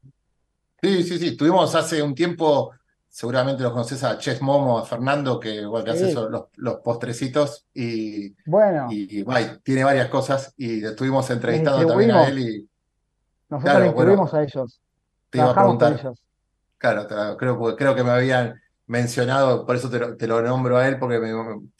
Sí, 0.81 1.03
sí, 1.03 1.17
sí. 1.17 1.35
Tuvimos 1.35 1.73
hace 1.75 2.01
un 2.03 2.13
tiempo, 2.13 2.71
seguramente 3.09 3.63
los 3.63 3.71
conoces 3.71 4.03
a 4.03 4.17
Chef 4.17 4.41
Momo, 4.41 4.77
a 4.77 4.85
Fernando, 4.85 5.39
que, 5.39 5.65
bueno, 5.65 5.83
que 5.85 5.91
hace 5.91 6.09
Sí. 6.09 6.15
los, 6.15 6.45
los 6.55 6.75
postrecitos 6.77 7.65
y, 7.73 8.35
Bueno, 8.45 8.87
y, 8.91 9.23
tiene 9.63 9.83
varias 9.83 10.07
cosas 10.09 10.53
y 10.57 10.85
estuvimos 10.85 11.29
entrevistando 11.29 11.87
también 11.87 12.11
a 12.11 12.27
él 12.27 12.39
y 12.39 12.69
nosotros 13.49 13.73
claro, 13.73 13.93
bueno, 13.93 14.11
distribuimos 14.11 14.33
a 14.33 14.43
ellos, 14.43 14.81
te 15.29 15.37
iba 15.39 15.45
a 15.51 15.53
con 15.53 15.77
preguntar, 15.77 15.99
ellos. 15.99 16.23
claro, 16.77 17.77
creo 17.77 17.95
que 17.95 18.03
me 18.03 18.11
habían 18.11 18.61
mencionado, 18.87 19.65
por 19.65 19.75
eso 19.75 19.89
te 19.89 19.99
lo, 19.99 20.17
te 20.17 20.27
lo 20.27 20.41
nombro 20.41 20.77
a 20.77 20.87
él, 20.87 20.97
porque 20.97 21.19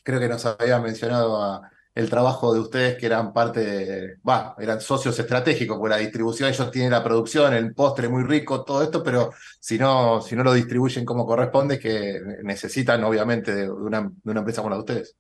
creo 0.04 0.20
que 0.20 0.30
nos 0.30 0.46
habían 0.46 0.84
mencionado 0.84 1.62
el 1.98 2.12
trabajo 2.12 2.54
de 2.54 2.60
ustedes 2.60 2.96
que 2.96 3.08
eran 3.08 3.34
parte 3.34 4.18
va, 4.18 4.56
eran 4.60 4.80
socios 4.80 5.18
estratégicos, 5.18 5.78
porque 5.78 5.96
la 5.96 5.98
distribución, 5.98 6.48
ellos 6.48 6.70
tienen 6.70 6.92
la 6.92 7.04
producción, 7.04 7.56
el 7.56 7.74
postre 7.74 8.08
muy 8.08 8.24
rico, 8.24 8.64
todo 8.64 8.84
esto, 8.84 9.02
pero 9.02 9.32
si 9.60 9.80
no, 9.80 10.22
si 10.22 10.36
no 10.36 10.44
lo 10.44 10.54
distribuyen 10.54 11.06
como 11.06 11.26
corresponde, 11.26 11.76
es 11.76 11.80
que 11.80 12.22
necesitan 12.44 13.04
obviamente 13.04 13.56
de 13.56 13.72
una, 13.72 14.12
empresa 14.26 14.62
como 14.62 14.70
la 14.70 14.76
de 14.76 14.82
ustedes. 14.82 15.16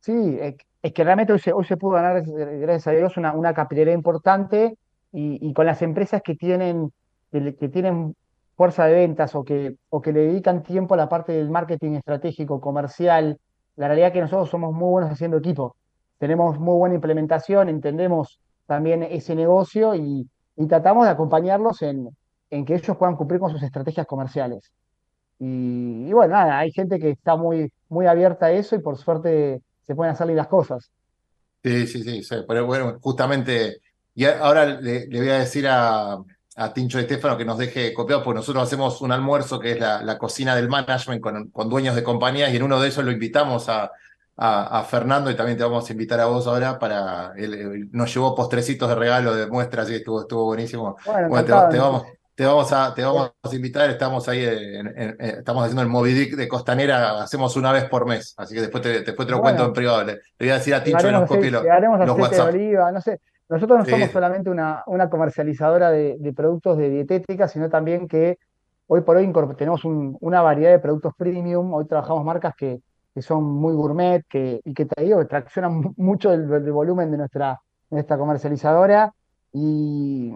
Sí, 0.00 0.36
es, 0.38 0.56
es 0.82 0.92
que 0.92 1.02
realmente 1.02 1.32
hoy 1.32 1.64
se, 1.64 1.76
pudo 1.78 1.92
ganar, 1.92 2.22
gracias 2.26 2.86
a 2.88 2.90
Dios, 2.90 3.16
una, 3.16 3.32
una 3.32 3.54
capilaridad 3.54 3.94
importante 3.94 4.76
y, 5.12 5.48
y 5.48 5.54
con 5.54 5.64
las 5.64 5.80
empresas 5.80 6.20
que 6.22 6.34
tienen, 6.34 6.92
que 7.32 7.68
tienen 7.70 8.14
fuerza 8.60 8.84
de 8.84 8.92
ventas 8.92 9.34
o 9.34 9.42
que, 9.42 9.76
o 9.88 10.02
que 10.02 10.12
le 10.12 10.20
dedican 10.20 10.62
tiempo 10.62 10.92
a 10.92 10.98
la 10.98 11.08
parte 11.08 11.32
del 11.32 11.48
marketing 11.48 11.92
estratégico, 11.92 12.60
comercial, 12.60 13.38
la 13.76 13.86
realidad 13.86 14.08
es 14.08 14.12
que 14.12 14.20
nosotros 14.20 14.50
somos 14.50 14.74
muy 14.74 14.90
buenos 14.90 15.10
haciendo 15.10 15.38
equipo. 15.38 15.76
Tenemos 16.18 16.58
muy 16.58 16.76
buena 16.76 16.94
implementación, 16.94 17.70
entendemos 17.70 18.38
también 18.66 19.02
ese 19.02 19.34
negocio 19.34 19.94
y, 19.94 20.28
tratamos 20.68 21.06
de 21.06 21.10
acompañarlos 21.10 21.80
en, 21.80 22.10
en 22.50 22.66
que 22.66 22.74
ellos 22.74 22.98
puedan 22.98 23.16
cumplir 23.16 23.40
con 23.40 23.50
sus 23.50 23.62
estrategias 23.62 24.06
comerciales. 24.06 24.70
Y, 25.38 26.12
bueno, 26.12 26.36
hay 26.36 26.70
gente 26.70 26.98
que 26.98 27.12
está 27.12 27.36
muy, 27.36 27.72
muy 27.88 28.04
abierta 28.06 28.44
a 28.44 28.52
eso 28.52 28.76
y 28.76 28.80
por 28.80 28.98
suerte 28.98 29.62
se 29.86 29.94
pueden 29.94 30.12
hacer 30.12 30.26
las 30.26 30.48
cosas. 30.48 30.90
Sí, 31.64 31.86
sí, 31.86 32.02
sí, 32.02 32.22
sí, 32.22 32.36
pero 32.46 32.66
bueno, 32.66 32.98
justamente, 33.00 33.78
y 34.14 34.26
ahora 34.26 34.66
le 34.66 35.06
voy 35.08 35.30
a 35.30 35.38
decir 35.38 35.66
a, 35.66 36.18
a 36.56 36.72
Tincho 36.72 36.98
y 36.98 37.02
Estefano 37.02 37.36
que 37.36 37.44
nos 37.44 37.58
deje 37.58 37.92
copiado, 37.94 38.22
porque 38.22 38.38
nosotros 38.38 38.64
hacemos 38.64 39.00
un 39.02 39.12
almuerzo 39.12 39.58
que 39.60 39.72
es 39.72 39.80
la, 39.80 40.02
la 40.02 40.18
cocina 40.18 40.54
del 40.56 40.68
management 40.68 41.20
con, 41.22 41.50
con 41.50 41.68
dueños 41.68 41.94
de 41.94 42.02
compañías, 42.02 42.52
y 42.52 42.56
en 42.56 42.62
uno 42.62 42.80
de 42.80 42.88
ellos 42.88 43.04
lo 43.04 43.12
invitamos 43.12 43.68
a, 43.68 43.90
a, 44.36 44.78
a 44.80 44.84
Fernando, 44.84 45.30
y 45.30 45.36
también 45.36 45.56
te 45.56 45.64
vamos 45.64 45.88
a 45.88 45.92
invitar 45.92 46.18
a 46.20 46.26
vos 46.26 46.46
ahora 46.46 46.78
para, 46.78 47.32
él, 47.36 47.54
él 47.54 47.88
nos 47.92 48.12
llevó 48.12 48.34
postrecitos 48.34 48.88
de 48.88 48.94
regalo, 48.94 49.34
de 49.34 49.46
muestras, 49.46 49.88
y 49.90 49.94
estuvo, 49.94 50.22
estuvo 50.22 50.44
buenísimo. 50.46 50.96
Bueno, 51.06 51.28
Bueno, 51.28 51.46
te, 51.70 51.78
vamos, 51.78 52.04
te 52.34 52.44
vamos 52.46 52.72
a, 52.72 52.94
te 52.94 53.04
vamos 53.04 53.32
a 53.42 53.54
invitar, 53.54 53.88
estamos 53.90 54.26
ahí, 54.28 54.44
en- 54.44 54.86
en- 54.88 55.16
en- 55.20 55.38
estamos 55.38 55.62
haciendo 55.62 55.82
el 55.82 55.88
Moby 55.88 56.12
Dick 56.14 56.34
de 56.36 56.48
Costanera, 56.48 57.22
hacemos 57.22 57.54
una 57.56 57.70
vez 57.70 57.84
por 57.84 58.06
mes, 58.06 58.34
así 58.38 58.54
que 58.54 58.62
después 58.62 58.82
te, 58.82 59.02
después 59.02 59.26
te 59.26 59.32
lo 59.32 59.40
cuento 59.42 59.62
en 59.66 59.72
privado, 59.74 60.04
le, 60.04 60.12
le 60.14 60.20
voy 60.40 60.48
a 60.50 60.54
decir 60.54 60.74
a 60.74 60.82
Tincho 60.82 60.98
que 60.98 61.12
nos 61.12 61.28
copie 61.28 61.50
los, 61.50 61.62
los 62.06 62.16
de 62.16 62.22
WhatsApp. 62.22 62.54
oliva, 62.54 62.92
no 62.92 63.00
sé. 63.00 63.20
Nosotros 63.50 63.78
no 63.80 63.84
Sí, 63.84 63.90
somos 63.92 64.10
solamente 64.10 64.50
una, 64.50 64.82
una 64.86 65.10
comercializadora 65.10 65.90
de, 65.90 66.16
de 66.18 66.32
productos 66.32 66.78
de 66.78 66.88
dietética, 66.90 67.48
sino 67.48 67.68
también 67.68 68.08
que 68.08 68.38
hoy 68.86 69.02
por 69.02 69.16
hoy 69.16 69.32
tenemos 69.56 69.84
un- 69.84 70.16
una 70.20 70.42
variedad 70.42 70.70
de 70.72 70.78
productos 70.78 71.14
premium. 71.16 71.72
Hoy 71.74 71.86
trabajamos 71.86 72.24
marcas 72.24 72.54
que, 72.56 72.80
que 73.14 73.22
son 73.22 73.44
muy 73.44 73.74
gourmet 73.74 74.24
que, 74.28 74.60
y 74.64 74.74
que 74.74 74.86
te 74.86 75.02
digo, 75.04 75.18
que 75.20 75.26
traccionan 75.26 75.74
mu- 75.80 75.94
mucho 75.96 76.32
el, 76.32 76.50
el 76.52 76.72
volumen 76.72 77.10
de 77.10 77.18
nuestra, 77.18 77.60
nuestra 77.90 78.18
comercializadora. 78.18 79.12
Y, 79.52 80.32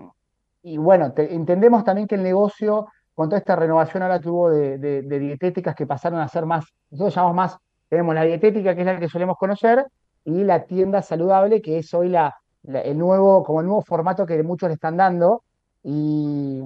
y 0.62 0.76
bueno, 0.78 1.12
te- 1.12 1.34
entendemos 1.34 1.84
también 1.84 2.06
que 2.08 2.14
el 2.16 2.22
negocio, 2.22 2.88
con 3.14 3.28
toda 3.28 3.38
esta 3.38 3.56
renovación 3.56 4.02
ahora 4.02 4.20
que 4.20 4.28
hubo 4.28 4.50
de, 4.50 4.78
de- 4.78 5.02
de 5.02 5.18
dietéticas 5.18 5.74
que 5.74 5.86
pasaron 5.86 6.20
a 6.20 6.28
ser 6.28 6.46
más, 6.46 6.64
nosotros 6.90 7.14
llamamos 7.14 7.36
más, 7.36 7.58
tenemos 7.88 8.14
la 8.14 8.22
dietética, 8.24 8.74
que 8.74 8.80
es 8.80 8.86
la 8.86 8.98
que 8.98 9.08
solemos 9.08 9.36
conocer, 9.38 9.86
y 10.24 10.42
la 10.44 10.64
tienda 10.66 11.02
saludable, 11.02 11.60
que 11.62 11.78
es 11.78 11.92
hoy 11.94 12.08
la- 12.08 12.34
el 12.66 12.98
nuevo, 12.98 13.42
como 13.44 13.60
el 13.60 13.66
nuevo 13.66 13.82
formato 13.82 14.24
que 14.26 14.42
muchos 14.42 14.68
le 14.68 14.74
están 14.74 14.96
dando. 14.96 15.42
Y, 15.82 16.62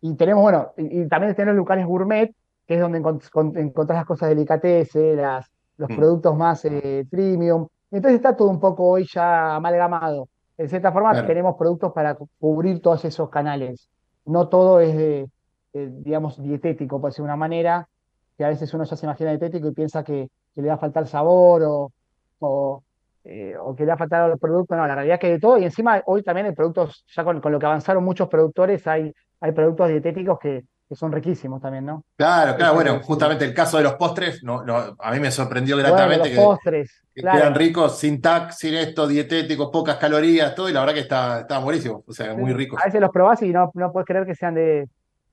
y 0.00 0.14
tenemos, 0.16 0.42
bueno, 0.42 0.72
y, 0.76 1.02
y 1.02 1.08
también 1.08 1.34
tenemos 1.34 1.56
locales 1.56 1.86
gourmet, 1.86 2.34
que 2.66 2.74
es 2.74 2.80
donde 2.80 3.00
encont- 3.00 3.28
con- 3.30 3.56
encontrás 3.56 3.98
las 4.00 4.06
cosas 4.06 4.28
delicatessen, 4.28 5.16
las, 5.16 5.46
los 5.76 5.90
Mm. 5.90 5.96
productos 5.96 6.36
más 6.36 6.64
eh, 6.64 7.06
premium. 7.10 7.66
Entonces 7.90 8.16
está 8.16 8.36
todo 8.36 8.48
un 8.48 8.60
poco 8.60 8.84
hoy 8.88 9.06
ya 9.12 9.54
amalgamado. 9.56 10.28
En 10.56 10.68
cierta 10.68 10.92
forma 10.92 11.12
Claro. 11.12 11.26
tenemos 11.26 11.56
productos 11.56 11.92
para 11.92 12.14
cu- 12.14 12.28
cubrir 12.38 12.80
todos 12.80 13.04
esos 13.04 13.28
canales. 13.30 13.88
No 14.24 14.48
todo 14.48 14.80
es, 14.80 14.96
de, 14.96 15.28
eh, 15.72 15.90
digamos, 15.92 16.40
dietético, 16.42 17.00
por 17.00 17.10
decir 17.10 17.22
de 17.22 17.26
una 17.26 17.36
manera, 17.36 17.88
que 18.36 18.44
a 18.44 18.48
veces 18.48 18.72
uno 18.74 18.84
ya 18.84 18.96
se 18.96 19.06
imagina 19.06 19.30
dietético 19.30 19.68
y 19.68 19.72
piensa 19.72 20.02
que, 20.04 20.28
que 20.54 20.62
le 20.62 20.68
va 20.68 20.74
a 20.74 20.78
faltar 20.78 21.06
sabor 21.06 21.62
o, 21.64 21.92
o, 22.38 22.82
eh, 23.24 23.54
o 23.60 23.74
que 23.74 23.84
le 23.84 23.88
va 23.88 23.94
a 23.94 23.98
faltar 23.98 24.30
el 24.30 24.38
producto. 24.38 24.74
No, 24.76 24.86
la 24.86 24.94
realidad 24.94 25.14
es 25.14 25.20
que 25.20 25.26
hay 25.28 25.32
de 25.34 25.40
todo. 25.40 25.58
Y 25.58 25.64
encima 25.64 26.02
hoy 26.06 26.22
también 26.22 26.46
hay 26.46 26.52
productos, 26.52 27.04
ya 27.14 27.24
con, 27.24 27.40
con 27.40 27.52
lo 27.52 27.58
que 27.58 27.66
avanzaron 27.66 28.04
muchos 28.04 28.28
productores, 28.28 28.86
hay, 28.86 29.12
hay 29.40 29.52
productos 29.52 29.88
dietéticos 29.88 30.38
que, 30.38 30.64
que 30.88 30.96
son 30.96 31.10
riquísimos 31.10 31.60
también, 31.60 31.86
¿no? 31.86 32.04
Claro, 32.16 32.54
claro, 32.56 32.74
bueno, 32.74 33.00
justamente 33.02 33.44
el 33.44 33.54
caso 33.54 33.78
de 33.78 33.84
los 33.84 33.94
postres, 33.94 34.42
no, 34.44 34.62
no, 34.62 34.94
a 34.98 35.10
mí 35.12 35.20
me 35.20 35.30
sorprendió 35.30 35.76
Bueno, 35.76 35.88
gratamente 35.88 36.28
los 36.28 36.36
que, 36.36 36.36
postres, 36.36 37.02
que 37.14 37.22
claro. 37.22 37.38
eran 37.38 37.54
ricos, 37.54 37.98
sin 37.98 38.20
TAC, 38.20 38.50
sin 38.52 38.74
esto, 38.74 39.06
dietético, 39.06 39.70
pocas 39.70 39.96
calorías, 39.96 40.54
todo, 40.54 40.68
y 40.68 40.72
la 40.72 40.80
verdad 40.80 40.94
que 40.94 41.00
está, 41.00 41.40
estaban 41.40 41.64
buenísimos, 41.64 42.02
o 42.06 42.12
sea, 42.12 42.34
muy 42.34 42.50
Sí, 42.50 42.56
ricos. 42.56 42.80
A 42.82 42.84
veces 42.86 43.00
los 43.00 43.10
probás 43.10 43.42
y 43.42 43.50
no, 43.50 43.70
no 43.74 43.90
puedes 43.92 44.06
creer 44.06 44.26
que 44.26 44.34
sean 44.34 44.54
de 44.54 44.88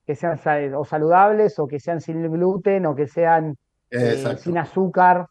que 0.06 0.16
sean 0.16 0.40
o 0.76 0.86
saludables 0.86 1.60
o 1.60 1.68
que 1.68 1.80
sean 1.80 2.02
sin 2.02 2.32
gluten 2.32 2.86
o 2.88 2.96
que 2.96 3.08
sean 3.08 3.56
eh, 3.92 4.38
sin 4.40 4.58
azúcar. 4.58 5.28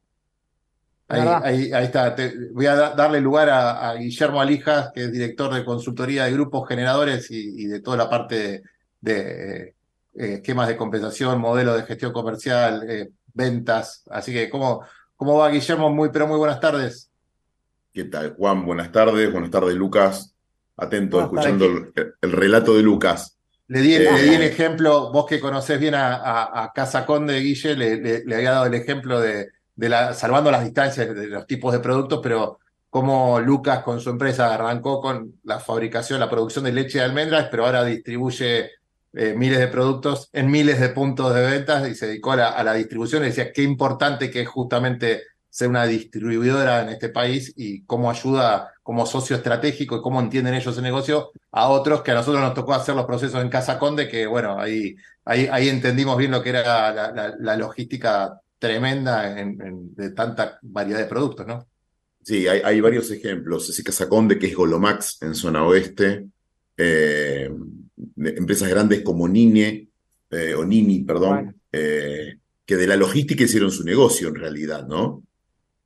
Ahí, 1.10 1.20
ahí, 1.42 1.72
ahí 1.72 1.84
está. 1.86 2.14
Te- 2.14 2.34
voy 2.52 2.66
a 2.66 2.74
da- 2.74 2.94
darle 2.94 3.20
lugar 3.20 3.48
a, 3.48 3.90
a 3.90 3.94
Guillermo 3.94 4.40
Alijas, 4.40 4.90
que 4.94 5.04
es 5.04 5.12
director 5.12 5.52
de 5.54 5.64
consultoría 5.64 6.24
de 6.24 6.32
grupos 6.32 6.68
generadores 6.68 7.30
y, 7.30 7.62
y 7.62 7.66
de 7.66 7.80
toda 7.80 7.96
la 7.96 8.10
parte 8.10 8.36
de, 8.36 8.62
de, 9.00 9.62
eh, 10.16 10.34
esquemas 10.34 10.68
de 10.68 10.76
compensación, 10.76 11.40
modelo 11.40 11.74
de 11.74 11.84
gestión 11.84 12.12
comercial, 12.12 12.84
eh, 12.88 13.08
ventas. 13.32 14.02
Así 14.10 14.32
que, 14.34 14.50
¿cómo, 14.50 14.82
¿cómo 15.16 15.38
va 15.38 15.48
Guillermo? 15.48 15.88
Muy, 15.90 16.10
pero 16.12 16.26
muy 16.26 16.36
buenas 16.36 16.60
tardes. 16.60 17.10
¿Qué 17.92 18.04
tal, 18.04 18.34
Juan? 18.36 18.66
Buenas 18.66 18.92
tardes, 18.92 19.32
buenas 19.32 19.50
tardes, 19.50 19.74
Lucas. 19.74 20.34
Atento, 20.76 21.16
Buenas 21.26 21.46
escuchando 21.46 21.90
el, 21.96 22.14
el 22.20 22.32
relato 22.32 22.76
de 22.76 22.82
Lucas. 22.82 23.36
Le 23.68 23.80
di, 23.80 23.94
Eh, 23.94 24.00
le 24.12 24.22
di 24.22 24.34
el 24.34 24.42
ejemplo, 24.42 25.10
vos 25.10 25.26
que 25.26 25.40
conocés 25.40 25.80
bien 25.80 25.94
a, 25.94 26.16
a- 26.16 26.64
a 26.64 26.72
Casa 26.72 27.04
Conde, 27.06 27.40
Guille, 27.40 27.74
le, 27.76 27.96
le- 27.96 28.24
le 28.24 28.34
había 28.36 28.52
dado 28.52 28.66
el 28.66 28.74
ejemplo 28.74 29.20
de, 29.20 29.48
salvando 30.14 30.50
las 30.50 30.64
distancias 30.64 31.14
de 31.14 31.26
los 31.28 31.46
tipos 31.46 31.72
de 31.72 31.80
productos, 31.80 32.20
pero 32.22 32.58
cómo 32.90 33.38
Lucas 33.40 33.82
con 33.82 34.00
su 34.00 34.10
empresa 34.10 34.54
arrancó 34.54 35.00
con 35.00 35.34
la 35.44 35.60
fabricación, 35.60 36.20
la 36.20 36.30
producción 36.30 36.64
de 36.64 36.72
leche 36.72 36.98
de 36.98 37.04
almendras, 37.04 37.48
pero 37.50 37.66
ahora 37.66 37.84
distribuye 37.84 38.70
eh, 39.12 39.34
miles 39.36 39.58
de 39.58 39.68
productos 39.68 40.28
en 40.32 40.50
miles 40.50 40.80
de 40.80 40.90
puntos 40.90 41.34
de 41.34 41.42
ventas 41.42 41.88
y 41.88 41.94
se 41.94 42.06
dedicó 42.06 42.32
a 42.32 42.62
la, 42.62 42.74
distribución. 42.74 43.22
Y 43.22 43.26
decía 43.26 43.52
qué 43.52 43.62
importante 43.62 44.30
que 44.30 44.42
es 44.42 44.48
justamente 44.48 45.22
ser 45.50 45.68
una 45.68 45.86
distribuidora 45.86 46.82
en 46.82 46.90
este 46.90 47.08
país 47.08 47.52
y 47.56 47.82
cómo 47.84 48.10
ayuda 48.10 48.72
como 48.82 49.06
socio 49.06 49.36
estratégico 49.36 49.96
y 49.96 50.02
cómo 50.02 50.20
entienden 50.20 50.54
ellos 50.54 50.76
el 50.76 50.82
negocio 50.82 51.30
a 51.52 51.68
otros 51.68 52.02
que 52.02 52.10
a 52.10 52.14
nosotros 52.14 52.42
nos 52.42 52.54
tocó 52.54 52.74
hacer 52.74 52.94
los 52.94 53.06
procesos 53.06 53.42
en 53.42 53.48
Casa 53.48 53.78
Conde, 53.78 54.08
que 54.08 54.26
bueno, 54.26 54.58
ahí, 54.58 54.96
ahí, 55.24 55.48
ahí 55.50 55.68
entendimos 55.68 56.16
bien 56.16 56.30
lo 56.30 56.42
que 56.42 56.50
era 56.50 57.12
la 57.38 57.56
logística 57.56 58.40
tremenda 58.58 59.38
en- 59.40 59.60
en- 59.60 59.94
de 59.94 60.10
tanta 60.10 60.58
variedad 60.62 60.98
de 61.00 61.06
productos, 61.06 61.46
¿no? 61.46 61.66
Sí, 62.22 62.46
hay, 62.48 62.60
hay 62.64 62.80
varios 62.80 63.10
ejemplos. 63.10 63.68
Ese 63.70 63.82
Casaconde, 63.82 64.38
que 64.38 64.48
es 64.48 64.54
Golomax 64.54 65.22
en 65.22 65.34
zona 65.34 65.64
oeste, 65.64 66.26
eh, 66.76 67.50
empresas 68.16 68.68
grandes 68.68 69.02
como 69.02 69.26
Nine, 69.28 69.88
eh, 70.30 70.54
o 70.54 70.64
Nini, 70.64 71.00
perdón, 71.04 71.34
Bueno. 71.34 71.54
eh, 71.72 72.38
que 72.66 72.76
de 72.76 72.86
la 72.86 72.96
logística 72.96 73.44
hicieron 73.44 73.70
su 73.70 73.82
negocio 73.84 74.28
en 74.28 74.34
realidad, 74.34 74.86
¿no? 74.86 75.22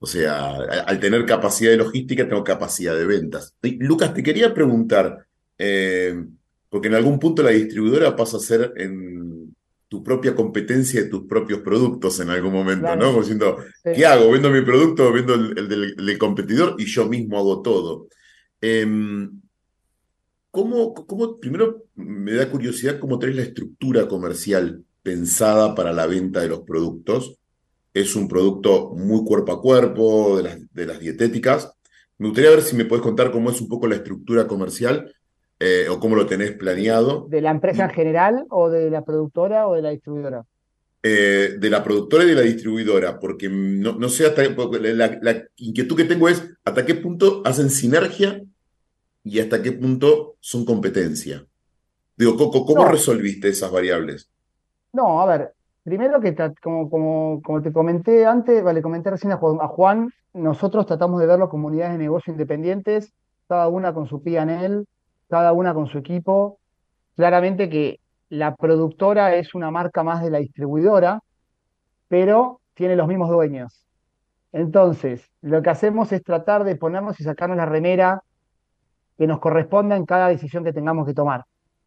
O 0.01 0.07
sea, 0.07 0.57
al, 0.57 0.85
al 0.87 0.99
tener 1.01 1.25
capacidad 1.25 1.71
de 1.71 1.77
logística, 1.77 2.29
tengo 2.29 2.43
capacidad 2.43 2.97
de 2.97 3.07
ventas. 3.07 3.55
Y, 3.63 3.77
Lucas, 3.83 4.13
te 4.13 4.23
quería 4.23 4.53
preguntar, 4.53 5.25
eh, 5.59 6.25
porque 6.69 6.89
en 6.89 6.95
algún 6.95 7.21
punto 7.21 7.43
la 7.45 7.51
distribuidora 7.51 8.17
pasa 8.17 8.39
a 8.39 8.41
ser 8.41 8.73
en 8.77 9.32
tu 9.93 10.03
propia 10.03 10.35
competencia 10.35 11.03
de 11.03 11.11
tus 11.11 11.27
propios 11.27 11.61
productos 11.61 12.19
en 12.21 12.31
algún 12.31 12.51
momento, 12.55 12.85
Claro. 12.87 13.01
¿no? 13.01 13.07
Como 13.09 13.21
diciendo, 13.21 13.59
Sí. 13.85 13.91
¿Qué 13.95 14.07
hago? 14.07 14.31
¿Vendo 14.31 14.49
mi 14.51 14.63
producto 14.63 15.13
vendo 15.13 15.35
el, 15.35 15.53
el 15.59 15.69
del, 15.69 15.83
el 15.99 16.07
del 16.07 16.17
competidor 16.19 16.77
y 16.79 16.87
yo 16.87 17.07
mismo 17.07 17.39
hago 17.39 17.61
todo? 17.61 18.09
Em, 18.63 19.31
¿cómo, 20.51 20.95
cómo- 20.95 21.39
primero 21.39 21.85
me 21.95 22.33
da 22.33 22.51
curiosidad 22.51 22.99
cómo 22.99 23.19
tenés 23.19 23.37
la 23.37 23.43
estructura 23.43 24.09
comercial 24.09 24.83
pensada 25.03 25.75
para 25.75 25.93
la 25.93 26.07
venta 26.07 26.41
de 26.41 26.49
los 26.49 26.61
productos? 26.61 27.37
Es 27.93 28.17
un 28.17 28.29
producto 28.29 28.93
muy 28.97 29.25
cuerpo 29.27 29.53
a 29.53 29.61
cuerpo, 29.61 30.39
de 30.39 30.43
las, 30.45 30.59
de 30.73 30.87
las 30.87 31.01
dietéticas. 31.01 31.71
Me 32.17 32.29
gustaría 32.29 32.51
ver 32.51 32.63
si 32.63 32.77
me 32.77 32.87
puedes 32.87 33.03
contar 33.03 33.31
cómo 33.31 33.51
es 33.51 33.61
un 33.61 33.69
poco 33.69 33.87
la 33.87 33.97
estructura 33.97 34.47
comercial 34.47 35.13
eh, 35.63 35.89
o 35.89 35.99
cómo 36.01 36.17
lo 36.17 36.27
tenés 36.27 36.53
planeado. 36.53 37.27
¿De 37.29 37.41
la 37.41 37.51
empresa 37.51 37.85
en 37.85 37.91
general 37.91 38.47
o 38.51 38.69
de 38.69 38.91
la 38.91 39.03
productora 39.03 39.69
o 39.69 39.75
de 39.75 39.83
la 39.83 39.91
distribuidora? 39.91 40.45
eh, 41.03 41.57
de 41.59 41.71
la 41.71 41.83
productora 41.83 42.25
y 42.25 42.29
de 42.29 42.35
la 42.35 42.43
distribuidora, 42.43 43.19
porque 43.19 43.49
no, 43.49 43.93
no 43.95 44.09
sé 44.09 44.27
hasta 44.27 44.43
la, 44.45 45.19
la 45.21 45.45
inquietud 45.57 45.97
que 45.97 46.05
tengo 46.05 46.29
es 46.29 46.45
hasta 46.65 46.85
qué 46.87 46.95
punto 46.95 47.43
hacen 47.45 47.71
sinergia 47.71 48.43
y 49.25 49.41
hasta 49.41 49.63
qué 49.63 49.73
punto 49.73 50.37
son 50.41 50.65
competencia. 50.65 51.47
Digo, 52.17 52.37
¿cómo, 52.37 52.65
cómo 52.67 52.85
No. 52.85 52.91
resolviste 52.91 53.49
esas 53.49 53.71
variables? 53.73 54.31
No, 54.93 55.23
a 55.23 55.27
ver, 55.27 55.53
primero 55.85 56.21
que 56.21 56.35
como, 56.63 56.91
como, 56.91 57.41
como 57.43 57.63
te 57.63 57.73
comenté 57.73 58.27
antes, 58.27 58.63
vale, 58.63 58.83
comenté 58.83 59.11
recién 59.11 59.33
a 59.33 59.37
Juan, 59.39 60.13
nosotros 60.35 60.87
tratamos 60.87 61.21
de 61.21 61.27
verlo 61.27 61.49
como 61.49 61.69
unidades 61.69 61.95
de 61.95 61.99
negocio 62.05 62.33
independientes, 62.33 63.13
cada 63.49 63.69
una 63.69 63.95
con 63.95 64.07
su 64.07 64.23
P&L, 64.23 64.85
cada 65.33 65.55
una 65.55 65.73
con 65.73 65.87
su 65.87 65.97
equipo. 65.97 66.59
Claramente 67.17 67.71
que 67.71 68.01
la 68.29 68.55
productora 68.55 69.35
es 69.35 69.55
una 69.55 69.71
marca 69.71 70.03
más 70.03 70.23
de 70.23 70.31
la 70.31 70.41
distribuidora, 70.41 71.21
pero 72.07 72.61
tiene 72.75 72.97
los 72.97 73.09
mismos 73.09 73.31
dueños. 73.31 73.87
Entonces, 74.53 75.31
lo 75.41 75.63
que 75.63 75.71
hacemos 75.71 76.13
es 76.13 76.23
tratar 76.23 76.65
de 76.65 76.77
ponernos 76.77 77.19
y 77.19 77.25
sacarnos 77.25 77.57
la 77.57 77.65
remera 77.65 78.23
que 79.17 79.27
nos 79.27 79.41
corresponda 79.41 79.97
en 79.97 80.05
cada 80.05 80.29
decisión 80.29 80.65
que 80.65 80.75
tengamos 80.75 81.07
que 81.07 81.15
tomar. 81.15 81.45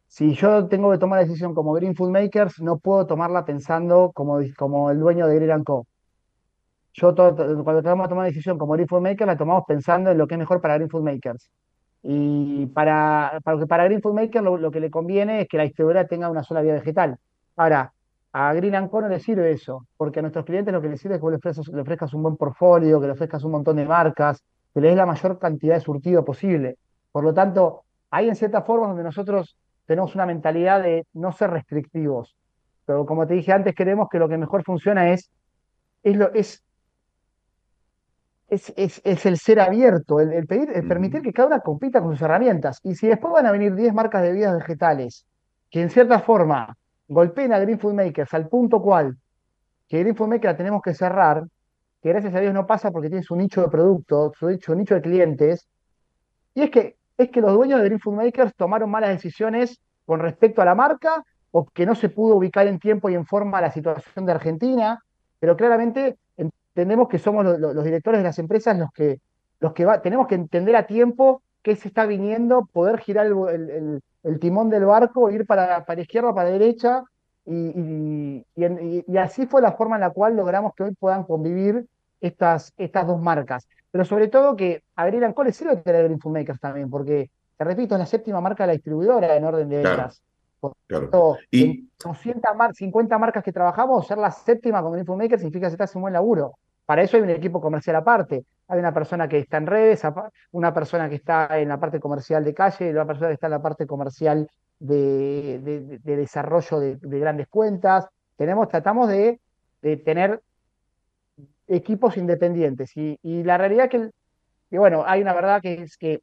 Si 0.07 0.33
yo 0.33 0.67
tengo 0.67 0.89
que 0.89 0.97
tomar 0.97 1.19
la 1.19 1.25
decisión 1.25 1.53
como 1.53 1.73
Green 1.73 1.95
Food 1.95 2.09
Makers, 2.09 2.59
no 2.61 2.79
puedo 2.79 3.05
tomarla 3.05 3.45
pensando 3.45 4.11
como, 4.15 4.39
como 4.57 4.89
el 4.89 4.99
dueño 4.99 5.27
de 5.27 5.35
Green 5.35 5.63
Co. 5.63 5.85
Yo 6.93 7.13
cuando 7.13 7.83
tenemos 7.83 8.07
que 8.07 8.09
tomar 8.09 8.13
una 8.13 8.23
decisión 8.23 8.57
como 8.57 8.73
Green 8.73 8.87
Food 8.87 9.01
Makers, 9.01 9.27
la 9.27 9.37
tomamos 9.37 9.65
pensando 9.67 10.09
en 10.09 10.17
lo 10.17 10.25
que 10.25 10.33
es 10.33 10.39
mejor 10.39 10.61
para 10.61 10.77
Green 10.77 10.89
Food 10.89 11.03
Makers. 11.03 11.51
Y 12.07 12.67
para, 12.67 13.39
para, 13.43 13.65
para 13.65 13.85
Green 13.85 13.99
Food 13.99 14.13
Makers 14.13 14.45
lo, 14.45 14.69
que 14.69 14.79
le 14.79 14.91
conviene 14.91 15.41
es 15.41 15.47
que 15.47 15.57
la 15.57 15.63
distribuidora 15.63 16.05
tenga 16.05 16.29
una 16.29 16.43
sola 16.43 16.61
vía 16.61 16.73
vegetal. 16.73 17.17
Ahora, 17.55 17.93
a 18.31 18.53
Green 18.53 18.87
Co 18.89 19.01
no 19.01 19.07
le 19.07 19.19
sirve 19.19 19.49
eso, 19.49 19.87
porque 19.97 20.19
a 20.19 20.21
nuestros 20.21 20.45
clientes 20.45 20.71
lo 20.71 20.83
que 20.83 20.89
les 20.89 21.01
sirve 21.01 21.15
es 21.15 21.19
que 21.19 21.23
vos 21.23 21.31
le 21.31 21.81
ofrezcas, 21.81 22.13
un 22.13 22.21
buen 22.21 22.37
portfolio, 22.37 23.01
que 23.01 23.07
le 23.07 23.13
ofrezcas 23.13 23.43
un 23.43 23.53
montón 23.53 23.77
de 23.77 23.85
marcas, 23.85 24.43
que 24.71 24.81
le 24.81 24.89
des 24.89 24.97
la 24.97 25.07
mayor 25.07 25.39
cantidad 25.39 25.73
de 25.73 25.81
surtido 25.81 26.23
posible. 26.23 26.77
Por 27.11 27.23
lo 27.23 27.33
tanto, 27.33 27.85
hay 28.11 28.29
en 28.29 28.35
cierta 28.35 28.61
forma 28.61 28.85
donde 28.85 29.01
nosotros 29.01 29.57
tenemos 29.87 30.13
una 30.13 30.27
mentalidad 30.27 30.83
de 30.83 31.07
no 31.13 31.31
ser 31.31 31.49
restrictivos. 31.49 32.35
Pero 32.85 33.07
como 33.07 33.25
te 33.25 33.33
dije 33.33 33.51
antes, 33.51 33.73
queremos 33.73 34.09
que 34.11 34.19
lo 34.19 34.29
que 34.29 34.37
mejor 34.37 34.63
funciona 34.63 35.09
es, 35.09 35.31
es, 36.03 36.63
es, 38.55 38.73
es, 38.75 39.01
es 39.03 39.25
el 39.25 39.37
ser 39.37 39.59
abierto, 39.59 40.19
el, 40.19 40.33
el 40.33 40.47
pedir, 40.47 40.71
el 40.73 40.87
permitir 40.87 41.21
que 41.21 41.33
cada 41.33 41.47
una 41.47 41.59
compita 41.59 42.01
con 42.01 42.11
sus 42.11 42.21
herramientas. 42.21 42.79
Y 42.83 42.95
si 42.95 43.07
después 43.07 43.33
van 43.33 43.45
a 43.45 43.51
venir 43.51 43.75
10 43.75 43.93
marcas 43.93 44.21
de 44.21 44.29
bebidas 44.29 44.57
vegetales 44.57 45.25
que 45.69 45.81
en 45.81 45.89
cierta 45.89 46.19
forma 46.19 46.75
golpeen 47.07 47.53
a 47.53 47.59
Green 47.59 47.79
Food 47.79 47.93
Makers 47.93 48.33
al 48.33 48.47
punto 48.47 48.81
cual 48.81 49.17
que 49.87 49.99
Green 49.99 50.15
Food 50.15 50.29
Makers 50.29 50.53
la 50.53 50.57
tenemos 50.57 50.81
que 50.81 50.93
cerrar, 50.93 51.43
que 52.01 52.09
gracias 52.09 52.33
a 52.33 52.39
Dios 52.39 52.53
no 52.53 52.65
pasa 52.65 52.91
porque 52.91 53.09
tiene 53.09 53.23
su 53.23 53.35
nicho 53.35 53.61
de 53.61 53.67
producto, 53.67 54.31
su 54.37 54.49
nicho, 54.49 54.71
su 54.71 54.75
nicho 54.75 54.95
de 54.95 55.01
clientes, 55.01 55.67
y 56.53 56.63
es 56.63 56.71
que, 56.71 56.97
es 57.17 57.29
que 57.29 57.41
los 57.41 57.53
dueños 57.53 57.79
de 57.79 57.85
Green 57.85 57.99
Food 57.99 58.15
Makers 58.15 58.55
tomaron 58.55 58.89
malas 58.89 59.11
decisiones 59.11 59.79
con 60.05 60.19
respecto 60.19 60.61
a 60.61 60.65
la 60.65 60.75
marca 60.75 61.23
o 61.51 61.65
que 61.65 61.85
no 61.85 61.95
se 61.95 62.09
pudo 62.09 62.35
ubicar 62.35 62.67
en 62.67 62.79
tiempo 62.79 63.09
y 63.09 63.15
en 63.15 63.25
forma 63.25 63.61
la 63.61 63.71
situación 63.71 64.25
de 64.25 64.31
Argentina, 64.31 64.99
pero 65.39 65.55
claramente 65.55 66.17
entendemos 66.75 67.07
que 67.07 67.19
somos 67.19 67.45
lo- 67.45 67.57
lo- 67.57 67.73
los 67.73 67.83
directores 67.85 68.19
de 68.19 68.25
las 68.25 68.37
empresas 68.37 68.77
los 68.77 68.91
que, 68.91 69.21
los 69.61 69.71
que 69.71 69.85
va- 69.85 70.01
tenemos 70.01 70.27
que 70.27 70.35
entender 70.35 70.75
a 70.75 70.85
tiempo 70.85 71.41
qué 71.63 71.75
se 71.77 71.87
está 71.87 72.05
viniendo, 72.05 72.65
poder 72.71 72.99
girar 72.99 73.25
el, 73.27 73.33
el- 73.49 73.69
el- 73.69 74.01
el 74.23 74.39
timón 74.39 74.69
del 74.69 74.85
barco, 74.85 75.29
ir 75.31 75.45
para, 75.45 75.85
para 75.85 76.01
izquierda, 76.01 76.33
para 76.33 76.49
derecha, 76.49 77.03
y, 77.45 77.55
y- 77.55 78.45
y 78.55 78.65
y- 78.65 79.05
y 79.07 79.17
así 79.17 79.45
fue 79.47 79.61
la 79.61 79.71
forma 79.71 79.95
en 79.95 80.01
la 80.01 80.09
cual 80.09 80.35
logramos 80.35 80.73
que 80.75 80.83
hoy 80.83 80.91
puedan 80.99 81.23
convivir 81.23 81.85
estas, 82.19 82.73
estas 82.77 83.07
dos 83.07 83.21
marcas. 83.21 83.67
Pero 83.91 84.03
sobre 84.03 84.27
todo 84.27 84.55
que 84.57 84.83
a 84.95 85.05
Green 85.05 85.31
Co 85.31 85.43
le 85.43 85.53
sirve 85.53 85.77
tener 85.77 86.03
Green 86.05 86.19
Food 86.19 86.33
Makers 86.33 86.59
también, 86.59 86.89
porque, 86.89 87.29
te 87.57 87.63
repito, 87.63 87.95
es 87.95 87.99
la 87.99 88.05
séptima 88.05 88.41
marca 88.41 88.63
de 88.63 88.67
la 88.67 88.73
distribuidora 88.73 89.35
en 89.37 89.45
orden 89.45 89.69
de 89.69 89.81
Claro, 89.81 89.95
ventas. 89.97 90.21
claro. 90.87 91.09
Por 91.11 91.37
Y- 91.51 91.63
en 91.63 91.89
200 92.03 92.55
mar- 92.55 92.73
50 92.75 93.17
marcas 93.17 93.43
que 93.43 93.53
trabajamos, 93.53 94.05
ser 94.07 94.17
la 94.17 94.31
séptima 94.31 94.81
con 94.81 94.91
Green 94.93 95.05
Food 95.05 95.17
Makers 95.17 95.41
significa 95.41 95.67
que 95.67 95.71
se 95.71 95.75
está 95.75 95.83
hace 95.85 95.97
un 95.97 96.01
buen 96.03 96.13
laburo. 96.13 96.55
Para 96.85 97.01
eso 97.01 97.17
hay 97.17 97.23
un 97.23 97.29
equipo 97.29 97.59
comercial 97.61 97.95
aparte. 97.95 98.45
Hay 98.67 98.79
una 98.79 98.93
persona 98.93 99.27
que 99.27 99.39
está 99.39 99.57
en 99.57 99.67
redes, 99.67 100.01
una 100.51 100.73
persona 100.73 101.09
que 101.09 101.15
está 101.15 101.59
en 101.59 101.69
la 101.69 101.79
parte 101.79 101.99
comercial 101.99 102.43
de 102.43 102.53
calle, 102.53 102.87
y 102.87 102.91
una 102.91 103.05
persona 103.05 103.27
que 103.29 103.33
está 103.35 103.47
en 103.47 103.51
la 103.51 103.61
parte 103.61 103.87
comercial 103.87 104.49
de, 104.79 105.99
desarrollo 106.03 106.79
de, 106.79 107.19
grandes 107.19 107.47
cuentas. 107.47 108.07
Tenemos, 108.35 108.67
tratamos 108.67 109.09
de, 109.09 109.39
tener 110.03 110.41
equipos 111.67 112.17
independientes. 112.17 112.91
Y, 112.95 113.43
la 113.43 113.57
realidad 113.57 113.89
que, 113.89 114.09
que, 114.69 114.79
bueno, 114.79 115.03
hay 115.05 115.21
una 115.21 115.33
verdad 115.33 115.61
que 115.61 115.83
es 115.83 115.97
que 115.97 116.21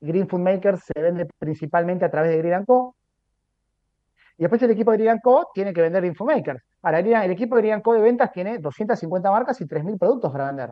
Green 0.00 0.28
Food 0.28 0.40
Makers 0.40 0.84
se 0.84 1.00
vende 1.00 1.26
principalmente 1.38 2.04
a 2.04 2.10
través 2.10 2.30
de 2.30 2.38
Green 2.38 2.64
Co. 2.64 2.94
Y 4.38 4.42
después 4.42 4.62
el 4.62 4.70
equipo 4.70 4.92
de 4.92 4.98
Green 4.98 5.20
Co 5.22 5.48
tiene 5.54 5.72
que 5.72 5.82
vender 5.82 6.02
Green 6.02 6.14
Food. 6.14 6.60
Ahora, 6.86 7.00
el 7.00 7.32
equipo 7.32 7.56
de 7.56 7.62
Green 7.62 7.80
Co 7.80 7.94
de 7.94 8.00
ventas 8.00 8.30
tiene 8.30 8.58
250 8.58 9.28
marcas 9.28 9.60
y 9.60 9.64
3.000 9.64 9.98
productos 9.98 10.30
para 10.30 10.46
vender. 10.46 10.70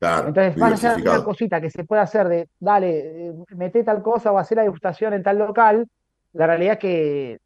Entonces, 0.00 0.54
vas 0.54 0.84
a 0.84 0.92
hacer 0.92 1.08
una 1.08 1.24
cosita 1.24 1.60
que 1.60 1.68
se 1.68 1.82
puede 1.82 2.00
hacer 2.00 2.28
de, 2.28 2.48
dale, 2.60 3.30
eh, 3.30 3.34
mete 3.56 3.82
tal 3.82 4.00
cosa 4.00 4.30
o 4.30 4.38
hacer 4.38 4.58
la 4.58 4.62
degustación 4.62 5.14
en 5.14 5.24
tal 5.24 5.38
local, 5.38 5.88
la 6.34 6.46
realidad 6.46 6.74
es 6.74 6.78
que 6.78 7.38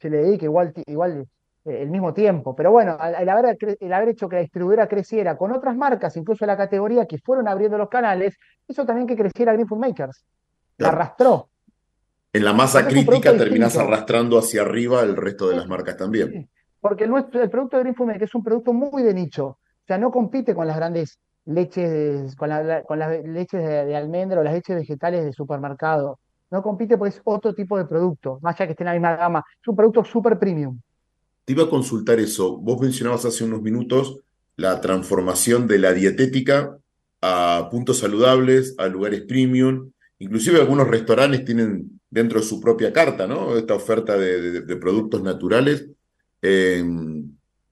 se 0.00 0.10
le 0.10 0.16
dedica 0.16 0.46
igual, 0.46 0.72
igual 0.84 1.28
eh, 1.64 1.82
el 1.82 1.90
mismo 1.90 2.12
tiempo. 2.12 2.56
Pero 2.56 2.72
bueno, 2.72 2.98
el 3.16 3.28
haber, 3.28 3.56
el 3.78 3.92
haber 3.92 4.08
hecho 4.08 4.28
que 4.28 4.34
la 4.34 4.42
distribuidora 4.42 4.88
creciera 4.88 5.36
con 5.36 5.52
otras 5.52 5.76
marcas, 5.76 6.16
incluso 6.16 6.44
la 6.46 6.56
categoría, 6.56 7.06
que 7.06 7.18
fueron 7.18 7.46
abriendo 7.46 7.78
los 7.78 7.88
canales, 7.88 8.36
hizo 8.66 8.84
también 8.84 9.06
que 9.06 9.14
creciera 9.14 9.52
Green 9.52 9.68
Food 9.68 9.78
Makers. 9.78 10.24
La 10.78 10.88
arrastró. 10.88 11.50
En 12.32 12.44
la 12.44 12.52
masa 12.52 12.84
crítica 12.88 13.36
terminás 13.36 13.76
arrastrando 13.76 14.40
hacia 14.40 14.62
arriba 14.62 15.02
el 15.02 15.14
resto 15.14 15.48
de 15.48 15.54
las 15.54 15.68
marcas 15.68 15.96
también. 15.96 16.50
Porque 16.80 17.04
el, 17.04 17.10
producto 17.50 17.76
de 17.76 17.92
Green 17.92 18.22
es 18.22 18.34
un 18.34 18.42
producto 18.42 18.72
muy 18.72 19.02
de 19.02 19.14
nicho. 19.14 19.46
O 19.46 19.86
sea, 19.86 19.98
no 19.98 20.10
compite 20.10 20.54
con 20.54 20.66
las 20.66 20.76
grandes 20.76 21.18
leches, 21.44 22.34
con, 22.36 22.50
con 22.86 22.98
las 22.98 23.24
leches 23.24 23.62
de, 23.62 23.84
de 23.86 23.96
almendra 23.96 24.40
o 24.40 24.42
las 24.42 24.54
leches 24.54 24.76
vegetales 24.76 25.24
de 25.24 25.32
supermercado 25.32 26.18
no 26.50 26.62
compite 26.62 26.98
porque 26.98 27.16
es 27.16 27.22
otro 27.24 27.54
tipo 27.54 27.78
de 27.78 27.84
producto, 27.84 28.38
más 28.42 28.56
allá 28.56 28.66
que 28.66 28.72
esté 28.72 28.82
en 28.82 28.86
la 28.86 28.92
misma 28.92 29.16
gama. 29.16 29.44
Es 29.60 29.68
un 29.68 29.76
producto 29.76 30.04
súper 30.04 30.38
premium. 30.38 30.80
Te 31.44 31.52
iba 31.52 31.64
a 31.64 31.70
consultar 31.70 32.18
eso. 32.18 32.58
Vos 32.58 32.80
mencionabas 32.80 33.24
hace 33.24 33.44
unos 33.44 33.62
minutos 33.62 34.18
la 34.56 34.80
transformación 34.80 35.66
de 35.66 35.78
la 35.78 35.92
dietética 35.92 36.76
a 37.22 37.68
puntos 37.70 37.98
saludables, 37.98 38.74
a 38.78 38.88
lugares 38.88 39.22
premium. 39.22 39.90
Inclusive 40.18 40.60
algunos 40.60 40.88
restaurantes 40.88 41.44
tienen 41.44 42.00
dentro 42.10 42.40
de 42.40 42.46
su 42.46 42.60
propia 42.60 42.92
carta, 42.92 43.26
¿no? 43.26 43.56
Esta 43.56 43.74
oferta 43.74 44.18
de, 44.18 44.76
productos 44.76 45.22
naturales. 45.22 45.86
Eh, 46.42 46.84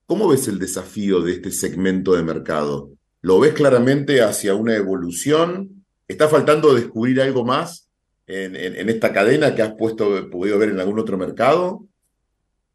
¿Cómo 0.06 0.28
ves 0.28 0.48
el 0.48 0.58
desafío 0.58 1.20
de 1.20 1.32
este 1.32 1.50
segmento 1.50 2.14
de 2.14 2.22
mercado? 2.22 2.90
¿Lo 3.20 3.40
ves 3.40 3.52
claramente 3.52 4.22
hacia 4.22 4.54
una 4.54 4.74
evolución? 4.74 5.84
¿Está 6.06 6.28
faltando 6.28 6.74
descubrir 6.74 7.20
algo 7.20 7.44
más? 7.44 7.88
en, 8.28 8.88
esta 8.88 9.12
cadena 9.12 9.54
que 9.54 9.62
has 9.62 9.72
puesto, 9.72 10.28
podido 10.30 10.58
ver 10.58 10.70
en 10.70 10.80
algún 10.80 10.98
otro 10.98 11.16
mercado? 11.16 11.84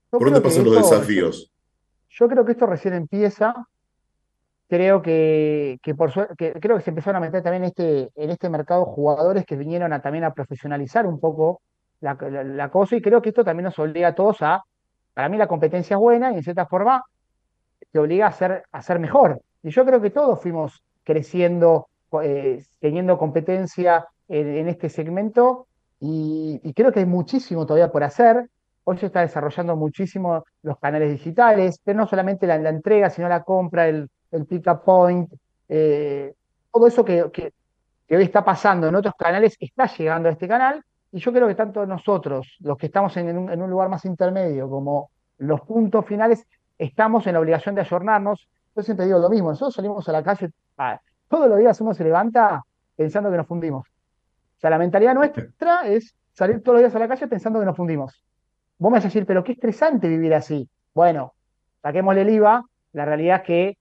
¿Por 0.09 0.25
dónde 0.25 0.41
pasan 0.41 0.65
los 0.65 0.75
desafíos? 0.75 1.51
Yo 2.09 2.27
creo 2.27 2.45
que 2.45 2.51
esto 2.53 2.65
recién 2.65 2.93
empieza. 2.93 3.53
Creo 4.67 5.01
que, 5.01 5.79
por 5.95 6.11
creo 6.11 6.77
que 6.77 6.83
se 6.83 6.89
empezaron 6.89 7.21
a 7.21 7.25
meter 7.25 7.43
también 7.43 7.63
este, 7.63 8.09
en 8.15 8.29
este 8.31 8.49
mercado 8.49 8.85
jugadores 8.85 9.45
que 9.45 9.55
vinieron 9.55 9.93
a, 9.93 10.01
también 10.01 10.23
a 10.23 10.33
profesionalizar 10.33 11.05
un 11.05 11.19
poco 11.19 11.61
la, 11.99 12.69
cosa 12.71 12.95
y 12.95 13.01
creo 13.01 13.21
que 13.21 13.29
esto 13.29 13.43
también 13.43 13.65
nos 13.65 13.77
obliga 13.77 14.09
a 14.09 14.15
todos 14.15 14.41
a, 14.41 14.63
para 15.13 15.29
mí 15.29 15.37
la 15.37 15.47
competencia 15.47 15.95
es 15.95 15.99
buena 15.99 16.31
y 16.31 16.37
en 16.37 16.43
cierta 16.43 16.65
forma 16.65 17.03
te 17.91 17.99
obliga 17.99 18.27
a 18.27 18.31
ser, 18.31 18.63
a 18.71 18.81
ser 18.81 18.99
mejor. 18.99 19.41
Y 19.61 19.69
yo 19.69 19.85
creo 19.85 20.01
que 20.01 20.09
todos 20.09 20.41
fuimos 20.41 20.83
creciendo, 21.03 21.87
eh, 22.21 22.63
teniendo 22.79 23.17
competencia, 23.17 24.07
en, 24.27 24.67
este 24.67 24.89
segmento 24.89 25.67
y, 25.99 26.73
creo 26.73 26.91
que 26.91 26.99
hay 26.99 27.05
muchísimo 27.05 27.65
todavía 27.65 27.91
por 27.91 28.03
hacer. 28.03 28.49
Hoy 28.83 28.97
se 28.97 29.05
está 29.05 29.21
desarrollando 29.21 29.75
muchísimo 29.75 30.43
los 30.61 30.77
canales 30.79 31.11
digitales, 31.11 31.79
pero 31.83 31.99
no 31.99 32.07
solamente 32.07 32.47
la, 32.47 32.55
entrega, 32.55 33.09
sino 33.09 33.29
la 33.29 33.43
compra, 33.43 33.87
el, 33.87 34.09
el 34.31 34.45
pick-up 34.45 34.83
point, 34.83 35.31
eh, 35.69 36.33
todo 36.71 36.87
eso 36.87 37.05
que, 37.05 37.29
que, 37.31 37.53
hoy 38.15 38.23
está 38.23 38.43
pasando 38.43 38.87
en 38.87 38.95
otros 38.95 39.13
canales 39.17 39.55
está 39.59 39.87
llegando 39.87 40.29
a 40.29 40.33
este 40.33 40.47
canal 40.47 40.83
y 41.13 41.19
yo 41.19 41.31
creo 41.31 41.47
que 41.47 41.55
tanto 41.55 41.85
nosotros, 41.85 42.57
los 42.59 42.77
que 42.77 42.87
estamos 42.87 43.15
en, 43.15 43.37
un, 43.37 43.69
lugar 43.69 43.87
más 43.87 44.03
intermedio, 44.03 44.69
como 44.69 45.11
los 45.37 45.61
puntos 45.61 46.05
finales, 46.05 46.45
estamos 46.77 47.25
en 47.27 47.33
la 47.33 47.39
obligación 47.39 47.75
de 47.75 47.81
ayornarnos. 47.81 48.49
Yo 48.75 48.83
siempre 48.83 49.05
digo 49.05 49.19
lo 49.19 49.29
mismo, 49.29 49.49
nosotros 49.49 49.75
salimos 49.75 50.09
a 50.09 50.11
la 50.11 50.23
calle, 50.23 50.51
todos 51.29 51.47
los 51.47 51.59
días 51.59 51.79
uno 51.79 51.93
se 51.93 52.03
levanta 52.03 52.63
pensando 52.97 53.31
que 53.31 53.37
nos 53.37 53.47
fundimos 53.47 53.85
sea, 54.63 54.69
la 54.69 54.77
mentalidad 54.77 55.13
nuestra 55.13 55.87
es 55.87 56.15
salir 56.31 56.63
todos 56.63 56.75
los 56.75 56.83
días 56.83 56.95
a 56.95 56.99
la 56.99 57.07
calle 57.07 57.27
pensando 57.27 57.59
que 57.59 57.65
nos 57.65 57.75
fundimos. 57.75 58.23
Vos 58.77 58.89
me 58.89 58.97
vas 58.97 59.05
a 59.05 59.07
decir, 59.09 59.25
pero 59.25 59.43
qué 59.43 59.51
estresante 59.51 60.07
vivir 60.07 60.33
así. 60.33 60.69
Bueno, 60.93 61.33
saquémosle 61.81 62.21
el 62.21 62.29
IVA, 62.29 62.63
la 62.93 63.05
realidad 63.05 63.41
es 63.41 63.43
que 63.43 63.77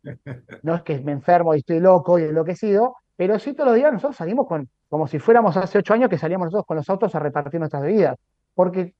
no 0.62 0.74
es 0.74 0.82
que 0.82 0.98
me 1.00 1.12
enfermo 1.12 1.54
y 1.54 1.58
estoy 1.58 1.78
loco 1.78 2.18
y 2.18 2.24
enloquecido, 2.24 2.96
pero 3.16 3.38
sí 3.38 3.52
todos 3.54 3.68
los 3.70 3.76
días 3.76 3.92
nosotros 3.92 4.16
salimos 4.16 4.46
con, 4.46 4.68
como 4.88 5.06
si 5.06 5.18
fuéramos 5.18 5.56
hace 5.56 5.78
ocho 5.78 5.94
años 5.94 6.08
que 6.08 6.18
salíamos 6.18 6.46
nosotros 6.46 6.66
con 6.66 6.76
los 6.76 6.88
autos 6.90 7.14
a 7.14 7.18
repartir 7.18 7.60
nuestras 7.60 7.82
bebidas. 7.82 8.16
Porque 8.54 8.94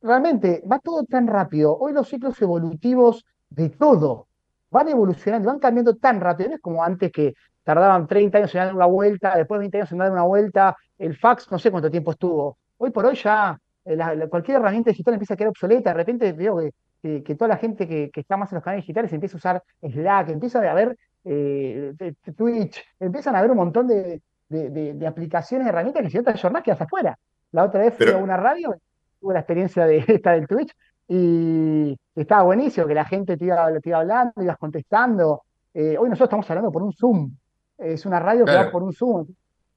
realmente 0.00 0.62
va 0.70 0.78
todo 0.78 1.04
tan 1.04 1.26
rápido. 1.26 1.76
Hoy 1.76 1.92
los 1.92 2.08
ciclos 2.08 2.40
evolutivos 2.42 3.24
de 3.50 3.70
todo 3.70 4.28
van 4.70 4.88
evolucionando, 4.88 5.48
van 5.48 5.58
cambiando 5.58 5.96
tan 5.96 6.20
rápido. 6.20 6.50
No 6.50 6.54
es 6.56 6.60
como 6.60 6.82
antes 6.82 7.10
que 7.12 7.34
tardaban 7.62 8.06
30 8.06 8.38
años 8.38 8.54
en 8.54 8.60
dar 8.60 8.74
una 8.74 8.86
vuelta, 8.86 9.36
después 9.36 9.58
de 9.58 9.62
20 9.64 9.78
años 9.78 9.92
en 9.92 9.98
dar 9.98 10.12
una 10.12 10.22
vuelta, 10.22 10.76
el 10.98 11.16
fax 11.16 11.50
no 11.50 11.58
sé 11.58 11.70
cuánto 11.70 11.90
tiempo 11.90 12.12
estuvo. 12.12 12.58
Hoy 12.78 12.90
por 12.90 13.06
hoy 13.06 13.14
ya 13.16 13.58
eh, 13.84 13.98
cualquier 14.28 14.58
herramienta 14.58 14.90
digital 14.90 15.14
empieza 15.14 15.34
a 15.34 15.36
quedar 15.36 15.50
obsoleta, 15.50 15.90
de 15.90 15.94
repente 15.94 16.32
veo 16.32 16.58
que, 17.02 17.22
que, 17.22 17.34
toda 17.34 17.48
la 17.48 17.56
gente 17.56 17.88
que, 17.88 18.10
está 18.14 18.36
más 18.36 18.50
en 18.52 18.56
los 18.56 18.64
canales 18.64 18.84
digitales 18.84 19.12
empieza 19.12 19.36
a 19.36 19.38
usar 19.38 19.62
Slack, 19.82 20.30
empieza 20.30 20.60
a 20.60 20.70
haber 20.70 20.96
eh, 21.24 21.94
Twitch, 22.36 22.82
empiezan 22.98 23.34
a 23.34 23.38
haber 23.38 23.50
un 23.50 23.58
montón 23.58 23.86
de, 23.86 24.20
de, 24.48 25.06
aplicaciones, 25.06 25.68
herramientas 25.68 26.02
que 26.02 26.10
si 26.10 26.18
no 26.18 26.24
te 26.24 26.32
que 26.34 26.62
quedas 26.62 26.80
afuera. 26.80 27.18
La 27.52 27.64
otra 27.64 27.82
vez 27.82 27.94
fui 27.94 28.10
a 28.10 28.16
una 28.16 28.36
radio, 28.36 28.74
tuve 29.20 29.34
la 29.34 29.40
experiencia 29.40 29.86
de 29.86 29.98
esta 30.08 30.32
del 30.32 30.46
Twitch 30.46 30.74
y 31.08 31.98
estaba 32.14 32.42
buenísimo, 32.42 32.86
que 32.86 32.94
la 32.94 33.04
gente 33.04 33.36
te 33.36 33.44
iba, 33.44 33.70
te 33.80 33.88
iba 33.90 33.98
hablando, 33.98 34.32
ibas 34.42 34.58
contestando. 34.58 35.42
Eh, 35.74 35.96
hoy 35.98 36.08
nosotros 36.08 36.28
estamos 36.28 36.50
hablando 36.50 36.72
por 36.72 36.82
un 36.82 36.92
Zoom, 36.92 37.30
es 37.78 38.06
una 38.06 38.20
radio 38.20 38.44
que 38.44 38.54
va 38.54 38.70
por 38.70 38.82
un 38.82 38.92
Zoom. 38.92 39.26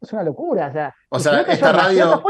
Es 0.02 0.14
una 0.14 0.24
locura. 0.24 0.94
O 1.10 1.20
sea, 1.20 1.42
esta 1.42 1.72
radio. 1.72 2.22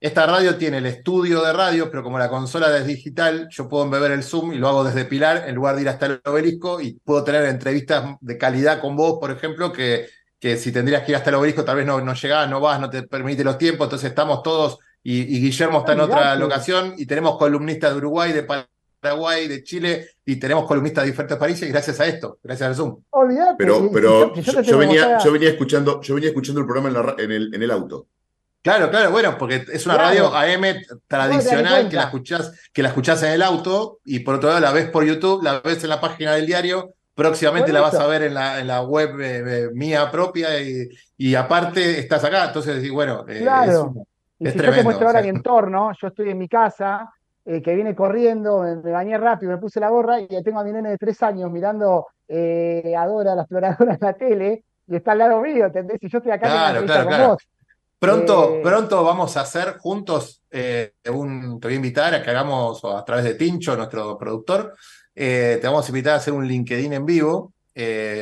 Esta 0.00 0.26
radio 0.26 0.56
tiene 0.56 0.78
el 0.78 0.86
estudio 0.86 1.42
de 1.42 1.52
radio, 1.52 1.90
pero 1.90 2.02
como 2.02 2.18
la 2.18 2.30
consola 2.30 2.74
es 2.78 2.86
digital, 2.86 3.48
yo 3.50 3.68
puedo 3.68 3.84
embeber 3.84 4.12
el 4.12 4.22
Zoom 4.22 4.54
y 4.54 4.56
lo 4.56 4.68
hago 4.68 4.82
desde 4.82 5.04
Pilar 5.04 5.44
en 5.46 5.54
lugar 5.54 5.76
de 5.76 5.82
ir 5.82 5.88
hasta 5.90 6.06
el 6.06 6.20
obelisco 6.24 6.80
y 6.80 6.92
puedo 7.04 7.22
tener 7.22 7.44
entrevistas 7.44 8.16
de 8.20 8.38
calidad 8.38 8.80
con 8.80 8.96
vos, 8.96 9.18
por 9.20 9.30
ejemplo, 9.30 9.70
que, 9.72 10.06
que 10.38 10.56
si 10.56 10.72
tendrías 10.72 11.02
que 11.02 11.12
ir 11.12 11.16
hasta 11.16 11.28
el 11.28 11.36
obelisco 11.36 11.64
tal 11.64 11.76
vez 11.76 11.86
no, 11.86 12.00
no 12.00 12.14
llegás, 12.14 12.48
no 12.48 12.60
vas, 12.60 12.80
no 12.80 12.88
te 12.88 13.02
permite 13.02 13.44
los 13.44 13.58
tiempos, 13.58 13.86
entonces 13.86 14.08
estamos 14.08 14.42
todos 14.42 14.78
y, 15.02 15.40
Guillermo 15.40 15.80
está 15.80 15.92
en 15.92 16.00
otra 16.00 16.34
locación 16.34 16.94
y 16.96 17.06
tenemos 17.06 17.38
columnistas 17.38 17.92
de 17.92 17.98
Uruguay, 17.98 18.32
de 18.32 18.46
Paraguay, 19.00 19.48
de 19.48 19.62
Chile, 19.62 20.08
y 20.24 20.36
tenemos 20.36 20.66
columnistas 20.66 21.04
de 21.04 21.10
diferentes 21.10 21.38
países 21.38 21.68
gracias 21.70 22.00
a 22.00 22.06
esto, 22.06 22.38
gracias 22.42 22.68
al 22.68 22.74
Zoom. 22.74 23.02
Olvídate. 23.10 23.54
Pero, 23.58 23.90
pero 23.92 24.34
yo, 24.34 24.78
venía, 24.78 25.18
yo, 25.22 25.32
venía, 25.32 25.48
escuchando, 25.48 26.00
yo 26.02 26.14
venía 26.14 26.28
escuchando 26.28 26.60
el 26.60 26.66
programa 26.66 27.14
en, 27.18 27.32
el, 27.32 27.54
en 27.54 27.62
el 27.62 27.70
auto. 27.70 28.06
Claro, 28.62 28.90
claro, 28.90 29.10
bueno, 29.10 29.36
porque 29.38 29.64
es 29.72 29.86
una 29.86 29.96
radio 29.96 30.34
AM 30.34 30.82
tradicional 31.06 31.88
que 31.88 31.96
la 31.96 32.02
escuchás, 32.04 32.70
que 32.72 32.82
la 32.82 32.88
escuchás 32.88 33.22
en 33.22 33.32
el 33.32 33.42
auto, 33.42 34.00
y 34.04 34.18
por 34.20 34.34
otro 34.34 34.50
lado 34.50 34.60
la 34.60 34.72
ves 34.72 34.90
por 34.90 35.04
YouTube, 35.04 35.42
la 35.42 35.60
ves 35.60 35.82
en 35.82 35.88
la 35.88 36.00
página 36.00 36.32
del 36.32 36.46
diario, 36.46 36.92
próximamente 37.14 37.72
la 37.72 37.80
vas 37.80 37.94
a 37.94 38.06
ver 38.06 38.22
en 38.22 38.34
la, 38.34 38.60
en 38.60 38.66
la 38.66 38.82
web 38.82 39.18
eh, 39.18 39.70
mía 39.72 40.10
propia, 40.10 40.60
y, 40.60 40.88
y, 41.16 41.34
aparte 41.34 41.98
estás 41.98 42.22
acá, 42.24 42.46
entonces 42.46 42.90
bueno, 42.90 43.24
eh, 43.28 43.40
claro. 43.40 43.94
es, 44.38 44.54
y 44.54 44.58
si 44.58 44.58
Yo 44.58 44.72
te 44.72 44.82
muestro 44.82 45.06
ahora 45.06 45.22
mi 45.22 45.28
entorno, 45.28 45.92
yo 46.00 46.08
estoy 46.08 46.28
en 46.30 46.38
mi 46.38 46.48
casa, 46.48 47.10
eh, 47.46 47.62
que 47.62 47.74
viene 47.74 47.94
corriendo, 47.94 48.60
me, 48.60 48.92
bañé 48.92 49.16
rápido, 49.16 49.52
me 49.52 49.58
puse 49.58 49.80
la 49.80 49.88
gorra 49.88 50.20
y 50.20 50.28
tengo 50.42 50.60
a 50.60 50.64
mi 50.64 50.72
nene 50.72 50.90
de 50.90 50.98
tres 50.98 51.22
años 51.22 51.50
mirando 51.50 52.08
eh, 52.28 52.94
a 52.96 53.06
Dora, 53.06 53.34
la 53.34 53.42
exploradora 53.42 53.94
en 53.94 54.00
la 54.00 54.12
tele, 54.12 54.64
y 54.86 54.96
está 54.96 55.12
al 55.12 55.18
lado 55.18 55.40
mío, 55.40 55.66
¿entendés? 55.66 55.98
Y 56.02 56.10
yo 56.10 56.18
estoy 56.18 56.32
acá 56.32 56.46
claro, 56.46 56.84
claro, 56.84 57.08
con 57.08 57.28
vos. 57.28 57.48
Pronto, 58.00 58.56
eh, 58.56 58.60
pronto 58.62 59.04
vamos 59.04 59.36
a 59.36 59.42
hacer 59.42 59.76
juntos, 59.78 60.42
un, 61.12 61.60
te 61.60 61.68
voy 61.68 61.74
a 61.74 61.76
invitar 61.76 62.14
a 62.14 62.22
que 62.22 62.30
hagamos 62.30 62.82
a 62.82 63.04
través 63.04 63.24
de 63.24 63.34
Tincho, 63.34 63.76
nuestro 63.76 64.16
productor, 64.16 64.74
te 65.12 65.60
vamos 65.62 65.84
a 65.84 65.88
invitar 65.90 66.14
a 66.14 66.16
hacer 66.16 66.32
un 66.32 66.48
LinkedIn 66.48 66.94
en 66.94 67.04
vivo. 67.04 67.52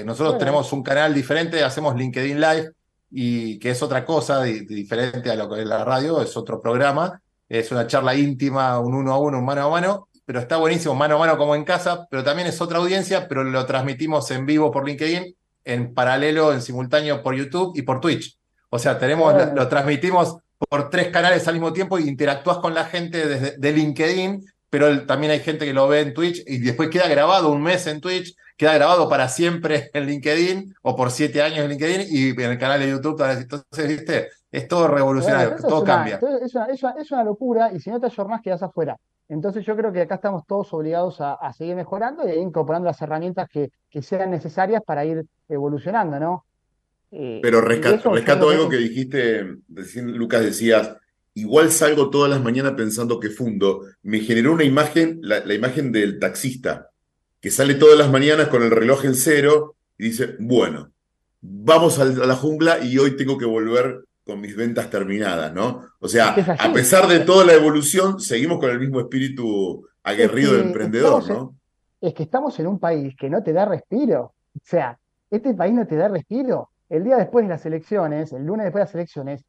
nosotros 0.04 0.36
tenemos 0.36 0.72
un 0.72 0.82
canal 0.82 1.14
diferente, 1.14 1.62
hacemos 1.62 1.94
LinkedIn 1.94 2.40
Live, 2.40 2.72
y 3.12 3.58
que 3.60 3.70
es 3.70 3.80
otra 3.80 4.04
cosa 4.04 4.42
diferente 4.42 5.30
a 5.30 5.36
lo 5.36 5.48
que 5.48 5.60
es 5.60 5.66
la 5.66 5.84
radio, 5.84 6.20
es 6.20 6.36
otro 6.36 6.60
programa, 6.60 7.22
es 7.48 7.70
una 7.70 7.86
charla 7.86 8.16
íntima, 8.16 8.80
un 8.80 8.94
uno 8.94 9.14
a 9.14 9.18
uno, 9.20 9.38
un 9.38 9.44
mano 9.44 9.64
a 9.64 9.70
mano, 9.70 10.08
pero 10.26 10.40
está 10.40 10.56
buenísimo, 10.56 10.96
mano 10.96 11.14
a 11.14 11.18
mano 11.20 11.38
como 11.38 11.54
en 11.54 11.64
casa, 11.64 12.08
pero 12.10 12.24
también 12.24 12.48
es 12.48 12.60
otra 12.60 12.78
audiencia, 12.78 13.28
pero 13.28 13.44
lo 13.44 13.64
transmitimos 13.64 14.28
en 14.32 14.44
vivo 14.44 14.72
por 14.72 14.84
LinkedIn. 14.86 15.36
en 15.64 15.94
paralelo, 15.94 16.52
en 16.52 16.62
simultáneo 16.62 17.22
por 17.22 17.34
YouTube 17.34 17.72
y 17.76 17.82
por 17.82 18.00
Twitch. 18.00 18.37
O 18.70 18.78
sea, 18.78 18.98
tenemos, 18.98 19.34
lo 19.54 19.68
transmitimos 19.68 20.38
por 20.68 20.90
tres 20.90 21.08
canales 21.08 21.46
al 21.48 21.54
mismo 21.54 21.72
tiempo 21.72 21.98
y 21.98 22.08
interactúas 22.08 22.58
con 22.58 22.74
la 22.74 22.84
gente 22.84 23.26
desde 23.26 23.56
de 23.58 23.72
LinkedIn, 23.72 24.44
pero 24.70 24.88
el- 24.88 25.06
también 25.06 25.32
hay 25.32 25.40
gente 25.40 25.64
que 25.64 25.72
lo 25.72 25.88
ve 25.88 26.00
en 26.00 26.12
Twitch 26.14 26.42
y 26.46 26.58
después 26.58 26.90
queda 26.90 27.08
grabado 27.08 27.50
un 27.50 27.62
mes 27.62 27.86
en 27.86 28.00
Twitch, 28.00 28.34
queda 28.56 28.74
grabado 28.74 29.08
para 29.08 29.28
siempre 29.28 29.90
en 29.94 30.06
LinkedIn 30.06 30.74
o 30.82 30.96
por 30.96 31.10
siete 31.10 31.42
años 31.42 31.60
en 31.60 31.68
LinkedIn 31.70 32.06
y 32.10 32.30
en 32.42 32.50
el 32.50 32.58
canal 32.58 32.80
de 32.80 32.90
YouTube. 32.90 33.20
Entonces, 33.22 33.88
viste, 33.88 34.28
es 34.50 34.66
todo 34.68 34.88
revolucionario, 34.88 35.56
todo 35.66 35.78
es 35.78 35.82
una, 35.84 35.94
cambia. 35.96 36.16
es 36.42 36.54
una, 36.54 36.66
es 36.66 36.82
una- 36.82 36.94
es 36.98 37.10
una 37.12 37.24
locura 37.24 37.72
y 37.72 37.80
si 37.80 37.90
no 37.90 38.00
te 38.00 38.06
ayornás 38.06 38.42
quedás 38.42 38.62
afuera. 38.62 38.96
Entonces 39.30 39.64
yo 39.64 39.76
creo 39.76 39.92
que 39.92 40.00
acá 40.02 40.16
estamos 40.16 40.44
todos 40.46 40.72
obligados 40.72 41.20
a, 41.20 41.34
a 41.34 41.52
seguir 41.52 41.76
mejorando 41.76 42.26
y 42.26 42.32
ir 42.32 42.38
incorporando 42.38 42.86
las 42.86 43.00
herramientas 43.02 43.46
que, 43.48 43.70
que 43.90 44.02
sean 44.02 44.30
necesarias 44.30 44.82
para 44.84 45.04
ir 45.04 45.24
evolucionando, 45.48 46.18
¿no? 46.18 46.44
Eh, 47.10 47.40
Pero 47.42 47.60
rescato 47.60 48.50
algo 48.50 48.68
que 48.68 48.76
dijiste, 48.76 49.56
recién 49.68 50.16
Lucas 50.16 50.42
decías, 50.42 50.94
igual 51.34 51.70
salgo 51.70 52.10
todas 52.10 52.30
las 52.30 52.42
mañanas 52.42 52.72
pensando 52.72 53.18
que 53.20 53.30
fundo. 53.30 53.82
Me 54.02 54.20
generó 54.20 54.52
una 54.52 54.64
imagen, 54.64 55.18
la, 55.22 55.44
la 55.44 55.54
imagen 55.54 55.92
del 55.92 56.18
taxista, 56.18 56.90
que 57.40 57.50
sale 57.50 57.74
todas 57.74 57.98
las 57.98 58.10
mañanas 58.10 58.48
con 58.48 58.62
el 58.62 58.70
reloj 58.70 59.04
en 59.04 59.14
cero 59.14 59.74
y 59.96 60.04
dice, 60.04 60.36
bueno, 60.38 60.90
vamos 61.40 61.98
a 61.98 62.04
la 62.04 62.34
jungla 62.34 62.80
y 62.84 62.98
hoy 62.98 63.16
tengo 63.16 63.38
que 63.38 63.44
volver 63.46 64.04
con 64.24 64.40
mis 64.40 64.54
ventas 64.54 64.90
terminadas, 64.90 65.54
¿no? 65.54 65.86
O 66.00 66.08
sea, 66.08 66.28
Es 66.30 66.34
que 66.34 66.40
es 66.42 66.48
así. 66.50 66.68
a 66.68 66.72
pesar 66.72 67.08
de 67.08 67.20
toda 67.20 67.46
la 67.46 67.54
evolución, 67.54 68.20
seguimos 68.20 68.58
con 68.58 68.70
el 68.70 68.78
mismo 68.78 69.00
espíritu 69.00 69.86
aguerrido 70.02 70.52
Es 70.56 70.60
que 70.62 70.66
emprendedor, 70.66 71.22
en- 71.28 71.32
¿no? 71.34 71.54
es 72.00 72.12
que 72.14 72.22
estamos 72.24 72.58
en 72.60 72.66
un 72.66 72.78
país 72.78 73.14
que 73.18 73.30
no 73.30 73.42
te 73.42 73.52
da 73.52 73.64
respiro. 73.64 74.34
O 74.54 74.60
sea, 74.62 74.98
este 75.30 75.54
país 75.54 75.72
no 75.74 75.86
te 75.86 75.96
da 75.96 76.08
respiro. 76.08 76.70
El 76.88 77.04
día 77.04 77.16
después 77.16 77.44
de 77.44 77.50
las 77.50 77.66
elecciones, 77.66 78.32
el 78.32 78.44
lunes 78.44 78.64
después 78.64 78.80
de 78.80 78.86
las 78.86 78.94
elecciones, 78.94 79.44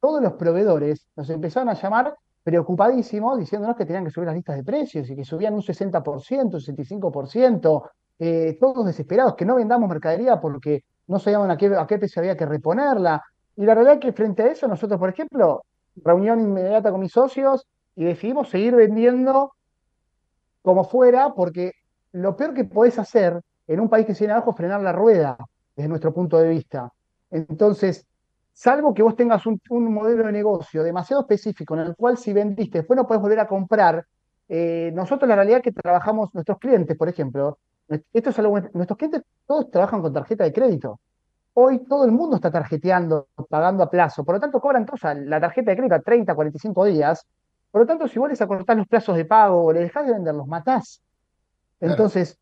todos 0.00 0.22
los 0.22 0.34
proveedores 0.34 1.06
nos 1.16 1.28
empezaron 1.30 1.68
a 1.68 1.74
llamar 1.74 2.14
preocupadísimos 2.44 3.38
diciéndonos 3.38 3.76
que 3.76 3.86
tenían 3.86 4.04
que 4.04 4.10
subir 4.10 4.26
las 4.26 4.36
listas 4.36 4.56
de 4.56 4.64
precios 4.64 5.08
y 5.08 5.16
que 5.16 5.24
subían 5.24 5.54
un 5.54 5.62
60%, 5.62 6.44
un 6.44 6.60
65%, 6.60 7.90
eh, 8.18 8.56
todos 8.60 8.86
desesperados, 8.86 9.34
que 9.34 9.44
no 9.44 9.56
vendamos 9.56 9.88
mercadería 9.88 10.40
porque 10.40 10.84
no 11.08 11.18
sabíamos 11.18 11.48
a 11.50 11.56
qué, 11.56 11.98
precio 11.98 12.20
había 12.20 12.36
que 12.36 12.46
reponerla. 12.46 13.22
Y 13.56 13.64
la 13.64 13.74
realidad 13.74 13.94
es 13.94 14.00
que 14.00 14.12
frente 14.12 14.42
a 14.42 14.46
eso, 14.48 14.68
nosotros, 14.68 15.00
por 15.00 15.08
ejemplo, 15.08 15.64
reunión 15.96 16.40
inmediata 16.40 16.90
con 16.90 17.00
mis 17.00 17.12
socios 17.12 17.66
y 17.96 18.04
decidimos 18.04 18.50
seguir 18.50 18.76
vendiendo 18.76 19.52
como 20.62 20.84
fuera, 20.84 21.34
porque 21.34 21.72
lo 22.12 22.36
peor 22.36 22.54
que 22.54 22.64
podés 22.64 22.98
hacer 22.98 23.40
en 23.66 23.80
un 23.80 23.88
país 23.88 24.06
que 24.06 24.14
se 24.14 24.20
viene 24.20 24.34
abajo 24.34 24.50
es 24.50 24.56
frenar 24.56 24.82
la 24.82 24.92
rueda, 24.92 25.36
desde 25.76 25.88
nuestro 25.88 26.12
punto 26.12 26.38
de 26.38 26.48
vista. 26.48 26.92
Entonces, 27.30 28.06
salvo 28.52 28.94
que 28.94 29.02
vos 29.02 29.16
tengas 29.16 29.46
un, 29.46 29.60
un 29.70 29.92
modelo 29.92 30.26
de 30.26 30.32
negocio 30.32 30.82
demasiado 30.82 31.22
específico 31.22 31.74
en 31.74 31.80
el 31.80 31.96
cual 31.96 32.16
si 32.16 32.32
vendiste, 32.32 32.78
después 32.78 32.96
no 32.96 33.06
podés 33.06 33.22
volver 33.22 33.40
a 33.40 33.48
comprar, 33.48 34.06
eh, 34.48 34.90
nosotros 34.94 35.28
la 35.28 35.36
realidad 35.36 35.58
es 35.58 35.64
que 35.64 35.72
trabajamos, 35.72 36.34
nuestros 36.34 36.58
clientes, 36.58 36.96
por 36.96 37.08
ejemplo, 37.08 37.58
esto 38.12 38.30
es 38.30 38.38
algo, 38.38 38.60
nuestros 38.72 38.96
clientes 38.96 39.22
todos 39.46 39.70
trabajan 39.70 40.00
con 40.00 40.12
tarjeta 40.12 40.44
de 40.44 40.52
crédito. 40.52 41.00
Hoy 41.54 41.84
todo 41.84 42.04
el 42.04 42.12
mundo 42.12 42.36
está 42.36 42.50
tarjeteando, 42.50 43.28
pagando 43.48 43.84
a 43.84 43.90
plazo, 43.90 44.24
por 44.24 44.34
lo 44.34 44.40
tanto 44.40 44.60
cobran 44.60 44.86
todos 44.86 45.04
a 45.04 45.14
la 45.14 45.40
tarjeta 45.40 45.70
de 45.70 45.76
crédito 45.76 45.94
a 45.94 46.00
30, 46.00 46.34
45 46.34 46.84
días. 46.86 47.26
Por 47.70 47.82
lo 47.82 47.86
tanto, 47.86 48.08
si 48.08 48.18
vos 48.18 48.28
les 48.28 48.40
acortás 48.40 48.76
los 48.76 48.86
plazos 48.86 49.16
de 49.16 49.24
pago 49.24 49.64
o 49.64 49.72
les 49.72 49.82
dejás 49.84 50.06
de 50.06 50.12
vender, 50.12 50.34
los 50.34 50.46
matás. 50.46 51.00
Entonces, 51.80 52.38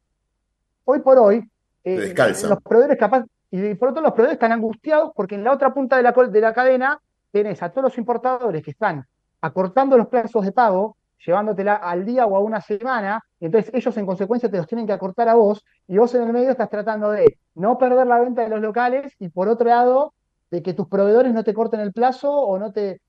hoy 0.85 1.01
por 1.01 1.19
hoy, 1.19 1.51
eh, 1.85 2.15
los 2.49 2.63
proveedores 2.63 2.99
capaz, 2.99 3.25
y 3.51 3.75
por 3.75 3.91
otro 3.91 4.03
los 4.03 4.13
proveedores 4.13 4.37
están 4.37 4.53
angustiados 4.53 5.13
porque 5.15 5.35
en 5.35 5.45
la 5.45 5.53
otra 5.53 5.73
punta 5.75 5.97
de 5.97 6.03
la, 6.03 6.13
de 6.13 6.41
la 6.41 6.53
cadena 6.55 6.99
tenés 7.31 7.63
a 7.63 7.71
todos 7.71 7.85
los 7.85 7.99
importadores 7.99 8.63
que 8.63 8.71
están 8.71 9.05
acortando 9.41 9.97
los 9.99 10.09
plazos 10.09 10.45
de 10.45 10.53
pago, 10.53 10.97
llevándotela 11.25 11.75
al 11.77 12.05
día 12.05 12.27
o 12.27 12.37
a 12.37 12.41
una 12.41 12.61
semana, 12.61 13.23
y 13.41 13.47
entonces 13.47 13.71
ellos 13.75 13.97
en 13.97 14.07
consecuencia 14.07 14.51
te 14.51 14.57
los 14.57 14.67
tienen 14.67 14.87
que 14.87 14.93
acortar 14.93 15.29
a 15.29 15.35
vos, 15.35 15.65
y 15.89 15.99
vos 15.99 16.15
en 16.15 16.23
el 16.23 16.33
medio 16.33 16.51
estás 16.51 16.71
tratando 16.71 17.11
de 17.11 17.39
no 17.55 17.79
perder 17.79 18.07
la 18.07 18.19
venta 18.21 18.43
de 18.43 18.49
los 18.49 18.61
locales, 18.61 19.15
y 19.19 19.29
por 19.29 19.49
otro 19.49 19.69
lado, 19.69 20.15
de 20.51 20.63
que 20.63 20.75
tus 20.75 20.87
proveedores 20.89 21.33
no 21.33 21.43
te 21.45 21.55
corten 21.55 21.81
el 21.81 21.93
plazo 21.93 22.31
o 22.33 22.59
no 22.59 22.73
te... 22.73 23.01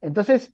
Entonces, 0.00 0.52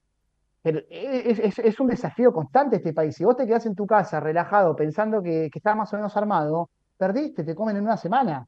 pero 0.61 0.79
es, 0.89 1.39
es- 1.39 1.59
es 1.59 1.79
un 1.79 1.87
desafío 1.87 2.33
constante 2.33 2.77
este 2.77 2.93
país. 2.93 3.15
Si 3.15 3.23
vos 3.23 3.35
te 3.37 3.45
quedás 3.45 3.65
en 3.65 3.75
tu 3.75 3.85
casa 3.87 4.19
relajado 4.19 4.75
pensando 4.75 5.21
que, 5.21 5.49
que 5.51 5.59
estás 5.59 5.75
más 5.75 5.91
o 5.93 5.97
menos 5.97 6.15
armado, 6.17 6.69
perdiste, 6.97 7.43
te 7.43 7.55
comen 7.55 7.77
en 7.77 7.83
una 7.83 7.97
semana. 7.97 8.45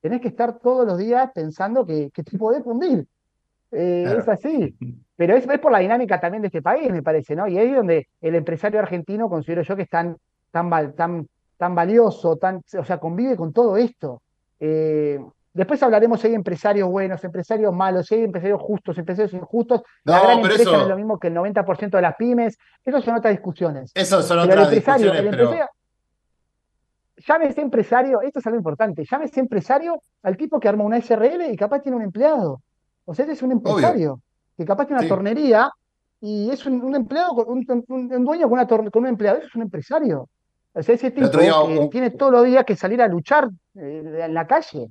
Tenés 0.00 0.20
que 0.20 0.28
estar 0.28 0.58
todos 0.58 0.86
los 0.86 0.98
días 0.98 1.30
pensando 1.34 1.84
que, 1.84 2.10
que 2.12 2.22
te 2.22 2.36
podés 2.38 2.62
fundir. 2.62 3.06
Eh, 3.72 4.02
Claro. 4.04 4.20
es 4.20 4.28
así. 4.28 4.76
Pero 5.16 5.34
es, 5.36 5.46
es 5.48 5.58
por 5.58 5.72
la 5.72 5.78
dinámica 5.80 6.20
también 6.20 6.42
de 6.42 6.48
este 6.48 6.62
país, 6.62 6.90
me 6.92 7.02
parece, 7.02 7.34
¿no? 7.34 7.48
Y 7.48 7.58
ahí 7.58 7.70
es 7.70 7.76
donde 7.76 8.06
el 8.20 8.34
empresario 8.34 8.78
argentino 8.78 9.28
considero 9.28 9.62
yo 9.62 9.74
que 9.74 9.82
es 9.82 9.88
tan, 9.90 10.16
tan, 10.50 10.94
tan, 10.94 11.26
tan 11.56 11.74
valioso, 11.74 12.36
tan, 12.36 12.60
o 12.78 12.84
sea, 12.84 12.98
convive 12.98 13.34
con 13.36 13.52
todo 13.52 13.76
esto. 13.76 14.20
Eh, 14.60 15.18
después 15.54 15.82
hablaremos 15.82 16.20
si 16.20 16.28
hay 16.28 16.34
empresarios 16.34 16.88
buenos, 16.88 17.24
empresarios 17.24 17.74
malos, 17.74 18.06
si 18.06 18.14
hay 18.16 18.24
empresarios 18.24 18.60
justos, 18.60 18.96
empresarios 18.98 19.32
injustos. 19.34 19.82
La 20.04 20.18
No, 20.18 20.22
gran 20.24 20.36
pero 20.42 20.50
empresa 20.52 20.70
no 20.70 20.76
eso- 20.76 20.82
es 20.84 20.88
lo 20.90 20.96
mismo 20.96 21.18
que 21.18 21.28
el 21.28 21.34
90% 21.34 21.96
de 21.96 22.02
las 22.02 22.14
pymes. 22.16 22.58
Esas 22.84 23.02
son 23.02 23.16
otras 23.16 23.32
discusiones. 23.32 23.90
Eso 23.94 24.22
son 24.22 24.38
Pero 24.48 24.52
el 24.52 24.58
otras 24.66 24.70
discusiones, 24.70 25.22
pero 25.30 25.50
llámese 27.26 27.60
empresario, 27.60 28.20
esto 28.22 28.38
es 28.40 28.46
algo 28.46 28.58
importante, 28.58 29.04
llámese 29.10 29.40
empresario 29.40 30.00
al 30.22 30.36
tipo 30.36 30.58
que 30.60 30.68
arma 30.68 30.84
una 30.84 30.98
SRL 30.98 31.50
y 31.52 31.56
capaz 31.56 31.80
tiene 31.82 31.96
un 31.96 32.02
empleado. 32.04 32.60
O 33.04 33.14
sea, 33.14 33.24
ese 33.24 33.34
es 33.34 33.42
un 33.42 33.52
empresario, 33.52 34.20
que 34.56 34.64
capaz 34.64 34.86
tiene 34.86 34.98
una 35.00 35.02
Sí. 35.04 35.08
tornería 35.08 35.70
y 36.20 36.50
es 36.50 36.64
un, 36.66 36.82
un 36.82 36.94
empleado, 36.96 37.32
un, 37.46 37.64
un- 37.88 38.12
un 38.14 38.24
dueño 38.24 38.44
con, 38.48 38.52
una 38.58 38.66
tor- 38.66 38.90
con 38.90 39.02
un 39.02 39.08
empleado, 39.08 39.38
eso 39.38 39.46
es 39.48 39.54
un 39.54 39.62
empresario. 39.62 40.28
O 40.72 40.82
sea, 40.82 40.94
ese 40.94 41.10
tipo 41.10 41.28
día 41.28 41.52
que 41.66 41.88
tiene 41.90 42.10
todos 42.10 42.32
los 42.32 42.44
días 42.44 42.64
que 42.64 42.76
salir 42.76 43.00
a 43.00 43.08
luchar 43.08 43.48
eh, 43.76 44.20
en 44.24 44.34
la 44.34 44.46
calle. 44.46 44.88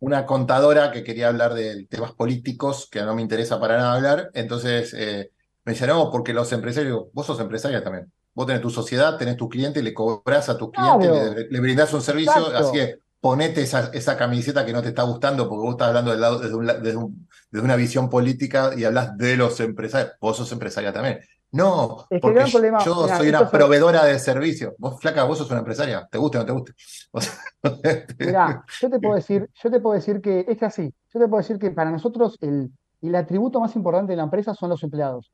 una 0.00 0.26
contadora 0.26 0.90
que 0.92 1.02
quería 1.04 1.28
hablar 1.28 1.54
de 1.54 1.86
temas 1.88 2.12
políticos, 2.12 2.88
que 2.90 3.02
no 3.02 3.14
me 3.14 3.22
interesa 3.22 3.58
para 3.60 3.76
nada 3.78 3.94
hablar, 3.94 4.30
entonces 4.34 4.94
eh, 4.94 5.30
me 5.64 5.72
decía, 5.72 5.86
no, 5.88 6.10
porque 6.10 6.32
los 6.32 6.52
empresarios, 6.52 7.06
vos 7.12 7.26
sos 7.26 7.38
empresaria 7.40 7.82
también, 7.82 8.10
vos 8.34 8.46
tenés 8.46 8.62
tu 8.62 8.70
sociedad, 8.70 9.16
tenés 9.16 9.36
tu 9.36 9.48
cliente, 9.48 9.82
le 9.82 9.92
cobras 9.94 10.48
a 10.48 10.56
tus 10.56 10.70
Claro. 10.70 10.98
clientes, 10.98 11.34
le, 11.34 11.48
le 11.50 11.60
brindás 11.60 11.92
un 11.92 12.02
servicio, 12.02 12.32
Exacto. 12.36 12.58
así 12.58 12.72
que 12.72 12.98
ponete 13.20 13.62
esa, 13.62 13.90
esa 13.92 14.16
camiseta 14.16 14.64
que 14.64 14.72
no 14.72 14.80
te 14.80 14.88
está 14.88 15.02
gustando 15.02 15.48
porque 15.48 15.62
vos 15.62 15.72
estás 15.72 15.88
hablando 15.88 16.12
del 16.12 16.20
lado, 16.20 16.38
desde, 16.38 16.54
un 16.54 16.66
la- 16.66 16.74
desde, 16.78 16.96
un- 16.98 17.28
desde 17.50 17.64
una 17.64 17.74
visión 17.76 18.08
política 18.08 18.70
y 18.76 18.84
hablas 18.84 19.16
de 19.16 19.36
los 19.36 19.58
empresarios, 19.60 20.12
vos 20.20 20.36
sos 20.36 20.52
empresaria 20.52 20.92
también. 20.92 21.18
No, 21.50 22.06
Es 22.10 22.20
porque 22.20 22.40
problema- 22.44 22.78
yo 22.84 23.08
soy 23.08 23.30
una 23.30 23.40
es- 23.40 23.48
proveedora 23.50 24.04
de 24.04 24.18
servicio. 24.18 24.74
Vos, 24.78 25.00
flaca, 25.00 25.24
vos 25.24 25.38
sos 25.38 25.50
una 25.50 25.60
empresaria, 25.60 26.06
te 26.10 26.18
guste 26.18 26.36
o 26.38 26.40
no 26.42 26.46
te 26.46 26.52
guste. 26.52 26.72
Sea, 27.82 28.06
Mirá, 28.18 28.64
yo 28.80 28.90
te 28.90 28.98
puedo 29.00 29.14
decir, 29.14 29.48
yo 29.64 29.70
te 29.70 29.80
puedo 29.80 29.94
decir 29.94 30.20
que 30.20 30.44
es 30.46 30.62
así. 30.62 30.94
Yo 31.12 31.18
te 31.20 31.26
puedo 31.26 31.38
decir 31.38 31.58
que 31.58 31.70
para 31.70 31.90
nosotros 31.90 32.36
el, 32.42 32.70
el 33.00 33.14
atributo 33.14 33.60
más 33.60 33.74
importante 33.76 34.12
de 34.12 34.16
la 34.18 34.24
empresa 34.24 34.54
son 34.54 34.68
los 34.68 34.82
empleados. 34.82 35.32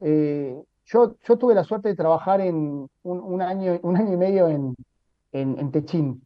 Eh, 0.00 0.56
yo, 0.86 1.16
yo 1.22 1.36
tuve 1.36 1.54
la 1.54 1.64
suerte 1.64 1.88
de 1.88 1.96
trabajar 1.96 2.40
en 2.40 2.56
un, 2.56 2.88
un 3.20 3.42
año, 3.42 3.78
un 3.82 3.96
año 3.96 4.12
y 4.12 4.16
medio 4.16 4.48
en, 4.48 4.74
en, 5.32 5.58
en 5.58 5.70
Techín. 5.72 6.22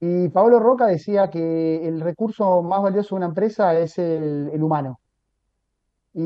Y 0.00 0.28
Pablo 0.30 0.58
Roca 0.60 0.86
decía 0.86 1.28
que 1.28 1.86
el 1.86 2.00
recurso 2.00 2.62
más 2.62 2.82
valioso 2.82 3.14
de 3.14 3.18
una 3.18 3.26
empresa 3.26 3.78
es 3.78 3.98
el, 3.98 4.50
el 4.52 4.62
humano. 4.62 4.98
Y, 6.14 6.20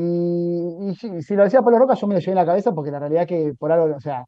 y 0.89 0.95
si, 0.95 1.35
lo 1.35 1.43
decía 1.43 1.61
Pablo 1.61 1.79
Roca, 1.79 1.93
yo 1.95 2.07
me 2.07 2.15
lo 2.15 2.19
llevé 2.19 2.31
en 2.31 2.37
la 2.37 2.45
cabeza 2.45 2.73
porque 2.73 2.91
la 2.91 2.99
realidad 2.99 3.23
es 3.23 3.27
que 3.27 3.53
por 3.57 3.71
algo, 3.71 3.95
o 3.95 3.99
sea, 3.99 4.25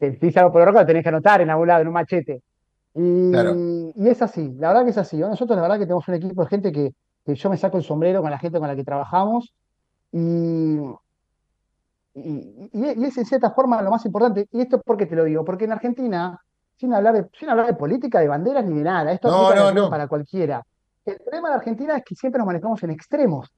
si 0.00 0.10
dice 0.10 0.38
algo 0.40 0.52
Pablo 0.52 0.66
Roca, 0.66 0.80
lo 0.80 0.86
tenés 0.86 1.02
que 1.02 1.08
anotar 1.08 1.40
en 1.40 1.50
algún 1.50 1.68
lado, 1.68 1.82
en 1.82 1.88
un 1.88 1.94
machete. 1.94 2.42
Y, 2.94 3.30
Claro. 3.30 3.54
y 3.94 4.08
es 4.08 4.20
así, 4.22 4.52
la 4.58 4.68
verdad 4.68 4.84
que 4.84 4.90
es 4.90 4.98
así. 4.98 5.16
Nosotros 5.18 5.56
la 5.56 5.62
verdad 5.62 5.78
que 5.78 5.84
tenemos 5.86 6.06
un 6.08 6.14
equipo 6.14 6.42
de 6.42 6.48
gente 6.48 6.72
que, 6.72 6.92
que 7.24 7.34
yo 7.34 7.50
me 7.50 7.56
saco 7.56 7.78
el 7.78 7.84
sombrero 7.84 8.22
con 8.22 8.30
la 8.30 8.38
gente 8.38 8.58
con 8.58 8.68
la 8.68 8.76
que 8.76 8.84
trabajamos 8.84 9.54
y, 10.12 10.78
y, 12.16 13.04
es 13.04 13.18
en 13.18 13.26
cierta 13.26 13.50
forma 13.50 13.82
lo 13.82 13.90
más 13.90 14.04
importante. 14.06 14.48
Y 14.50 14.60
esto 14.62 14.76
es 14.76 14.82
porque 14.84 15.06
te 15.06 15.14
lo 15.14 15.24
digo, 15.24 15.44
porque 15.44 15.64
en 15.64 15.72
Argentina, 15.72 16.40
sin 16.76 16.94
hablar 16.94 17.14
de, 17.14 17.26
sin 17.38 17.50
hablar 17.50 17.66
de 17.66 17.74
política, 17.74 18.20
de 18.20 18.28
banderas 18.28 18.64
ni 18.64 18.78
de 18.78 18.84
nada, 18.84 19.12
esto 19.12 19.28
No, 19.28 19.72
no, 19.72 19.90
para 19.90 20.08
cualquiera. 20.08 20.64
El 21.04 21.18
problema 21.18 21.50
de 21.50 21.54
Argentina 21.56 21.96
es 21.96 22.04
que 22.04 22.14
siempre 22.14 22.38
nos 22.38 22.46
manejamos 22.46 22.82
en 22.82 22.90
extremos. 22.90 23.52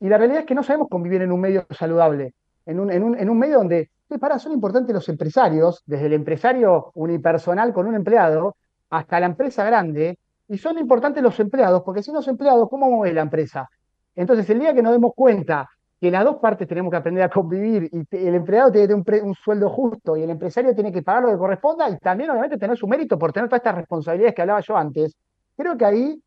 Y 0.00 0.08
la 0.08 0.18
realidad 0.18 0.40
es 0.40 0.46
que 0.46 0.54
no 0.54 0.62
sabemos 0.62 0.88
convivir 0.88 1.22
en 1.22 1.32
un 1.32 1.40
medio 1.40 1.66
saludable, 1.70 2.34
en 2.64 2.80
un, 2.80 2.90
en 2.90 3.02
un, 3.02 3.18
en 3.18 3.28
un 3.28 3.38
medio 3.38 3.58
donde, 3.58 3.90
eh, 4.10 4.18
pará, 4.18 4.38
son 4.38 4.52
importantes 4.52 4.94
los 4.94 5.08
empresarios, 5.08 5.82
desde 5.84 6.06
el 6.06 6.12
empresario 6.12 6.92
unipersonal 6.94 7.72
con 7.72 7.86
un 7.86 7.96
empleado 7.96 8.56
hasta 8.90 9.18
la 9.18 9.26
empresa 9.26 9.64
grande, 9.64 10.18
y 10.48 10.58
son 10.58 10.78
importantes 10.78 11.22
los 11.22 11.38
empleados, 11.40 11.82
porque 11.82 12.02
sin 12.02 12.14
los 12.14 12.28
empleados, 12.28 12.68
¿cómo 12.70 12.88
mueve 12.88 13.12
la 13.12 13.22
empresa? 13.22 13.68
Entonces, 14.14 14.48
el 14.50 14.60
día 14.60 14.74
que 14.74 14.82
nos 14.82 14.92
demos 14.92 15.12
cuenta 15.14 15.68
que 16.00 16.10
las 16.10 16.24
dos 16.24 16.36
partes 16.36 16.68
tenemos 16.68 16.90
que 16.90 16.96
aprender 16.98 17.24
a 17.24 17.30
convivir 17.30 17.90
y 17.92 18.16
el 18.16 18.34
empleado 18.34 18.70
tiene 18.70 18.86
que 18.86 19.02
tener 19.02 19.24
un, 19.24 19.34
sueldo 19.34 19.70
justo 19.70 20.16
y 20.16 20.22
el 20.22 20.30
empresario 20.30 20.74
tiene 20.74 20.92
que 20.92 21.02
pagar 21.02 21.22
lo 21.24 21.30
que 21.30 21.38
corresponda 21.38 21.88
y 21.88 21.96
también, 21.98 22.30
obviamente, 22.30 22.58
tener 22.58 22.76
su 22.76 22.86
mérito 22.86 23.18
por 23.18 23.32
tener 23.32 23.48
todas 23.48 23.60
estas 23.60 23.76
responsabilidades 23.76 24.34
que 24.34 24.42
hablaba 24.42 24.60
yo 24.60 24.76
antes, 24.76 25.16
creo 25.56 25.76
que 25.76 25.84
ahí 25.84 26.22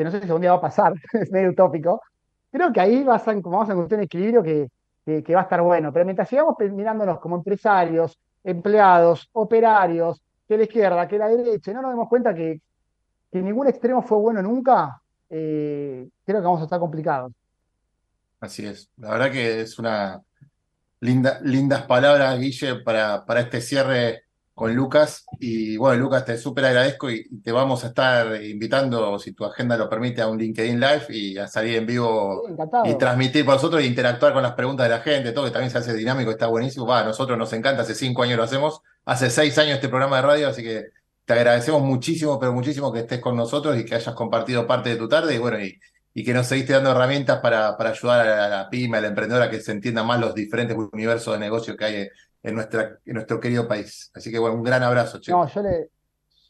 que 0.00 0.04
no 0.04 0.10
sé 0.10 0.20
si 0.20 0.26
algún 0.26 0.40
día 0.40 0.52
va 0.52 0.58
a 0.58 0.62
pasar, 0.62 0.94
es 1.12 1.30
medio 1.30 1.50
utópico, 1.50 2.00
creo 2.50 2.72
que 2.72 2.80
ahí 2.80 3.04
vas 3.04 3.26
a, 3.28 3.34
vamos 3.34 3.68
a 3.68 3.72
encontrar 3.72 3.98
un 3.98 4.04
equilibrio 4.04 4.42
que, 4.42 4.68
que, 5.04 5.34
va 5.34 5.40
a 5.40 5.42
estar 5.44 5.60
bueno. 5.62 5.92
Pero 5.92 6.04
mientras 6.04 6.28
sigamos 6.28 6.54
mirándonos 6.58 7.20
como 7.20 7.36
empresarios, 7.36 8.18
empleados, 8.42 9.28
operarios, 9.32 10.22
que 10.48 10.56
la 10.56 10.62
izquierda, 10.64 11.06
que 11.06 11.18
la 11.18 11.28
derecha, 11.28 11.70
y 11.70 11.74
no 11.74 11.82
nos 11.82 11.90
demos 11.92 12.08
cuenta 12.08 12.34
que, 12.34 12.60
que 13.30 13.42
ningún 13.42 13.68
extremo 13.68 14.02
fue 14.02 14.18
bueno 14.18 14.42
nunca, 14.42 15.00
eh, 15.28 16.08
creo 16.24 16.40
que 16.40 16.46
vamos 16.46 16.60
a 16.60 16.64
estar 16.64 16.80
complicados. 16.80 17.32
Así 18.40 18.66
es. 18.66 18.90
La 18.96 19.10
verdad 19.10 19.30
que 19.30 19.60
es 19.60 19.78
una 19.78 20.22
linda, 21.00 21.40
lindas 21.42 21.82
palabras, 21.82 22.38
Guille, 22.38 22.76
para, 22.76 23.24
para 23.26 23.40
este 23.40 23.60
cierre 23.60 24.24
con 24.54 24.74
Lucas. 24.74 25.24
Y 25.38 25.76
bueno, 25.76 26.02
Lucas, 26.02 26.24
te 26.24 26.36
súper 26.36 26.66
agradezco 26.66 27.10
y 27.10 27.26
te 27.40 27.52
vamos 27.52 27.84
a 27.84 27.88
estar 27.88 28.42
invitando, 28.42 29.18
si 29.18 29.32
tu 29.32 29.44
agenda 29.44 29.76
lo 29.76 29.88
permite, 29.88 30.20
a 30.20 30.28
un 30.28 30.38
LinkedIn 30.38 30.78
Live 30.78 31.06
y 31.08 31.38
a 31.38 31.48
salir 31.48 31.76
en 31.76 31.86
vivo 31.86 32.42
Sí, 32.46 32.90
y 32.90 32.94
transmitir 32.98 33.44
por 33.44 33.54
nosotros 33.54 33.82
e 33.82 33.86
interactuar 33.86 34.32
con 34.32 34.42
las 34.42 34.52
preguntas 34.52 34.84
de 34.84 34.90
la 34.94 35.00
gente, 35.00 35.32
todo 35.32 35.46
que 35.46 35.50
también 35.50 35.70
se 35.70 35.78
hace 35.78 35.94
dinámico, 35.94 36.30
está 36.30 36.46
buenísimo. 36.46 36.86
Va, 36.86 37.00
a 37.00 37.04
nosotros 37.04 37.38
nos 37.38 37.52
encanta, 37.52 37.82
hace 37.82 37.94
cinco 37.94 38.22
años 38.22 38.36
lo 38.36 38.44
hacemos, 38.44 38.82
hace 39.04 39.30
seis 39.30 39.56
años 39.58 39.76
este 39.76 39.88
programa 39.88 40.16
de 40.16 40.22
radio, 40.22 40.48
así 40.48 40.62
que 40.62 40.88
te 41.24 41.32
agradecemos 41.32 41.82
muchísimo, 41.82 42.38
pero 42.38 42.52
muchísimo 42.52 42.92
que 42.92 43.00
estés 43.00 43.20
con 43.20 43.36
nosotros 43.36 43.78
y 43.78 43.84
que 43.84 43.94
hayas 43.94 44.14
compartido 44.14 44.66
parte 44.66 44.90
de 44.90 44.96
tu 44.96 45.08
tarde 45.08 45.36
y 45.36 45.38
bueno, 45.38 45.58
y, 45.58 45.80
y 46.14 46.24
que 46.24 46.34
nos 46.34 46.46
seguiste 46.46 46.72
dando 46.72 46.90
herramientas 46.90 47.40
para, 47.40 47.76
para 47.76 47.90
ayudar 47.90 48.20
a 48.20 48.24
la, 48.36 48.44
a 48.46 48.48
la 48.48 48.70
pyme, 48.70 48.98
a 48.98 49.00
la 49.00 49.08
emprendedora, 49.08 49.50
que 49.50 49.60
se 49.60 49.72
entiendan 49.72 50.06
más 50.06 50.20
los 50.20 50.34
diferentes 50.34 50.76
universos 50.92 51.34
de 51.34 51.40
negocio 51.40 51.76
que 51.76 51.84
hay 51.84 52.08
en, 52.42 52.54
nuestra, 52.54 52.98
en 53.04 53.14
nuestro 53.14 53.38
querido 53.40 53.68
país. 53.68 54.10
Así 54.14 54.30
que 54.30 54.38
bueno, 54.38 54.56
un 54.56 54.62
gran 54.62 54.82
abrazo, 54.82 55.20
che. 55.20 55.32
No, 55.32 55.46
yo, 55.46 55.62
le, 55.62 55.90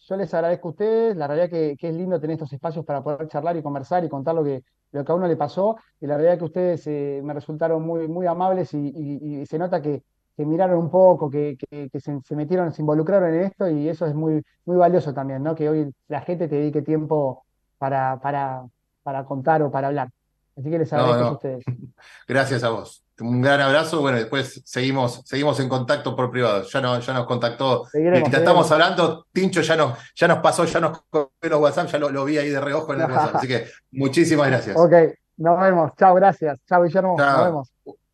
yo 0.09 0.17
les 0.17 0.33
agradezco 0.35 0.69
a 0.69 0.71
ustedes, 0.73 1.17
la 1.17 1.27
realidad 1.27 1.51
que, 1.51 1.77
que 1.79 1.89
es 1.89 1.95
lindo 1.95 2.21
tener 2.21 2.35
estos 2.35 2.53
espacios 2.53 2.85
para 2.85 3.03
poder 3.03 3.29
charlar 3.29 3.57
y 3.57 3.63
conversar 3.63 4.05
y 4.05 4.09
contar 4.09 4.35
lo 4.35 4.45
que, 4.45 4.63
lo 4.93 5.05
que 5.05 5.13
a 5.13 5.15
uno 5.15 5.29
le 5.29 5.37
pasó, 5.37 5.77
y 6.01 6.07
la 6.07 6.17
realidad 6.17 6.39
que 6.39 6.45
ustedes 6.45 6.87
eh, 6.87 7.21
me 7.23 7.35
resultaron 7.35 7.83
muy, 7.83 8.09
muy 8.09 8.27
amables 8.27 8.73
y, 8.75 9.45
se 9.47 9.59
nota 9.59 9.83
que, 9.83 10.03
que 10.37 10.47
miraron 10.47 10.79
un 10.79 10.91
poco, 10.91 11.31
que, 11.31 11.57
que- 11.59 11.91
que 11.91 12.01
se, 12.01 12.19
se 12.25 12.37
metieron, 12.37 12.73
se 12.73 12.83
involucraron 12.83 13.35
en 13.35 13.43
esto, 13.45 13.69
y 13.69 13.89
eso 13.89 14.07
es 14.07 14.15
muy, 14.15 14.43
muy 14.65 14.77
valioso 14.77 15.13
también, 15.15 15.43
¿no? 15.43 15.55
Que 15.55 15.69
hoy 15.69 15.93
la 16.09 16.23
gente 16.23 16.49
te 16.49 16.57
dedique 16.57 16.83
tiempo 16.83 17.45
para, 17.79 18.19
para, 18.21 18.65
para 19.11 19.25
contar 19.25 19.61
o 19.63 19.71
para 19.73 19.89
hablar. 19.89 20.09
Así 20.57 20.71
que 20.71 20.79
les 20.79 20.93
No, 20.93 20.99
agradezco 20.99 21.29
a 21.29 21.33
ustedes. 21.33 21.65
Gracias 22.29 22.63
a 22.63 22.69
vos. 22.71 23.03
Un 23.21 23.41
gran 23.43 23.61
abrazo. 23.61 24.01
Bueno, 24.01 24.19
después 24.19 24.63
seguimos, 24.65 25.23
seguimos 25.25 25.59
en 25.61 25.69
contacto 25.69 26.15
por 26.15 26.31
privado. 26.31 26.63
Ya, 26.63 26.81
no, 26.81 26.99
ya 27.01 27.13
nos 27.13 27.27
contactó. 27.27 27.85
Seguiremos, 27.87 28.21
Mientras 28.21 28.41
estamos 28.43 28.71
hablando, 28.71 29.27
Tincho 29.33 29.63
ya 29.63 29.75
nos, 29.77 29.99
ya 30.15 30.29
nos 30.29 30.39
pasó, 30.39 30.65
ya 30.65 30.79
nos 30.81 31.03
copió 31.11 31.51
los 31.51 31.61
WhatsApp, 31.61 31.89
ya 31.89 31.99
lo, 31.99 32.11
lo 32.11 32.25
vi 32.25 32.39
ahí 32.39 32.51
de 32.51 32.61
reojo 32.61 32.95
en 32.95 33.01
el 33.01 33.11
WhatsApp. 33.11 33.37
Así 33.37 33.49
que 33.49 33.67
muchísimas 33.93 34.47
gracias. 34.49 34.77
Ok, 34.77 34.93
nos 35.39 35.61
vemos. 35.61 35.91
Chao, 35.99 36.15
gracias. 36.15 36.59
Chao, 36.69 36.83
Guillermo. 36.85 37.17
Nos 37.19 37.45
vemos. 37.45 37.69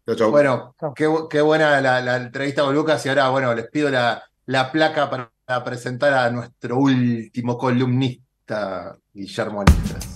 Chau, 0.07 0.15
chau. 0.17 0.31
Bueno, 0.31 0.75
qué, 0.95 1.07
bu- 1.09 1.29
qué 1.29 1.41
buena 1.43 1.79
la, 1.81 2.01
la 2.01 2.17
entrevista 2.17 2.63
con 2.63 2.75
Lucas 2.75 3.05
y 3.05 3.09
ahora, 3.11 3.29
bueno, 3.29 3.55
les 3.55 3.69
pido 3.71 3.91
la, 3.91 4.23
la 4.47 4.73
placa 4.73 5.11
para 5.11 5.63
presentar 5.65 6.15
a 6.15 6.31
nuestro 6.31 6.79
último 6.79 7.57
columnista, 7.59 8.97
Guillermo 9.13 9.61
Alistas. 9.63 10.16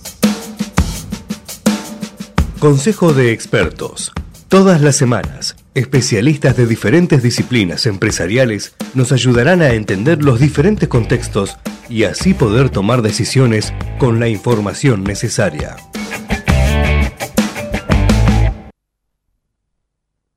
Consejo 2.61 3.11
de 3.15 3.31
expertos. 3.31 4.11
Todas 4.47 4.81
las 4.81 4.95
semanas, 4.95 5.55
especialistas 5.73 6.55
de 6.55 6.67
diferentes 6.67 7.23
disciplinas 7.23 7.87
empresariales 7.87 8.75
nos 8.93 9.11
ayudarán 9.11 9.63
a 9.63 9.71
entender 9.73 10.23
los 10.23 10.39
diferentes 10.39 10.87
contextos 10.87 11.57
y 11.89 12.03
así 12.03 12.35
poder 12.35 12.69
tomar 12.69 13.01
decisiones 13.01 13.73
con 13.97 14.19
la 14.19 14.27
información 14.27 15.03
necesaria. 15.03 15.75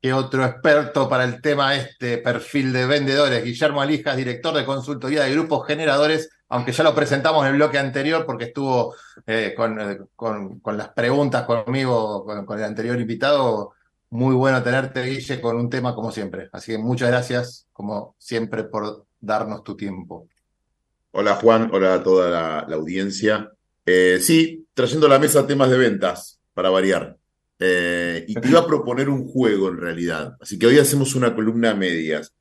¿Qué 0.01 0.15
otro 0.15 0.47
experto 0.47 1.11
para 1.11 1.25
el 1.25 1.43
tema 1.43 1.77
este 1.77 2.17
perfil 2.17 2.73
de 2.73 2.87
vendedores? 2.87 3.45
Guillermo 3.45 3.83
Alijas, 3.83 4.17
director 4.17 4.55
de 4.55 4.65
consultoría 4.65 5.25
de 5.25 5.33
grupos 5.33 5.67
generadores, 5.67 6.31
aunque 6.55 6.71
ya 6.71 6.85
lo 6.85 6.95
presentamos 6.95 7.45
en 7.45 7.51
el 7.51 7.57
bloque 7.57 7.79
anterior 7.79 8.25
porque 8.25 8.45
estuvo 8.45 8.95
eh, 9.27 9.55
con, 9.57 9.81
eh, 9.81 9.99
con- 10.15 10.61
con 10.61 10.77
las 10.77 10.91
preguntas 10.91 11.43
conmigo, 11.43 12.25
con, 12.25 12.59
el 12.59 12.65
anterior 12.65 13.01
invitado. 13.01 13.73
Muy 14.11 14.37
bueno 14.37 14.63
tenerte, 14.63 15.03
Guille, 15.03 15.41
con 15.41 15.57
un 15.57 15.69
tema 15.69 15.97
como 15.97 16.13
siempre. 16.13 16.49
Así 16.53 16.71
que 16.71 16.79
muchas 16.79 17.09
gracias, 17.09 17.67
como 17.73 18.15
siempre, 18.19 18.63
por 18.63 19.05
darnos 19.21 19.65
tu 19.65 19.77
tiempo. 19.77 20.29
Hola 21.11 21.35
Juan, 21.35 21.71
hola 21.73 21.95
a 21.95 22.03
toda 22.05 22.31
la, 22.31 22.77
audiencia. 22.77 23.51
Eh, 23.85 24.21
sí, 24.21 24.65
trayendo 24.75 25.07
a 25.07 25.11
la 25.11 25.19
mesa 25.19 25.49
temas 25.49 25.71
de 25.71 25.79
ventas, 25.79 26.39
para 26.55 26.71
variar. 26.71 27.17
Y 27.59 28.35
te 28.35 28.49
iba 28.49 28.61
a 28.61 28.67
proponer 28.67 29.09
un 29.09 29.27
juego 29.27 29.71
en 29.71 29.79
realidad. 29.79 30.37
Así 30.41 30.57
que 30.57 30.69
hoy 30.69 30.79
hacemos 30.79 31.17
una 31.17 31.35
columna 31.35 31.71
a 31.71 31.75
medias. 31.75 32.33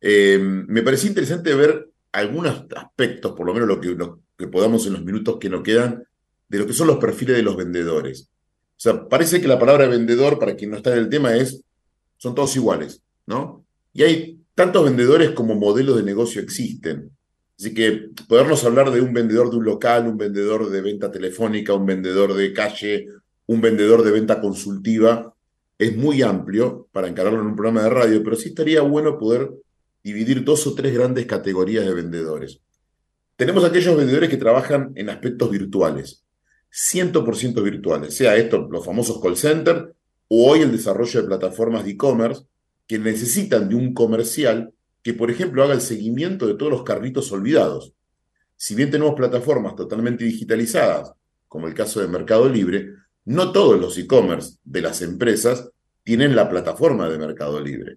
Me 0.00 0.82
pareció 0.82 1.08
interesante 1.08 1.54
ver 1.54 1.89
algunos 2.12 2.66
aspectos, 2.76 3.32
por 3.32 3.46
lo 3.46 3.54
menos 3.54 3.68
lo 3.68 3.80
que, 3.80 4.46
podamos 4.48 4.86
en 4.86 4.94
los 4.94 5.04
minutos 5.04 5.38
que 5.38 5.50
nos 5.50 5.62
quedan, 5.62 6.04
de 6.48 6.58
lo 6.58 6.66
que 6.66 6.72
son 6.72 6.86
los 6.86 6.98
perfiles 6.98 7.36
de 7.36 7.42
los 7.42 7.56
vendedores. 7.56 8.30
O 8.32 8.82
sea, 8.82 9.08
parece 9.08 9.40
que 9.40 9.48
la 9.48 9.58
palabra 9.58 9.86
vendedor, 9.86 10.38
para 10.38 10.56
quien 10.56 10.70
no 10.70 10.76
está 10.76 10.92
en 10.92 10.98
el 10.98 11.08
tema, 11.08 11.36
es, 11.36 11.62
son 12.16 12.34
todos 12.34 12.56
iguales, 12.56 13.02
¿no? 13.26 13.64
Y 13.92 14.02
hay 14.02 14.40
tantos 14.54 14.84
vendedores 14.84 15.30
como 15.30 15.54
modelos 15.54 15.96
de 15.96 16.02
negocio 16.02 16.40
existen. 16.40 17.10
Así 17.58 17.74
que 17.74 18.08
podernos 18.26 18.64
hablar 18.64 18.90
de 18.90 19.02
un 19.02 19.12
vendedor 19.12 19.50
de 19.50 19.56
un 19.58 19.64
local, 19.64 20.06
un 20.06 20.16
vendedor 20.16 20.70
de 20.70 20.80
venta 20.80 21.10
telefónica, 21.10 21.74
un 21.74 21.86
vendedor 21.86 22.32
de 22.34 22.52
calle, 22.52 23.06
un 23.46 23.60
vendedor 23.60 24.02
de 24.02 24.12
venta 24.12 24.40
consultiva, 24.40 25.34
es 25.80 25.96
muy 25.96 26.22
amplio 26.22 26.88
para 26.92 27.08
encararlo 27.08 27.40
en 27.40 27.46
un 27.46 27.56
programa 27.56 27.82
de 27.82 27.90
radio, 27.90 28.22
pero 28.22 28.36
sí 28.36 28.50
estaría 28.50 28.82
bueno 28.82 29.18
poder 29.18 29.50
dividir 30.02 30.44
dos 30.44 30.66
o 30.66 30.74
tres 30.74 30.94
grandes 30.94 31.26
categorías 31.26 31.84
de 31.84 31.94
vendedores. 31.94 32.60
Tenemos 33.36 33.64
aquellos 33.64 33.96
vendedores 33.96 34.28
que 34.28 34.36
trabajan 34.36 34.92
en 34.94 35.10
aspectos 35.10 35.50
virtuales, 35.50 36.24
100% 36.70 37.62
virtuales, 37.62 38.14
sea 38.14 38.36
esto 38.36 38.68
los 38.70 38.84
famosos 38.84 39.20
call 39.20 39.36
centers 39.36 39.88
o 40.28 40.50
hoy 40.50 40.60
el 40.60 40.72
desarrollo 40.72 41.22
de 41.22 41.26
plataformas 41.26 41.84
de 41.84 41.92
e-commerce 41.92 42.44
que 42.86 42.98
necesitan 42.98 43.68
de 43.68 43.74
un 43.74 43.94
comercial 43.94 44.72
que, 45.02 45.14
por 45.14 45.30
ejemplo, 45.30 45.62
haga 45.62 45.74
el 45.74 45.80
seguimiento 45.80 46.46
de 46.46 46.54
todos 46.54 46.70
los 46.70 46.82
carritos 46.82 47.32
olvidados. 47.32 47.94
Si 48.56 48.74
bien 48.74 48.90
tenemos 48.90 49.14
plataformas 49.14 49.74
totalmente 49.74 50.24
digitalizadas, 50.24 51.12
como 51.48 51.66
el 51.66 51.74
caso 51.74 52.00
de 52.00 52.08
Mercado 52.08 52.48
Libre, 52.48 52.90
no 53.24 53.52
todos 53.52 53.80
los 53.80 53.96
e-commerce 53.98 54.58
de 54.64 54.82
las 54.82 55.02
empresas 55.02 55.70
tienen 56.02 56.36
la 56.36 56.48
plataforma 56.48 57.08
de 57.08 57.18
Mercado 57.18 57.60
Libre. 57.60 57.96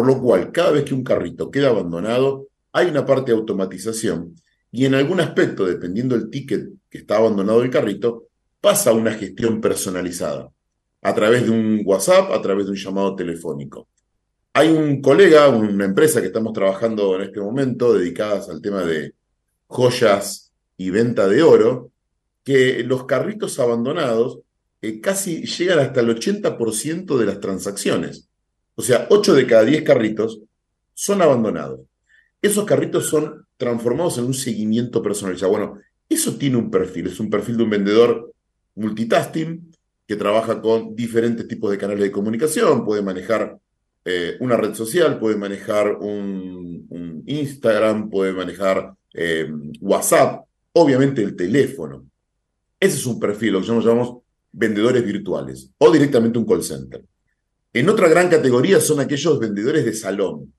Por 0.00 0.06
lo 0.06 0.18
cual, 0.18 0.50
cada 0.50 0.70
vez 0.70 0.84
que 0.84 0.94
un 0.94 1.04
carrito 1.04 1.50
queda 1.50 1.68
abandonado, 1.68 2.48
hay 2.72 2.86
una 2.86 3.04
parte 3.04 3.32
de 3.32 3.36
automatización 3.36 4.34
y 4.72 4.86
en 4.86 4.94
algún 4.94 5.20
aspecto, 5.20 5.66
dependiendo 5.66 6.16
del 6.16 6.30
ticket 6.30 6.70
que 6.88 6.96
está 6.96 7.18
abandonado 7.18 7.62
el 7.62 7.68
carrito, 7.68 8.28
pasa 8.62 8.88
a 8.88 8.92
una 8.94 9.12
gestión 9.12 9.60
personalizada 9.60 10.50
a 11.02 11.14
través 11.14 11.44
de 11.44 11.50
un 11.50 11.82
WhatsApp, 11.84 12.30
a 12.32 12.40
través 12.40 12.64
de 12.64 12.70
un 12.70 12.78
llamado 12.78 13.14
telefónico. 13.14 13.88
Hay 14.54 14.70
un 14.70 15.02
colega, 15.02 15.50
una 15.50 15.84
empresa 15.84 16.22
que 16.22 16.28
estamos 16.28 16.54
trabajando 16.54 17.16
en 17.16 17.20
este 17.24 17.40
momento 17.42 17.92
dedicadas 17.92 18.48
al 18.48 18.62
tema 18.62 18.82
de 18.84 19.12
joyas 19.66 20.50
y 20.78 20.88
venta 20.88 21.28
de 21.28 21.42
oro, 21.42 21.90
que 22.42 22.82
los 22.84 23.04
carritos 23.04 23.60
abandonados 23.60 24.38
eh, 24.80 24.98
casi 24.98 25.44
llegan 25.44 25.80
hasta 25.80 26.00
el 26.00 26.08
80% 26.08 27.18
de 27.18 27.26
las 27.26 27.38
transacciones. 27.38 28.29
O 28.80 28.82
sea, 28.82 29.06
8 29.10 29.34
de 29.34 29.46
cada 29.46 29.62
10 29.62 29.82
carritos 29.82 30.40
son 30.94 31.20
abandonados. 31.20 31.80
Esos 32.40 32.64
carritos 32.64 33.10
son 33.10 33.46
transformados 33.58 34.16
en 34.16 34.24
un 34.24 34.32
seguimiento 34.32 35.02
personalizado. 35.02 35.52
Bueno, 35.52 35.78
eso 36.08 36.36
tiene 36.36 36.56
un 36.56 36.70
perfil, 36.70 37.08
es 37.08 37.20
un 37.20 37.28
perfil 37.28 37.58
de 37.58 37.64
un 37.64 37.68
vendedor 37.68 38.32
multitasking 38.76 39.70
que 40.06 40.16
trabaja 40.16 40.62
con 40.62 40.96
diferentes 40.96 41.46
tipos 41.46 41.70
de 41.70 41.76
canales 41.76 42.04
de 42.04 42.10
comunicación, 42.10 42.86
puede 42.86 43.02
manejar 43.02 43.58
eh, 44.06 44.38
una 44.40 44.56
red 44.56 44.72
social, 44.72 45.18
puede 45.18 45.36
manejar 45.36 45.96
un, 45.96 47.22
Instagram, 47.26 48.08
puede 48.08 48.32
manejar 48.32 48.94
eh, 49.12 49.46
WhatsApp, 49.78 50.46
obviamente 50.72 51.22
el 51.22 51.36
teléfono. 51.36 52.06
Ese 52.80 52.96
es 52.96 53.04
un 53.04 53.20
perfil, 53.20 53.52
lo 53.52 53.60
que 53.60 53.66
llamamos 53.66 54.22
vendedores 54.50 55.04
virtuales 55.04 55.70
o 55.76 55.92
directamente 55.92 56.38
un 56.38 56.46
call 56.46 56.62
center. 56.62 57.04
En 57.72 57.88
otra 57.88 58.08
gran 58.08 58.28
categoría 58.28 58.80
son 58.80 58.98
aquellos 58.98 59.38
vendedores 59.38 59.84
de 59.84 59.92
salón. 59.92 60.52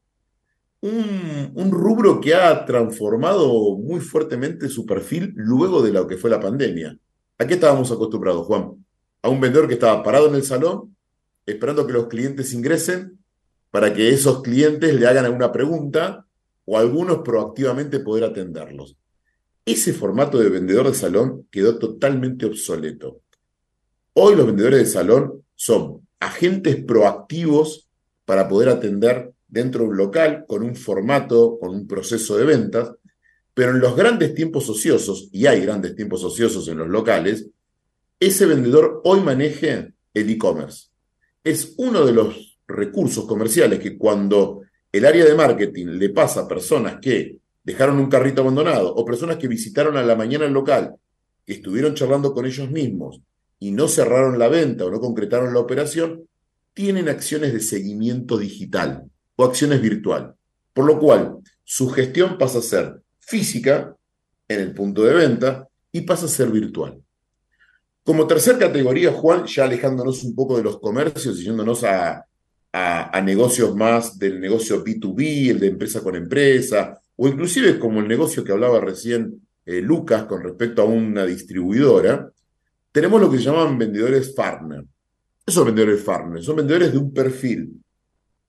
Un, 0.79 1.71
rubro 1.71 2.21
que 2.21 2.33
ha 2.33 2.65
transformado 2.65 3.77
muy 3.77 3.99
fuertemente 3.99 4.69
su 4.69 4.85
perfil 4.85 5.33
luego 5.35 5.81
de 5.81 5.91
lo 5.91 6.07
que 6.07 6.17
fue 6.17 6.29
la 6.29 6.39
pandemia. 6.39 6.97
¿A 7.37 7.45
qué 7.45 7.55
estábamos 7.55 7.91
acostumbrados, 7.91 8.47
Juan? 8.47 8.85
A 9.21 9.29
un 9.29 9.41
vendedor 9.41 9.67
que 9.67 9.75
estaba 9.75 10.01
parado 10.03 10.27
en 10.27 10.35
el 10.35 10.43
salón, 10.43 10.95
esperando 11.45 11.85
que 11.85 11.93
los 11.93 12.07
clientes 12.07 12.53
ingresen 12.53 13.19
para 13.69 13.93
que 13.93 14.09
esos 14.09 14.41
clientes 14.41 14.93
le 14.93 15.05
hagan 15.05 15.25
alguna 15.25 15.51
pregunta 15.51 16.25
o 16.65 16.77
algunos 16.77 17.19
proactivamente 17.19 17.99
poder 17.99 18.23
atenderlos. 18.23 18.95
ese 19.65 19.93
formato 19.93 20.39
de 20.39 20.49
vendedor 20.49 20.87
de 20.87 20.95
salón 20.95 21.47
quedó 21.51 21.77
totalmente 21.77 22.45
obsoleto. 22.45 23.21
Hoy 24.13 24.35
los 24.35 24.47
vendedores 24.47 24.79
de 24.79 24.85
salón 24.87 25.43
son 25.55 26.07
agentes 26.21 26.77
proactivos 26.85 27.89
para 28.25 28.47
poder 28.47 28.69
atender 28.69 29.33
dentro 29.47 29.83
de 29.83 29.89
un 29.89 29.97
local 29.97 30.45
con 30.47 30.63
un 30.63 30.75
formato, 30.75 31.57
con 31.59 31.71
un 31.71 31.87
proceso 31.87 32.37
de 32.37 32.45
ventas, 32.45 32.91
pero 33.53 33.71
en 33.71 33.81
los 33.81 33.95
grandes 33.97 34.33
tiempos 34.33 34.69
ociosos, 34.69 35.27
y 35.33 35.47
hay 35.47 35.61
grandes 35.61 35.95
tiempos 35.95 36.23
ociosos 36.23 36.67
en 36.69 36.77
los 36.77 36.87
locales, 36.87 37.47
ese 38.19 38.45
vendedor 38.45 39.01
hoy 39.03 39.19
maneje 39.19 39.93
el 40.13 40.29
e-commerce. 40.29 40.87
Es 41.43 41.73
uno 41.77 42.05
de 42.05 42.13
los 42.13 42.59
recursos 42.67 43.25
comerciales 43.25 43.79
que 43.79 43.97
cuando 43.97 44.61
el 44.91 45.05
área 45.05 45.25
de 45.25 45.35
marketing 45.35 45.87
le 45.87 46.09
pasa 46.09 46.41
a 46.41 46.47
personas 46.47 46.99
que 47.01 47.37
dejaron 47.63 47.99
un 47.99 48.09
carrito 48.09 48.41
abandonado 48.41 48.93
o 48.93 49.03
personas 49.03 49.37
que 49.37 49.47
visitaron 49.47 49.97
a 49.97 50.03
la 50.03 50.15
mañana 50.15 50.45
el 50.45 50.53
local, 50.53 50.95
que 51.45 51.53
estuvieron 51.53 51.95
charlando 51.95 52.33
con 52.33 52.45
ellos 52.45 52.69
mismos 52.69 53.21
y 53.61 53.71
no 53.71 53.87
cerraron 53.87 54.39
la 54.39 54.47
venta 54.47 54.85
o 54.85 54.89
no 54.89 54.99
concretaron 54.99 55.53
la 55.53 55.59
operación, 55.59 56.27
tienen 56.73 57.07
acciones 57.07 57.53
de 57.53 57.59
seguimiento 57.59 58.39
digital 58.39 59.03
o 59.35 59.45
acciones 59.45 59.79
virtual. 59.79 60.33
Por 60.73 60.85
lo 60.85 60.97
cual, 60.97 61.37
su 61.63 61.89
gestión 61.91 62.39
pasa 62.39 62.57
a 62.57 62.63
ser 62.63 63.01
física 63.19 63.95
en 64.47 64.61
el 64.61 64.73
punto 64.73 65.03
de 65.03 65.13
venta 65.13 65.67
y 65.91 66.01
pasa 66.01 66.25
a 66.25 66.29
ser 66.29 66.49
virtual. 66.49 66.99
Como 68.03 68.25
tercera 68.25 68.57
categoría, 68.57 69.13
Juan, 69.13 69.45
ya 69.45 69.65
alejándonos 69.65 70.23
un 70.23 70.33
poco 70.33 70.57
de 70.57 70.63
los 70.63 70.79
comercios 70.79 71.39
y 71.39 71.43
yéndonos 71.43 71.83
a, 71.83 72.25
a, 72.73 73.21
negocios 73.21 73.75
más 73.75 74.17
del 74.17 74.39
negocio 74.39 74.83
B2B, 74.83 75.51
el 75.51 75.59
de 75.59 75.67
empresa 75.67 76.01
con 76.01 76.15
empresa, 76.15 76.99
o 77.15 77.27
inclusive 77.27 77.77
como 77.77 77.99
el 77.99 78.07
negocio 78.07 78.43
que 78.43 78.53
hablaba 78.53 78.79
recién 78.79 79.47
eh, 79.67 79.81
Lucas 79.81 80.23
con 80.23 80.41
respecto 80.41 80.81
a 80.81 80.85
una 80.85 81.27
distribuidora, 81.27 82.31
tenemos 82.91 83.21
lo 83.21 83.29
que 83.29 83.37
se 83.37 83.45
llaman 83.45 83.77
vendedores 83.77 84.29
partner. 84.29 84.83
Esos 85.45 85.65
vendedores 85.65 86.01
partner 86.01 86.43
son 86.43 86.57
vendedores 86.57 86.91
de 86.91 86.97
un 86.97 87.13
perfil 87.13 87.81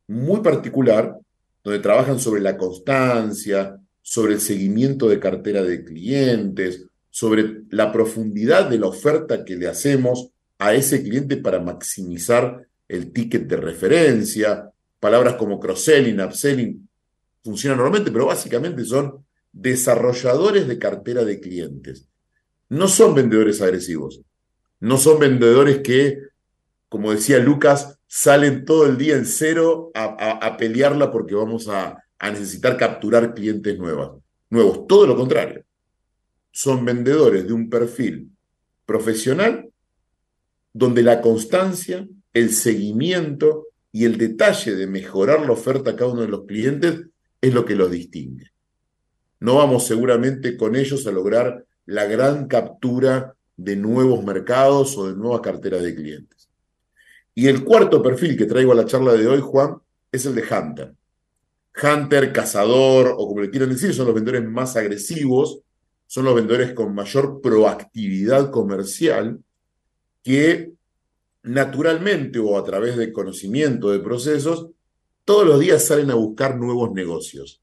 muy 0.08 0.40
particular, 0.40 1.16
donde 1.62 1.78
trabajan 1.78 2.18
sobre 2.18 2.40
la 2.40 2.56
constancia, 2.56 3.78
sobre 4.00 4.34
el 4.34 4.40
seguimiento 4.40 5.08
de 5.08 5.20
cartera 5.20 5.62
de 5.62 5.84
clientes, 5.84 6.86
sobre 7.08 7.62
la 7.70 7.92
profundidad 7.92 8.68
de 8.68 8.78
la 8.78 8.88
oferta 8.88 9.44
que 9.44 9.56
le 9.56 9.68
hacemos 9.68 10.30
a 10.58 10.74
ese 10.74 11.02
cliente 11.02 11.36
para 11.36 11.60
maximizar 11.60 12.66
el 12.88 13.12
ticket 13.12 13.46
de 13.46 13.56
referencia. 13.56 14.70
Palabras 14.98 15.34
como 15.34 15.60
cross-selling, 15.60 16.20
upselling 16.20 16.88
funcionan 17.42 17.78
normalmente, 17.78 18.10
pero 18.10 18.26
básicamente 18.26 18.84
son 18.84 19.24
desarrolladores 19.52 20.66
de 20.66 20.78
cartera 20.78 21.24
de 21.24 21.40
clientes. 21.40 22.08
No 22.68 22.88
son 22.88 23.14
vendedores 23.14 23.60
agresivos, 23.60 24.22
no 24.82 24.98
son 24.98 25.20
vendedores 25.20 25.78
que, 25.78 26.18
como 26.88 27.12
decía 27.12 27.38
Lucas, 27.38 28.00
salen 28.08 28.64
todo 28.64 28.84
el 28.86 28.98
día 28.98 29.14
en 29.14 29.26
cero 29.26 29.92
a, 29.94 30.56
pelearla 30.56 31.12
porque 31.12 31.36
vamos 31.36 31.68
a, 31.68 32.02
a 32.18 32.30
necesitar 32.30 32.76
capturar 32.76 33.32
clientes 33.32 33.78
nuevos. 33.78 34.20
nuevos. 34.50 34.88
Todo 34.88 35.06
lo 35.06 35.14
contrario. 35.14 35.62
Son 36.50 36.84
vendedores 36.84 37.46
de 37.46 37.52
un 37.52 37.70
perfil 37.70 38.32
profesional 38.84 39.70
donde 40.72 41.04
la 41.04 41.20
constancia, 41.20 42.08
el 42.32 42.50
seguimiento 42.50 43.68
y 43.92 44.04
el 44.04 44.18
detalle 44.18 44.74
de 44.74 44.88
mejorar 44.88 45.46
la 45.46 45.52
oferta 45.52 45.92
a 45.92 45.96
cada 45.96 46.10
uno 46.10 46.22
de 46.22 46.28
los 46.28 46.44
clientes 46.44 47.02
es 47.40 47.54
lo 47.54 47.64
que 47.64 47.76
los 47.76 47.88
distingue. 47.88 48.50
No 49.38 49.58
vamos 49.58 49.86
seguramente 49.86 50.56
con 50.56 50.74
ellos 50.74 51.06
a 51.06 51.12
lograr 51.12 51.66
la 51.86 52.06
gran 52.06 52.48
captura 52.48 53.36
de 53.56 53.76
nuevos 53.76 54.24
mercados 54.24 54.96
o 54.96 55.08
de 55.08 55.16
nuevas 55.16 55.40
carteras 55.40 55.82
de 55.82 55.94
clientes. 55.94 56.48
Y 57.34 57.48
el 57.48 57.64
cuarto 57.64 58.02
perfil 58.02 58.36
que 58.36 58.46
traigo 58.46 58.72
a 58.72 58.74
la 58.74 58.84
charla 58.84 59.14
de 59.14 59.26
hoy, 59.26 59.40
Juan, 59.40 59.76
es 60.10 60.26
el 60.26 60.34
de 60.34 60.42
Hunter. 60.42 60.94
Hunter, 61.82 62.32
cazador 62.32 63.14
o 63.16 63.26
como 63.28 63.40
le 63.40 63.50
quieran 63.50 63.70
decir, 63.70 63.94
son 63.94 64.06
los 64.06 64.14
vendedores 64.14 64.46
más 64.48 64.76
agresivos, 64.76 65.60
son 66.06 66.26
los 66.26 66.34
vendedores 66.34 66.74
con 66.74 66.94
mayor 66.94 67.40
proactividad 67.40 68.50
comercial 68.50 69.40
que 70.22 70.72
naturalmente 71.42 72.38
o 72.38 72.58
a 72.58 72.64
través 72.64 72.96
de 72.96 73.12
conocimiento 73.12 73.90
de 73.90 74.00
procesos, 74.00 74.68
todos 75.24 75.46
los 75.46 75.60
días 75.60 75.84
salen 75.84 76.10
a 76.10 76.14
buscar 76.14 76.56
nuevos 76.58 76.92
negocios. 76.92 77.61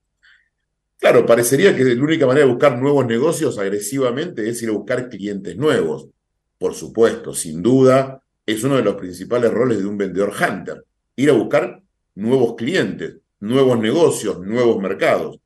Claro, 1.00 1.26
parecería 1.26 1.74
que 1.76 1.86
la 1.86 2.04
única 2.04 2.28
manera 2.28 2.46
de 2.46 2.52
buscar 2.52 2.78
nuevos 2.78 3.06
negocios 3.06 3.58
agresivamente 3.58 4.50
es 4.50 4.62
ir 4.62 4.70
a 4.70 4.74
buscar 4.74 5.10
clientes 5.10 5.56
nuevos. 5.56 6.10
Por 6.58 6.76
supuesto, 6.76 7.34
sin 7.34 7.62
duda, 7.62 8.22
es 8.46 8.64
uno 8.66 8.76
de 8.76 8.84
los 8.84 8.96
principales 8.96 9.50
roles 9.50 9.80
de 9.80 9.86
un 9.86 9.98
vendedor 9.98 10.34
hunter, 10.34 10.84
ir 11.16 11.30
a 11.30 11.34
buscar 11.34 11.82
nuevos 12.16 12.56
clientes, 12.56 13.16
nuevos 13.40 13.80
negocios, 13.80 14.40
nuevos 14.42 14.82
mercados. 14.82 15.40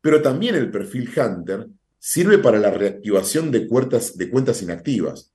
Pero 0.00 0.22
también 0.22 0.54
el 0.54 0.70
perfil 0.70 1.10
Hunter 1.16 1.66
sirve 1.98 2.38
para 2.38 2.58
la 2.58 2.70
reactivación 2.70 3.50
de, 3.50 3.66
cuentas, 3.66 4.16
de 4.16 4.30
cuentas 4.30 4.62
inactivas. 4.62 5.32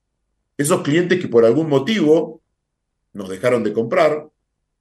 Esos 0.58 0.84
clientes 0.84 1.20
que 1.20 1.28
por 1.28 1.44
algún 1.44 1.68
motivo 1.68 2.42
nos 3.12 3.28
dejaron 3.28 3.64
de 3.64 3.74
comprar, 3.74 4.30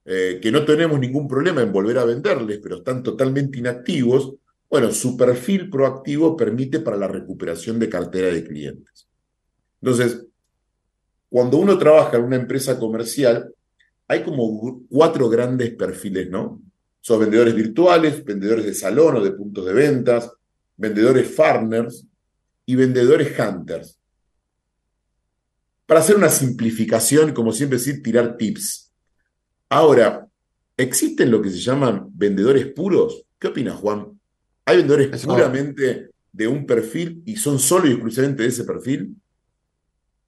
eh, 0.05 0.39
que 0.41 0.53
no 0.53 0.65
tenemos 0.65 1.01
ningún 1.01 1.27
problema 1.27 1.63
en 1.63 1.73
volver 1.73 1.99
a 1.99 2.05
venderles, 2.05 2.61
pero 2.63 2.77
están 2.77 3.03
totalmente 3.03 3.59
inactivos, 3.59 4.35
bueno, 4.71 4.91
su 4.93 5.17
perfil 5.17 5.71
proactivo 5.71 6.37
permite 6.37 6.81
para 6.81 6.97
la 6.97 7.09
recuperación 7.09 7.79
de 7.79 7.89
cartera 7.89 8.29
de 8.29 8.45
clientes. 8.45 9.09
Entonces, 9.81 10.27
cuando 11.31 11.59
uno 11.59 11.79
trabaja 11.79 12.17
en 12.17 12.25
una 12.25 12.37
empresa 12.37 12.79
comercial, 12.79 13.53
hay 14.07 14.23
como 14.23 14.83
cuatro 14.89 15.29
grandes 15.29 15.75
perfiles, 15.75 16.29
¿no? 16.31 16.61
Son 17.01 17.21
vendedores 17.21 17.55
virtuales, 17.55 18.25
vendedores 18.25 18.65
de 18.65 18.75
salón 18.75 19.17
o 19.17 19.25
de 19.25 19.33
puntos 19.33 19.65
de 19.65 19.73
ventas, 19.73 20.31
vendedores 20.77 21.35
farmers 21.35 22.07
y 22.67 22.75
vendedores 22.75 23.39
hunters. 23.39 23.99
Para 25.87 26.01
hacer 26.01 26.17
una 26.17 26.29
simplificación, 26.29 27.33
como 27.33 27.53
siempre 27.53 27.79
decir, 27.79 28.03
tirar 28.03 28.37
tips. 28.37 28.93
Ahora, 29.71 30.27
¿existen 30.77 31.31
lo 31.31 31.41
que 31.41 31.51
se 31.51 31.61
llaman 31.61 32.09
vendedores 32.13 32.67
puros? 32.67 33.25
¿Qué 33.39 33.49
opinas, 33.49 33.77
Juan? 33.77 34.18
¿Hay 34.69 34.77
vendedores 34.77 35.25
puramente 35.25 36.11
de 36.31 36.47
un 36.47 36.67
perfil 36.67 37.23
y 37.25 37.37
son 37.37 37.59
solo 37.59 37.89
y 37.89 37.93
exclusivamente 37.93 38.43
de 38.43 38.49
ese 38.51 38.65
perfil? 38.65 39.17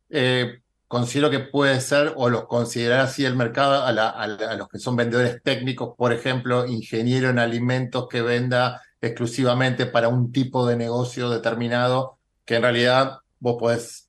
Eh, 0.09 0.63
considero 0.89 1.29
que 1.29 1.41
puede 1.41 1.79
ser, 1.83 2.15
o 2.17 2.31
los 2.31 2.47
considerar 2.47 3.01
así 3.01 3.23
el 3.27 3.37
mercado, 3.37 3.85
a, 3.85 4.27
los 4.57 4.69
que 4.69 4.79
son 4.79 4.97
vendedores 4.97 5.43
técnicos, 5.43 5.95
por 5.95 6.15
ejemplo, 6.15 6.65
ingeniero 6.67 7.29
en 7.29 7.39
alimentos 7.39 8.09
que 8.09 8.23
venda 8.23 8.81
exclusivamente 9.03 9.85
para 9.85 10.09
un 10.09 10.33
tipo 10.33 10.67
de 10.67 10.77
negocio 10.77 11.29
determinado, 11.29 12.17
que 12.47 12.57
en 12.57 12.63
realidad 12.63 13.19
vos 13.41 13.57
podés 13.59 14.09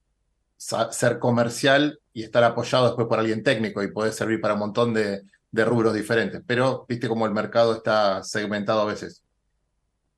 ser 0.57 1.19
comercial 1.19 1.99
y 2.13 2.23
estar 2.23 2.45
apoyado 2.45 2.85
después 2.85 3.07
por 3.07 3.19
alguien 3.19 3.43
técnico 3.43 3.83
y 3.83 3.91
podés 3.91 4.15
servir 4.15 4.39
para 4.39 4.53
un 4.53 4.61
montón 4.61 4.93
de, 4.93 5.23
de 5.51 5.65
rubros 5.65 5.93
diferentes. 5.93 6.41
Pero 6.47 6.85
viste 6.87 7.09
cómo 7.09 7.25
el 7.25 7.33
mercado 7.33 7.75
está 7.75 8.23
segmentado 8.23 8.79
a 8.79 8.85
veces. 8.85 9.25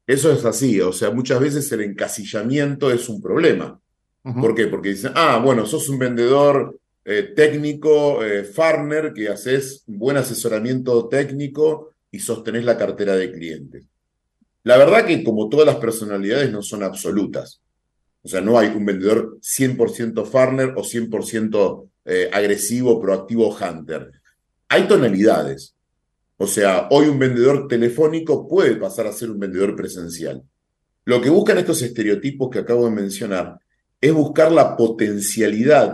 Eso 0.06 0.32
es 0.32 0.44
así, 0.44 0.82
o 0.82 0.92
sea, 0.92 1.12
muchas 1.12 1.40
veces 1.40 1.72
el 1.72 1.82
encasillamiento 1.82 2.92
es 2.92 3.08
un 3.08 3.22
problema. 3.22 3.80
¿Por 4.24 4.56
qué? 4.56 4.68
Porque 4.68 4.90
dicen, 4.90 5.12
ah, 5.16 5.42
bueno, 5.44 5.66
sos 5.66 5.90
un 5.90 6.00
vendedor 6.00 6.80
eh, 7.04 7.34
técnico, 7.36 8.24
eh, 8.24 8.46
farner, 8.46 9.12
que 9.14 9.28
haces 9.28 9.84
buen 9.86 10.16
asesoramiento 10.16 11.10
técnico 11.10 11.92
y 12.10 12.20
sostenés 12.20 12.64
la 12.64 12.78
cartera 12.78 13.16
de 13.16 13.32
clientes. 13.32 13.86
La 14.64 14.78
verdad 14.78 15.06
que 15.06 15.24
como 15.24 15.50
todas 15.50 15.66
las 15.66 15.76
personalidades 15.76 16.52
no 16.52 16.62
son 16.62 16.84
absolutas. 16.84 17.60
O 18.24 18.30
sea, 18.30 18.40
no 18.40 18.58
hay 18.58 18.70
un 18.70 18.86
vendedor 18.86 19.38
100% 19.42 20.26
farner 20.26 20.70
o 20.78 20.84
100% 20.84 21.90
eh, 22.06 22.30
agresivo, 22.32 23.02
proactivo 23.02 23.54
hunter. 23.54 24.10
Hay 24.70 24.88
tonalidades. 24.88 25.73
O 26.44 26.48
sea, 26.48 26.90
hoy 26.92 27.08
un 27.08 27.18
vendedor 27.18 27.70
telefónico 27.70 28.50
puede 28.50 28.76
pasar 28.76 29.08
a 29.08 29.14
ser 29.14 29.32
un 29.32 29.40
vendedor 29.40 29.78
presencial. 29.78 30.44
Lo 31.06 31.22
que 31.22 31.30
buscan 31.30 31.58
estos 31.58 31.82
estereotipos 31.82 32.50
que 32.50 32.60
acabo 32.60 32.84
de 32.84 32.92
mencionar 32.92 33.58
es 34.02 34.12
buscar 34.12 34.52
la 34.52 34.76
potencialidad 34.76 35.94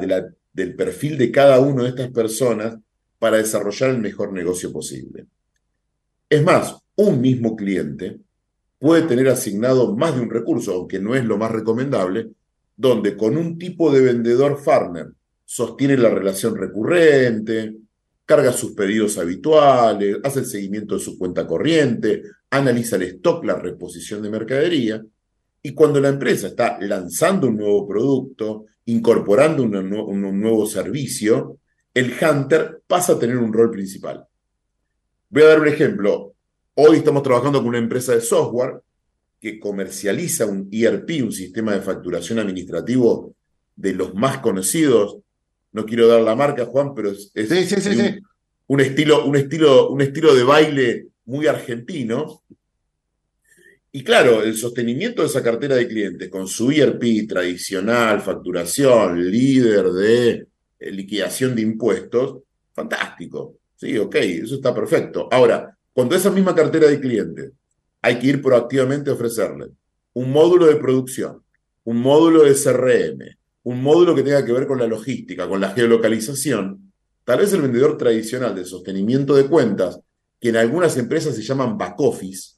del 0.51 0.75
perfil 0.75 1.19
de 1.19 1.31
cada 1.31 1.59
una 1.59 1.83
de 1.83 1.89
estas 1.89 2.09
personas 2.09 2.79
para 3.19 3.37
desarrollar 3.37 3.91
el 3.91 3.99
mejor 3.99 4.33
negocio 4.33 4.73
posible. 4.73 5.27
Es 6.27 6.43
más, 6.43 6.77
un 6.95 7.21
mismo 7.21 7.55
cliente 7.55 8.17
puede 8.79 9.03
tener 9.03 9.27
asignado 9.27 9.95
más 9.95 10.15
de 10.15 10.21
un 10.21 10.31
recurso, 10.31 10.73
aunque 10.73 10.97
no 10.97 11.13
es 11.13 11.25
lo 11.25 11.37
más 11.37 11.51
recomendable, 11.51 12.31
donde 12.75 13.15
con 13.15 13.37
un 13.37 13.59
tipo 13.59 13.91
de 13.91 14.01
vendedor 14.01 14.59
farmer 14.59 15.11
sostiene 15.45 15.95
la 15.95 16.09
relación 16.09 16.55
recurrente, 16.55 17.75
carga 18.29 18.53
sus 18.53 18.73
pedidos 18.73 19.17
habituales, 19.17 20.17
hace 20.23 20.41
el 20.41 20.45
seguimiento 20.45 20.93
de 20.93 21.01
su 21.01 21.17
cuenta 21.17 21.47
corriente, 21.47 22.21
analiza 22.51 22.95
el 22.97 23.01
stock, 23.01 23.43
la 23.43 23.55
reposición 23.55 24.21
de 24.21 24.29
mercadería, 24.29 25.03
Y 25.63 25.73
cuando 25.73 25.99
la 25.99 26.09
empresa 26.09 26.45
está 26.45 26.77
lanzando 26.79 27.47
un 27.47 27.57
nuevo 27.57 27.87
producto, 27.87 28.67
incorporando 28.85 29.63
un 29.63 30.39
nuevo 30.39 30.67
servicio, 30.67 31.57
el 31.91 32.13
hunter 32.21 32.83
pasa 32.85 33.13
a 33.13 33.19
tener 33.19 33.35
un 33.37 33.51
rol 33.51 33.71
principal. 33.71 34.23
Voy 35.31 35.41
a 35.41 35.47
dar 35.47 35.61
un 35.61 35.67
ejemplo. 35.67 36.35
Hoy 36.75 36.97
estamos 36.97 37.23
trabajando 37.23 37.57
con 37.57 37.69
una 37.69 37.79
empresa 37.79 38.13
de 38.13 38.21
software 38.21 38.79
que 39.39 39.59
comercializa 39.59 40.45
un 40.45 40.69
ERP, 40.71 41.23
un 41.23 41.31
sistema 41.31 41.73
de 41.73 41.81
facturación 41.81 42.37
administrativo 42.37 43.33
de 43.75 43.93
los 43.93 44.13
más 44.13 44.37
conocidos. 44.37 45.17
No 45.71 45.85
quiero 45.85 46.07
dar 46.07 46.21
la 46.21 46.35
marca, 46.35 46.65
Juan, 46.65 46.93
pero 46.93 47.11
es, 47.11 47.31
es 47.33 47.49
Sí, 47.49 47.63
sí, 47.65 47.81
sí, 47.81 47.95
de 47.95 48.21
un, 48.67 48.79
estilo, 48.81 49.25
un 49.25 49.35
estilo, 49.35 49.89
un 49.89 50.01
estilo 50.01 50.33
de 50.35 50.43
baile 50.43 51.07
muy 51.25 51.47
argentino. 51.47 52.43
Y 53.91 54.03
claro, 54.03 54.43
el 54.43 54.55
sostenimiento 54.55 55.21
de 55.21 55.27
esa 55.27 55.43
cartera 55.43 55.75
de 55.75 55.87
clientes 55.87 56.29
con 56.29 56.47
su 56.47 56.71
ERP 56.71 57.27
tradicional, 57.27 58.21
facturación, 58.21 59.29
líder 59.29 59.91
de 59.91 60.47
eh, 60.79 60.91
liquidación 60.91 61.55
de 61.55 61.63
impuestos, 61.63 62.43
fantástico. 62.73 63.57
Sí, 63.75 63.97
ok, 63.97 64.15
eso 64.15 64.55
está 64.55 64.73
perfecto. 64.73 65.27
Ahora, 65.31 65.75
cuando 65.93 66.15
esa 66.15 66.29
misma 66.29 66.53
cartera 66.53 66.87
de 66.87 66.99
clientes 66.99 67.51
hay 68.01 68.19
que 68.19 68.27
ir 68.27 68.41
proactivamente 68.41 69.09
a 69.09 69.13
ofrecerle 69.13 69.67
un 70.13 70.31
módulo 70.31 70.65
de 70.67 70.75
producción, 70.75 71.43
un 71.83 71.97
módulo 71.97 72.43
de 72.43 72.53
CRM, 72.53 73.38
un 73.69 73.83
módulo 73.83 74.15
que 74.15 74.23
tenga 74.23 74.43
que 74.43 74.51
ver 74.51 74.65
con 74.65 74.79
la 74.79 74.87
logística, 74.87 75.47
con 75.47 75.61
la 75.61 75.69
geolocalización, 75.69 76.91
tal 77.23 77.37
vez 77.37 77.53
el 77.53 77.61
vendedor 77.61 77.99
tradicional 77.99 78.55
de 78.55 78.65
sostenimiento 78.65 79.35
de 79.35 79.45
cuentas, 79.45 79.99
que 80.41 80.49
en 80.49 80.57
algunas 80.57 80.97
empresas 80.97 81.35
se 81.35 81.43
llaman 81.43 81.77
back 81.77 81.99
office, 81.99 82.55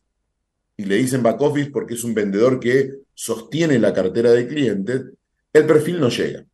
y 0.77 0.85
le 0.85 0.95
dicen 0.95 1.21
back 1.21 1.41
office 1.41 1.69
porque 1.69 1.95
es 1.95 2.05
un 2.05 2.13
vendedor 2.13 2.61
que 2.61 2.91
sostiene 3.13 3.77
la 3.77 3.91
cartera 3.93 4.31
de 4.31 4.47
clientes, 4.47 5.03
el 5.51 5.65
perfil 5.65 5.99
no 5.99 6.07
llega. 6.07 6.45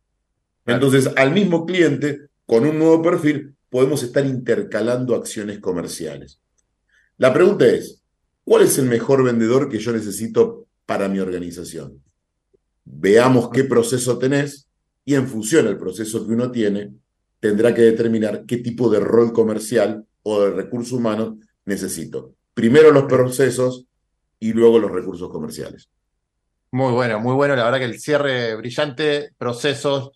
Entonces, 0.66 1.08
al 1.14 1.32
mismo 1.32 1.64
cliente, 1.64 2.22
con 2.44 2.66
un 2.66 2.80
nuevo 2.80 3.00
perfil, 3.00 3.54
podemos 3.70 4.02
estar 4.02 4.26
intercalando 4.26 5.14
acciones 5.14 5.60
comerciales. 5.60 6.40
La 7.16 7.32
pregunta 7.32 7.64
es, 7.64 8.02
¿cuál 8.42 8.64
es 8.64 8.76
el 8.78 8.86
mejor 8.86 9.22
vendedor 9.22 9.68
que 9.68 9.78
yo 9.78 9.92
necesito 9.92 10.66
para 10.84 11.08
mi 11.08 11.20
organización? 11.20 12.02
Veamos 12.90 13.50
qué 13.50 13.64
proceso 13.64 14.18
tenés 14.18 14.66
y 15.04 15.14
en 15.14 15.28
función 15.28 15.66
del 15.66 15.78
proceso 15.78 16.26
que 16.26 16.32
uno 16.32 16.50
tiene, 16.50 16.92
tendrá 17.38 17.74
que 17.74 17.82
determinar 17.82 18.44
qué 18.46 18.58
tipo 18.58 18.88
de 18.90 19.00
rol 19.00 19.32
comercial 19.32 20.04
o 20.22 20.42
de 20.42 20.50
recurso 20.50 20.96
humano 20.96 21.38
necesito. 21.64 22.34
Primero 22.54 22.90
los 22.90 23.04
procesos 23.04 23.86
y 24.40 24.52
luego 24.52 24.78
los 24.78 24.90
recursos 24.90 25.30
comerciales. 25.30 25.88
Muy 26.70 26.92
bueno, 26.92 27.20
muy 27.20 27.34
bueno. 27.34 27.56
La 27.56 27.64
verdad 27.64 27.78
que 27.78 27.84
el 27.84 28.00
cierre 28.00 28.56
brillante, 28.56 29.30
procesos 29.38 30.10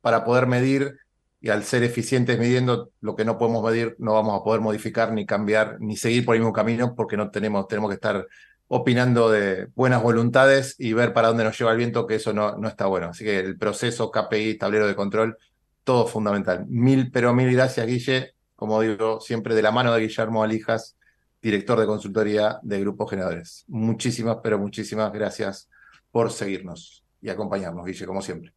para 0.00 0.24
poder 0.24 0.46
medir 0.46 0.96
y 1.40 1.50
al 1.50 1.62
ser 1.62 1.82
eficientes 1.82 2.38
midiendo 2.38 2.90
lo 3.00 3.14
que 3.14 3.24
no 3.24 3.36
podemos 3.36 3.62
medir, 3.62 3.96
no 3.98 4.14
vamos 4.14 4.40
a 4.40 4.42
poder 4.42 4.62
modificar 4.62 5.12
ni 5.12 5.26
cambiar 5.26 5.76
ni 5.80 5.96
seguir 5.96 6.24
por 6.24 6.34
el 6.34 6.40
mismo 6.40 6.54
camino 6.54 6.94
porque 6.94 7.18
no 7.18 7.30
tenemos, 7.30 7.68
tenemos 7.68 7.90
que 7.90 7.96
estar 7.96 8.26
opinando 8.68 9.30
de 9.30 9.68
buenas 9.74 10.02
voluntades 10.02 10.74
y 10.78 10.92
ver 10.92 11.12
para 11.12 11.28
dónde 11.28 11.44
nos 11.44 11.58
lleva 11.58 11.72
el 11.72 11.78
viento, 11.78 12.06
que 12.06 12.16
eso 12.16 12.32
no, 12.32 12.56
no 12.56 12.68
está 12.68 12.86
bueno. 12.86 13.08
Así 13.08 13.24
que 13.24 13.38
el 13.38 13.58
proceso, 13.58 14.10
KPI, 14.10 14.58
tablero 14.58 14.86
de 14.86 14.96
control, 14.96 15.36
todo 15.84 16.06
fundamental. 16.06 16.66
Mil, 16.68 17.10
pero 17.10 17.34
mil 17.34 17.52
gracias, 17.52 17.86
Guille. 17.86 18.34
Como 18.56 18.80
digo, 18.80 19.20
siempre 19.20 19.54
de 19.54 19.62
la 19.62 19.70
mano 19.72 19.92
de 19.92 20.00
Guillermo 20.00 20.42
Alijas, 20.42 20.96
director 21.42 21.78
de 21.78 21.86
consultoría 21.86 22.58
de 22.62 22.80
Grupos 22.80 23.10
Generadores. 23.10 23.64
Muchísimas, 23.68 24.38
pero 24.42 24.58
muchísimas 24.58 25.12
gracias 25.12 25.68
por 26.10 26.32
seguirnos 26.32 27.04
y 27.20 27.28
acompañarnos, 27.28 27.84
Guille, 27.84 28.06
como 28.06 28.22
siempre. 28.22 28.54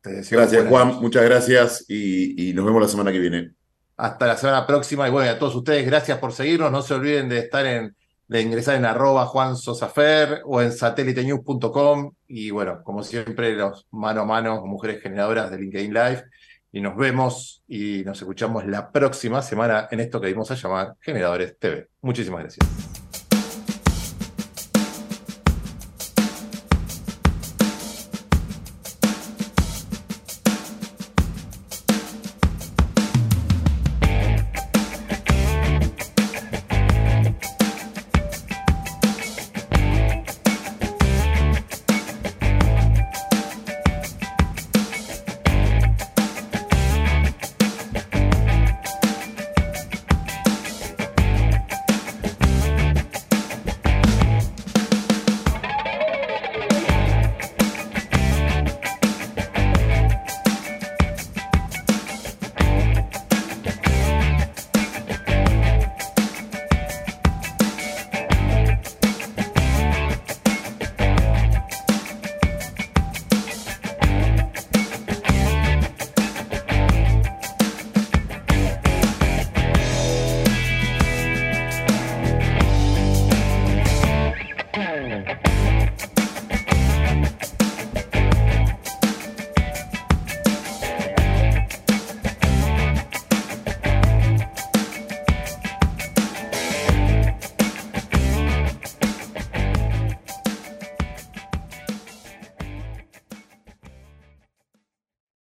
Te 0.00 0.10
deseo 0.10 0.38
Gracias, 0.40 0.66
Juan. 0.66 0.88
noches. 0.88 1.02
Muchas 1.02 1.24
gracias 1.24 1.84
y, 1.88 2.50
y 2.50 2.52
nos 2.54 2.64
vemos 2.64 2.82
la 2.82 2.88
semana 2.88 3.12
que 3.12 3.20
viene. 3.20 3.54
Hasta 4.02 4.26
la 4.26 4.36
semana 4.36 4.66
próxima. 4.66 5.06
Y 5.06 5.12
bueno, 5.12 5.30
a 5.30 5.38
todos 5.38 5.54
ustedes, 5.54 5.86
gracias 5.86 6.18
por 6.18 6.32
seguirnos. 6.32 6.72
No 6.72 6.82
se 6.82 6.92
olviden 6.92 7.28
de 7.28 7.38
estar 7.38 7.64
en, 7.64 7.94
de 8.26 8.42
ingresar 8.42 8.74
en 8.74 8.84
arroba 8.84 9.26
Juan 9.26 9.54
Sosafer 9.56 10.42
o 10.44 10.60
en 10.60 10.72
satélitenews.com. 10.72 12.12
Y 12.26 12.50
bueno, 12.50 12.82
como 12.82 13.04
siempre, 13.04 13.54
los 13.54 13.86
mano 13.92 14.22
a 14.22 14.24
mano, 14.24 14.66
mujeres 14.66 15.00
generadoras 15.00 15.52
de 15.52 15.58
LinkedIn 15.58 15.94
Live. 15.94 16.24
Y 16.72 16.80
nos 16.80 16.96
vemos 16.96 17.62
y 17.68 18.02
nos 18.04 18.20
escuchamos 18.20 18.66
la 18.66 18.90
próxima 18.90 19.40
semana 19.40 19.86
en 19.88 20.00
esto 20.00 20.20
que 20.20 20.26
dimos 20.26 20.50
a 20.50 20.56
llamar 20.56 20.96
Generadores 21.00 21.56
TV. 21.56 21.86
Muchísimas 22.00 22.40
gracias. 22.40 23.01